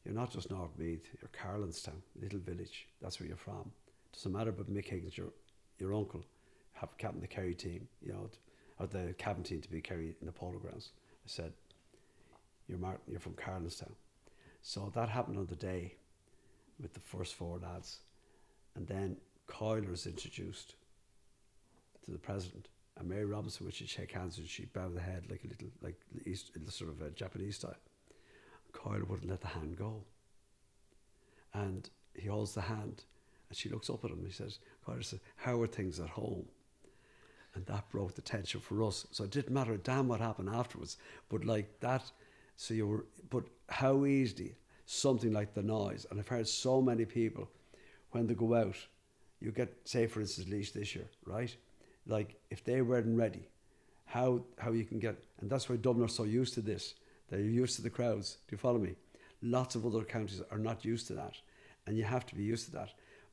you're 0.03 0.15
not 0.15 0.31
just 0.31 0.49
North 0.49 0.77
Meath, 0.77 1.07
you're 1.21 1.29
Carlanstown, 1.29 2.01
little 2.19 2.39
village. 2.39 2.87
That's 3.01 3.19
where 3.19 3.27
you're 3.27 3.37
from. 3.37 3.71
Doesn't 4.13 4.31
matter 4.31 4.49
about 4.49 4.73
Mick 4.73 4.87
Higgins, 4.87 5.17
your, 5.17 5.27
your 5.77 5.93
uncle, 5.93 6.23
have 6.73 6.97
captain 6.97 7.21
the 7.21 7.27
Kerry 7.27 7.53
team, 7.53 7.87
you 8.01 8.11
know, 8.13 8.29
or 8.79 8.87
the 8.87 9.13
Cavan 9.17 9.43
team 9.43 9.61
to 9.61 9.69
be 9.69 9.81
Kerry 9.81 10.15
in 10.19 10.25
the 10.25 10.31
polo 10.31 10.57
grounds. 10.57 10.89
I 11.25 11.27
said, 11.27 11.53
you're 12.67 12.77
Martin, 12.77 13.01
you're 13.09 13.19
from 13.19 13.33
Carlanstown. 13.33 13.93
So 14.61 14.91
that 14.95 15.09
happened 15.09 15.37
on 15.37 15.47
the 15.47 15.55
day 15.55 15.95
with 16.81 16.93
the 16.93 16.99
first 16.99 17.35
four 17.35 17.59
lads. 17.59 17.99
And 18.75 18.87
then 18.87 19.17
Coyler's 19.47 20.05
introduced 20.05 20.75
to 22.05 22.11
the 22.11 22.17
president 22.17 22.69
and 22.97 23.09
Mary 23.09 23.25
Robinson 23.25 23.65
would 23.65 23.73
shake 23.73 24.11
hands 24.11 24.37
and 24.37 24.47
she'd 24.47 24.73
bow 24.73 24.89
the 24.89 25.01
head 25.01 25.25
like 25.29 25.43
a 25.43 25.47
little, 25.47 25.69
like 25.81 25.99
East, 26.25 26.51
sort 26.69 26.91
of 26.91 27.01
a 27.01 27.09
Japanese 27.09 27.55
style. 27.55 27.75
Coyle 28.71 29.03
wouldn't 29.07 29.29
let 29.29 29.41
the 29.41 29.47
hand 29.47 29.77
go. 29.77 30.03
And 31.53 31.89
he 32.13 32.27
holds 32.27 32.53
the 32.53 32.61
hand 32.61 33.03
and 33.49 33.57
she 33.57 33.69
looks 33.69 33.89
up 33.89 34.03
at 34.05 34.11
him. 34.11 34.23
He 34.25 34.31
says, 34.31 34.59
Coyle 34.85 35.01
says, 35.01 35.19
How 35.37 35.59
are 35.61 35.67
things 35.67 35.99
at 35.99 36.09
home? 36.09 36.45
And 37.55 37.65
that 37.65 37.89
broke 37.89 38.15
the 38.15 38.21
tension 38.21 38.59
for 38.59 38.83
us. 38.83 39.07
So 39.11 39.23
it 39.23 39.31
didn't 39.31 39.53
matter 39.53 39.75
damn 39.77 40.07
what 40.07 40.19
happened 40.19 40.49
afterwards. 40.49 40.97
But 41.29 41.45
like 41.45 41.79
that, 41.79 42.11
so 42.57 42.73
you 42.73 42.87
were, 42.87 43.05
but 43.29 43.43
how 43.69 44.05
easily 44.05 44.55
something 44.85 45.33
like 45.33 45.53
the 45.53 45.63
noise, 45.63 46.05
and 46.09 46.19
I've 46.19 46.27
heard 46.27 46.47
so 46.47 46.81
many 46.81 47.05
people 47.05 47.49
when 48.11 48.27
they 48.27 48.33
go 48.33 48.53
out, 48.55 48.75
you 49.39 49.51
get, 49.51 49.73
say 49.85 50.07
for 50.07 50.21
instance, 50.21 50.47
Laois 50.47 50.71
this 50.73 50.95
year, 50.95 51.07
right? 51.25 51.55
like 52.09 52.35
if 52.49 52.63
they 52.63 52.81
weren't 52.81 53.17
ready, 53.17 53.47
how 54.05 54.41
how 54.57 54.71
you 54.71 54.83
can 54.83 54.99
get 54.99 55.15
and 55.39 55.49
that's 55.49 55.69
why 55.69 55.77
Dublin 55.77 56.05
are 56.05 56.09
so 56.09 56.23
used 56.23 56.53
to 56.55 56.61
this. 56.61 56.95
They're 57.29 57.39
used 57.39 57.75
to 57.75 57.81
the 57.81 57.89
crowds. 57.89 58.37
Do 58.47 58.55
you 58.55 58.57
follow 58.57 58.79
me? 58.79 58.95
Lots 59.41 59.75
of 59.75 59.85
other 59.85 60.03
counties 60.03 60.41
are 60.51 60.57
not 60.57 60.83
used 60.83 61.07
to 61.07 61.13
that, 61.13 61.35
and 61.85 61.95
you 61.95 62.03
have 62.03 62.25
to 62.25 62.35
be 62.35 62.43
used 62.43 62.65
to 62.65 62.71
that. 62.71 62.89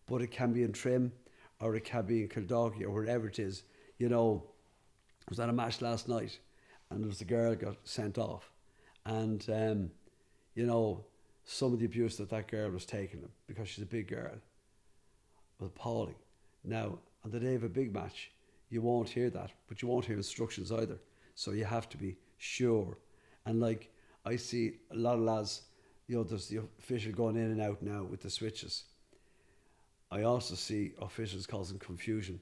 But 0.07 0.23
it 0.23 0.31
can 0.31 0.53
be 0.53 0.63
in 0.63 0.73
Trim, 0.73 1.13
or 1.61 1.75
it 1.75 1.85
can 1.85 2.05
be 2.05 2.23
in 2.23 2.29
Kildalkey, 2.29 2.83
or 2.83 2.91
wherever 2.91 3.27
it 3.27 3.39
is. 3.39 3.65
You 3.99 4.09
know, 4.09 4.45
I 5.21 5.25
was 5.29 5.41
at 5.41 5.49
a 5.49 5.53
match 5.53 5.81
last 5.81 6.09
night, 6.09 6.39
and 6.91 7.01
there 7.01 7.09
was 7.09 7.21
a 7.21 7.25
girl 7.25 7.55
got 7.55 7.77
sent 7.85 8.19
off, 8.19 8.51
and 9.05 9.45
um, 9.51 9.91
you 10.55 10.67
know, 10.67 11.05
some 11.45 11.73
of 11.73 11.79
the 11.79 11.87
abuse 11.87 12.17
that 12.17 12.31
that 12.31 12.49
girl 12.49 12.71
was 12.71 12.85
taking 12.85 13.21
him 13.21 13.31
because 13.47 13.69
she's 13.69 13.83
a 13.83 13.87
big 13.87 14.09
girl 14.09 14.37
was 15.59 15.69
appalling. 15.69 16.15
Now, 16.65 16.99
on 17.25 17.31
the 17.31 17.41
day 17.41 17.55
of 17.55 17.65
a 17.65 17.69
big 17.69 17.95
match, 17.95 18.31
you 18.69 18.83
won't 18.83 19.09
hear 19.09 19.31
that, 19.31 19.53
but 19.69 19.81
you 19.81 19.89
won't 19.89 20.05
hear 20.05 20.17
instructions 20.17 20.73
either. 20.73 20.99
So 21.35 21.53
you 21.53 21.65
have 21.65 21.89
to 21.91 21.97
be 21.97 22.17
sure. 22.39 22.99
And 23.45 23.61
like 23.61 23.91
I 24.25 24.37
see 24.37 24.79
a 24.91 24.97
lot 24.97 25.15
of 25.15 25.21
lads, 25.21 25.63
you 26.09 26.17
know, 26.17 26.25
there's 26.25 26.49
the 26.49 26.63
official 26.79 27.13
going 27.13 27.37
in 27.37 27.53
and 27.53 27.63
out 27.63 27.83
now 27.83 28.03
with 28.05 28.23
the 28.23 28.31
switches. 28.31 28.85
I 30.11 30.23
also 30.23 30.55
see 30.55 30.93
officials 31.01 31.47
causing 31.47 31.79
confusion. 31.79 32.41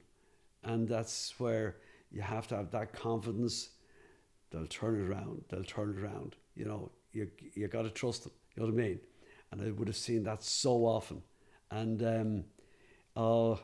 And 0.65 0.89
that's 0.89 1.39
where 1.39 1.77
you 2.11 2.23
have 2.23 2.47
to 2.49 2.57
have 2.57 2.70
that 2.70 2.93
confidence. 2.93 3.70
They'll 4.51 4.66
turn 4.66 5.01
it 5.01 5.09
around. 5.09 5.45
They'll 5.49 5.65
turn 5.65 5.91
it 5.97 6.03
around. 6.03 6.36
You 6.55 6.65
know, 6.65 6.91
you 7.12 7.31
you 7.55 7.69
got 7.69 7.82
to 7.82 7.91
trust 7.91 8.24
them. 8.24 8.32
You 8.55 8.62
know 8.62 8.73
what 8.73 8.81
I 8.81 8.86
mean? 8.86 9.01
And 9.51 9.62
I 9.62 9.70
would 9.70 9.89
have 9.89 9.97
seen 9.97 10.23
that 10.24 10.43
so 10.43 10.85
often. 10.85 11.23
And 11.70 12.03
um, 12.03 12.45
uh, 13.16 13.57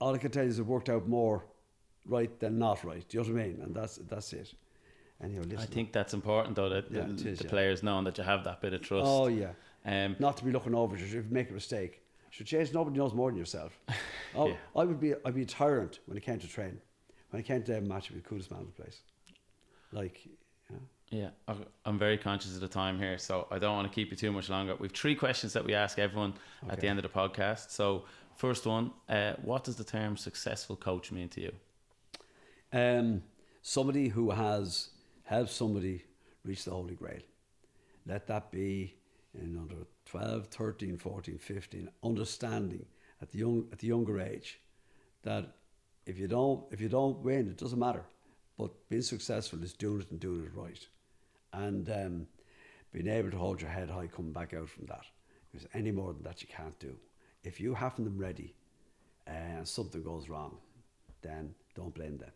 all 0.00 0.14
I 0.14 0.18
can 0.18 0.30
tell 0.30 0.44
you 0.44 0.50
is 0.50 0.58
it 0.58 0.66
worked 0.66 0.88
out 0.88 1.08
more 1.08 1.44
right 2.06 2.38
than 2.40 2.58
not 2.58 2.84
right. 2.84 3.08
Do 3.08 3.18
you 3.18 3.24
know 3.24 3.32
what 3.32 3.40
I 3.40 3.44
mean? 3.46 3.60
And 3.62 3.74
that's 3.74 3.96
that's 3.96 4.32
it. 4.32 4.52
Anyhow, 5.22 5.42
listen. 5.42 5.58
I 5.58 5.66
think 5.66 5.92
that's 5.92 6.14
important 6.14 6.56
though 6.56 6.68
that 6.68 6.90
Yeah, 6.90 7.02
the, 7.06 7.12
is, 7.30 7.38
the 7.38 7.44
yeah. 7.44 7.50
players 7.50 7.82
knowing 7.82 8.04
that 8.04 8.18
you 8.18 8.24
have 8.24 8.42
that 8.44 8.60
bit 8.60 8.74
of 8.74 8.82
trust. 8.82 9.06
Oh 9.08 9.28
yeah. 9.28 9.52
Um, 9.84 10.16
Not 10.18 10.36
to 10.38 10.44
be 10.44 10.50
looking 10.50 10.74
over 10.74 10.96
you. 10.96 11.04
If 11.04 11.14
you 11.14 11.24
make 11.30 11.50
a 11.50 11.52
mistake, 11.52 12.01
should 12.32 12.46
change. 12.46 12.72
Nobody 12.72 12.96
knows 12.96 13.12
more 13.14 13.30
than 13.30 13.38
yourself. 13.38 13.78
Oh, 14.34 14.48
Yeah. 14.48 14.56
I 14.74 14.84
would 14.84 14.98
be. 14.98 15.12
I'd 15.26 15.34
be 15.34 15.42
a 15.42 15.46
tyrant 15.46 15.98
when 16.06 16.16
it 16.16 16.22
came 16.22 16.38
to 16.38 16.48
train. 16.48 16.80
When 17.28 17.38
it 17.40 17.44
came 17.44 17.62
to 17.64 17.76
a 17.76 17.80
match, 17.82 18.06
I'd 18.08 18.14
be 18.14 18.20
the 18.20 18.28
coolest 18.28 18.50
man 18.50 18.60
in 18.60 18.66
the 18.66 18.72
place. 18.72 19.00
Like, 19.92 20.24
you 20.24 20.32
know. 20.70 20.80
Yeah, 21.10 21.56
I'm 21.84 21.98
very 21.98 22.16
conscious 22.16 22.54
of 22.54 22.62
the 22.62 22.68
time 22.68 22.98
here, 22.98 23.18
so 23.18 23.46
I 23.50 23.58
don't 23.58 23.74
want 23.76 23.86
to 23.86 23.94
keep 23.94 24.10
you 24.10 24.16
too 24.16 24.32
much 24.32 24.48
longer. 24.48 24.74
We've 24.76 24.90
three 24.90 25.14
questions 25.14 25.52
that 25.52 25.62
we 25.66 25.74
ask 25.74 25.98
everyone 25.98 26.32
at 26.70 26.80
the 26.80 26.88
end 26.88 26.98
of 26.98 27.02
the 27.02 27.10
podcast. 27.10 27.70
So, 27.70 28.04
first 28.36 28.64
one, 28.64 28.92
uh, 29.10 29.34
what 29.42 29.64
does 29.64 29.76
the 29.76 29.84
term 29.84 30.16
successful 30.16 30.74
coach 30.76 31.12
mean 31.12 31.28
to 31.28 31.40
you? 31.42 31.52
Um, 32.72 33.22
somebody 33.60 34.08
who 34.08 34.30
has 34.30 34.88
helped 35.24 35.50
somebody 35.50 36.04
reach 36.42 36.64
the 36.64 36.70
Holy 36.70 36.94
Grail. 36.94 37.20
Let 38.06 38.26
that 38.28 38.50
be 38.50 38.94
in 39.34 39.56
under 39.56 39.86
12, 40.06 40.46
13, 40.46 40.98
14, 40.98 41.38
15, 41.38 41.88
understanding 42.04 42.84
at 43.20 43.30
the 43.30 43.38
young 43.38 43.66
at 43.72 43.78
the 43.78 43.86
younger 43.86 44.20
age 44.20 44.60
that 45.22 45.54
if 46.06 46.18
you 46.18 46.28
don't 46.28 46.64
if 46.72 46.80
you 46.80 46.88
don't 46.88 47.18
win, 47.18 47.48
it 47.48 47.56
doesn't 47.56 47.78
matter. 47.78 48.04
But 48.58 48.70
being 48.88 49.02
successful 49.02 49.62
is 49.62 49.72
doing 49.72 50.02
it 50.02 50.10
and 50.10 50.20
doing 50.20 50.44
it 50.44 50.54
right. 50.54 50.86
And 51.52 51.88
um, 51.90 52.26
being 52.92 53.08
able 53.08 53.30
to 53.30 53.38
hold 53.38 53.60
your 53.60 53.70
head 53.70 53.88
high 53.88 54.06
coming 54.06 54.32
back 54.32 54.54
out 54.54 54.68
from 54.68 54.86
that. 54.86 55.04
Because 55.50 55.66
any 55.74 55.90
more 55.90 56.12
than 56.12 56.22
that 56.24 56.42
you 56.42 56.48
can't 56.54 56.78
do. 56.78 56.94
If 57.44 57.60
you 57.60 57.74
haven't 57.74 58.04
them 58.04 58.18
ready 58.18 58.54
uh, 59.26 59.30
and 59.30 59.68
something 59.68 60.02
goes 60.02 60.28
wrong, 60.28 60.58
then 61.22 61.54
don't 61.74 61.94
blame 61.94 62.18
them. 62.18 62.30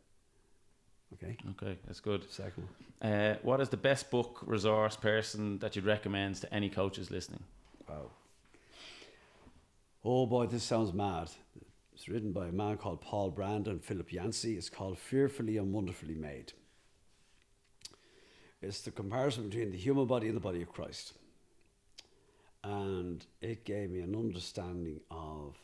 Okay. 1.15 1.37
Okay, 1.53 1.79
that's 1.87 2.01
good. 2.01 2.31
Second 2.31 2.65
one. 3.01 3.13
Uh, 3.13 3.37
what 3.43 3.61
is 3.61 3.69
the 3.69 3.77
best 3.77 4.11
book, 4.11 4.41
resource, 4.45 4.97
person 4.97 5.59
that 5.61 5.77
you'd 5.77 5.85
recommend 5.85 6.37
to 6.37 6.53
any 6.53 6.69
coaches 6.69 7.11
listening? 7.11 7.43
Wow. 7.89 8.11
Oh 10.05 10.27
boy, 10.27 10.47
this 10.47 10.63
sounds 10.63 10.93
mad. 10.93 11.31
It's 11.95 12.09
written 12.09 12.33
by 12.33 12.49
a 12.49 12.53
man 12.53 12.77
called 12.77 13.01
Paul 13.01 13.31
Brand 13.31 13.69
and 13.69 13.83
Philip 13.83 14.13
Yancey. 14.13 14.57
It's 14.57 14.69
called 14.69 14.99
Fearfully 14.99 15.57
and 15.57 15.73
Wonderfully 15.73 16.15
Made. 16.15 16.53
It's 18.61 18.81
the 18.81 18.91
comparison 18.91 19.49
between 19.49 19.71
the 19.71 19.79
human 19.79 20.07
body 20.07 20.27
and 20.27 20.37
the 20.37 20.41
body 20.41 20.63
of 20.63 20.73
Christ. 20.73 21.15
And 22.63 23.25
it 23.41 23.65
gave 23.65 23.91
me 23.91 24.01
an 24.01 24.15
understanding 24.15 25.01
of 25.11 25.57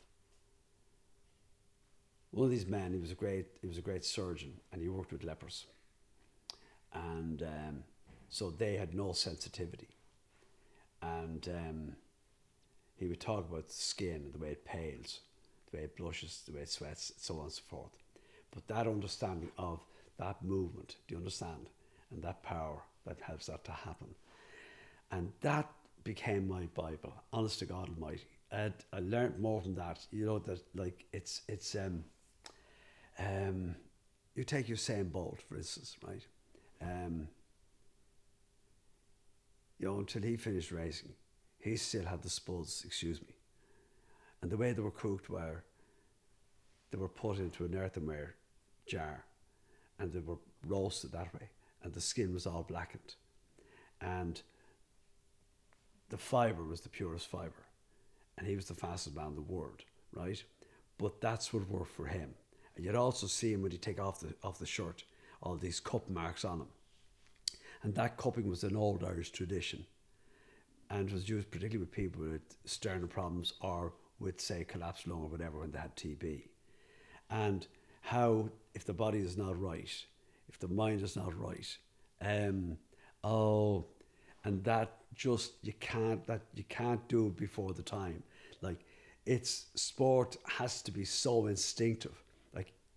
one 2.33 2.47
of 2.47 2.51
these 2.51 2.67
men, 2.67 2.93
he 2.93 2.99
was 2.99 3.11
a 3.13 3.15
great 3.15 3.47
he 3.61 3.69
was 3.69 3.79
a 3.79 3.83
great 3.83 4.05
surgeon 4.05 4.55
and 4.73 4.83
he 4.83 4.89
worked 4.89 5.13
with 5.13 5.23
lepers. 5.23 5.67
And 6.93 7.43
um, 7.43 7.85
so 8.29 8.51
they 8.51 8.77
had 8.77 8.95
no 8.95 9.13
sensitivity. 9.13 9.89
And 11.01 11.49
um, 11.49 11.97
he 12.97 13.07
would 13.07 13.21
talk 13.21 13.51
about 13.51 13.69
the 13.69 13.75
skin 13.75 14.23
and 14.25 14.33
the 14.33 14.39
way 14.39 14.51
it 14.51 14.65
pales, 14.65 15.21
the 15.71 15.79
way 15.79 15.85
it 15.85 15.97
blushes, 15.97 16.43
the 16.47 16.53
way 16.53 16.63
it 16.63 16.71
sweats, 16.71 17.13
so 17.17 17.37
on 17.37 17.45
and 17.45 17.53
so 17.53 17.63
forth. 17.67 17.93
But 18.51 18.67
that 18.69 18.87
understanding 18.87 19.51
of 19.59 19.81
that 20.19 20.43
movement, 20.45 20.97
do 21.07 21.15
you 21.15 21.19
understand? 21.19 21.69
And 22.11 22.23
that 22.23 22.43
power 22.43 22.83
that 23.07 23.21
helps 23.21 23.47
that 23.47 23.65
to 23.65 23.73
happen. 23.73 24.09
And 25.11 25.33
that 25.41 25.71
became 26.05 26.49
my 26.49 26.67
Bible, 26.75 27.15
honest 27.33 27.59
to 27.61 27.67
God 27.67 27.89
Almighty. 27.89 28.27
I 28.53 28.71
learned 29.01 29.39
more 29.39 29.63
from 29.63 29.75
that. 29.77 30.07
You 30.11 30.27
know 30.27 30.39
that 30.41 30.61
like 30.75 31.07
it's 31.13 31.41
it's 31.49 31.75
um 31.75 32.05
um 33.19 33.77
you 34.35 34.45
take 34.45 34.67
Usain 34.69 35.11
Bolt 35.11 35.41
for 35.49 35.57
instance, 35.57 35.97
right? 36.07 36.27
Um 36.81 37.29
you 39.79 39.89
know, 39.89 39.99
until 39.99 40.23
he 40.23 40.37
finished 40.37 40.71
racing, 40.71 41.13
he 41.59 41.77
still 41.77 42.05
had 42.05 42.23
the 42.23 42.31
spuds, 42.31 42.85
excuse 42.87 43.21
me. 43.21 43.35
And 44.41 44.51
the 44.51 44.57
way 44.57 44.73
they 44.73 44.83
were 44.83 44.91
cooked 44.91 45.29
were 45.29 45.65
they 46.91 46.99
were 46.99 47.09
put 47.09 47.39
into 47.39 47.65
an 47.65 47.75
earthenware 47.75 48.35
jar 48.87 49.25
and 49.99 50.13
they 50.13 50.21
were 50.21 50.39
roasted 50.67 51.13
that 51.13 51.33
way 51.35 51.49
and 51.83 51.93
the 51.93 52.01
skin 52.01 52.33
was 52.33 52.47
all 52.47 52.63
blackened. 52.63 53.15
And 54.01 54.41
the 56.09 56.19
fibre 56.19 56.65
was 56.65 56.83
the 56.83 56.89
purest 56.89 57.27
fibre. 57.29 57.65
And 58.37 58.47
he 58.47 58.57
was 58.57 58.67
the 58.67 58.75
fastest 58.75 59.17
man 59.17 59.29
in 59.29 59.35
the 59.35 59.43
world, 59.43 59.83
right? 60.13 60.43
But 60.99 61.21
that's 61.21 61.53
what 61.53 61.69
worked 61.69 61.95
for 61.95 62.07
him. 62.07 62.35
And 62.77 62.85
you'd 62.85 62.97
also 62.97 63.27
see 63.27 63.53
him 63.53 63.63
when 63.63 63.73
he 63.73 63.79
take 63.79 64.01
off 64.01 64.21
the 64.21 64.35
off 64.43 64.59
the 64.59 64.67
shirt, 64.67 65.05
all 65.43 65.57
these 65.57 65.81
cup 65.81 66.09
marks 66.09 66.45
on 66.45 66.61
him. 66.61 66.69
And 67.83 67.95
that 67.97 68.17
cupping 68.17 68.49
was 68.49 68.65
an 68.65 68.77
old 68.77 69.05
Irish 69.05 69.31
tradition. 69.31 69.85
And 70.91 71.11
was 71.11 71.29
used 71.29 71.51
particularly 71.51 71.79
with 71.79 71.93
people 71.93 72.23
with 72.23 72.43
sternum 72.65 73.09
problems 73.09 73.55
or 73.61 73.95
with, 74.21 74.41
say, 74.41 74.65
collapsed 74.65 75.09
lung 75.09 75.23
or 75.23 75.29
whatever 75.29 75.59
when 75.59 75.73
they 75.73 75.79
had 75.79 75.97
TB. 75.97 76.43
And 77.31 77.67
how, 78.03 78.51
if 78.75 78.85
the 78.85 78.93
body 78.93 79.19
is 79.19 79.37
not 79.37 79.61
right, 79.61 79.91
if 80.49 80.59
the 80.59 80.69
mind 80.69 81.03
is 81.03 81.17
not 81.17 81.39
right, 81.39 81.67
um, 82.21 82.77
oh, 83.25 83.87
and 84.45 84.63
that 84.65 84.99
just 85.15 85.53
you 85.63 85.73
can't 85.81 86.27
that 86.27 86.43
you 86.55 86.65
can't 86.69 87.07
do 87.09 87.31
before 87.37 87.73
the 87.73 87.83
time. 87.83 88.23
Like 88.61 88.85
it's 89.27 89.67
sport 89.75 90.37
has 90.47 90.83
to 90.83 90.91
be 90.91 91.05
so 91.05 91.47
instinctive. 91.47 92.23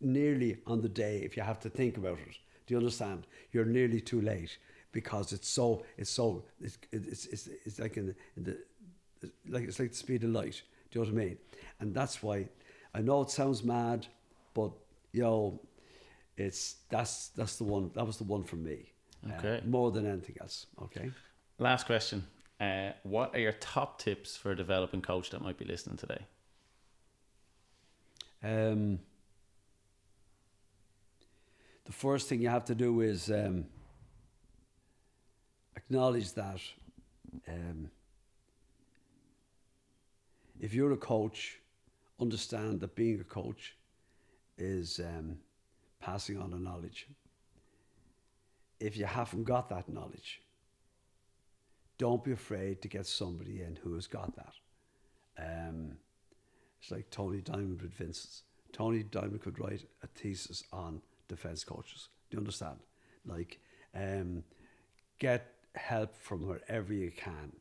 Nearly 0.05 0.57
on 0.67 0.81
the 0.81 0.89
day, 0.89 1.21
if 1.23 1.35
you 1.35 1.41
have 1.41 1.59
to 1.61 1.69
think 1.69 1.97
about 1.97 2.19
it, 2.19 2.37
do 2.67 2.73
you 2.73 2.77
understand? 2.77 3.25
You're 3.51 3.65
nearly 3.65 3.99
too 3.99 4.21
late 4.21 4.57
because 4.91 5.33
it's 5.33 5.47
so 5.49 5.83
it's 5.97 6.11
so 6.11 6.43
it's 6.61 6.77
it's 6.91 7.25
it's, 7.25 7.49
it's 7.65 7.79
like 7.79 7.97
in 7.97 8.05
the, 8.07 8.15
in 8.37 8.43
the 8.43 9.31
like 9.49 9.63
it's 9.63 9.79
like 9.79 9.89
the 9.89 9.95
speed 9.97 10.23
of 10.23 10.29
light. 10.29 10.61
Do 10.91 10.99
you 10.99 11.05
know 11.05 11.11
what 11.11 11.21
I 11.21 11.25
mean? 11.25 11.37
And 11.79 11.93
that's 11.95 12.21
why 12.21 12.47
I 12.93 13.01
know 13.01 13.23
it 13.23 13.31
sounds 13.31 13.63
mad, 13.63 14.05
but 14.53 14.71
you 15.11 15.23
know, 15.23 15.59
it's 16.37 16.75
that's 16.89 17.29
that's 17.29 17.55
the 17.57 17.63
one 17.63 17.89
that 17.95 18.05
was 18.05 18.17
the 18.17 18.25
one 18.25 18.43
for 18.43 18.57
me. 18.57 18.91
uh, 19.27 19.33
Okay. 19.39 19.61
more 19.65 19.89
than 19.91 20.05
anything 20.05 20.35
else. 20.39 20.67
Okay. 20.83 21.09
Last 21.57 21.87
question. 21.87 22.27
Uh, 22.61 22.91
what 23.03 23.33
are 23.35 23.39
your 23.39 23.53
top 23.53 23.97
tips 23.99 24.37
for 24.37 24.51
a 24.51 24.55
developing 24.55 25.01
coach 25.01 25.31
that 25.31 25.41
might 25.41 25.57
be 25.57 25.65
listening 25.65 25.97
today? 25.97 26.21
Um, 28.43 28.99
the 31.85 31.93
first 31.93 32.27
thing 32.27 32.41
you 32.41 32.49
have 32.49 32.65
to 32.65 32.75
do 32.75 33.01
is 33.01 33.29
um, 33.29 33.65
acknowledge 35.75 36.33
that 36.33 36.59
um, 37.47 37.89
if 40.59 40.73
you're 40.73 40.93
a 40.93 40.97
coach, 40.97 41.59
understand 42.19 42.79
that 42.79 42.95
being 42.95 43.19
a 43.19 43.23
coach 43.23 43.75
is 44.57 44.99
um, 44.99 45.37
passing 45.99 46.39
on 46.39 46.53
a 46.53 46.57
knowledge. 46.57 47.07
If 48.79 48.97
you 48.97 49.05
haven't 49.05 49.43
got 49.43 49.69
that 49.69 49.87
knowledge, 49.87 50.41
don't 51.97 52.23
be 52.23 52.31
afraid 52.31 52.81
to 52.81 52.87
get 52.87 53.05
somebody 53.05 53.61
in 53.61 53.77
who 53.83 53.93
has 53.93 54.07
got 54.07 54.35
that. 54.35 54.53
Um, 55.37 55.91
it's 56.81 56.91
like 56.91 57.09
Tony 57.09 57.41
Diamond 57.41 57.81
with 57.81 57.93
Vincent's. 57.93 58.43
Tony 58.73 59.03
Diamond 59.03 59.41
could 59.41 59.59
write 59.59 59.85
a 60.03 60.07
thesis 60.07 60.63
on 60.73 61.01
defence 61.27 61.63
coaches. 61.63 62.09
Do 62.29 62.35
you 62.35 62.39
understand? 62.39 62.77
Like, 63.25 63.59
um, 63.95 64.43
get 65.19 65.53
help 65.75 66.15
from 66.15 66.47
wherever 66.47 66.93
you 66.93 67.11
can. 67.11 67.51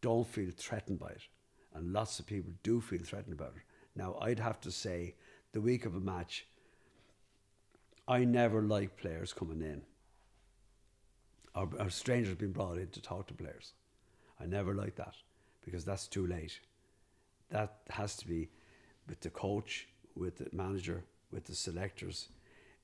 don't 0.00 0.26
feel 0.26 0.50
threatened 0.54 0.98
by 0.98 1.08
it. 1.08 1.22
And 1.74 1.92
lots 1.92 2.18
of 2.18 2.26
people 2.26 2.52
do 2.62 2.80
feel 2.80 3.00
threatened 3.02 3.32
about 3.32 3.54
it. 3.56 3.62
Now, 3.96 4.16
I'd 4.20 4.38
have 4.38 4.60
to 4.62 4.70
say, 4.70 5.14
the 5.52 5.60
week 5.60 5.86
of 5.86 5.94
a 5.94 6.00
match, 6.00 6.46
I 8.06 8.24
never 8.24 8.60
like 8.60 8.96
players 8.96 9.32
coming 9.32 9.62
in 9.62 9.82
or, 11.54 11.68
or 11.78 11.90
strangers 11.90 12.34
being 12.36 12.52
brought 12.52 12.78
in 12.78 12.88
to 12.88 13.00
talk 13.00 13.28
to 13.28 13.34
players. 13.34 13.72
I 14.40 14.46
never 14.46 14.74
like 14.74 14.96
that 14.96 15.14
because 15.64 15.84
that's 15.84 16.06
too 16.06 16.26
late. 16.26 16.60
That 17.50 17.78
has 17.90 18.16
to 18.16 18.26
be 18.26 18.50
with 19.08 19.20
the 19.20 19.30
coach, 19.30 19.88
with 20.14 20.36
the 20.38 20.48
manager, 20.52 21.04
with 21.30 21.44
the 21.44 21.54
selectors. 21.54 22.28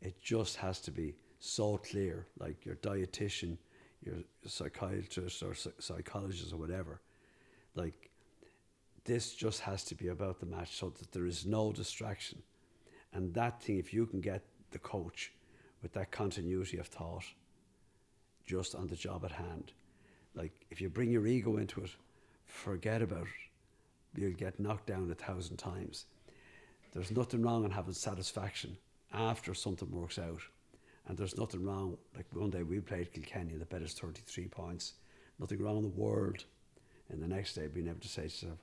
It 0.03 0.21
just 0.21 0.57
has 0.57 0.81
to 0.83 0.91
be 0.91 1.15
so 1.39 1.79
clear, 1.79 2.27
like 2.39 2.65
your 2.65 2.77
dietitian, 2.77 3.59
your 4.05 4.17
psychiatrist 4.47 5.43
or 5.43 5.55
psychologist 5.79 6.53
or 6.53 6.57
whatever. 6.57 7.01
Like 7.75 8.11
this 9.05 9.35
just 9.35 9.61
has 9.61 9.85
to 9.85 9.95
be 9.95 10.09
about 10.09 10.41
the 10.41 10.47
match 10.47 10.77
so 10.77 10.91
that 10.91 11.13
there 11.13 11.27
is 11.27 11.47
no 11.47 11.73
distraction. 11.73 12.43
And 13.13 13.35
that 13.35 13.63
thing, 13.63 13.79
if 13.79 13.93
you 13.93 14.07
can 14.07 14.21
get 14.21 14.43
the 14.71 14.79
coach 14.79 15.33
with 15.83 15.93
that 15.95 16.11
continuity 16.11 16.79
of 16.79 16.87
thought, 16.87 17.25
just 18.47 18.75
on 18.75 18.87
the 18.87 18.97
job 18.97 19.25
at 19.25 19.33
hand. 19.33 19.73
Like 20.35 20.53
if 20.71 20.81
you 20.81 20.89
bring 20.89 21.11
your 21.11 21.27
ego 21.27 21.57
into 21.57 21.83
it, 21.83 21.91
forget 22.45 23.03
about 23.03 23.23
it. 23.23 24.21
You'll 24.21 24.33
get 24.33 24.59
knocked 24.59 24.87
down 24.87 25.11
a 25.11 25.15
thousand 25.15 25.59
times. 25.59 26.07
There's 26.93 27.13
nothing 27.13 27.43
wrong 27.43 27.65
in 27.65 27.71
having 27.71 27.95
satisfaction 27.95 28.77
after 29.13 29.55
something 29.55 29.91
works 29.91 30.19
out. 30.19 30.41
And 31.07 31.19
there's 31.19 31.37
nothing 31.37 31.65
wrong, 31.65 31.97
like 32.15 32.27
one 32.33 32.51
day 32.51 32.63
we 32.63 32.81
played 32.81 33.13
Kilkenny 33.13 33.55
the 33.55 33.65
bet 33.65 33.83
is 33.83 33.95
33 33.95 34.49
points. 34.49 34.95
Nothing 35.39 35.63
wrong 35.63 35.79
in 35.79 35.83
the 35.83 35.89
world. 35.89 36.45
And 37.09 37.23
the 37.23 37.27
next 37.27 37.55
day 37.55 37.67
being 37.67 37.89
able 37.89 38.01
to 38.01 38.09
say 38.09 38.23
to 38.23 38.29
yourself, 38.29 38.59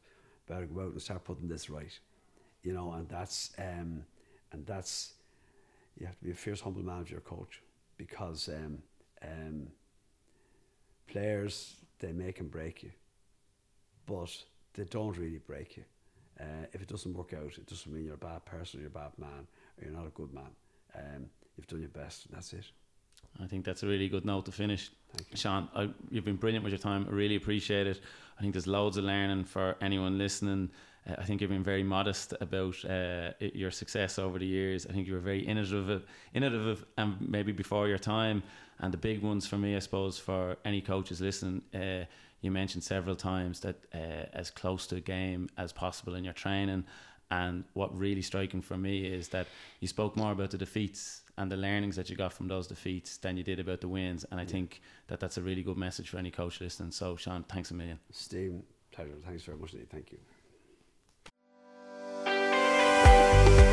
better 0.47 0.65
go 0.65 0.81
out 0.81 0.91
and 0.91 1.01
start 1.01 1.25
putting 1.25 1.47
this 1.47 1.69
right. 1.69 1.99
You 2.63 2.73
know, 2.73 2.93
and 2.93 3.07
that's, 3.09 3.51
um, 3.57 4.03
and 4.51 4.65
that's, 4.65 5.13
you 5.97 6.05
have 6.05 6.17
to 6.19 6.23
be 6.23 6.31
a 6.31 6.35
fierce, 6.35 6.61
humble 6.61 6.83
manager, 6.83 7.19
coach, 7.19 7.61
because 7.97 8.47
um, 8.49 8.77
um, 9.23 9.67
players, 11.07 11.75
they 11.99 12.11
make 12.11 12.39
and 12.39 12.51
break 12.51 12.83
you, 12.83 12.91
but 14.05 14.31
they 14.73 14.83
don't 14.85 15.17
really 15.17 15.39
break 15.39 15.77
you. 15.77 15.83
Uh, 16.39 16.65
if 16.71 16.81
it 16.81 16.87
doesn't 16.87 17.13
work 17.13 17.33
out, 17.33 17.57
it 17.57 17.65
doesn't 17.65 17.91
mean 17.91 18.05
you're 18.05 18.13
a 18.13 18.17
bad 18.17 18.45
person, 18.45 18.79
or 18.79 18.81
you're 18.81 18.89
a 18.89 18.91
bad 18.91 19.11
man, 19.17 19.47
you're 19.81 19.91
not 19.91 20.07
a 20.07 20.11
good 20.11 20.33
man. 20.33 20.51
Um, 20.95 21.25
you've 21.55 21.67
done 21.67 21.81
your 21.81 21.89
best, 21.89 22.25
and 22.25 22.35
that's 22.35 22.53
it. 22.53 22.65
I 23.41 23.45
think 23.45 23.65
that's 23.65 23.83
a 23.83 23.87
really 23.87 24.09
good 24.09 24.25
note 24.25 24.45
to 24.45 24.51
finish. 24.51 24.89
Thank 25.15 25.31
you. 25.31 25.37
Sean, 25.37 25.69
I, 25.75 25.89
you've 26.09 26.25
been 26.25 26.35
brilliant 26.35 26.63
with 26.63 26.73
your 26.73 26.79
time. 26.79 27.05
I 27.09 27.13
really 27.13 27.35
appreciate 27.35 27.87
it. 27.87 28.01
I 28.37 28.41
think 28.41 28.53
there's 28.53 28.67
loads 28.67 28.97
of 28.97 29.03
learning 29.03 29.45
for 29.45 29.75
anyone 29.81 30.17
listening. 30.17 30.69
Uh, 31.07 31.15
I 31.17 31.23
think 31.23 31.41
you've 31.41 31.49
been 31.49 31.63
very 31.63 31.83
modest 31.83 32.33
about 32.41 32.83
uh, 32.85 33.31
your 33.39 33.71
success 33.71 34.19
over 34.19 34.39
the 34.39 34.45
years. 34.45 34.85
I 34.87 34.93
think 34.93 35.07
you 35.07 35.13
were 35.13 35.19
very 35.19 35.45
innovative, 35.45 36.05
innovative, 36.33 36.85
and 36.97 37.15
maybe 37.21 37.51
before 37.51 37.87
your 37.87 37.97
time. 37.97 38.43
And 38.79 38.93
the 38.93 38.97
big 38.97 39.21
ones 39.21 39.47
for 39.47 39.57
me, 39.57 39.75
I 39.75 39.79
suppose, 39.79 40.17
for 40.19 40.57
any 40.65 40.81
coaches 40.81 41.21
listening, 41.21 41.61
uh, 41.73 42.05
you 42.41 42.51
mentioned 42.51 42.83
several 42.83 43.15
times 43.15 43.59
that 43.61 43.77
uh, 43.93 44.25
as 44.33 44.51
close 44.51 44.85
to 44.87 44.97
a 44.97 45.01
game 45.01 45.49
as 45.57 45.73
possible 45.73 46.15
in 46.15 46.23
your 46.23 46.33
training. 46.33 46.85
And 47.29 47.65
what 47.73 47.97
really 47.97 48.21
striking 48.21 48.61
for 48.61 48.77
me 48.77 49.05
is 49.05 49.27
that 49.29 49.47
you 49.79 49.87
spoke 49.87 50.15
more 50.15 50.31
about 50.31 50.51
the 50.51 50.57
defeats 50.57 51.23
and 51.37 51.51
the 51.51 51.57
learnings 51.57 51.95
that 51.95 52.09
you 52.09 52.15
got 52.15 52.33
from 52.33 52.47
those 52.47 52.67
defeats 52.67 53.17
than 53.17 53.37
you 53.37 53.43
did 53.43 53.59
about 53.59 53.81
the 53.81 53.87
wins. 53.87 54.25
And 54.31 54.39
I 54.39 54.45
think 54.45 54.81
that 55.07 55.19
that's 55.19 55.37
a 55.37 55.41
really 55.41 55.61
good 55.61 55.77
message 55.77 56.09
for 56.09 56.17
any 56.17 56.31
coach 56.31 56.61
listening. 56.61 56.91
So, 56.91 57.15
Sean, 57.15 57.43
thanks 57.43 57.71
a 57.71 57.73
million. 57.73 57.99
Steve, 58.11 58.61
pleasure. 58.91 59.11
Thanks 59.25 59.43
very 59.43 59.57
much, 59.57 59.73
indeed. 59.73 59.89
Thank 59.89 60.11
you. 60.11 60.19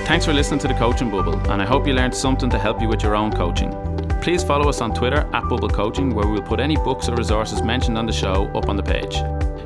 Thanks 0.06 0.26
for 0.26 0.34
listening 0.34 0.60
to 0.60 0.68
the 0.68 0.74
Coaching 0.74 1.10
Bubble, 1.10 1.34
and 1.50 1.62
I 1.62 1.64
hope 1.64 1.86
you 1.86 1.94
learned 1.94 2.14
something 2.14 2.50
to 2.50 2.58
help 2.58 2.82
you 2.82 2.88
with 2.88 3.02
your 3.02 3.16
own 3.16 3.32
coaching. 3.32 3.72
Please 4.20 4.44
follow 4.44 4.68
us 4.68 4.82
on 4.82 4.92
Twitter 4.92 5.28
at 5.32 5.48
Bubble 5.48 5.70
Coaching, 5.70 6.14
where 6.14 6.26
we 6.26 6.34
will 6.34 6.42
put 6.42 6.60
any 6.60 6.76
books 6.76 7.08
or 7.08 7.14
resources 7.14 7.62
mentioned 7.62 7.96
on 7.96 8.04
the 8.04 8.12
show 8.12 8.50
up 8.54 8.68
on 8.68 8.76
the 8.76 8.82
page. 8.82 9.16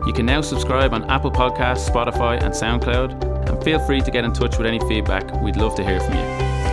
You 0.07 0.13
can 0.13 0.27
now 0.27 0.41
subscribe 0.41 0.95
on 0.95 1.11
Apple 1.11 1.33
Podcasts, 1.33 1.91
Spotify, 1.91 2.41
and 2.41 2.55
SoundCloud, 2.55 3.28
and 3.49 3.63
feel 3.65 3.79
free 3.81 4.01
to 4.01 4.11
get 4.11 4.25
in 4.25 4.33
touch 4.33 4.59
with 4.59 4.67
any 4.67 4.79
feedback. 4.81 5.41
We'd 5.43 5.57
love 5.57 5.75
to 5.77 5.85
hear 5.85 6.01
from 6.01 6.15
you. 6.15 6.21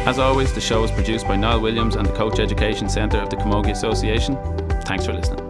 As 0.05 0.19
always, 0.19 0.53
the 0.53 0.61
show 0.61 0.83
is 0.83 0.91
produced 0.91 1.27
by 1.27 1.35
Niall 1.35 1.61
Williams 1.61 1.95
and 1.95 2.05
the 2.05 2.13
Coach 2.13 2.39
Education 2.39 2.89
Centre 2.89 3.17
of 3.17 3.29
the 3.29 3.37
Camogie 3.37 3.71
Association. 3.71 4.37
Thanks 4.83 5.05
for 5.05 5.13
listening. 5.13 5.44